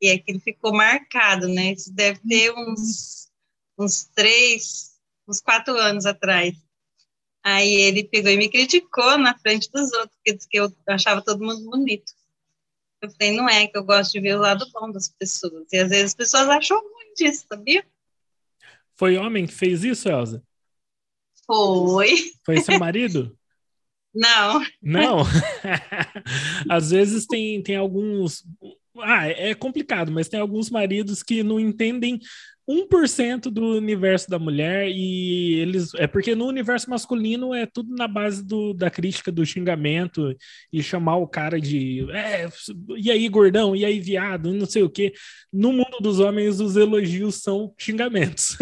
E 0.00 0.10
aquilo 0.10 0.40
ficou 0.40 0.72
marcado, 0.72 1.48
né? 1.48 1.72
Isso 1.72 1.92
deve 1.92 2.20
ter 2.20 2.52
uns, 2.52 3.30
uns 3.78 4.04
três, 4.14 5.00
uns 5.26 5.40
quatro 5.40 5.76
anos 5.76 6.06
atrás. 6.06 6.54
Aí 7.44 7.74
ele 7.74 8.04
pegou 8.04 8.30
e 8.30 8.36
me 8.36 8.48
criticou 8.48 9.18
na 9.18 9.38
frente 9.38 9.70
dos 9.70 9.92
outros, 9.92 10.16
porque 10.16 10.32
disse 10.34 10.48
que 10.48 10.58
eu 10.58 10.72
achava 10.88 11.22
todo 11.22 11.44
mundo 11.44 11.70
bonito. 11.70 12.12
Eu 13.04 13.10
falei, 13.10 13.36
não 13.36 13.48
é 13.48 13.66
que 13.66 13.76
eu 13.76 13.84
gosto 13.84 14.12
de 14.12 14.20
ver 14.20 14.36
o 14.36 14.40
lado 14.40 14.66
bom 14.72 14.90
das 14.90 15.08
pessoas. 15.08 15.66
E 15.72 15.78
às 15.78 15.88
vezes 15.88 16.04
as 16.06 16.14
pessoas 16.14 16.48
acham 16.48 16.78
ruim 16.78 17.14
disso, 17.16 17.46
sabia? 17.48 17.84
Foi 18.96 19.16
homem 19.16 19.46
que 19.46 19.52
fez 19.52 19.84
isso, 19.84 20.08
Elza? 20.08 20.42
Foi. 21.46 22.32
Foi 22.44 22.60
seu 22.60 22.78
marido? 22.78 23.36
Não. 24.14 24.64
Não? 24.80 25.18
Às 26.70 26.90
vezes 26.90 27.26
tem, 27.26 27.60
tem 27.60 27.74
alguns 27.74 28.44
Ah, 29.00 29.26
é 29.26 29.54
complicado, 29.56 30.12
mas 30.12 30.28
tem 30.28 30.38
alguns 30.38 30.70
maridos 30.70 31.20
que 31.20 31.42
não 31.42 31.58
entendem 31.58 32.20
1% 32.68 33.50
do 33.50 33.76
universo 33.76 34.28
da 34.30 34.38
mulher 34.38 34.88
e 34.88 35.54
eles 35.54 35.94
é 35.94 36.06
porque 36.06 36.34
no 36.34 36.46
universo 36.46 36.88
masculino 36.88 37.52
é 37.54 37.66
tudo 37.66 37.94
na 37.94 38.08
base 38.08 38.44
do, 38.44 38.72
da 38.72 38.90
crítica 38.90 39.30
do 39.30 39.44
xingamento 39.44 40.34
e 40.72 40.82
chamar 40.82 41.16
o 41.16 41.28
cara 41.28 41.60
de 41.60 42.06
é, 42.10 42.48
e 42.96 43.10
aí 43.10 43.28
gordão? 43.28 43.76
E 43.76 43.84
aí 43.84 44.00
viado? 44.00 44.52
Não 44.52 44.66
sei 44.66 44.82
o 44.82 44.90
que 44.90 45.12
no 45.52 45.72
mundo 45.72 45.98
dos 46.00 46.20
homens 46.20 46.58
os 46.58 46.76
elogios 46.76 47.36
são 47.36 47.72
xingamentos. 47.78 48.56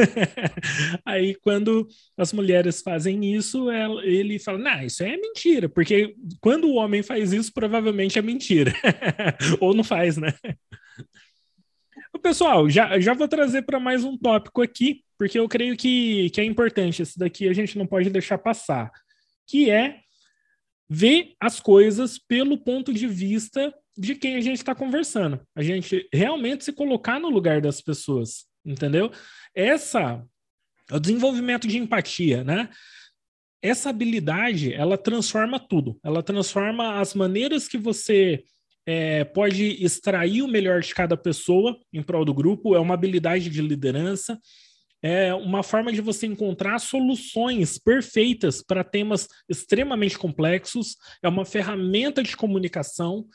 Aí 1.06 1.34
quando 1.36 1.86
as 2.18 2.32
mulheres 2.32 2.82
fazem 2.82 3.34
isso 3.34 3.70
ela, 3.70 4.04
ele 4.04 4.38
fala 4.38 4.58
não 4.58 4.84
isso 4.84 5.02
é 5.02 5.16
mentira. 5.16 5.68
Porque 5.68 6.14
quando 6.40 6.66
o 6.66 6.74
homem 6.74 7.02
faz 7.02 7.32
isso 7.32 7.52
provavelmente 7.52 8.18
é 8.18 8.22
mentira. 8.22 8.74
Ou 9.60 9.74
não 9.74 9.84
faz 9.84 10.16
né 10.16 10.34
pessoal, 12.18 12.68
já, 12.68 12.98
já 13.00 13.14
vou 13.14 13.26
trazer 13.26 13.62
para 13.62 13.80
mais 13.80 14.04
um 14.04 14.16
tópico 14.16 14.62
aqui, 14.62 15.02
porque 15.18 15.38
eu 15.38 15.48
creio 15.48 15.76
que, 15.76 16.30
que 16.30 16.40
é 16.40 16.44
importante. 16.44 17.02
Esse 17.02 17.18
daqui 17.18 17.48
a 17.48 17.52
gente 17.52 17.78
não 17.78 17.86
pode 17.86 18.10
deixar 18.10 18.38
passar, 18.38 18.90
que 19.46 19.70
é 19.70 20.00
ver 20.88 21.32
as 21.40 21.58
coisas 21.58 22.18
pelo 22.18 22.58
ponto 22.58 22.92
de 22.92 23.06
vista 23.06 23.74
de 23.96 24.14
quem 24.14 24.36
a 24.36 24.40
gente 24.40 24.58
está 24.58 24.74
conversando. 24.74 25.40
A 25.54 25.62
gente 25.62 26.08
realmente 26.12 26.64
se 26.64 26.72
colocar 26.72 27.18
no 27.18 27.30
lugar 27.30 27.60
das 27.60 27.80
pessoas, 27.80 28.46
entendeu? 28.64 29.10
Essa, 29.54 30.22
o 30.90 30.98
desenvolvimento 30.98 31.66
de 31.66 31.78
empatia, 31.78 32.44
né? 32.44 32.68
Essa 33.62 33.90
habilidade, 33.90 34.74
ela 34.74 34.98
transforma 34.98 35.58
tudo. 35.58 35.98
Ela 36.02 36.22
transforma 36.22 37.00
as 37.00 37.14
maneiras 37.14 37.68
que 37.68 37.78
você 37.78 38.42
é, 38.86 39.24
pode 39.24 39.84
extrair 39.84 40.42
o 40.42 40.48
melhor 40.48 40.80
de 40.80 40.94
cada 40.94 41.16
pessoa 41.16 41.78
em 41.92 42.02
prol 42.02 42.24
do 42.24 42.34
grupo, 42.34 42.74
é 42.74 42.80
uma 42.80 42.94
habilidade 42.94 43.48
de 43.48 43.62
liderança, 43.62 44.38
é 45.02 45.34
uma 45.34 45.62
forma 45.62 45.92
de 45.92 46.00
você 46.00 46.26
encontrar 46.26 46.78
soluções 46.78 47.76
perfeitas 47.78 48.62
para 48.62 48.84
temas 48.84 49.26
extremamente 49.48 50.16
complexos, 50.16 50.96
é 51.22 51.28
uma 51.28 51.44
ferramenta 51.44 52.22
de 52.22 52.36
comunicação. 52.36 53.26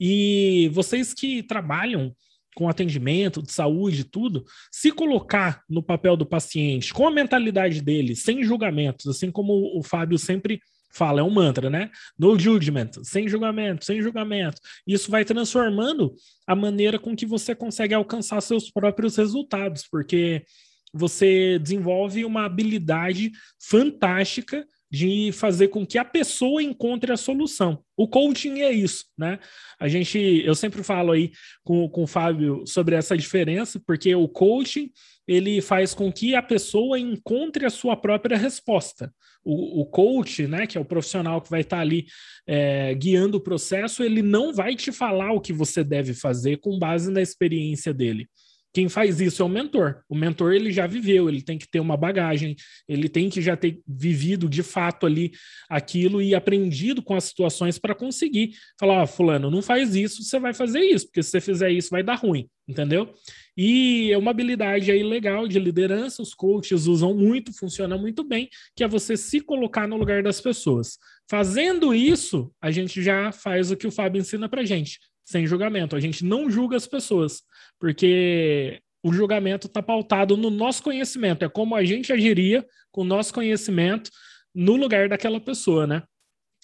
E 0.00 0.68
vocês 0.72 1.14
que 1.14 1.42
trabalham 1.44 2.12
com 2.56 2.68
atendimento, 2.68 3.40
de 3.40 3.52
saúde, 3.52 4.04
tudo, 4.04 4.44
se 4.70 4.90
colocar 4.90 5.62
no 5.70 5.82
papel 5.82 6.16
do 6.16 6.26
paciente, 6.26 6.92
com 6.92 7.06
a 7.06 7.10
mentalidade 7.10 7.80
dele, 7.80 8.14
sem 8.14 8.42
julgamentos, 8.42 9.06
assim 9.06 9.30
como 9.30 9.78
o 9.78 9.82
Fábio 9.82 10.18
sempre 10.18 10.60
fala, 10.92 11.20
é 11.20 11.22
um 11.22 11.30
mantra, 11.30 11.70
né? 11.70 11.90
No 12.18 12.38
judgment, 12.38 12.90
sem 13.02 13.28
julgamento, 13.28 13.84
sem 13.84 14.00
julgamento. 14.02 14.60
Isso 14.86 15.10
vai 15.10 15.24
transformando 15.24 16.14
a 16.46 16.54
maneira 16.54 16.98
com 16.98 17.16
que 17.16 17.26
você 17.26 17.54
consegue 17.54 17.94
alcançar 17.94 18.40
seus 18.40 18.70
próprios 18.70 19.16
resultados, 19.16 19.86
porque 19.90 20.44
você 20.92 21.58
desenvolve 21.58 22.24
uma 22.24 22.44
habilidade 22.44 23.32
fantástica 23.58 24.66
de 24.92 25.32
fazer 25.32 25.68
com 25.68 25.86
que 25.86 25.96
a 25.96 26.04
pessoa 26.04 26.62
encontre 26.62 27.10
a 27.10 27.16
solução. 27.16 27.82
O 27.96 28.06
coaching 28.06 28.60
é 28.60 28.70
isso, 28.70 29.06
né? 29.16 29.38
A 29.80 29.88
gente, 29.88 30.18
eu 30.18 30.54
sempre 30.54 30.82
falo 30.82 31.12
aí 31.12 31.32
com, 31.64 31.88
com 31.88 32.02
o 32.02 32.06
Fábio 32.06 32.62
sobre 32.66 32.94
essa 32.94 33.16
diferença, 33.16 33.80
porque 33.86 34.14
o 34.14 34.28
coaching 34.28 34.90
ele 35.26 35.62
faz 35.62 35.94
com 35.94 36.12
que 36.12 36.34
a 36.34 36.42
pessoa 36.42 36.98
encontre 36.98 37.64
a 37.64 37.70
sua 37.70 37.96
própria 37.96 38.36
resposta 38.36 39.10
o, 39.44 39.80
o 39.80 39.86
coach, 39.86 40.46
né, 40.46 40.66
que 40.66 40.78
é 40.78 40.80
o 40.80 40.84
profissional 40.84 41.40
que 41.40 41.50
vai 41.50 41.62
estar 41.62 41.76
tá 41.76 41.82
ali 41.82 42.06
é, 42.46 42.94
guiando 42.94 43.38
o 43.38 43.40
processo, 43.40 44.02
ele 44.02 44.22
não 44.22 44.52
vai 44.52 44.74
te 44.74 44.92
falar 44.92 45.32
o 45.32 45.40
que 45.40 45.52
você 45.52 45.82
deve 45.82 46.14
fazer 46.14 46.58
com 46.58 46.78
base 46.78 47.10
na 47.10 47.20
experiência 47.20 47.92
dele. 47.92 48.28
Quem 48.72 48.88
faz 48.88 49.20
isso 49.20 49.42
é 49.42 49.44
o 49.44 49.48
mentor. 49.48 50.02
O 50.08 50.16
mentor 50.16 50.54
ele 50.54 50.72
já 50.72 50.86
viveu, 50.86 51.28
ele 51.28 51.42
tem 51.42 51.58
que 51.58 51.68
ter 51.68 51.78
uma 51.78 51.96
bagagem, 51.96 52.56
ele 52.88 53.08
tem 53.08 53.28
que 53.28 53.42
já 53.42 53.54
ter 53.54 53.80
vivido 53.86 54.48
de 54.48 54.62
fato 54.62 55.04
ali 55.04 55.32
aquilo 55.68 56.22
e 56.22 56.34
aprendido 56.34 57.02
com 57.02 57.14
as 57.14 57.24
situações 57.24 57.78
para 57.78 57.94
conseguir 57.94 58.52
falar: 58.80 59.02
oh, 59.02 59.06
fulano, 59.06 59.50
não 59.50 59.60
faz 59.60 59.94
isso, 59.94 60.22
você 60.22 60.38
vai 60.38 60.54
fazer 60.54 60.80
isso, 60.80 61.06
porque 61.06 61.22
se 61.22 61.30
você 61.30 61.40
fizer 61.40 61.70
isso 61.70 61.90
vai 61.90 62.02
dar 62.02 62.14
ruim, 62.14 62.48
entendeu? 62.66 63.12
E 63.56 64.10
é 64.10 64.16
uma 64.16 64.30
habilidade 64.30 64.90
aí 64.90 65.02
legal 65.02 65.46
de 65.46 65.58
liderança, 65.58 66.22
os 66.22 66.32
coaches 66.32 66.86
usam 66.86 67.14
muito, 67.14 67.52
funciona 67.52 67.98
muito 67.98 68.24
bem, 68.24 68.48
que 68.74 68.82
é 68.82 68.88
você 68.88 69.16
se 69.16 69.40
colocar 69.40 69.86
no 69.86 69.98
lugar 69.98 70.22
das 70.22 70.40
pessoas. 70.40 70.98
Fazendo 71.28 71.94
isso, 71.94 72.50
a 72.60 72.70
gente 72.70 73.02
já 73.02 73.30
faz 73.32 73.70
o 73.70 73.76
que 73.76 73.86
o 73.86 73.92
Fábio 73.92 74.20
ensina 74.20 74.48
pra 74.48 74.64
gente, 74.64 74.98
sem 75.24 75.46
julgamento. 75.46 75.96
A 75.96 76.00
gente 76.00 76.24
não 76.24 76.50
julga 76.50 76.76
as 76.76 76.86
pessoas, 76.86 77.42
porque 77.78 78.80
o 79.02 79.12
julgamento 79.12 79.66
está 79.66 79.82
pautado 79.82 80.36
no 80.36 80.50
nosso 80.50 80.82
conhecimento, 80.82 81.44
é 81.44 81.48
como 81.48 81.74
a 81.74 81.84
gente 81.84 82.12
agiria 82.12 82.64
com 82.90 83.02
o 83.02 83.04
nosso 83.04 83.34
conhecimento 83.34 84.10
no 84.54 84.76
lugar 84.76 85.08
daquela 85.08 85.40
pessoa, 85.40 85.86
né? 85.86 86.02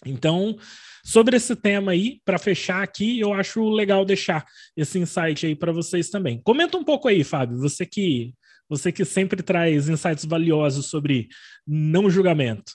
Então, 0.06 0.56
sobre 1.04 1.36
esse 1.36 1.56
tema 1.56 1.92
aí, 1.92 2.20
para 2.24 2.38
fechar 2.38 2.82
aqui, 2.82 3.18
eu 3.18 3.32
acho 3.32 3.68
legal 3.68 4.04
deixar 4.04 4.46
esse 4.76 4.98
insight 4.98 5.46
aí 5.46 5.56
para 5.56 5.72
vocês 5.72 6.08
também. 6.10 6.40
Comenta 6.42 6.76
um 6.76 6.84
pouco 6.84 7.08
aí, 7.08 7.24
Fábio, 7.24 7.58
você 7.58 7.84
que 7.84 8.32
você 8.68 8.92
que 8.92 9.04
sempre 9.04 9.42
traz 9.42 9.88
insights 9.88 10.26
valiosos 10.26 10.86
sobre 10.86 11.28
não 11.66 12.10
julgamento. 12.10 12.74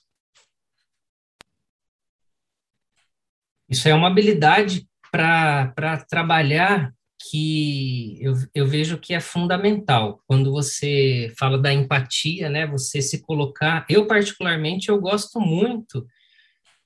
Isso 3.69 3.87
é 3.87 3.93
uma 3.93 4.07
habilidade 4.07 4.87
para 5.13 6.03
trabalhar 6.09 6.91
que 7.29 8.17
eu, 8.19 8.33
eu 8.53 8.65
vejo 8.65 8.97
que 8.97 9.13
é 9.13 9.19
fundamental. 9.19 10.19
Quando 10.25 10.51
você 10.51 11.31
fala 11.37 11.59
da 11.59 11.71
empatia, 11.71 12.49
né, 12.49 12.65
você 12.65 12.99
se 12.99 13.21
colocar. 13.21 13.85
Eu, 13.87 14.07
particularmente, 14.07 14.89
eu 14.89 14.99
gosto 14.99 15.39
muito 15.39 16.03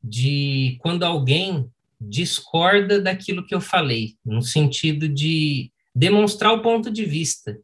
de 0.03 0.77
quando 0.81 1.03
alguém 1.03 1.69
discorda 1.99 3.01
daquilo 3.01 3.45
que 3.45 3.55
eu 3.55 3.61
falei, 3.61 4.15
no 4.23 4.41
sentido 4.41 5.07
de 5.07 5.71
demonstrar 5.95 6.53
o 6.53 6.61
ponto 6.61 6.91
de 6.91 7.05
vista. 7.05 7.57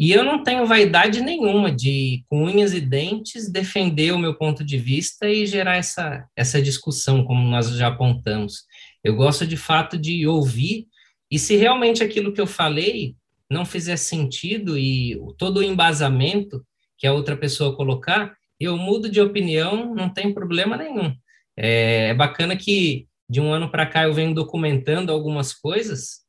E 0.00 0.12
eu 0.12 0.24
não 0.24 0.42
tenho 0.42 0.64
vaidade 0.64 1.20
nenhuma 1.20 1.70
de, 1.70 2.24
com 2.28 2.44
unhas 2.44 2.72
e 2.72 2.80
dentes, 2.80 3.50
defender 3.50 4.12
o 4.12 4.18
meu 4.18 4.34
ponto 4.34 4.64
de 4.64 4.78
vista 4.78 5.28
e 5.28 5.44
gerar 5.44 5.76
essa, 5.76 6.24
essa 6.34 6.62
discussão, 6.62 7.24
como 7.24 7.42
nós 7.48 7.68
já 7.70 7.88
apontamos. 7.88 8.64
Eu 9.02 9.14
gosto 9.14 9.46
de 9.46 9.56
fato 9.56 9.98
de 9.98 10.26
ouvir, 10.26 10.86
e 11.30 11.38
se 11.38 11.56
realmente 11.56 12.02
aquilo 12.02 12.32
que 12.32 12.40
eu 12.40 12.46
falei 12.46 13.14
não 13.50 13.64
fizer 13.64 13.96
sentido 13.96 14.78
e 14.78 15.18
todo 15.36 15.58
o 15.58 15.62
embasamento 15.62 16.64
que 16.96 17.06
a 17.06 17.12
outra 17.12 17.36
pessoa 17.36 17.76
colocar, 17.76 18.34
eu 18.58 18.76
mudo 18.76 19.08
de 19.08 19.20
opinião, 19.20 19.94
não 19.94 20.08
tem 20.08 20.34
problema 20.34 20.76
nenhum. 20.76 21.14
É, 21.56 22.08
é 22.08 22.14
bacana 22.14 22.56
que 22.56 23.06
de 23.28 23.40
um 23.40 23.52
ano 23.52 23.70
para 23.70 23.86
cá 23.86 24.04
eu 24.04 24.12
venho 24.12 24.34
documentando 24.34 25.12
algumas 25.12 25.52
coisas. 25.52 26.26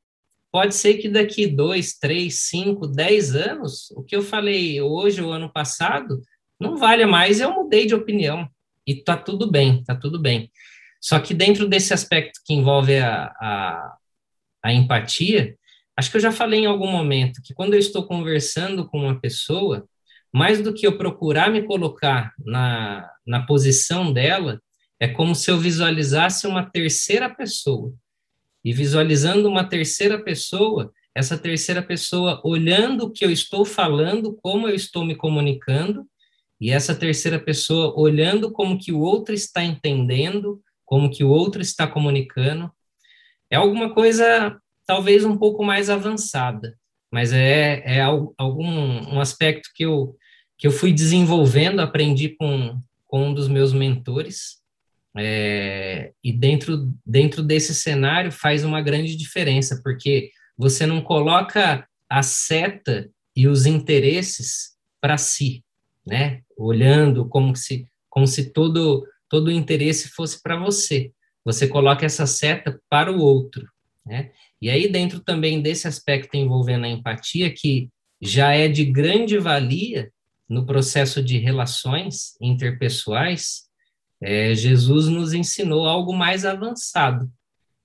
Pode 0.51 0.75
ser 0.75 0.95
que 0.95 1.07
daqui 1.07 1.47
dois, 1.47 1.93
três, 1.97 2.41
cinco, 2.41 2.87
dez 2.87 3.35
anos, 3.35 3.91
o 3.91 4.03
que 4.03 4.15
eu 4.15 4.21
falei 4.21 4.81
hoje 4.81 5.21
ou 5.21 5.31
ano 5.31 5.51
passado 5.51 6.21
não 6.59 6.77
valha 6.77 7.07
mais. 7.07 7.39
Eu 7.39 7.53
mudei 7.53 7.85
de 7.85 7.95
opinião 7.95 8.47
e 8.85 8.95
tá 8.95 9.15
tudo 9.15 9.49
bem, 9.49 9.83
tá 9.83 9.95
tudo 9.95 10.19
bem. 10.19 10.51
Só 10.99 11.19
que 11.19 11.33
dentro 11.33 11.67
desse 11.67 11.93
aspecto 11.93 12.41
que 12.45 12.53
envolve 12.53 12.97
a, 12.97 13.25
a, 13.39 13.97
a 14.63 14.73
empatia, 14.73 15.55
acho 15.95 16.11
que 16.11 16.17
eu 16.17 16.21
já 16.21 16.31
falei 16.31 16.61
em 16.61 16.65
algum 16.65 16.91
momento 16.91 17.41
que 17.43 17.53
quando 17.53 17.73
eu 17.73 17.79
estou 17.79 18.05
conversando 18.05 18.87
com 18.87 18.99
uma 18.99 19.19
pessoa, 19.19 19.87
mais 20.31 20.61
do 20.61 20.73
que 20.73 20.85
eu 20.85 20.97
procurar 20.97 21.49
me 21.49 21.63
colocar 21.63 22.33
na, 22.39 23.09
na 23.25 23.45
posição 23.45 24.11
dela, 24.13 24.61
é 24.99 25.07
como 25.07 25.33
se 25.33 25.49
eu 25.49 25.57
visualizasse 25.57 26.45
uma 26.45 26.69
terceira 26.69 27.29
pessoa. 27.29 27.93
E 28.63 28.73
visualizando 28.73 29.47
uma 29.47 29.63
terceira 29.63 30.21
pessoa, 30.21 30.91
essa 31.15 31.37
terceira 31.37 31.81
pessoa 31.81 32.41
olhando 32.43 33.05
o 33.05 33.11
que 33.11 33.23
eu 33.23 33.31
estou 33.31 33.63
falando, 33.63 34.37
como 34.41 34.67
eu 34.67 34.75
estou 34.75 35.05
me 35.05 35.15
comunicando, 35.15 36.05
e 36.59 36.69
essa 36.71 36.93
terceira 36.93 37.39
pessoa 37.39 37.97
olhando 37.97 38.51
como 38.51 38.77
que 38.77 38.91
o 38.91 38.99
outro 38.99 39.33
está 39.33 39.63
entendendo, 39.63 40.61
como 40.89 41.11
que 41.11 41.23
o 41.23 41.29
outro 41.29 41.61
está 41.61 41.85
comunicando. 41.85 42.71
É 43.47 43.57
alguma 43.57 43.93
coisa 43.93 44.59
talvez 44.87 45.23
um 45.23 45.37
pouco 45.37 45.63
mais 45.63 45.87
avançada, 45.87 46.75
mas 47.13 47.31
é, 47.31 47.83
é 47.85 48.01
algum 48.01 48.67
um 48.67 49.21
aspecto 49.21 49.69
que 49.75 49.85
eu, 49.85 50.17
que 50.57 50.65
eu 50.65 50.71
fui 50.71 50.91
desenvolvendo, 50.91 51.79
aprendi 51.79 52.29
com, 52.29 52.81
com 53.05 53.27
um 53.27 53.33
dos 53.35 53.47
meus 53.47 53.71
mentores, 53.71 54.57
é, 55.15 56.11
e 56.23 56.33
dentro, 56.33 56.91
dentro 57.05 57.43
desse 57.43 57.75
cenário 57.75 58.31
faz 58.31 58.63
uma 58.63 58.81
grande 58.81 59.15
diferença, 59.15 59.79
porque 59.83 60.31
você 60.57 60.87
não 60.87 61.01
coloca 61.01 61.87
a 62.09 62.23
seta 62.23 63.07
e 63.35 63.47
os 63.47 63.67
interesses 63.67 64.71
para 64.99 65.19
si, 65.19 65.63
né? 66.03 66.41
Olhando 66.57 67.29
como 67.29 67.55
se, 67.55 67.85
como 68.09 68.25
se 68.25 68.51
todo, 68.51 69.05
todo 69.29 69.47
o 69.47 69.51
interesse 69.51 70.09
fosse 70.09 70.41
para 70.41 70.57
você. 70.57 71.11
Você 71.45 71.67
coloca 71.67 72.05
essa 72.05 72.25
seta 72.25 72.79
para 72.89 73.11
o 73.11 73.19
outro, 73.19 73.67
né? 74.05 74.31
E 74.61 74.69
aí, 74.69 74.91
dentro 74.91 75.21
também 75.21 75.61
desse 75.61 75.87
aspecto 75.87 76.35
envolvendo 76.35 76.85
a 76.85 76.89
empatia, 76.89 77.49
que 77.53 77.89
já 78.21 78.53
é 78.53 78.67
de 78.67 78.83
grande 78.83 79.37
valia 79.37 80.11
no 80.49 80.65
processo 80.65 81.23
de 81.23 81.37
relações 81.37 82.35
interpessoais, 82.41 83.69
é, 84.21 84.53
Jesus 84.53 85.07
nos 85.07 85.33
ensinou 85.33 85.85
algo 85.85 86.13
mais 86.13 86.43
avançado, 86.43 87.31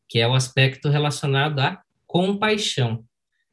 que 0.08 0.18
é 0.18 0.26
o 0.26 0.34
aspecto 0.34 0.88
relacionado 0.88 1.60
à 1.60 1.80
compaixão. 2.06 3.04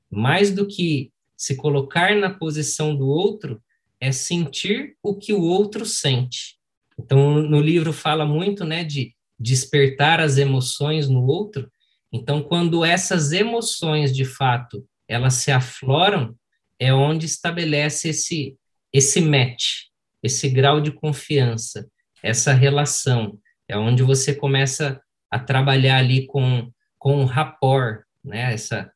Mais 0.09 0.49
do 0.49 0.65
que 0.67 1.11
se 1.37 1.55
colocar 1.55 2.15
na 2.15 2.29
posição 2.29 2.95
do 2.95 3.07
outro, 3.07 3.61
é 3.99 4.11
sentir 4.11 4.95
o 5.03 5.15
que 5.15 5.33
o 5.33 5.41
outro 5.41 5.85
sente. 5.85 6.60
Então, 7.03 7.41
no 7.41 7.59
livro 7.59 7.91
fala 7.91 8.25
muito, 8.25 8.63
né, 8.63 8.83
de 8.83 9.13
despertar 9.39 10.19
as 10.19 10.37
emoções 10.37 11.09
no 11.09 11.25
outro. 11.25 11.69
Então, 12.13 12.43
quando 12.43 12.85
essas 12.85 13.31
emoções, 13.31 14.15
de 14.15 14.23
fato, 14.23 14.85
elas 15.07 15.35
se 15.35 15.51
afloram, 15.51 16.35
é 16.79 16.93
onde 16.93 17.25
estabelece 17.25 18.09
esse 18.09 18.55
esse 18.93 19.21
match, 19.21 19.85
esse 20.21 20.49
grau 20.49 20.81
de 20.81 20.91
confiança, 20.91 21.89
essa 22.21 22.53
relação. 22.53 23.39
É 23.69 23.77
onde 23.77 24.03
você 24.03 24.35
começa 24.35 25.01
a 25.29 25.39
trabalhar 25.39 25.97
ali 25.97 26.27
com 26.27 26.69
com 26.99 27.21
um 27.21 27.25
rapport, 27.25 28.03
né? 28.23 28.53
Essa 28.53 28.91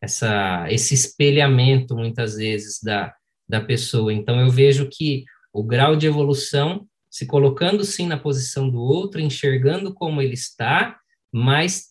essa 0.00 0.66
esse 0.70 0.94
espelhamento 0.94 1.94
muitas 1.94 2.36
vezes 2.36 2.78
da 2.82 3.14
da 3.48 3.60
pessoa. 3.60 4.12
Então 4.12 4.40
eu 4.40 4.50
vejo 4.50 4.88
que 4.90 5.24
o 5.52 5.62
grau 5.62 5.96
de 5.96 6.06
evolução 6.06 6.86
se 7.12 7.26
colocando 7.26 7.84
sim 7.84 8.06
na 8.06 8.16
posição 8.16 8.70
do 8.70 8.80
outro, 8.80 9.20
enxergando 9.20 9.92
como 9.92 10.22
ele 10.22 10.32
está, 10.32 10.98
mas 11.30 11.88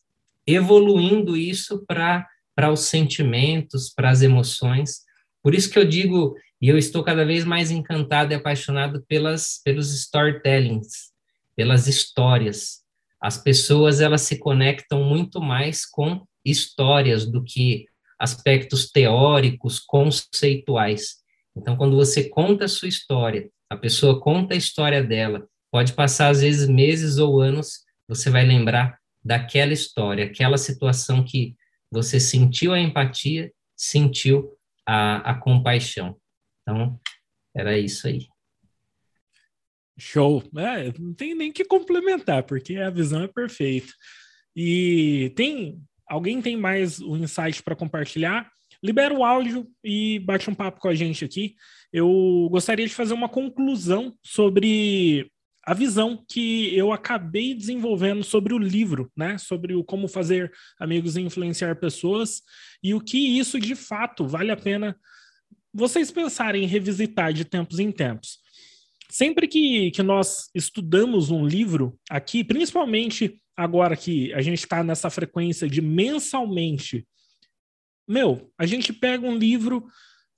evoluindo 0.47 1.37
isso 1.37 1.85
para 1.85 2.27
os 2.71 2.81
sentimentos, 2.81 3.93
para 3.93 4.09
as 4.09 4.23
emoções. 4.23 5.01
Por 5.43 5.53
isso 5.53 5.69
que 5.69 5.77
eu 5.77 5.85
digo, 5.85 6.35
e 6.59 6.67
eu 6.67 6.75
estou 6.75 7.03
cada 7.03 7.23
vez 7.23 7.45
mais 7.45 7.69
encantado 7.69 8.33
e 8.33 8.35
apaixonado 8.35 9.05
pelas 9.07 9.61
pelos 9.63 9.93
storytellings, 9.93 11.11
pelas 11.55 11.85
histórias. 11.87 12.81
As 13.21 13.37
pessoas 13.37 14.01
elas 14.01 14.21
se 14.21 14.39
conectam 14.39 15.03
muito 15.03 15.39
mais 15.39 15.85
com 15.85 16.25
histórias 16.43 17.27
do 17.27 17.43
que 17.43 17.85
aspectos 18.17 18.89
teóricos, 18.89 19.79
conceituais. 19.79 21.17
Então, 21.55 21.77
quando 21.77 21.95
você 21.95 22.27
conta 22.27 22.65
a 22.65 22.67
sua 22.67 22.87
história, 22.87 23.47
a 23.71 23.77
pessoa 23.77 24.19
conta 24.19 24.53
a 24.53 24.57
história 24.57 25.01
dela, 25.01 25.47
pode 25.71 25.93
passar 25.93 26.27
às 26.27 26.41
vezes 26.41 26.67
meses 26.67 27.17
ou 27.17 27.39
anos, 27.39 27.85
você 28.05 28.29
vai 28.29 28.45
lembrar 28.45 28.99
daquela 29.23 29.71
história, 29.71 30.25
aquela 30.25 30.57
situação 30.57 31.23
que 31.23 31.55
você 31.89 32.19
sentiu 32.19 32.73
a 32.73 32.79
empatia, 32.81 33.49
sentiu 33.73 34.57
a, 34.85 35.31
a 35.31 35.35
compaixão. 35.35 36.19
Então, 36.61 36.99
era 37.55 37.79
isso 37.79 38.07
aí. 38.07 38.27
Show. 39.97 40.43
É, 40.57 40.91
não 40.99 41.13
tem 41.13 41.33
nem 41.33 41.49
que 41.49 41.63
complementar, 41.63 42.43
porque 42.43 42.75
a 42.75 42.89
visão 42.89 43.23
é 43.23 43.27
perfeita. 43.29 43.93
E 44.53 45.31
tem 45.33 45.81
alguém 46.09 46.41
tem 46.41 46.57
mais 46.57 46.99
um 46.99 47.15
insight 47.15 47.63
para 47.63 47.73
compartilhar? 47.73 48.51
Libera 48.83 49.13
o 49.13 49.23
áudio 49.23 49.65
e 49.81 50.19
bate 50.19 50.49
um 50.49 50.53
papo 50.53 50.81
com 50.81 50.89
a 50.89 50.93
gente 50.93 51.23
aqui. 51.23 51.55
Eu 51.91 52.47
gostaria 52.49 52.87
de 52.87 52.93
fazer 52.93 53.13
uma 53.13 53.29
conclusão 53.29 54.15
sobre 54.23 55.29
a 55.63 55.73
visão 55.73 56.23
que 56.27 56.75
eu 56.75 56.91
acabei 56.91 57.53
desenvolvendo 57.53 58.23
sobre 58.23 58.53
o 58.53 58.57
livro, 58.57 59.11
né? 59.15 59.37
Sobre 59.37 59.75
o 59.75 59.83
como 59.83 60.07
fazer 60.07 60.51
amigos 60.79 61.15
e 61.15 61.21
influenciar 61.21 61.75
pessoas 61.75 62.41
e 62.81 62.93
o 62.93 63.01
que 63.01 63.37
isso 63.37 63.59
de 63.59 63.75
fato 63.75 64.25
vale 64.25 64.51
a 64.51 64.57
pena 64.57 64.97
vocês 65.73 66.11
pensarem 66.11 66.63
em 66.63 66.67
revisitar 66.67 67.31
de 67.31 67.45
tempos 67.45 67.79
em 67.79 67.91
tempos. 67.91 68.39
Sempre 69.09 69.47
que, 69.47 69.91
que 69.91 70.01
nós 70.01 70.49
estudamos 70.55 71.29
um 71.29 71.45
livro 71.45 71.97
aqui, 72.09 72.43
principalmente 72.43 73.41
agora 73.55 73.95
que 73.95 74.33
a 74.33 74.41
gente 74.41 74.59
está 74.59 74.83
nessa 74.83 75.09
frequência 75.09 75.69
de 75.69 75.81
mensalmente 75.81 77.05
meu, 78.07 78.51
a 78.57 78.65
gente 78.65 78.91
pega 78.91 79.25
um 79.25 79.37
livro, 79.37 79.87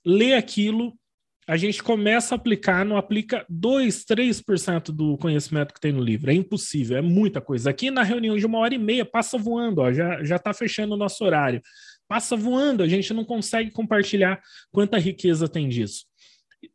lê 0.04 0.34
aquilo, 0.34 0.96
a 1.46 1.56
gente 1.56 1.82
começa 1.82 2.34
a 2.34 2.36
aplicar, 2.36 2.84
não 2.84 2.96
aplica 2.96 3.44
2, 3.48 4.04
3% 4.04 4.86
do 4.86 5.18
conhecimento 5.18 5.74
que 5.74 5.80
tem 5.80 5.92
no 5.92 6.02
livro. 6.02 6.30
É 6.30 6.34
impossível, 6.34 6.96
é 6.96 7.02
muita 7.02 7.40
coisa. 7.40 7.70
Aqui 7.70 7.90
na 7.90 8.02
reunião 8.02 8.36
de 8.36 8.46
uma 8.46 8.58
hora 8.58 8.74
e 8.74 8.78
meia, 8.78 9.04
passa 9.04 9.36
voando, 9.36 9.82
ó, 9.82 9.92
já 9.92 10.36
está 10.36 10.54
fechando 10.54 10.94
o 10.94 10.98
nosso 10.98 11.22
horário. 11.24 11.60
Passa 12.08 12.36
voando, 12.36 12.82
a 12.82 12.88
gente 12.88 13.12
não 13.12 13.24
consegue 13.24 13.70
compartilhar 13.70 14.40
quanta 14.70 14.98
riqueza 14.98 15.48
tem 15.48 15.68
disso. 15.68 16.04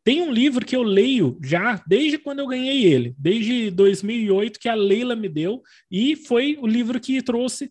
Tem 0.04 0.22
um 0.22 0.30
livro 0.30 0.64
que 0.64 0.76
eu 0.76 0.82
leio 0.82 1.36
já 1.42 1.82
desde 1.86 2.16
quando 2.16 2.38
eu 2.38 2.46
ganhei 2.46 2.84
ele, 2.84 3.14
desde 3.18 3.70
2008, 3.70 4.60
que 4.60 4.68
a 4.68 4.74
Leila 4.74 5.16
me 5.16 5.28
deu, 5.28 5.62
e 5.90 6.14
foi 6.14 6.56
o 6.60 6.66
livro 6.66 7.00
que 7.00 7.20
trouxe 7.22 7.68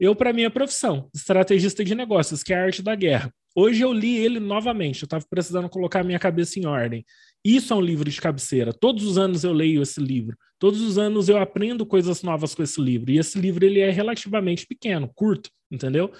eu 0.00 0.16
para 0.16 0.32
minha 0.32 0.50
profissão, 0.50 1.08
estrategista 1.14 1.84
de 1.84 1.94
negócios, 1.94 2.42
que 2.42 2.52
é 2.52 2.56
a 2.56 2.64
arte 2.64 2.82
da 2.82 2.94
guerra. 2.96 3.32
Hoje 3.54 3.82
eu 3.82 3.92
li 3.92 4.16
ele 4.16 4.38
novamente, 4.38 5.02
eu 5.02 5.06
estava 5.06 5.24
precisando 5.28 5.68
colocar 5.68 6.00
a 6.00 6.04
minha 6.04 6.18
cabeça 6.18 6.58
em 6.58 6.66
ordem. 6.66 7.04
Isso 7.44 7.72
é 7.72 7.76
um 7.76 7.80
livro 7.80 8.08
de 8.08 8.20
cabeceira. 8.20 8.72
Todos 8.72 9.04
os 9.04 9.18
anos 9.18 9.42
eu 9.44 9.52
leio 9.52 9.82
esse 9.82 10.00
livro. 10.00 10.36
Todos 10.58 10.80
os 10.80 10.98
anos 10.98 11.28
eu 11.28 11.38
aprendo 11.38 11.86
coisas 11.86 12.22
novas 12.22 12.54
com 12.54 12.62
esse 12.62 12.80
livro. 12.80 13.10
E 13.10 13.18
esse 13.18 13.40
livro 13.40 13.64
ele 13.64 13.80
é 13.80 13.90
relativamente 13.90 14.66
pequeno, 14.66 15.10
curto, 15.14 15.50
entendeu? 15.70 16.12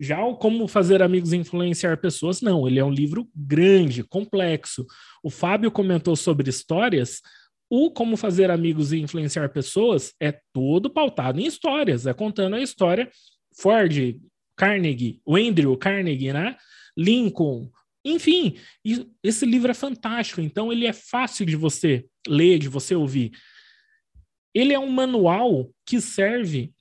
Já 0.00 0.24
o 0.24 0.36
Como 0.36 0.68
Fazer 0.68 1.02
Amigos 1.02 1.32
e 1.32 1.36
Influenciar 1.36 1.96
Pessoas, 1.96 2.40
não. 2.40 2.66
Ele 2.68 2.78
é 2.78 2.84
um 2.84 2.92
livro 2.92 3.28
grande, 3.34 4.04
complexo. 4.04 4.86
O 5.22 5.28
Fábio 5.28 5.70
comentou 5.72 6.14
sobre 6.14 6.48
histórias. 6.48 7.20
O 7.68 7.90
Como 7.90 8.16
Fazer 8.16 8.50
Amigos 8.50 8.92
e 8.92 9.00
Influenciar 9.00 9.48
Pessoas 9.48 10.14
é 10.20 10.38
todo 10.52 10.88
pautado 10.88 11.40
em 11.40 11.46
histórias, 11.46 12.06
é 12.06 12.14
contando 12.14 12.54
a 12.54 12.62
história 12.62 13.10
Ford, 13.60 14.16
Carnegie, 14.56 15.20
o 15.26 15.36
Andrew 15.36 15.76
Carnegie, 15.76 16.32
né? 16.32 16.56
Lincoln, 16.98 17.70
enfim, 18.04 18.56
esse 19.22 19.46
livro 19.46 19.70
é 19.70 19.74
fantástico, 19.74 20.40
então 20.40 20.72
ele 20.72 20.86
é 20.86 20.92
fácil 20.92 21.46
de 21.46 21.56
você 21.56 22.04
ler, 22.26 22.58
de 22.58 22.68
você 22.68 22.94
ouvir. 22.94 23.32
Ele 24.54 24.72
é 24.72 24.78
um 24.78 24.90
manual 24.90 25.70
que 25.86 26.00
serve 26.00 26.72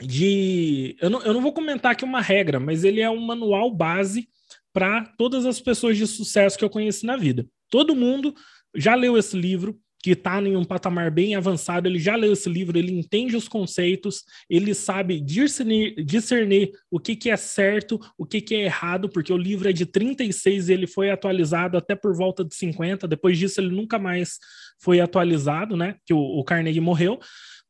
de. 0.00 0.96
Eu 1.00 1.10
não, 1.10 1.22
eu 1.22 1.34
não 1.34 1.40
vou 1.40 1.52
comentar 1.52 1.92
aqui 1.92 2.04
uma 2.04 2.20
regra, 2.20 2.58
mas 2.58 2.84
ele 2.84 3.00
é 3.00 3.10
um 3.10 3.20
manual 3.20 3.70
base 3.70 4.28
para 4.72 5.04
todas 5.18 5.44
as 5.44 5.60
pessoas 5.60 5.96
de 5.96 6.06
sucesso 6.06 6.58
que 6.58 6.64
eu 6.64 6.70
conheci 6.70 7.04
na 7.04 7.16
vida. 7.16 7.46
Todo 7.70 7.94
mundo 7.94 8.34
já 8.74 8.94
leu 8.94 9.18
esse 9.18 9.36
livro, 9.36 9.78
que 10.02 10.10
está 10.10 10.42
em 10.42 10.56
um 10.56 10.64
patamar 10.64 11.12
bem 11.12 11.36
avançado, 11.36 11.86
ele 11.86 12.00
já 12.00 12.16
leu 12.16 12.32
esse 12.32 12.48
livro, 12.48 12.76
ele 12.76 12.92
entende 12.92 13.36
os 13.36 13.46
conceitos, 13.46 14.24
ele 14.50 14.74
sabe 14.74 15.20
discernir, 15.20 15.94
discernir 16.04 16.72
o 16.90 16.98
que, 16.98 17.14
que 17.14 17.30
é 17.30 17.36
certo, 17.36 18.00
o 18.18 18.26
que, 18.26 18.40
que 18.40 18.56
é 18.56 18.64
errado, 18.64 19.08
porque 19.08 19.32
o 19.32 19.36
livro 19.36 19.68
é 19.68 19.72
de 19.72 19.86
36 19.86 20.68
e 20.68 20.72
ele 20.72 20.86
foi 20.88 21.10
atualizado 21.10 21.78
até 21.78 21.94
por 21.94 22.16
volta 22.16 22.44
de 22.44 22.52
50, 22.54 23.06
depois 23.06 23.38
disso 23.38 23.60
ele 23.60 23.74
nunca 23.74 23.96
mais 23.96 24.38
foi 24.80 25.00
atualizado, 25.00 25.76
né? 25.76 25.94
Que 26.04 26.12
o, 26.12 26.18
o 26.18 26.42
Carnegie 26.42 26.80
morreu. 26.80 27.20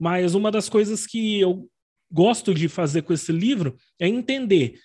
Mas 0.01 0.35
uma 0.35 0.51
das 0.51 0.71
coisas 0.71 1.07
que 1.07 1.39
eu 1.39 1.69
gosto 2.11 2.55
de 2.55 2.67
fazer 2.67 3.03
com 3.03 3.13
esse 3.13 3.31
livro 3.31 3.77
é 4.01 4.09
entender 4.09 4.81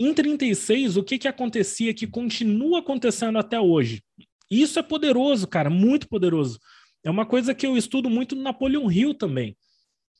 em 0.00 0.14
36 0.14 0.96
o 0.96 1.02
que, 1.02 1.18
que 1.18 1.28
acontecia 1.28 1.92
que 1.92 2.06
continua 2.06 2.78
acontecendo 2.78 3.38
até 3.38 3.60
hoje. 3.60 4.02
Isso 4.50 4.78
é 4.78 4.82
poderoso, 4.82 5.46
cara, 5.46 5.68
muito 5.68 6.08
poderoso. 6.08 6.58
É 7.04 7.10
uma 7.10 7.26
coisa 7.26 7.54
que 7.54 7.66
eu 7.66 7.76
estudo 7.76 8.10
muito 8.10 8.34
no 8.34 8.42
Napoleão 8.42 8.90
Hill 8.90 9.14
também. 9.14 9.56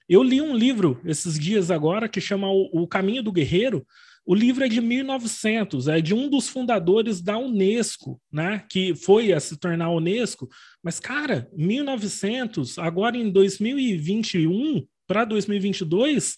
Eu 0.09 0.23
li 0.23 0.41
um 0.41 0.57
livro 0.57 1.01
esses 1.05 1.39
dias 1.39 1.71
agora 1.71 2.09
que 2.09 2.21
chama 2.21 2.51
O, 2.51 2.87
Caminho 2.87 3.23
do 3.23 3.33
Guerreiro. 3.33 3.87
O 4.25 4.35
livro 4.35 4.65
é 4.65 4.69
de 4.69 4.81
1900, 4.81 5.89
é 5.89 6.01
de 6.01 6.15
um 6.15 6.29
dos 6.31 6.49
fundadores 6.49 7.21
da 7.21 7.37
Unesco, 7.37 8.21
né? 8.33 8.65
Que 8.71 8.95
foi 8.95 9.33
a 9.33 9.41
se 9.41 9.59
tornar 9.59 9.87
a 9.87 9.95
Unesco. 9.95 10.49
Mas, 10.83 10.99
cara, 10.99 11.49
1900, 11.53 12.79
agora 12.79 13.17
em 13.17 13.31
2021 13.31 14.87
para 15.07 15.25
2022, 15.25 16.37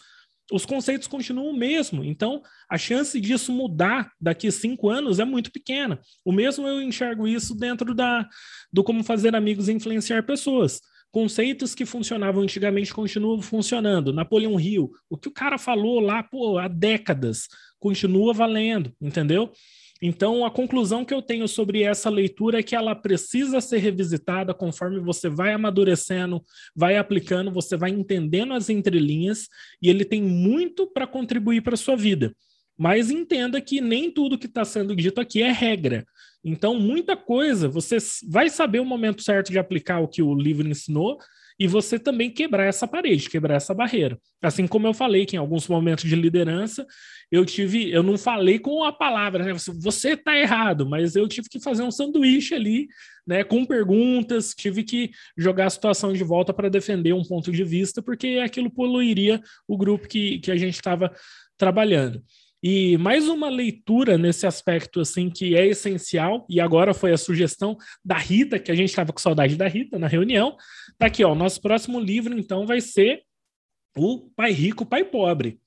os 0.50 0.66
conceitos 0.66 1.06
continuam 1.06 1.50
o 1.50 1.56
mesmo. 1.56 2.04
Então, 2.04 2.42
a 2.68 2.76
chance 2.76 3.20
disso 3.20 3.52
mudar 3.52 4.12
daqui 4.20 4.48
a 4.48 4.52
cinco 4.52 4.88
anos 4.88 5.18
é 5.18 5.24
muito 5.24 5.50
pequena. 5.52 6.00
O 6.24 6.32
mesmo 6.32 6.66
eu 6.66 6.80
enxergo 6.82 7.26
isso 7.26 7.54
dentro 7.54 7.94
da, 7.94 8.28
do 8.72 8.82
como 8.82 9.04
fazer 9.04 9.34
amigos 9.34 9.68
e 9.68 9.72
influenciar 9.72 10.24
pessoas. 10.24 10.80
Conceitos 11.10 11.74
que 11.74 11.84
funcionavam 11.84 12.42
antigamente 12.42 12.94
continuam 12.94 13.42
funcionando. 13.42 14.12
Napoleão 14.12 14.60
Hill, 14.60 14.92
o 15.08 15.16
que 15.16 15.28
o 15.28 15.32
cara 15.32 15.58
falou 15.58 15.98
lá 15.98 16.22
pô, 16.22 16.58
há 16.58 16.68
décadas, 16.68 17.48
continua 17.78 18.32
valendo, 18.32 18.92
entendeu? 19.00 19.52
Então, 20.02 20.46
a 20.46 20.50
conclusão 20.50 21.04
que 21.04 21.12
eu 21.12 21.20
tenho 21.20 21.46
sobre 21.46 21.82
essa 21.82 22.08
leitura 22.08 22.60
é 22.60 22.62
que 22.62 22.74
ela 22.74 22.94
precisa 22.94 23.60
ser 23.60 23.78
revisitada 23.78 24.54
conforme 24.54 24.98
você 24.98 25.28
vai 25.28 25.52
amadurecendo, 25.52 26.42
vai 26.74 26.96
aplicando, 26.96 27.50
você 27.50 27.76
vai 27.76 27.90
entendendo 27.90 28.54
as 28.54 28.70
entrelinhas 28.70 29.46
e 29.82 29.90
ele 29.90 30.04
tem 30.04 30.22
muito 30.22 30.86
para 30.86 31.06
contribuir 31.06 31.60
para 31.62 31.74
a 31.74 31.76
sua 31.76 31.96
vida. 31.96 32.34
mas 32.78 33.10
entenda 33.10 33.60
que 33.60 33.78
nem 33.78 34.10
tudo 34.10 34.38
que 34.38 34.46
está 34.46 34.64
sendo 34.64 34.96
dito 34.96 35.20
aqui 35.20 35.42
é 35.42 35.52
regra. 35.52 36.02
Então, 36.42 36.80
muita 36.80 37.14
coisa, 37.14 37.68
você 37.68 37.98
vai 38.26 38.48
saber 38.48 38.80
o 38.80 38.86
momento 38.86 39.22
certo 39.22 39.52
de 39.52 39.58
aplicar 39.58 40.00
o 40.00 40.08
que 40.08 40.22
o 40.22 40.34
livro 40.34 40.66
ensinou 40.66 41.18
e 41.60 41.68
você 41.68 41.98
também 41.98 42.30
quebrar 42.30 42.64
essa 42.64 42.88
parede, 42.88 43.28
quebrar 43.28 43.56
essa 43.56 43.74
barreira. 43.74 44.18
Assim 44.42 44.66
como 44.66 44.86
eu 44.86 44.94
falei 44.94 45.26
que 45.26 45.36
em 45.36 45.38
alguns 45.38 45.68
momentos 45.68 46.08
de 46.08 46.16
liderança 46.16 46.86
eu 47.30 47.44
tive, 47.44 47.92
eu 47.92 48.02
não 48.02 48.16
falei 48.16 48.58
com 48.58 48.82
a 48.82 48.90
palavra, 48.90 49.44
né? 49.44 49.52
Você 49.82 50.12
está 50.12 50.34
errado, 50.38 50.88
mas 50.88 51.14
eu 51.14 51.28
tive 51.28 51.50
que 51.50 51.60
fazer 51.60 51.82
um 51.82 51.90
sanduíche 51.90 52.54
ali, 52.54 52.88
né? 53.26 53.44
Com 53.44 53.66
perguntas, 53.66 54.54
tive 54.54 54.82
que 54.82 55.10
jogar 55.36 55.66
a 55.66 55.70
situação 55.70 56.14
de 56.14 56.24
volta 56.24 56.54
para 56.54 56.70
defender 56.70 57.12
um 57.12 57.22
ponto 57.22 57.52
de 57.52 57.62
vista, 57.62 58.02
porque 58.02 58.40
aquilo 58.42 58.70
poluiria 58.70 59.38
o 59.68 59.76
grupo 59.76 60.08
que, 60.08 60.38
que 60.38 60.50
a 60.50 60.56
gente 60.56 60.76
estava 60.76 61.12
trabalhando. 61.58 62.24
E 62.62 62.98
mais 62.98 63.26
uma 63.28 63.48
leitura 63.48 64.18
nesse 64.18 64.46
aspecto 64.46 65.00
assim 65.00 65.30
que 65.30 65.56
é 65.56 65.66
essencial, 65.66 66.46
e 66.48 66.60
agora 66.60 66.92
foi 66.92 67.12
a 67.12 67.16
sugestão 67.16 67.76
da 68.04 68.18
Rita, 68.18 68.58
que 68.58 68.70
a 68.70 68.74
gente 68.74 68.90
estava 68.90 69.12
com 69.12 69.18
saudade 69.18 69.56
da 69.56 69.66
Rita 69.66 69.98
na 69.98 70.06
reunião. 70.06 70.56
Tá 70.98 71.06
aqui, 71.06 71.24
ó, 71.24 71.34
nosso 71.34 71.60
próximo 71.60 71.98
livro 71.98 72.38
então 72.38 72.66
vai 72.66 72.80
ser 72.80 73.22
O 73.96 74.30
Pai 74.36 74.52
Rico, 74.52 74.84
Pai 74.84 75.04
Pobre 75.04 75.58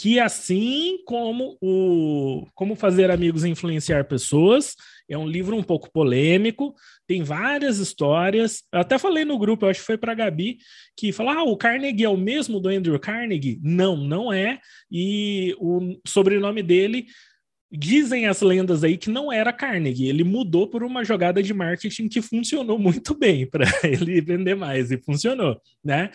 que 0.00 0.18
assim 0.18 0.96
como 1.04 1.58
o 1.60 2.46
Como 2.54 2.74
Fazer 2.74 3.10
Amigos 3.10 3.44
Influenciar 3.44 4.04
Pessoas, 4.04 4.74
é 5.06 5.18
um 5.18 5.28
livro 5.28 5.54
um 5.54 5.62
pouco 5.62 5.92
polêmico, 5.92 6.74
tem 7.06 7.22
várias 7.22 7.76
histórias. 7.76 8.62
Eu 8.72 8.80
até 8.80 8.98
falei 8.98 9.26
no 9.26 9.38
grupo, 9.38 9.66
acho 9.66 9.80
que 9.80 9.86
foi 9.86 9.98
para 9.98 10.12
a 10.12 10.14
Gabi, 10.14 10.56
que 10.96 11.12
falou: 11.12 11.32
ah, 11.32 11.42
o 11.42 11.54
Carnegie 11.54 12.04
é 12.04 12.08
o 12.08 12.16
mesmo 12.16 12.58
do 12.58 12.70
Andrew 12.70 12.98
Carnegie? 12.98 13.60
Não, 13.62 13.94
não 13.94 14.32
é. 14.32 14.58
E 14.90 15.54
o 15.58 16.00
sobrenome 16.06 16.62
dele 16.62 17.04
Dizem 17.72 18.26
as 18.26 18.40
lendas 18.40 18.82
aí 18.82 18.96
que 18.96 19.08
não 19.08 19.32
era 19.32 19.52
Carnegie, 19.52 20.08
ele 20.08 20.24
mudou 20.24 20.66
por 20.66 20.82
uma 20.82 21.04
jogada 21.04 21.40
de 21.40 21.54
marketing 21.54 22.08
que 22.08 22.20
funcionou 22.20 22.76
muito 22.80 23.14
bem 23.14 23.46
para 23.46 23.64
ele 23.84 24.20
vender 24.20 24.56
mais 24.56 24.90
e 24.90 24.98
funcionou, 24.98 25.60
né? 25.84 26.10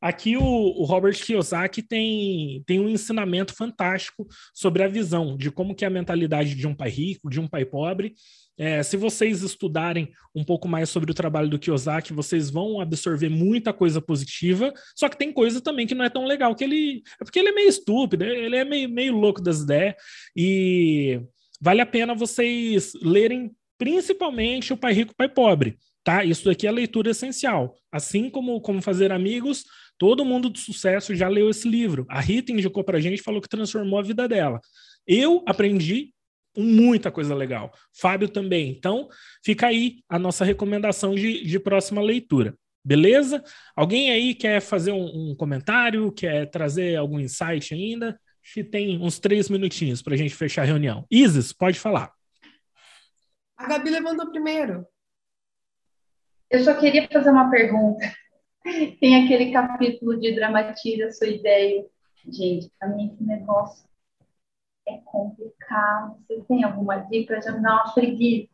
Aqui 0.00 0.36
o, 0.36 0.42
o, 0.42 0.84
Robert 0.84 1.14
Kiyosaki 1.14 1.82
tem, 1.82 2.62
tem 2.66 2.80
um 2.80 2.88
ensinamento 2.88 3.54
fantástico 3.54 4.26
sobre 4.54 4.82
a 4.82 4.88
visão 4.88 5.36
de 5.36 5.50
como 5.50 5.74
que 5.74 5.84
é 5.84 5.88
a 5.88 5.90
mentalidade 5.90 6.54
de 6.54 6.66
um 6.66 6.74
pai 6.74 6.88
rico, 6.88 7.28
de 7.28 7.38
um 7.38 7.46
pai 7.46 7.66
pobre. 7.66 8.14
É, 8.56 8.82
se 8.82 8.96
vocês 8.96 9.42
estudarem 9.42 10.10
um 10.34 10.42
pouco 10.42 10.66
mais 10.66 10.88
sobre 10.88 11.10
o 11.10 11.14
trabalho 11.14 11.50
do 11.50 11.58
Kiyosaki, 11.58 12.12
vocês 12.14 12.48
vão 12.50 12.80
absorver 12.80 13.28
muita 13.28 13.72
coisa 13.72 14.00
positiva, 14.00 14.72
só 14.96 15.08
que 15.08 15.18
tem 15.18 15.32
coisa 15.32 15.60
também 15.60 15.86
que 15.86 15.94
não 15.94 16.04
é 16.04 16.10
tão 16.10 16.24
legal, 16.24 16.54
que 16.54 16.64
ele... 16.64 17.02
É 17.20 17.24
porque 17.24 17.38
ele 17.38 17.50
é 17.50 17.52
meio 17.52 17.68
estúpido, 17.68 18.24
ele 18.24 18.56
é 18.56 18.64
meio, 18.64 18.88
meio 18.88 19.14
louco 19.14 19.42
das 19.42 19.60
ideias, 19.60 19.94
e 20.36 21.20
vale 21.60 21.80
a 21.80 21.86
pena 21.86 22.14
vocês 22.14 22.92
lerem 23.02 23.50
principalmente 23.78 24.74
o 24.74 24.76
Pai 24.76 24.92
Rico, 24.92 25.14
Pai 25.16 25.28
Pobre, 25.28 25.78
tá? 26.04 26.22
Isso 26.22 26.50
aqui 26.50 26.66
é 26.66 26.70
leitura 26.70 27.10
essencial. 27.10 27.74
Assim 27.90 28.28
como 28.28 28.60
como 28.60 28.82
fazer 28.82 29.10
amigos, 29.10 29.64
Todo 30.00 30.24
mundo 30.24 30.48
de 30.48 30.58
sucesso 30.58 31.14
já 31.14 31.28
leu 31.28 31.50
esse 31.50 31.68
livro. 31.68 32.06
A 32.08 32.22
Rita 32.22 32.50
indicou 32.50 32.82
para 32.82 32.96
a 32.96 33.00
gente, 33.02 33.20
falou 33.20 33.38
que 33.38 33.50
transformou 33.50 33.98
a 33.98 34.02
vida 34.02 34.26
dela. 34.26 34.58
Eu 35.06 35.44
aprendi 35.46 36.14
muita 36.56 37.10
coisa 37.10 37.34
legal. 37.34 37.70
Fábio 37.92 38.26
também. 38.26 38.70
Então, 38.70 39.10
fica 39.44 39.66
aí 39.66 39.98
a 40.08 40.18
nossa 40.18 40.42
recomendação 40.42 41.14
de, 41.14 41.44
de 41.44 41.60
próxima 41.60 42.00
leitura. 42.00 42.56
Beleza? 42.82 43.44
Alguém 43.76 44.10
aí 44.10 44.34
quer 44.34 44.62
fazer 44.62 44.90
um, 44.92 45.32
um 45.32 45.36
comentário, 45.36 46.10
quer 46.10 46.48
trazer 46.48 46.96
algum 46.96 47.20
insight 47.20 47.74
ainda? 47.74 48.18
Acho 48.42 48.54
que 48.54 48.64
tem 48.64 48.98
uns 49.02 49.18
três 49.18 49.50
minutinhos 49.50 50.00
para 50.00 50.14
a 50.14 50.16
gente 50.16 50.34
fechar 50.34 50.62
a 50.62 50.64
reunião. 50.64 51.04
Isis, 51.10 51.52
pode 51.52 51.78
falar. 51.78 52.10
A 53.54 53.68
Gabi 53.68 53.90
levantou 53.90 54.30
primeiro. 54.30 54.86
Eu 56.50 56.64
só 56.64 56.72
queria 56.72 57.06
fazer 57.06 57.28
uma 57.28 57.50
pergunta. 57.50 58.10
Tem 59.00 59.24
aquele 59.24 59.52
capítulo 59.52 60.18
de 60.20 60.34
dramatiza 60.34 61.10
sua 61.12 61.28
ideia. 61.28 61.86
Gente, 62.28 62.70
para 62.78 62.88
mim 62.88 63.10
esse 63.12 63.24
negócio 63.24 63.88
é 64.86 64.98
complicado. 65.04 66.16
Você 66.28 66.42
tem 66.46 66.62
alguma 66.64 66.96
dica? 66.96 67.40
Já 67.40 67.52
me 67.52 67.62
dá 67.62 67.74
uma 67.74 67.94
preguiça. 67.94 68.50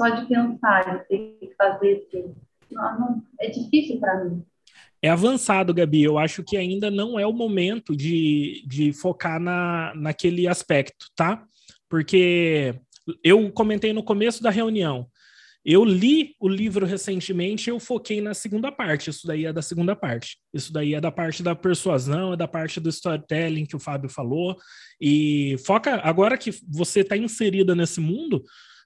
Só 0.00 0.08
de 0.08 0.26
pensar 0.26 0.98
de 0.98 1.08
ter 1.08 1.38
que 1.38 1.54
fazer 1.54 2.04
assim. 2.06 2.34
Não, 2.70 3.00
não, 3.00 3.22
é 3.38 3.48
difícil 3.48 4.00
para 4.00 4.24
mim. 4.24 4.44
É 5.00 5.08
avançado, 5.08 5.74
Gabi. 5.74 6.02
Eu 6.02 6.18
acho 6.18 6.42
que 6.42 6.56
ainda 6.56 6.90
não 6.90 7.18
é 7.18 7.26
o 7.26 7.32
momento 7.32 7.96
de, 7.96 8.64
de 8.66 8.92
focar 8.92 9.38
na, 9.38 9.92
naquele 9.94 10.48
aspecto, 10.48 11.06
tá? 11.14 11.44
Porque 11.88 12.74
eu 13.22 13.50
comentei 13.52 13.92
no 13.92 14.02
começo 14.02 14.42
da 14.42 14.50
reunião 14.50 15.08
eu 15.64 15.84
li 15.84 16.34
o 16.40 16.48
livro 16.48 16.84
recentemente 16.84 17.70
eu 17.70 17.78
foquei 17.78 18.20
na 18.20 18.34
segunda 18.34 18.72
parte. 18.72 19.10
Isso 19.10 19.26
daí 19.26 19.46
é 19.46 19.52
da 19.52 19.62
segunda 19.62 19.94
parte. 19.94 20.38
Isso 20.52 20.72
daí 20.72 20.94
é 20.94 21.00
da 21.00 21.10
parte 21.10 21.42
da 21.42 21.54
persuasão, 21.54 22.32
é 22.32 22.36
da 22.36 22.48
parte 22.48 22.80
do 22.80 22.88
storytelling 22.88 23.66
que 23.66 23.76
o 23.76 23.80
Fábio 23.80 24.10
falou. 24.10 24.56
E 25.00 25.56
foca, 25.64 26.00
agora 26.02 26.36
que 26.36 26.50
você 26.68 27.00
está 27.00 27.16
inserida 27.16 27.74
nesse 27.74 28.00
mundo, 28.00 28.42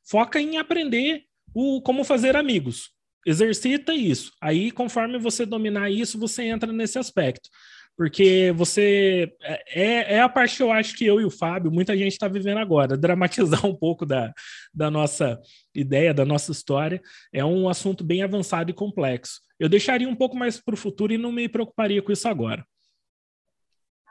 foca 0.08 0.40
em 0.40 0.58
aprender 0.58 1.22
o 1.54 1.80
como 1.80 2.04
fazer 2.04 2.36
amigos. 2.36 2.90
Exercita 3.26 3.94
isso. 3.94 4.32
Aí, 4.40 4.70
conforme 4.70 5.18
você 5.18 5.44
dominar 5.44 5.90
isso, 5.90 6.18
você 6.18 6.44
entra 6.44 6.72
nesse 6.72 6.98
aspecto 6.98 7.48
porque 7.96 8.52
você 8.54 9.34
é, 9.40 9.82
é, 9.82 10.14
é 10.14 10.20
a 10.20 10.28
parte 10.28 10.56
que 10.56 10.62
eu 10.62 10.70
acho 10.70 10.94
que 10.94 11.06
eu 11.06 11.20
e 11.20 11.24
o 11.24 11.30
Fábio, 11.30 11.72
muita 11.72 11.96
gente 11.96 12.12
está 12.12 12.28
vivendo 12.28 12.58
agora, 12.58 12.96
dramatizar 12.98 13.64
um 13.64 13.74
pouco 13.74 14.04
da, 14.04 14.32
da 14.72 14.90
nossa 14.90 15.40
ideia, 15.74 16.12
da 16.12 16.24
nossa 16.24 16.52
história, 16.52 17.00
é 17.32 17.44
um 17.44 17.68
assunto 17.68 18.04
bem 18.04 18.22
avançado 18.22 18.70
e 18.70 18.74
complexo. 18.74 19.40
Eu 19.58 19.68
deixaria 19.68 20.08
um 20.08 20.14
pouco 20.14 20.36
mais 20.36 20.60
para 20.60 20.74
o 20.74 20.78
futuro 20.78 21.12
e 21.12 21.18
não 21.18 21.32
me 21.32 21.48
preocuparia 21.48 22.02
com 22.02 22.12
isso 22.12 22.28
agora. 22.28 22.66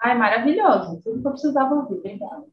Ai, 0.01 0.17
maravilhoso, 0.17 1.01
tudo 1.03 1.21
que 1.21 1.27
eu 1.27 1.31
precisava 1.31 1.75
ouvir, 1.75 1.95
obrigada. 1.95 2.45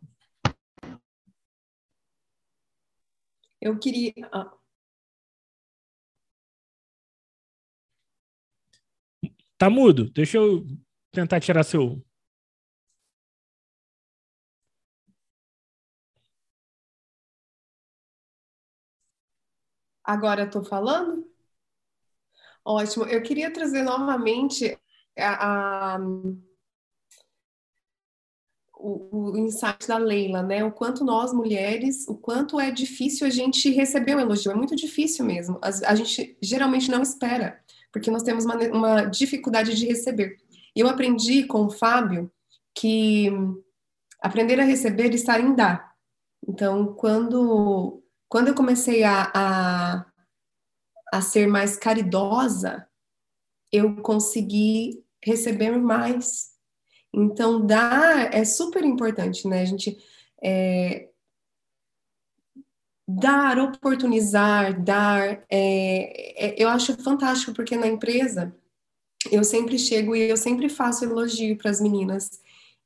Eu 3.61 3.79
queria. 3.79 4.13
Ah. 4.33 4.53
Tá 9.57 9.71
mudo, 9.71 10.11
deixa 10.11 10.39
eu 10.39 10.67
tentar 11.13 11.41
tirar 11.41 11.65
seu. 11.65 12.03
Agora 20.05 20.45
estou 20.45 20.63
falando? 20.65 21.29
Ótimo. 22.65 23.05
Eu 23.07 23.23
queria 23.23 23.53
trazer 23.53 23.83
novamente 23.83 24.79
a, 25.19 25.95
a, 25.95 25.99
o, 28.75 29.31
o 29.33 29.39
insight 29.39 29.87
da 29.87 29.97
Leila, 29.99 30.43
né? 30.43 30.65
O 30.65 30.73
quanto 30.73 31.05
nós 31.05 31.33
mulheres, 31.33 32.07
o 32.09 32.15
quanto 32.17 32.59
é 32.61 32.71
difícil 32.71 33.27
a 33.27 33.31
gente 33.31 33.71
receber 33.71 34.17
um 34.17 34.21
elogio. 34.21 34.53
É 34.53 34.55
muito 34.55 34.75
difícil 34.77 35.25
mesmo. 35.25 35.59
A, 35.63 35.69
a 35.91 35.95
gente 35.95 36.37
geralmente 36.43 36.91
não 36.91 37.03
espera, 37.03 37.61
porque 37.93 38.11
nós 38.11 38.23
temos 38.23 38.45
uma, 38.45 38.57
uma 38.69 39.05
dificuldade 39.05 39.75
de 39.75 39.87
receber. 39.87 40.39
Eu 40.75 40.89
aprendi 40.89 41.45
com 41.45 41.67
o 41.67 41.71
Fábio 41.71 42.31
que 42.75 43.31
aprender 44.21 44.59
a 44.61 44.65
receber 44.65 45.13
está 45.15 45.39
em 45.39 45.55
dar. 45.55 45.93
Então, 46.47 46.95
quando, 46.95 48.03
quando 48.29 48.49
eu 48.49 48.55
comecei 48.55 49.05
a, 49.05 49.31
a, 49.35 50.07
a 51.13 51.21
ser 51.21 51.47
mais 51.47 51.77
caridosa, 51.77 52.89
eu 53.71 53.97
consegui 53.97 55.05
receber 55.23 55.77
mais. 55.79 56.53
Então, 57.13 57.65
dar 57.65 58.33
é 58.35 58.45
super 58.45 58.85
importante, 58.85 59.47
né? 59.47 59.63
A 59.63 59.65
gente 59.67 59.97
é, 60.43 61.09
dar, 63.07 63.59
oportunizar, 63.59 64.83
dar, 64.83 65.45
é, 65.51 66.47
é, 66.47 66.63
eu 66.63 66.69
acho 66.69 66.97
fantástico, 67.03 67.53
porque 67.53 67.77
na 67.77 67.87
empresa 67.87 68.55
eu 69.31 69.45
sempre 69.45 69.79
chego 69.79 70.17
e 70.17 70.29
eu 70.29 70.37
sempre 70.37 70.69
faço 70.69 71.05
elogio 71.05 71.57
para 71.57 71.71
as 71.71 71.81
meninas. 71.81 72.31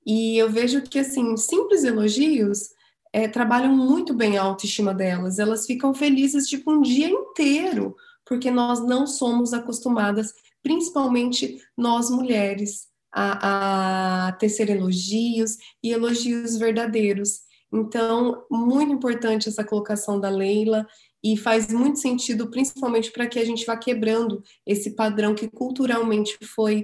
E 0.04 0.38
eu 0.38 0.50
vejo 0.50 0.82
que, 0.82 0.98
assim, 0.98 1.36
simples 1.36 1.82
elogios 1.82 2.70
é, 3.12 3.26
trabalham 3.26 3.74
muito 3.74 4.14
bem 4.14 4.36
a 4.36 4.42
autoestima 4.42 4.94
delas. 4.94 5.38
Elas 5.38 5.66
ficam 5.66 5.94
felizes, 5.94 6.46
tipo, 6.48 6.70
um 6.70 6.82
dia 6.82 7.08
inteiro, 7.08 7.96
porque 8.24 8.50
nós 8.50 8.80
não 8.80 9.06
somos 9.06 9.52
acostumadas, 9.52 10.32
principalmente 10.62 11.60
nós 11.76 12.10
mulheres, 12.10 12.88
a, 13.12 14.28
a 14.28 14.32
tecer 14.32 14.68
elogios 14.68 15.56
e 15.82 15.90
elogios 15.90 16.56
verdadeiros. 16.56 17.40
Então, 17.72 18.44
muito 18.50 18.92
importante 18.92 19.48
essa 19.48 19.64
colocação 19.64 20.20
da 20.20 20.28
Leila 20.28 20.86
e 21.22 21.36
faz 21.36 21.72
muito 21.72 21.98
sentido, 21.98 22.50
principalmente 22.50 23.10
para 23.10 23.26
que 23.26 23.38
a 23.38 23.44
gente 23.44 23.64
vá 23.64 23.76
quebrando 23.76 24.42
esse 24.64 24.94
padrão 24.94 25.34
que 25.34 25.48
culturalmente 25.48 26.36
foi 26.44 26.82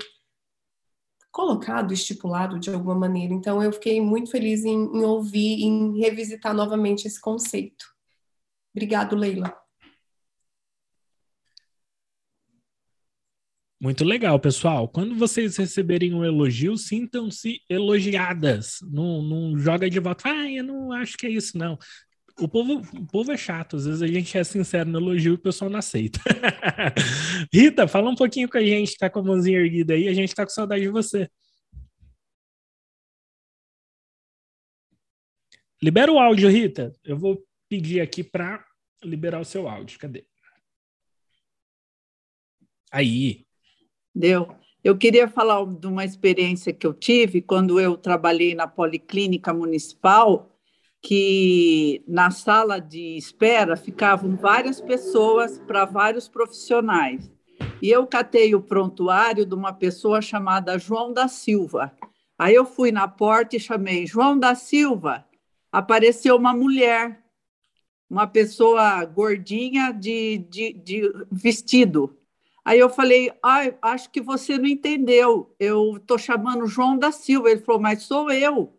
colocado, 1.31 1.95
estipulado 1.95 2.59
de 2.59 2.71
alguma 2.71 2.95
maneira. 2.95 3.33
Então, 3.33 3.63
eu 3.63 3.73
fiquei 3.73 4.01
muito 4.01 4.31
feliz 4.31 4.65
em, 4.65 4.75
em 4.75 5.03
ouvir, 5.03 5.63
em 5.63 5.99
revisitar 5.99 6.55
novamente 6.55 7.07
esse 7.07 7.21
conceito. 7.21 7.85
Obrigado, 8.75 9.17
Leila. 9.17 9.63
Muito 13.81 14.05
legal, 14.05 14.39
pessoal. 14.39 14.87
Quando 14.87 15.17
vocês 15.17 15.57
receberem 15.57 16.15
um 16.15 16.25
elogio, 16.25 16.77
sintam-se 16.77 17.61
elogiadas. 17.69 18.79
Não, 18.81 19.21
não 19.21 19.59
joga 19.59 19.91
de 19.91 19.99
volta. 19.99 20.29
Ah, 20.29 20.49
eu 20.49 20.63
não 20.63 20.93
acho 20.93 21.17
que 21.17 21.27
é 21.27 21.31
isso, 21.31 21.59
não. 21.59 21.77
O 22.39 22.49
povo, 22.49 22.81
o 22.97 23.07
povo 23.07 23.33
é 23.33 23.37
chato, 23.37 23.77
às 23.77 23.85
vezes 23.85 24.03
a 24.03 24.07
gente 24.07 24.37
é 24.37 24.43
sincero 24.43 24.89
no 24.89 24.99
elogio 24.99 25.33
e 25.33 25.35
o 25.35 25.39
pessoal 25.39 25.71
não 25.71 25.79
aceita. 25.79 26.19
Rita, 27.53 27.87
fala 27.87 28.11
um 28.11 28.15
pouquinho 28.15 28.49
com 28.49 28.59
a 28.59 28.63
gente, 28.63 28.97
tá 28.97 29.11
com 29.11 29.19
a 29.21 29.23
mãozinha 29.23 29.59
erguida 29.59 29.95
aí, 29.95 30.09
a 30.09 30.15
gente 30.15 30.35
tá 30.35 30.45
com 30.45 30.51
saudade 30.51 30.83
de 30.83 30.89
você. 30.89 31.29
Libera 35.83 36.13
o 36.13 36.19
áudio, 36.19 36.49
Rita. 36.49 36.93
Eu 37.05 37.19
vou 37.19 37.45
pedir 37.69 38.01
aqui 38.01 38.23
para 38.23 38.65
liberar 39.03 39.41
o 39.41 39.45
seu 39.45 39.69
áudio. 39.69 39.99
Cadê? 39.99 40.25
Aí. 42.91 43.45
Deu. 44.15 44.55
Eu 44.85 44.97
queria 44.97 45.29
falar 45.29 45.65
de 45.65 45.87
uma 45.87 46.05
experiência 46.05 46.73
que 46.73 46.87
eu 46.87 46.95
tive 46.95 47.43
quando 47.43 47.81
eu 47.81 47.97
trabalhei 47.97 48.55
na 48.55 48.69
Policlínica 48.69 49.53
Municipal 49.53 50.52
que 51.03 52.05
na 52.07 52.31
sala 52.31 52.81
de 52.81 53.17
espera 53.17 53.77
ficavam 53.77 54.37
várias 54.37 54.81
pessoas 54.81 55.59
para 55.59 55.85
vários 55.85 56.29
profissionais. 56.29 57.29
E 57.83 57.91
eu 57.91 58.07
catei 58.07 58.55
o 58.55 58.63
prontuário 58.63 59.45
de 59.45 59.55
uma 59.55 59.73
pessoa 59.73 60.23
chamada 60.23 60.79
João 60.79 61.13
da 61.13 61.27
Silva. 61.27 61.93
Aí 62.39 62.55
eu 62.55 62.65
fui 62.65 62.93
na 62.93 63.09
porta 63.09 63.57
e 63.57 63.61
chamei 63.61 64.07
João 64.07 64.39
da 64.39 64.55
Silva. 64.55 65.27
Apareceu 65.73 66.37
uma 66.37 66.55
mulher, 66.55 67.21
uma 68.09 68.27
pessoa 68.27 69.05
gordinha 69.05 69.91
de, 69.91 70.39
de, 70.49 70.73
de 70.73 71.13
vestido. 71.33 72.17
Aí 72.65 72.79
eu 72.79 72.89
falei, 72.89 73.33
ah, 73.43 73.63
acho 73.83 74.09
que 74.11 74.21
você 74.21 74.57
não 74.57 74.67
entendeu. 74.67 75.53
Eu 75.59 75.97
estou 75.97 76.17
chamando 76.17 76.67
João 76.67 76.97
da 76.97 77.11
Silva. 77.11 77.51
Ele 77.51 77.61
falou, 77.61 77.81
mas 77.81 78.05
sou 78.05 78.31
eu. 78.31 78.73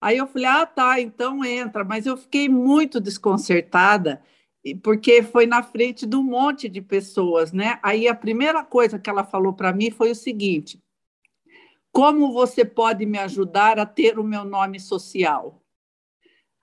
Aí 0.00 0.16
eu 0.16 0.26
falei, 0.26 0.46
ah, 0.46 0.66
tá, 0.66 1.00
então 1.00 1.44
entra. 1.44 1.84
Mas 1.84 2.06
eu 2.06 2.16
fiquei 2.16 2.48
muito 2.48 3.00
desconcertada, 3.00 4.22
porque 4.82 5.22
foi 5.22 5.46
na 5.46 5.62
frente 5.62 6.06
de 6.06 6.16
um 6.16 6.22
monte 6.22 6.68
de 6.68 6.80
pessoas, 6.80 7.52
né? 7.52 7.78
Aí 7.82 8.08
a 8.08 8.14
primeira 8.14 8.64
coisa 8.64 8.98
que 8.98 9.10
ela 9.10 9.24
falou 9.24 9.52
para 9.52 9.72
mim 9.72 9.90
foi 9.90 10.10
o 10.10 10.14
seguinte: 10.14 10.82
como 11.92 12.32
você 12.32 12.64
pode 12.64 13.04
me 13.04 13.18
ajudar 13.18 13.78
a 13.78 13.86
ter 13.86 14.18
o 14.18 14.24
meu 14.24 14.44
nome 14.44 14.80
social? 14.80 15.62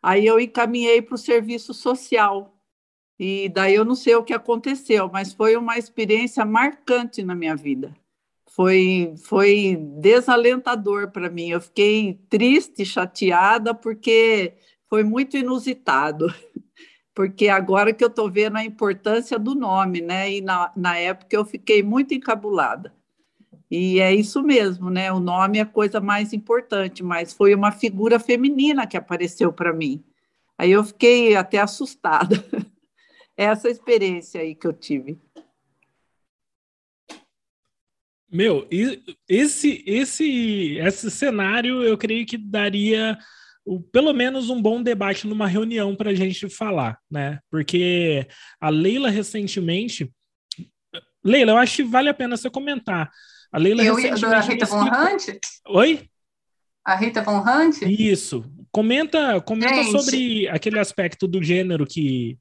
Aí 0.02 0.26
eu 0.26 0.40
encaminhei 0.40 1.02
para 1.02 1.16
o 1.16 1.18
serviço 1.18 1.74
social. 1.74 2.54
E 3.20 3.50
daí 3.50 3.74
eu 3.74 3.84
não 3.84 3.96
sei 3.96 4.16
o 4.16 4.24
que 4.24 4.34
aconteceu, 4.34 5.10
mas 5.12 5.34
foi 5.34 5.58
uma 5.58 5.78
experiência 5.78 6.46
marcante 6.46 7.24
na 7.24 7.34
minha 7.34 7.56
vida 7.56 7.96
foi, 8.58 9.14
foi 9.24 9.78
desalentador 10.02 11.12
para 11.12 11.30
mim. 11.30 11.50
Eu 11.50 11.62
fiquei 11.62 12.20
triste, 12.28 12.84
chateada, 12.84 13.72
porque 13.76 14.56
foi 14.90 15.04
muito 15.04 15.38
inusitado. 15.38 16.26
Porque 17.14 17.50
agora 17.50 17.92
que 17.92 18.04
eu 18.04 18.10
estou 18.10 18.30
vendo 18.30 18.58
a 18.58 18.64
importância 18.64 19.40
do 19.40 19.56
nome, 19.56 20.02
né? 20.02 20.32
E 20.32 20.40
na, 20.40 20.72
na 20.76 20.98
época 21.00 21.36
eu 21.36 21.44
fiquei 21.44 21.82
muito 21.82 22.14
encabulada. 22.14 22.94
E 23.72 24.00
é 24.00 24.14
isso 24.14 24.44
mesmo, 24.44 24.92
né? 24.92 25.12
O 25.12 25.20
nome 25.20 25.58
é 25.58 25.62
a 25.62 25.66
coisa 25.66 26.00
mais 26.00 26.32
importante, 26.32 27.02
mas 27.02 27.34
foi 27.34 27.56
uma 27.56 27.72
figura 27.72 28.20
feminina 28.20 28.86
que 28.86 28.96
apareceu 28.96 29.52
para 29.52 29.74
mim. 29.74 30.04
Aí 30.56 30.72
eu 30.72 30.84
fiquei 30.84 31.36
até 31.36 31.58
assustada. 31.58 32.36
Essa 33.36 33.68
experiência 33.68 34.42
aí 34.42 34.54
que 34.54 34.68
eu 34.68 34.74
tive. 34.74 35.20
Meu, 38.30 38.68
esse, 39.28 39.84
esse, 39.88 40.78
esse 40.78 41.12
cenário 41.12 41.82
eu 41.82 41.98
creio 41.98 42.26
que 42.26 42.38
daria 42.38 43.18
o, 43.66 43.82
pelo 43.82 44.14
menos 44.14 44.50
um 44.50 44.62
bom 44.62 44.82
debate 44.82 45.28
numa 45.28 45.48
reunião 45.48 45.96
para 45.96 46.12
a 46.12 46.14
gente 46.14 46.50
falar, 46.50 46.98
né? 47.10 47.40
Porque 47.50 48.28
a 48.60 48.70
Leila 48.70 49.10
recentemente. 49.10 50.12
Leila, 51.24 51.52
eu 51.52 51.58
acho 51.58 51.78
que 51.78 51.84
vale 51.84 52.10
a 52.10 52.14
pena 52.14 52.38
você 52.38 52.50
comentar. 52.50 53.10
A 53.52 53.58
Leila 53.58 53.84
eu 53.84 53.96
recentemente. 53.96 54.36
A 54.36 54.40
Rita 54.42 54.66
Von 54.66 54.86
Hunt? 54.86 55.40
Oi? 55.68 56.10
A 56.86 56.96
Rita 56.96 57.22
Von 57.22 57.40
Hunt? 57.40 57.82
Isso. 57.82 58.46
Comenta, 58.72 59.42
comenta 59.42 59.84
sobre 59.86 60.48
aquele 60.50 60.80
aspecto 60.80 61.28
do 61.28 61.42
gênero 61.44 61.86
que, 61.86 62.38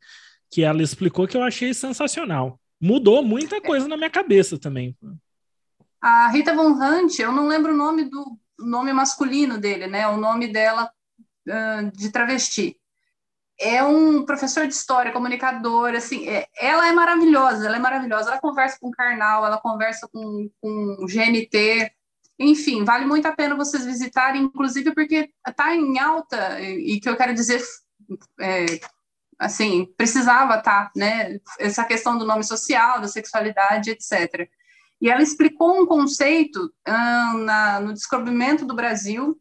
que 0.50 0.62
ela 0.62 0.82
explicou 0.82 1.26
que 1.26 1.36
eu 1.36 1.42
achei 1.42 1.72
sensacional. 1.72 2.60
Mudou 2.80 3.22
muita 3.22 3.60
coisa 3.60 3.88
na 3.88 3.96
minha 3.96 4.10
cabeça 4.10 4.58
também. 4.58 4.96
A 6.08 6.28
Rita 6.28 6.54
Von 6.54 6.70
Hunt, 6.80 7.18
eu 7.18 7.32
não 7.32 7.48
lembro 7.48 7.74
o 7.74 7.76
nome 7.76 8.04
do 8.04 8.38
nome 8.60 8.92
masculino 8.92 9.58
dele, 9.58 9.88
né? 9.88 10.06
O 10.06 10.16
nome 10.16 10.46
dela 10.46 10.88
uh, 11.48 11.90
de 11.90 12.12
travesti. 12.12 12.76
É 13.58 13.82
um 13.82 14.24
professor 14.24 14.68
de 14.68 14.72
história, 14.72 15.10
comunicador, 15.10 15.96
assim, 15.96 16.28
é, 16.28 16.46
ela 16.56 16.86
é 16.86 16.92
maravilhosa, 16.92 17.66
ela 17.66 17.74
é 17.74 17.80
maravilhosa. 17.80 18.30
Ela 18.30 18.40
conversa 18.40 18.78
com 18.80 18.88
Karnal, 18.92 19.44
ela 19.44 19.58
conversa 19.58 20.08
com, 20.12 20.48
com 20.60 21.06
GNT, 21.08 21.90
enfim, 22.38 22.84
vale 22.84 23.04
muito 23.04 23.26
a 23.26 23.34
pena 23.34 23.56
vocês 23.56 23.84
visitarem, 23.84 24.42
inclusive 24.42 24.94
porque 24.94 25.28
está 25.44 25.74
em 25.74 25.98
alta, 25.98 26.60
e, 26.60 27.00
que 27.00 27.08
eu 27.08 27.16
quero 27.16 27.34
dizer, 27.34 27.60
é, 28.40 28.66
assim, 29.40 29.92
precisava 29.96 30.58
estar, 30.58 30.84
tá, 30.84 30.92
né? 30.94 31.40
Essa 31.58 31.82
questão 31.82 32.16
do 32.16 32.24
nome 32.24 32.44
social, 32.44 33.00
da 33.00 33.08
sexualidade, 33.08 33.90
etc. 33.90 34.48
E 35.00 35.10
ela 35.10 35.22
explicou 35.22 35.80
um 35.80 35.86
conceito 35.86 36.72
uh, 36.88 37.38
na, 37.38 37.80
no 37.80 37.92
descobrimento 37.92 38.64
do 38.64 38.74
Brasil 38.74 39.38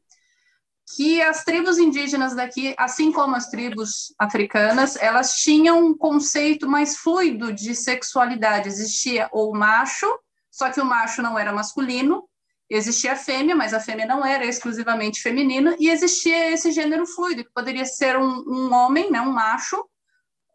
que 0.95 1.21
as 1.21 1.43
tribos 1.43 1.79
indígenas 1.79 2.35
daqui, 2.35 2.75
assim 2.77 3.11
como 3.11 3.35
as 3.35 3.49
tribos 3.49 4.13
africanas, 4.19 4.95
elas 4.97 5.37
tinham 5.37 5.83
um 5.83 5.97
conceito 5.97 6.69
mais 6.69 6.97
fluido 6.97 7.51
de 7.51 7.73
sexualidade. 7.73 8.67
Existia 8.67 9.27
o 9.33 9.51
macho, 9.55 10.07
só 10.51 10.69
que 10.69 10.79
o 10.79 10.85
macho 10.85 11.23
não 11.23 11.39
era 11.39 11.51
masculino, 11.51 12.29
existia 12.69 13.13
a 13.13 13.15
fêmea, 13.15 13.55
mas 13.55 13.73
a 13.73 13.79
fêmea 13.79 14.05
não 14.05 14.23
era 14.23 14.45
exclusivamente 14.45 15.21
feminina, 15.21 15.75
e 15.79 15.89
existia 15.89 16.51
esse 16.51 16.71
gênero 16.71 17.05
fluido, 17.05 17.43
que 17.43 17.51
poderia 17.53 17.85
ser 17.85 18.17
um, 18.17 18.43
um 18.47 18.73
homem, 18.73 19.11
né, 19.11 19.21
um 19.21 19.31
macho, 19.31 19.83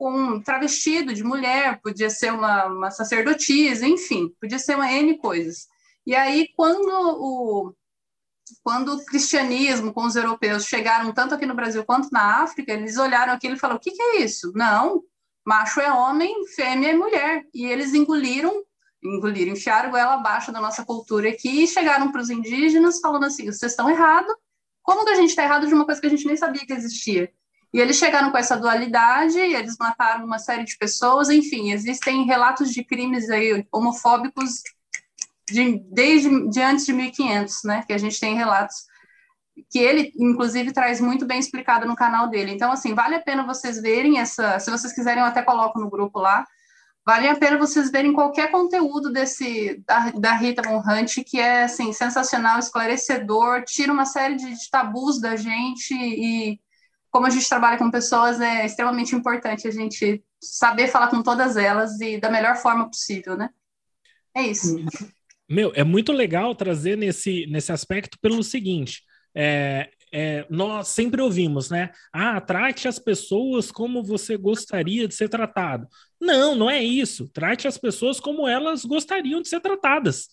com 0.01 0.41
travestido 0.41 1.13
de 1.13 1.23
mulher, 1.23 1.79
podia 1.83 2.09
ser 2.09 2.33
uma, 2.33 2.65
uma 2.65 2.91
sacerdotisa, 2.91 3.87
enfim, 3.87 4.35
podia 4.41 4.59
ser 4.59 4.75
uma 4.75 4.91
N 4.91 5.19
coisas. 5.19 5.69
E 6.07 6.15
aí, 6.15 6.49
quando 6.57 6.89
o, 6.89 7.75
quando 8.63 8.95
o 8.95 9.05
cristianismo 9.05 9.93
com 9.93 10.07
os 10.07 10.17
europeus 10.17 10.65
chegaram 10.65 11.13
tanto 11.13 11.35
aqui 11.35 11.45
no 11.45 11.55
Brasil 11.55 11.85
quanto 11.85 12.09
na 12.11 12.43
África, 12.43 12.73
eles 12.73 12.97
olharam 12.97 13.35
aquilo 13.35 13.57
e 13.57 13.59
falaram: 13.59 13.77
o 13.77 13.83
que, 13.83 13.91
que 13.91 14.01
é 14.01 14.23
isso? 14.23 14.51
Não, 14.55 15.03
macho 15.47 15.83
é 15.83 15.93
homem, 15.93 16.47
fêmea 16.47 16.93
é 16.93 16.97
mulher. 16.97 17.45
E 17.53 17.67
eles 17.67 17.93
engoliram, 17.93 18.65
engoliram, 19.05 19.53
enfiaram 19.53 19.95
ela 19.95 20.15
abaixo 20.15 20.51
da 20.51 20.63
nossa 20.63 20.83
cultura 20.83 21.29
aqui 21.29 21.65
e 21.65 21.69
chegaram 21.69 22.11
para 22.11 22.23
os 22.23 22.31
indígenas 22.31 23.01
falando 23.01 23.27
assim: 23.27 23.45
vocês 23.53 23.73
estão 23.73 23.91
errados. 23.91 24.35
Como 24.83 25.05
que 25.05 25.11
a 25.11 25.17
gente 25.17 25.29
está 25.29 25.45
errado 25.45 25.67
de 25.67 25.75
uma 25.75 25.85
coisa 25.85 26.01
que 26.01 26.07
a 26.07 26.11
gente 26.11 26.27
nem 26.27 26.39
sabia 26.39 26.65
que 26.65 26.73
existia? 26.73 27.31
E 27.73 27.79
eles 27.79 27.97
chegaram 27.97 28.31
com 28.31 28.39
essa 28.39 28.57
dualidade, 28.57 29.39
eles 29.39 29.77
mataram 29.79 30.25
uma 30.25 30.39
série 30.39 30.65
de 30.65 30.77
pessoas, 30.77 31.31
enfim, 31.31 31.71
existem 31.71 32.25
relatos 32.25 32.73
de 32.73 32.83
crimes 32.83 33.31
aí 33.31 33.65
homofóbicos 33.71 34.63
de, 35.49 35.81
desde 35.91 36.49
de 36.49 36.61
antes 36.61 36.85
de 36.85 36.93
1500, 36.93 37.65
né, 37.65 37.85
que 37.87 37.93
a 37.93 37.99
gente 37.99 38.19
tem 38.19 38.35
relatos 38.35 38.91
que 39.71 39.79
ele, 39.79 40.13
inclusive, 40.19 40.73
traz 40.73 41.01
muito 41.01 41.27
bem 41.27 41.39
explicado 41.39 41.87
no 41.87 41.95
canal 41.95 42.29
dele. 42.29 42.53
Então, 42.53 42.73
assim, 42.73 42.95
vale 42.95 43.17
a 43.17 43.21
pena 43.21 43.47
vocês 43.47 43.81
verem 43.81 44.19
essa, 44.19 44.59
se 44.59 44.71
vocês 44.71 44.93
quiserem, 44.93 45.21
eu 45.21 45.29
até 45.29 45.43
coloco 45.43 45.79
no 45.79 45.91
grupo 45.91 46.19
lá, 46.19 46.45
vale 47.05 47.29
a 47.29 47.37
pena 47.37 47.59
vocês 47.59 47.91
verem 47.91 48.13
qualquer 48.13 48.51
conteúdo 48.51 49.13
desse 49.13 49.83
da, 49.87 50.11
da 50.11 50.33
Rita 50.33 50.63
Von 50.63 50.79
Hunt, 50.79 51.23
que 51.27 51.39
é, 51.39 51.65
assim, 51.65 51.93
sensacional, 51.93 52.59
esclarecedor, 52.59 53.65
tira 53.65 53.93
uma 53.93 54.07
série 54.07 54.37
de, 54.37 54.51
de 54.51 54.71
tabus 54.71 55.21
da 55.21 55.37
gente 55.37 55.95
e 55.95 56.59
como 57.11 57.27
a 57.27 57.31
gente 57.31 57.49
trabalha 57.49 57.79
com 57.79 57.91
pessoas, 57.91 58.41
é 58.41 58.65
extremamente 58.65 59.15
importante 59.15 59.67
a 59.67 59.71
gente 59.71 60.23
saber 60.41 60.89
falar 60.89 61.09
com 61.09 61.23
todas 61.23 61.57
elas 61.57 62.01
e 62.01 62.19
da 62.19 62.31
melhor 62.31 62.57
forma 62.57 62.89
possível, 62.89 63.37
né? 63.37 63.51
É 64.35 64.43
isso. 64.43 64.77
Meu, 65.49 65.73
é 65.75 65.83
muito 65.83 66.13
legal 66.13 66.55
trazer 66.55 66.97
nesse, 66.97 67.47
nesse 67.47 67.73
aspecto 67.73 68.17
pelo 68.21 68.43
seguinte: 68.43 69.03
é, 69.35 69.91
é, 70.13 70.47
nós 70.49 70.89
sempre 70.89 71.21
ouvimos, 71.21 71.71
né? 71.71 71.91
Ah, 72.13 72.41
trate 72.41 72.87
as 72.87 72.99
pessoas 72.99 73.71
como 73.71 74.03
você 74.03 74.37
gostaria 74.37 75.09
de 75.09 75.15
ser 75.15 75.29
tratado. 75.29 75.89
Não, 76.21 76.55
não 76.55 76.71
é 76.71 76.83
isso. 76.83 77.29
Trate 77.29 77.67
as 77.67 77.79
pessoas 77.79 78.21
como 78.21 78.47
elas 78.47 78.85
gostariam 78.85 79.43
de 79.43 79.49
ser 79.49 79.61
tratadas. 79.61 80.29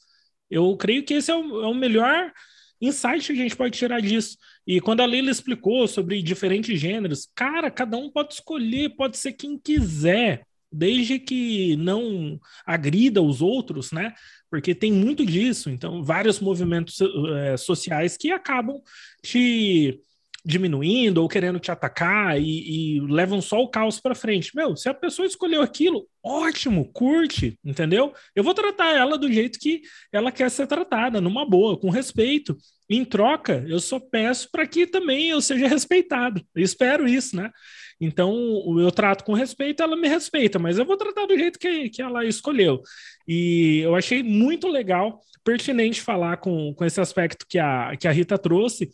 Eu 0.49 0.75
creio 0.77 1.03
que 1.03 1.15
esse 1.15 1.31
é 1.31 1.35
o, 1.35 1.63
é 1.63 1.67
o 1.67 1.73
melhor 1.73 2.31
insight 2.79 3.25
que 3.25 3.39
a 3.39 3.43
gente 3.43 3.55
pode 3.55 3.77
tirar 3.77 4.01
disso. 4.01 4.37
E 4.67 4.81
quando 4.81 4.99
a 4.99 5.05
Leila 5.05 5.31
explicou 5.31 5.87
sobre 5.87 6.21
diferentes 6.21 6.77
gêneros, 6.77 7.29
cara, 7.33 7.71
cada 7.71 7.95
um 7.95 8.11
pode 8.11 8.33
escolher, 8.33 8.89
pode 8.97 9.17
ser 9.17 9.31
quem 9.31 9.57
quiser, 9.57 10.43
desde 10.69 11.17
que 11.17 11.77
não 11.77 12.37
agrida 12.65 13.21
os 13.21 13.41
outros, 13.41 13.93
né? 13.93 14.13
Porque 14.51 14.75
tem 14.75 14.91
muito 14.91 15.25
disso. 15.25 15.69
Então, 15.69 16.03
vários 16.03 16.41
movimentos 16.41 16.99
é, 17.37 17.55
sociais 17.55 18.17
que 18.17 18.29
acabam 18.29 18.81
te 19.23 20.01
diminuindo 20.47 21.21
ou 21.21 21.27
querendo 21.27 21.59
te 21.59 21.71
atacar 21.71 22.41
e, 22.41 22.95
e 22.95 22.99
levam 23.01 23.41
só 23.41 23.61
o 23.61 23.67
caos 23.67 23.99
para 23.99 24.15
frente. 24.15 24.55
Meu, 24.55 24.77
se 24.77 24.87
a 24.87 24.93
pessoa 24.93 25.25
escolheu 25.25 25.61
aquilo, 25.61 26.07
ótimo, 26.23 26.89
curte, 26.93 27.59
entendeu? 27.65 28.13
Eu 28.33 28.43
vou 28.43 28.53
tratar 28.53 28.95
ela 28.95 29.17
do 29.17 29.31
jeito 29.31 29.59
que 29.59 29.81
ela 30.11 30.31
quer 30.31 30.49
ser 30.49 30.65
tratada, 30.65 31.19
numa 31.19 31.45
boa, 31.45 31.77
com 31.77 31.89
respeito. 31.89 32.57
Em 32.89 33.03
troca, 33.03 33.65
eu 33.67 33.79
só 33.79 33.99
peço 33.99 34.49
para 34.51 34.65
que 34.65 34.87
também 34.87 35.29
eu 35.29 35.41
seja 35.41 35.67
respeitado. 35.67 36.41
Eu 36.55 36.63
espero 36.63 37.07
isso, 37.07 37.35
né? 37.35 37.51
Então, 37.99 38.33
eu 38.79 38.91
trato 38.91 39.23
com 39.23 39.33
respeito, 39.33 39.81
ela 39.81 39.97
me 39.97 40.07
respeita, 40.07 40.59
mas 40.59 40.77
eu 40.77 40.85
vou 40.85 40.95
tratar 40.95 41.25
do 41.25 41.37
jeito 41.37 41.59
que, 41.59 41.89
que 41.89 42.01
ela 42.01 42.25
escolheu. 42.25 42.81
E 43.27 43.79
eu 43.79 43.95
achei 43.95 44.21
muito 44.21 44.67
legal, 44.67 45.19
pertinente 45.43 46.01
falar 46.01 46.37
com, 46.37 46.73
com 46.73 46.85
esse 46.85 47.01
aspecto 47.01 47.45
que 47.49 47.57
a, 47.57 47.95
que 47.97 48.07
a 48.07 48.11
Rita 48.11 48.37
trouxe, 48.37 48.89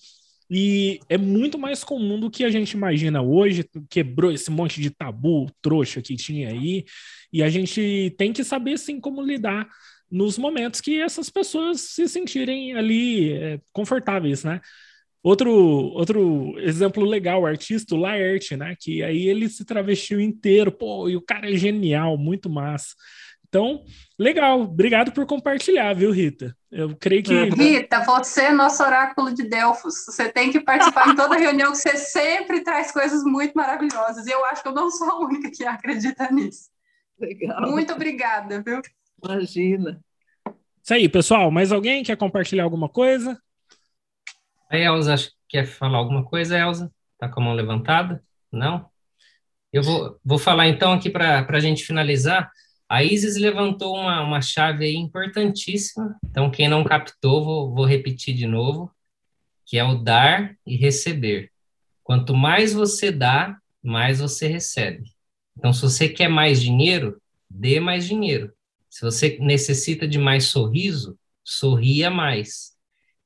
e 0.49 0.99
é 1.10 1.18
muito 1.18 1.57
mais 1.57 1.84
comum 1.84 2.20
do 2.20 2.30
que 2.30 2.44
a 2.44 2.49
gente 2.49 2.72
imagina 2.72 3.22
hoje, 3.22 3.65
quebrou 3.90 4.32
esse 4.32 4.52
monte 4.52 4.80
de 4.80 4.90
tabu 4.90 5.49
trouxa 5.61 6.02
que 6.02 6.15
tinha 6.15 6.49
aí, 6.49 6.86
e 7.32 7.41
a 7.44 7.49
gente 7.49 8.14
tem 8.18 8.32
que 8.32 8.44
saber 8.44 8.78
sim 8.78 8.99
como 8.99 9.22
lidar 9.22 9.68
nos 10.14 10.38
momentos 10.38 10.80
que 10.80 11.02
essas 11.02 11.27
pessoas 11.27 11.81
se 11.81 12.07
sentirem 12.07 12.76
ali 12.76 13.34
é, 13.34 13.60
confortáveis, 13.72 14.44
né? 14.44 14.61
Outro, 15.23 15.52
outro 15.52 16.53
exemplo 16.60 17.03
legal, 17.03 17.41
o 17.41 17.45
artista, 17.48 17.95
o 17.95 17.98
Laerte, 17.98 18.56
né? 18.56 18.76
Que 18.80 19.02
aí 19.02 19.27
ele 19.27 19.49
se 19.49 19.65
travestiu 19.65 20.22
inteiro, 20.22 20.72
pô, 20.72 21.10
e 21.10 21.15
o 21.15 21.22
cara 21.22 21.52
é 21.52 21.56
genial, 21.56 22.15
muito 22.15 22.48
massa. 22.48 22.94
Então, 23.48 23.84
legal. 24.18 24.61
Obrigado 24.61 25.11
por 25.11 25.26
compartilhar, 25.26 25.94
viu, 25.94 26.11
Rita? 26.11 26.56
Eu 26.72 26.95
creio 26.95 27.23
que. 27.23 27.34
Uhum. 27.34 27.56
Rita, 27.56 28.03
você 28.03 28.45
é 28.45 28.52
nosso 28.52 28.84
oráculo 28.84 29.34
de 29.34 29.44
Delfos. 29.44 30.06
Você 30.06 30.27
tem 30.30 30.52
que 30.52 30.60
participar 30.60 31.10
em 31.10 31.15
toda 31.15 31.38
reunião, 31.38 31.72
que 31.72 31.77
você 31.77 31.98
sempre 31.98 32.61
traz 32.61 32.91
coisas 32.91 33.23
muito 33.23 33.53
maravilhosas. 33.53 34.27
E 34.27 34.31
eu 34.31 34.44
acho 34.45 34.61
que 34.61 34.68
eu 34.68 34.73
não 34.73 34.91
sou 34.91 35.10
a 35.10 35.19
única 35.19 35.49
que 35.49 35.65
acredita 35.65 36.31
nisso. 36.31 36.69
Legal. 37.19 37.72
Muito 37.72 37.94
obrigada, 37.94 38.61
viu? 38.61 38.81
Imagina. 39.24 40.04
Isso 40.82 40.94
aí, 40.94 41.08
pessoal. 41.08 41.50
Mais 41.50 41.72
alguém 41.72 42.04
quer 42.04 42.18
compartilhar 42.18 42.64
alguma 42.64 42.90
coisa? 42.90 43.40
A 44.70 44.78
Elza, 44.78 45.16
quer 45.48 45.66
falar 45.66 45.98
alguma 45.98 46.24
coisa, 46.26 46.58
Elza? 46.58 46.91
Está 47.14 47.30
com 47.30 47.40
a 47.40 47.44
mão 47.44 47.54
levantada? 47.54 48.24
Não? 48.52 48.90
Eu 49.72 49.82
vou, 49.82 50.20
vou 50.24 50.38
falar 50.38 50.68
então 50.68 50.91
aqui 50.91 51.10
para 51.10 51.45
a 51.48 51.60
gente 51.60 51.86
finalizar. 51.86 52.52
A 52.88 53.04
Isis 53.04 53.38
levantou 53.38 53.95
uma, 53.95 54.22
uma 54.22 54.41
chave 54.41 54.86
aí 54.86 54.95
importantíssima, 54.95 56.16
então 56.24 56.52
quem 56.52 56.68
não 56.68 56.84
captou, 56.84 57.44
vou, 57.44 57.74
vou 57.74 57.86
repetir 57.86 58.36
de 58.36 58.45
novo, 58.45 58.91
que 59.66 59.80
é 59.80 59.84
o 59.84 59.95
dar 59.95 60.56
e 60.68 60.76
receber. 60.76 61.50
Quanto 62.04 62.36
mais 62.36 62.74
você 62.74 63.12
dá, 63.12 63.58
mais 63.82 64.20
você 64.20 64.48
recebe. 64.48 65.06
Então, 65.58 65.72
se 65.74 65.82
você 65.82 66.10
quer 66.10 66.28
mais 66.28 66.62
dinheiro, 66.62 67.20
dê 67.50 67.80
mais 67.80 68.06
dinheiro. 68.06 68.54
Se 68.94 69.02
você 69.02 69.38
necessita 69.40 70.07
de 70.07 70.20
mais 70.20 70.45
sorriso, 70.45 71.18
sorria 71.44 72.10
mais. 72.10 72.74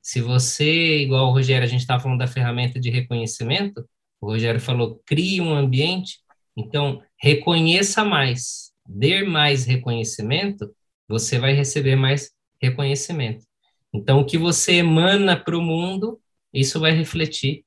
Se 0.00 0.20
você, 0.20 1.02
igual 1.02 1.28
o 1.28 1.32
Rogério, 1.32 1.64
a 1.64 1.68
gente 1.68 1.80
estava 1.80 2.02
falando 2.02 2.20
da 2.20 2.26
ferramenta 2.26 2.80
de 2.80 2.90
reconhecimento, 2.90 3.88
o 4.20 4.26
Rogério 4.26 4.60
falou, 4.60 5.02
crie 5.04 5.40
um 5.40 5.54
ambiente, 5.54 6.20
então 6.56 7.02
reconheça 7.20 8.04
mais 8.04 8.68
dê 8.88 9.22
mais 9.22 9.66
reconhecimento, 9.66 10.74
você 11.06 11.38
vai 11.38 11.52
receber 11.52 11.94
mais 11.94 12.30
reconhecimento. 12.60 13.44
Então, 13.92 14.20
o 14.20 14.24
que 14.24 14.38
você 14.38 14.76
emana 14.76 15.36
para 15.36 15.56
o 15.56 15.62
mundo, 15.62 16.20
isso 16.52 16.80
vai 16.80 16.92
refletir 16.92 17.64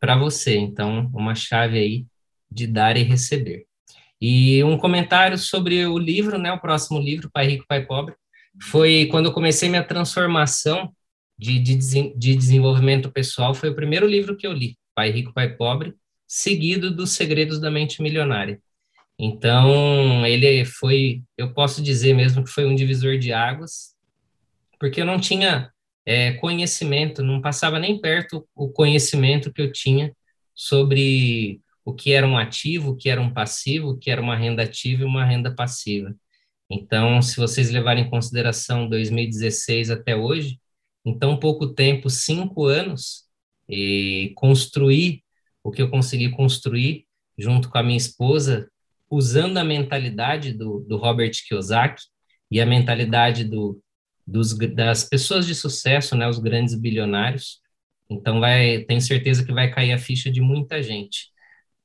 para 0.00 0.16
você. 0.16 0.56
Então, 0.56 1.10
uma 1.14 1.34
chave 1.34 1.78
aí 1.78 2.06
de 2.50 2.66
dar 2.66 2.96
e 2.96 3.02
receber. 3.02 3.66
E 4.20 4.62
um 4.64 4.78
comentário 4.78 5.36
sobre 5.36 5.84
o 5.86 5.98
livro, 5.98 6.38
né, 6.38 6.52
o 6.52 6.60
próximo 6.60 6.98
livro, 6.98 7.30
Pai 7.30 7.46
Rico, 7.46 7.66
Pai 7.68 7.84
Pobre, 7.84 8.14
foi 8.62 9.06
quando 9.10 9.26
eu 9.26 9.32
comecei 9.32 9.68
minha 9.68 9.84
transformação 9.84 10.92
de, 11.38 11.58
de, 11.58 11.76
de 12.16 12.34
desenvolvimento 12.34 13.10
pessoal, 13.10 13.54
foi 13.54 13.68
o 13.68 13.74
primeiro 13.74 14.06
livro 14.06 14.36
que 14.36 14.46
eu 14.46 14.52
li, 14.52 14.78
Pai 14.94 15.10
Rico, 15.10 15.34
Pai 15.34 15.54
Pobre, 15.54 15.94
seguido 16.26 16.90
dos 16.90 17.10
Segredos 17.10 17.60
da 17.60 17.70
Mente 17.70 18.02
Milionária. 18.02 18.60
Então, 19.18 20.26
ele 20.26 20.64
foi, 20.64 21.22
eu 21.36 21.52
posso 21.52 21.82
dizer 21.82 22.14
mesmo 22.14 22.44
que 22.44 22.50
foi 22.50 22.66
um 22.66 22.74
divisor 22.74 23.18
de 23.18 23.32
águas, 23.32 23.94
porque 24.78 25.00
eu 25.00 25.06
não 25.06 25.18
tinha 25.18 25.70
é, 26.04 26.32
conhecimento, 26.32 27.22
não 27.22 27.40
passava 27.40 27.78
nem 27.78 28.00
perto 28.00 28.46
o 28.54 28.68
conhecimento 28.68 29.52
que 29.52 29.62
eu 29.62 29.72
tinha 29.72 30.12
sobre 30.54 31.60
o 31.86 31.94
que 31.94 32.12
era 32.12 32.26
um 32.26 32.36
ativo, 32.36 32.90
o 32.90 32.96
que 32.96 33.08
era 33.08 33.20
um 33.22 33.32
passivo, 33.32 33.90
o 33.90 33.98
que 33.98 34.10
era 34.10 34.20
uma 34.20 34.36
renda 34.36 34.64
ativa 34.64 35.02
e 35.02 35.06
uma 35.06 35.24
renda 35.24 35.54
passiva. 35.54 36.12
Então, 36.68 37.22
se 37.22 37.36
vocês 37.36 37.70
levarem 37.70 38.04
em 38.04 38.10
consideração 38.10 38.88
2016 38.88 39.90
até 39.92 40.16
hoje, 40.16 40.58
em 41.04 41.16
tão 41.16 41.38
pouco 41.38 41.68
tempo, 41.68 42.10
cinco 42.10 42.66
anos, 42.66 43.24
e 43.68 44.32
construir 44.34 45.22
o 45.62 45.70
que 45.70 45.80
eu 45.80 45.88
consegui 45.88 46.30
construir 46.30 47.06
junto 47.38 47.68
com 47.70 47.78
a 47.78 47.82
minha 47.84 47.96
esposa, 47.96 48.68
usando 49.08 49.58
a 49.58 49.64
mentalidade 49.64 50.52
do, 50.52 50.80
do 50.80 50.96
Robert 50.96 51.32
Kiyosaki 51.46 52.02
e 52.50 52.60
a 52.60 52.66
mentalidade 52.66 53.44
do, 53.44 53.80
dos, 54.26 54.56
das 54.74 55.04
pessoas 55.04 55.46
de 55.46 55.54
sucesso, 55.54 56.16
né, 56.16 56.28
os 56.28 56.40
grandes 56.40 56.74
bilionários. 56.74 57.60
Então, 58.10 58.40
vai, 58.40 58.80
tenho 58.84 59.00
certeza 59.00 59.44
que 59.44 59.52
vai 59.52 59.70
cair 59.70 59.92
a 59.92 59.98
ficha 59.98 60.30
de 60.32 60.40
muita 60.40 60.82
gente. 60.82 61.35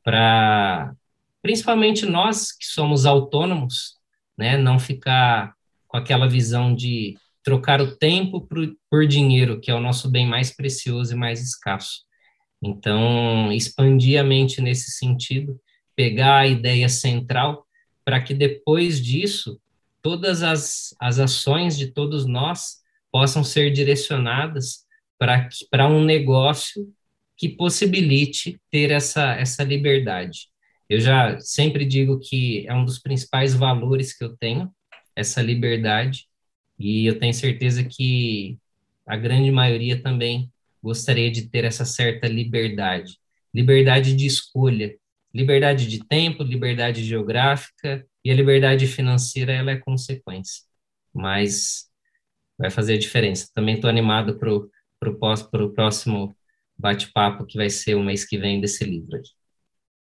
Para, 0.04 0.94
principalmente 1.42 2.06
nós 2.06 2.52
que 2.52 2.66
somos 2.66 3.06
autônomos, 3.06 3.96
né, 4.38 4.58
não 4.58 4.80
ficar 4.80 5.54
com 5.88 5.98
aquela 5.98 6.28
visão 6.28 6.74
de 6.74 7.18
trocar 7.44 7.82
o 7.82 7.96
tempo 7.96 8.42
por, 8.42 8.76
por 8.90 9.08
dinheiro, 9.08 9.60
que 9.60 9.70
é 9.72 9.76
o 9.76 9.82
nosso 9.82 10.10
bem 10.10 10.28
mais 10.28 10.56
precioso 10.56 11.14
e 11.14 11.18
mais 11.18 11.42
escasso. 11.42 12.04
Então, 12.62 13.52
expandir 13.52 14.20
a 14.20 14.24
mente 14.24 14.62
nesse 14.62 14.92
sentido 14.92 15.60
pegar 15.96 16.40
a 16.40 16.48
ideia 16.48 16.88
central 16.88 17.68
para 18.04 18.22
que 18.22 18.34
depois 18.34 19.04
disso 19.04 19.60
todas 20.02 20.42
as, 20.42 20.96
as 21.00 21.20
ações 21.20 21.78
de 21.78 21.88
todos 21.88 22.26
nós 22.26 22.78
possam 23.12 23.44
ser 23.44 23.72
direcionadas 23.72 24.86
para 25.70 25.88
um 25.88 26.04
negócio 26.04 26.92
que 27.42 27.50
possibilite 27.50 28.62
ter 28.70 28.92
essa, 28.92 29.34
essa 29.34 29.64
liberdade. 29.64 30.50
Eu 30.88 31.00
já 31.00 31.40
sempre 31.40 31.86
digo 31.86 32.20
que 32.20 32.68
é 32.68 32.74
um 32.76 32.86
dos 32.86 33.00
principais 33.00 33.56
valores 33.56 34.16
que 34.16 34.24
eu 34.24 34.38
tenho, 34.38 34.72
essa 35.16 35.42
liberdade, 35.42 36.28
e 36.78 37.08
eu 37.08 37.18
tenho 37.18 37.34
certeza 37.34 37.84
que 37.84 38.60
a 39.08 39.18
grande 39.18 39.50
maioria 39.50 40.00
também 40.00 40.52
gostaria 40.84 41.32
de 41.32 41.50
ter 41.50 41.64
essa 41.64 41.84
certa 41.84 42.28
liberdade 42.28 43.20
liberdade 43.52 44.16
de 44.16 44.26
escolha, 44.26 44.96
liberdade 45.34 45.88
de 45.88 46.06
tempo, 46.06 46.44
liberdade 46.44 47.04
geográfica 47.04 48.06
e 48.24 48.32
a 48.32 48.36
liberdade 48.36 48.88
financeira 48.88 49.52
ela 49.52 49.72
é 49.72 49.78
consequência, 49.78 50.64
mas 51.12 51.90
vai 52.56 52.70
fazer 52.70 52.94
a 52.94 53.00
diferença. 53.00 53.50
Também 53.54 53.76
estou 53.76 53.90
animado 53.90 54.38
para 54.38 55.64
o 55.64 55.74
próximo 55.74 56.36
bate-papo 56.82 57.46
que 57.46 57.58
vai 57.58 57.70
ser 57.70 57.96
o 57.96 58.04
mês 58.04 58.26
que 58.26 58.38
vem 58.38 58.60
desse 58.60 58.84
livro. 58.84 59.16
Aqui. 59.16 59.30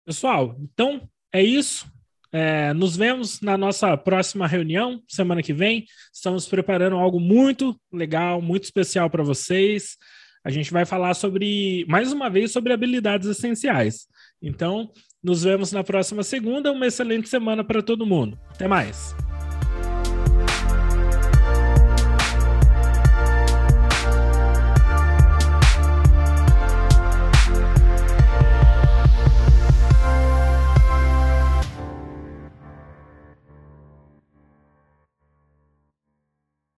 Pessoal, 0.05 0.57
então 0.59 1.07
é 1.31 1.43
isso. 1.43 1.85
É, 2.31 2.73
nos 2.73 2.95
vemos 2.95 3.41
na 3.41 3.57
nossa 3.57 3.97
próxima 3.97 4.47
reunião, 4.47 5.01
semana 5.07 5.43
que 5.43 5.53
vem. 5.53 5.85
Estamos 6.13 6.47
preparando 6.47 6.95
algo 6.95 7.19
muito 7.19 7.79
legal, 7.91 8.41
muito 8.41 8.63
especial 8.63 9.09
para 9.09 9.23
vocês. 9.23 9.97
A 10.43 10.49
gente 10.49 10.71
vai 10.71 10.85
falar 10.85 11.13
sobre, 11.15 11.85
mais 11.87 12.13
uma 12.13 12.29
vez, 12.29 12.51
sobre 12.51 12.71
habilidades 12.71 13.27
essenciais. 13.27 14.07
Então, 14.41 14.91
nos 15.21 15.43
vemos 15.43 15.71
na 15.71 15.83
próxima 15.83 16.23
segunda. 16.23 16.71
Uma 16.71 16.87
excelente 16.87 17.27
semana 17.27 17.63
para 17.63 17.83
todo 17.83 18.05
mundo. 18.05 18.39
Até 18.49 18.67
mais. 18.67 19.15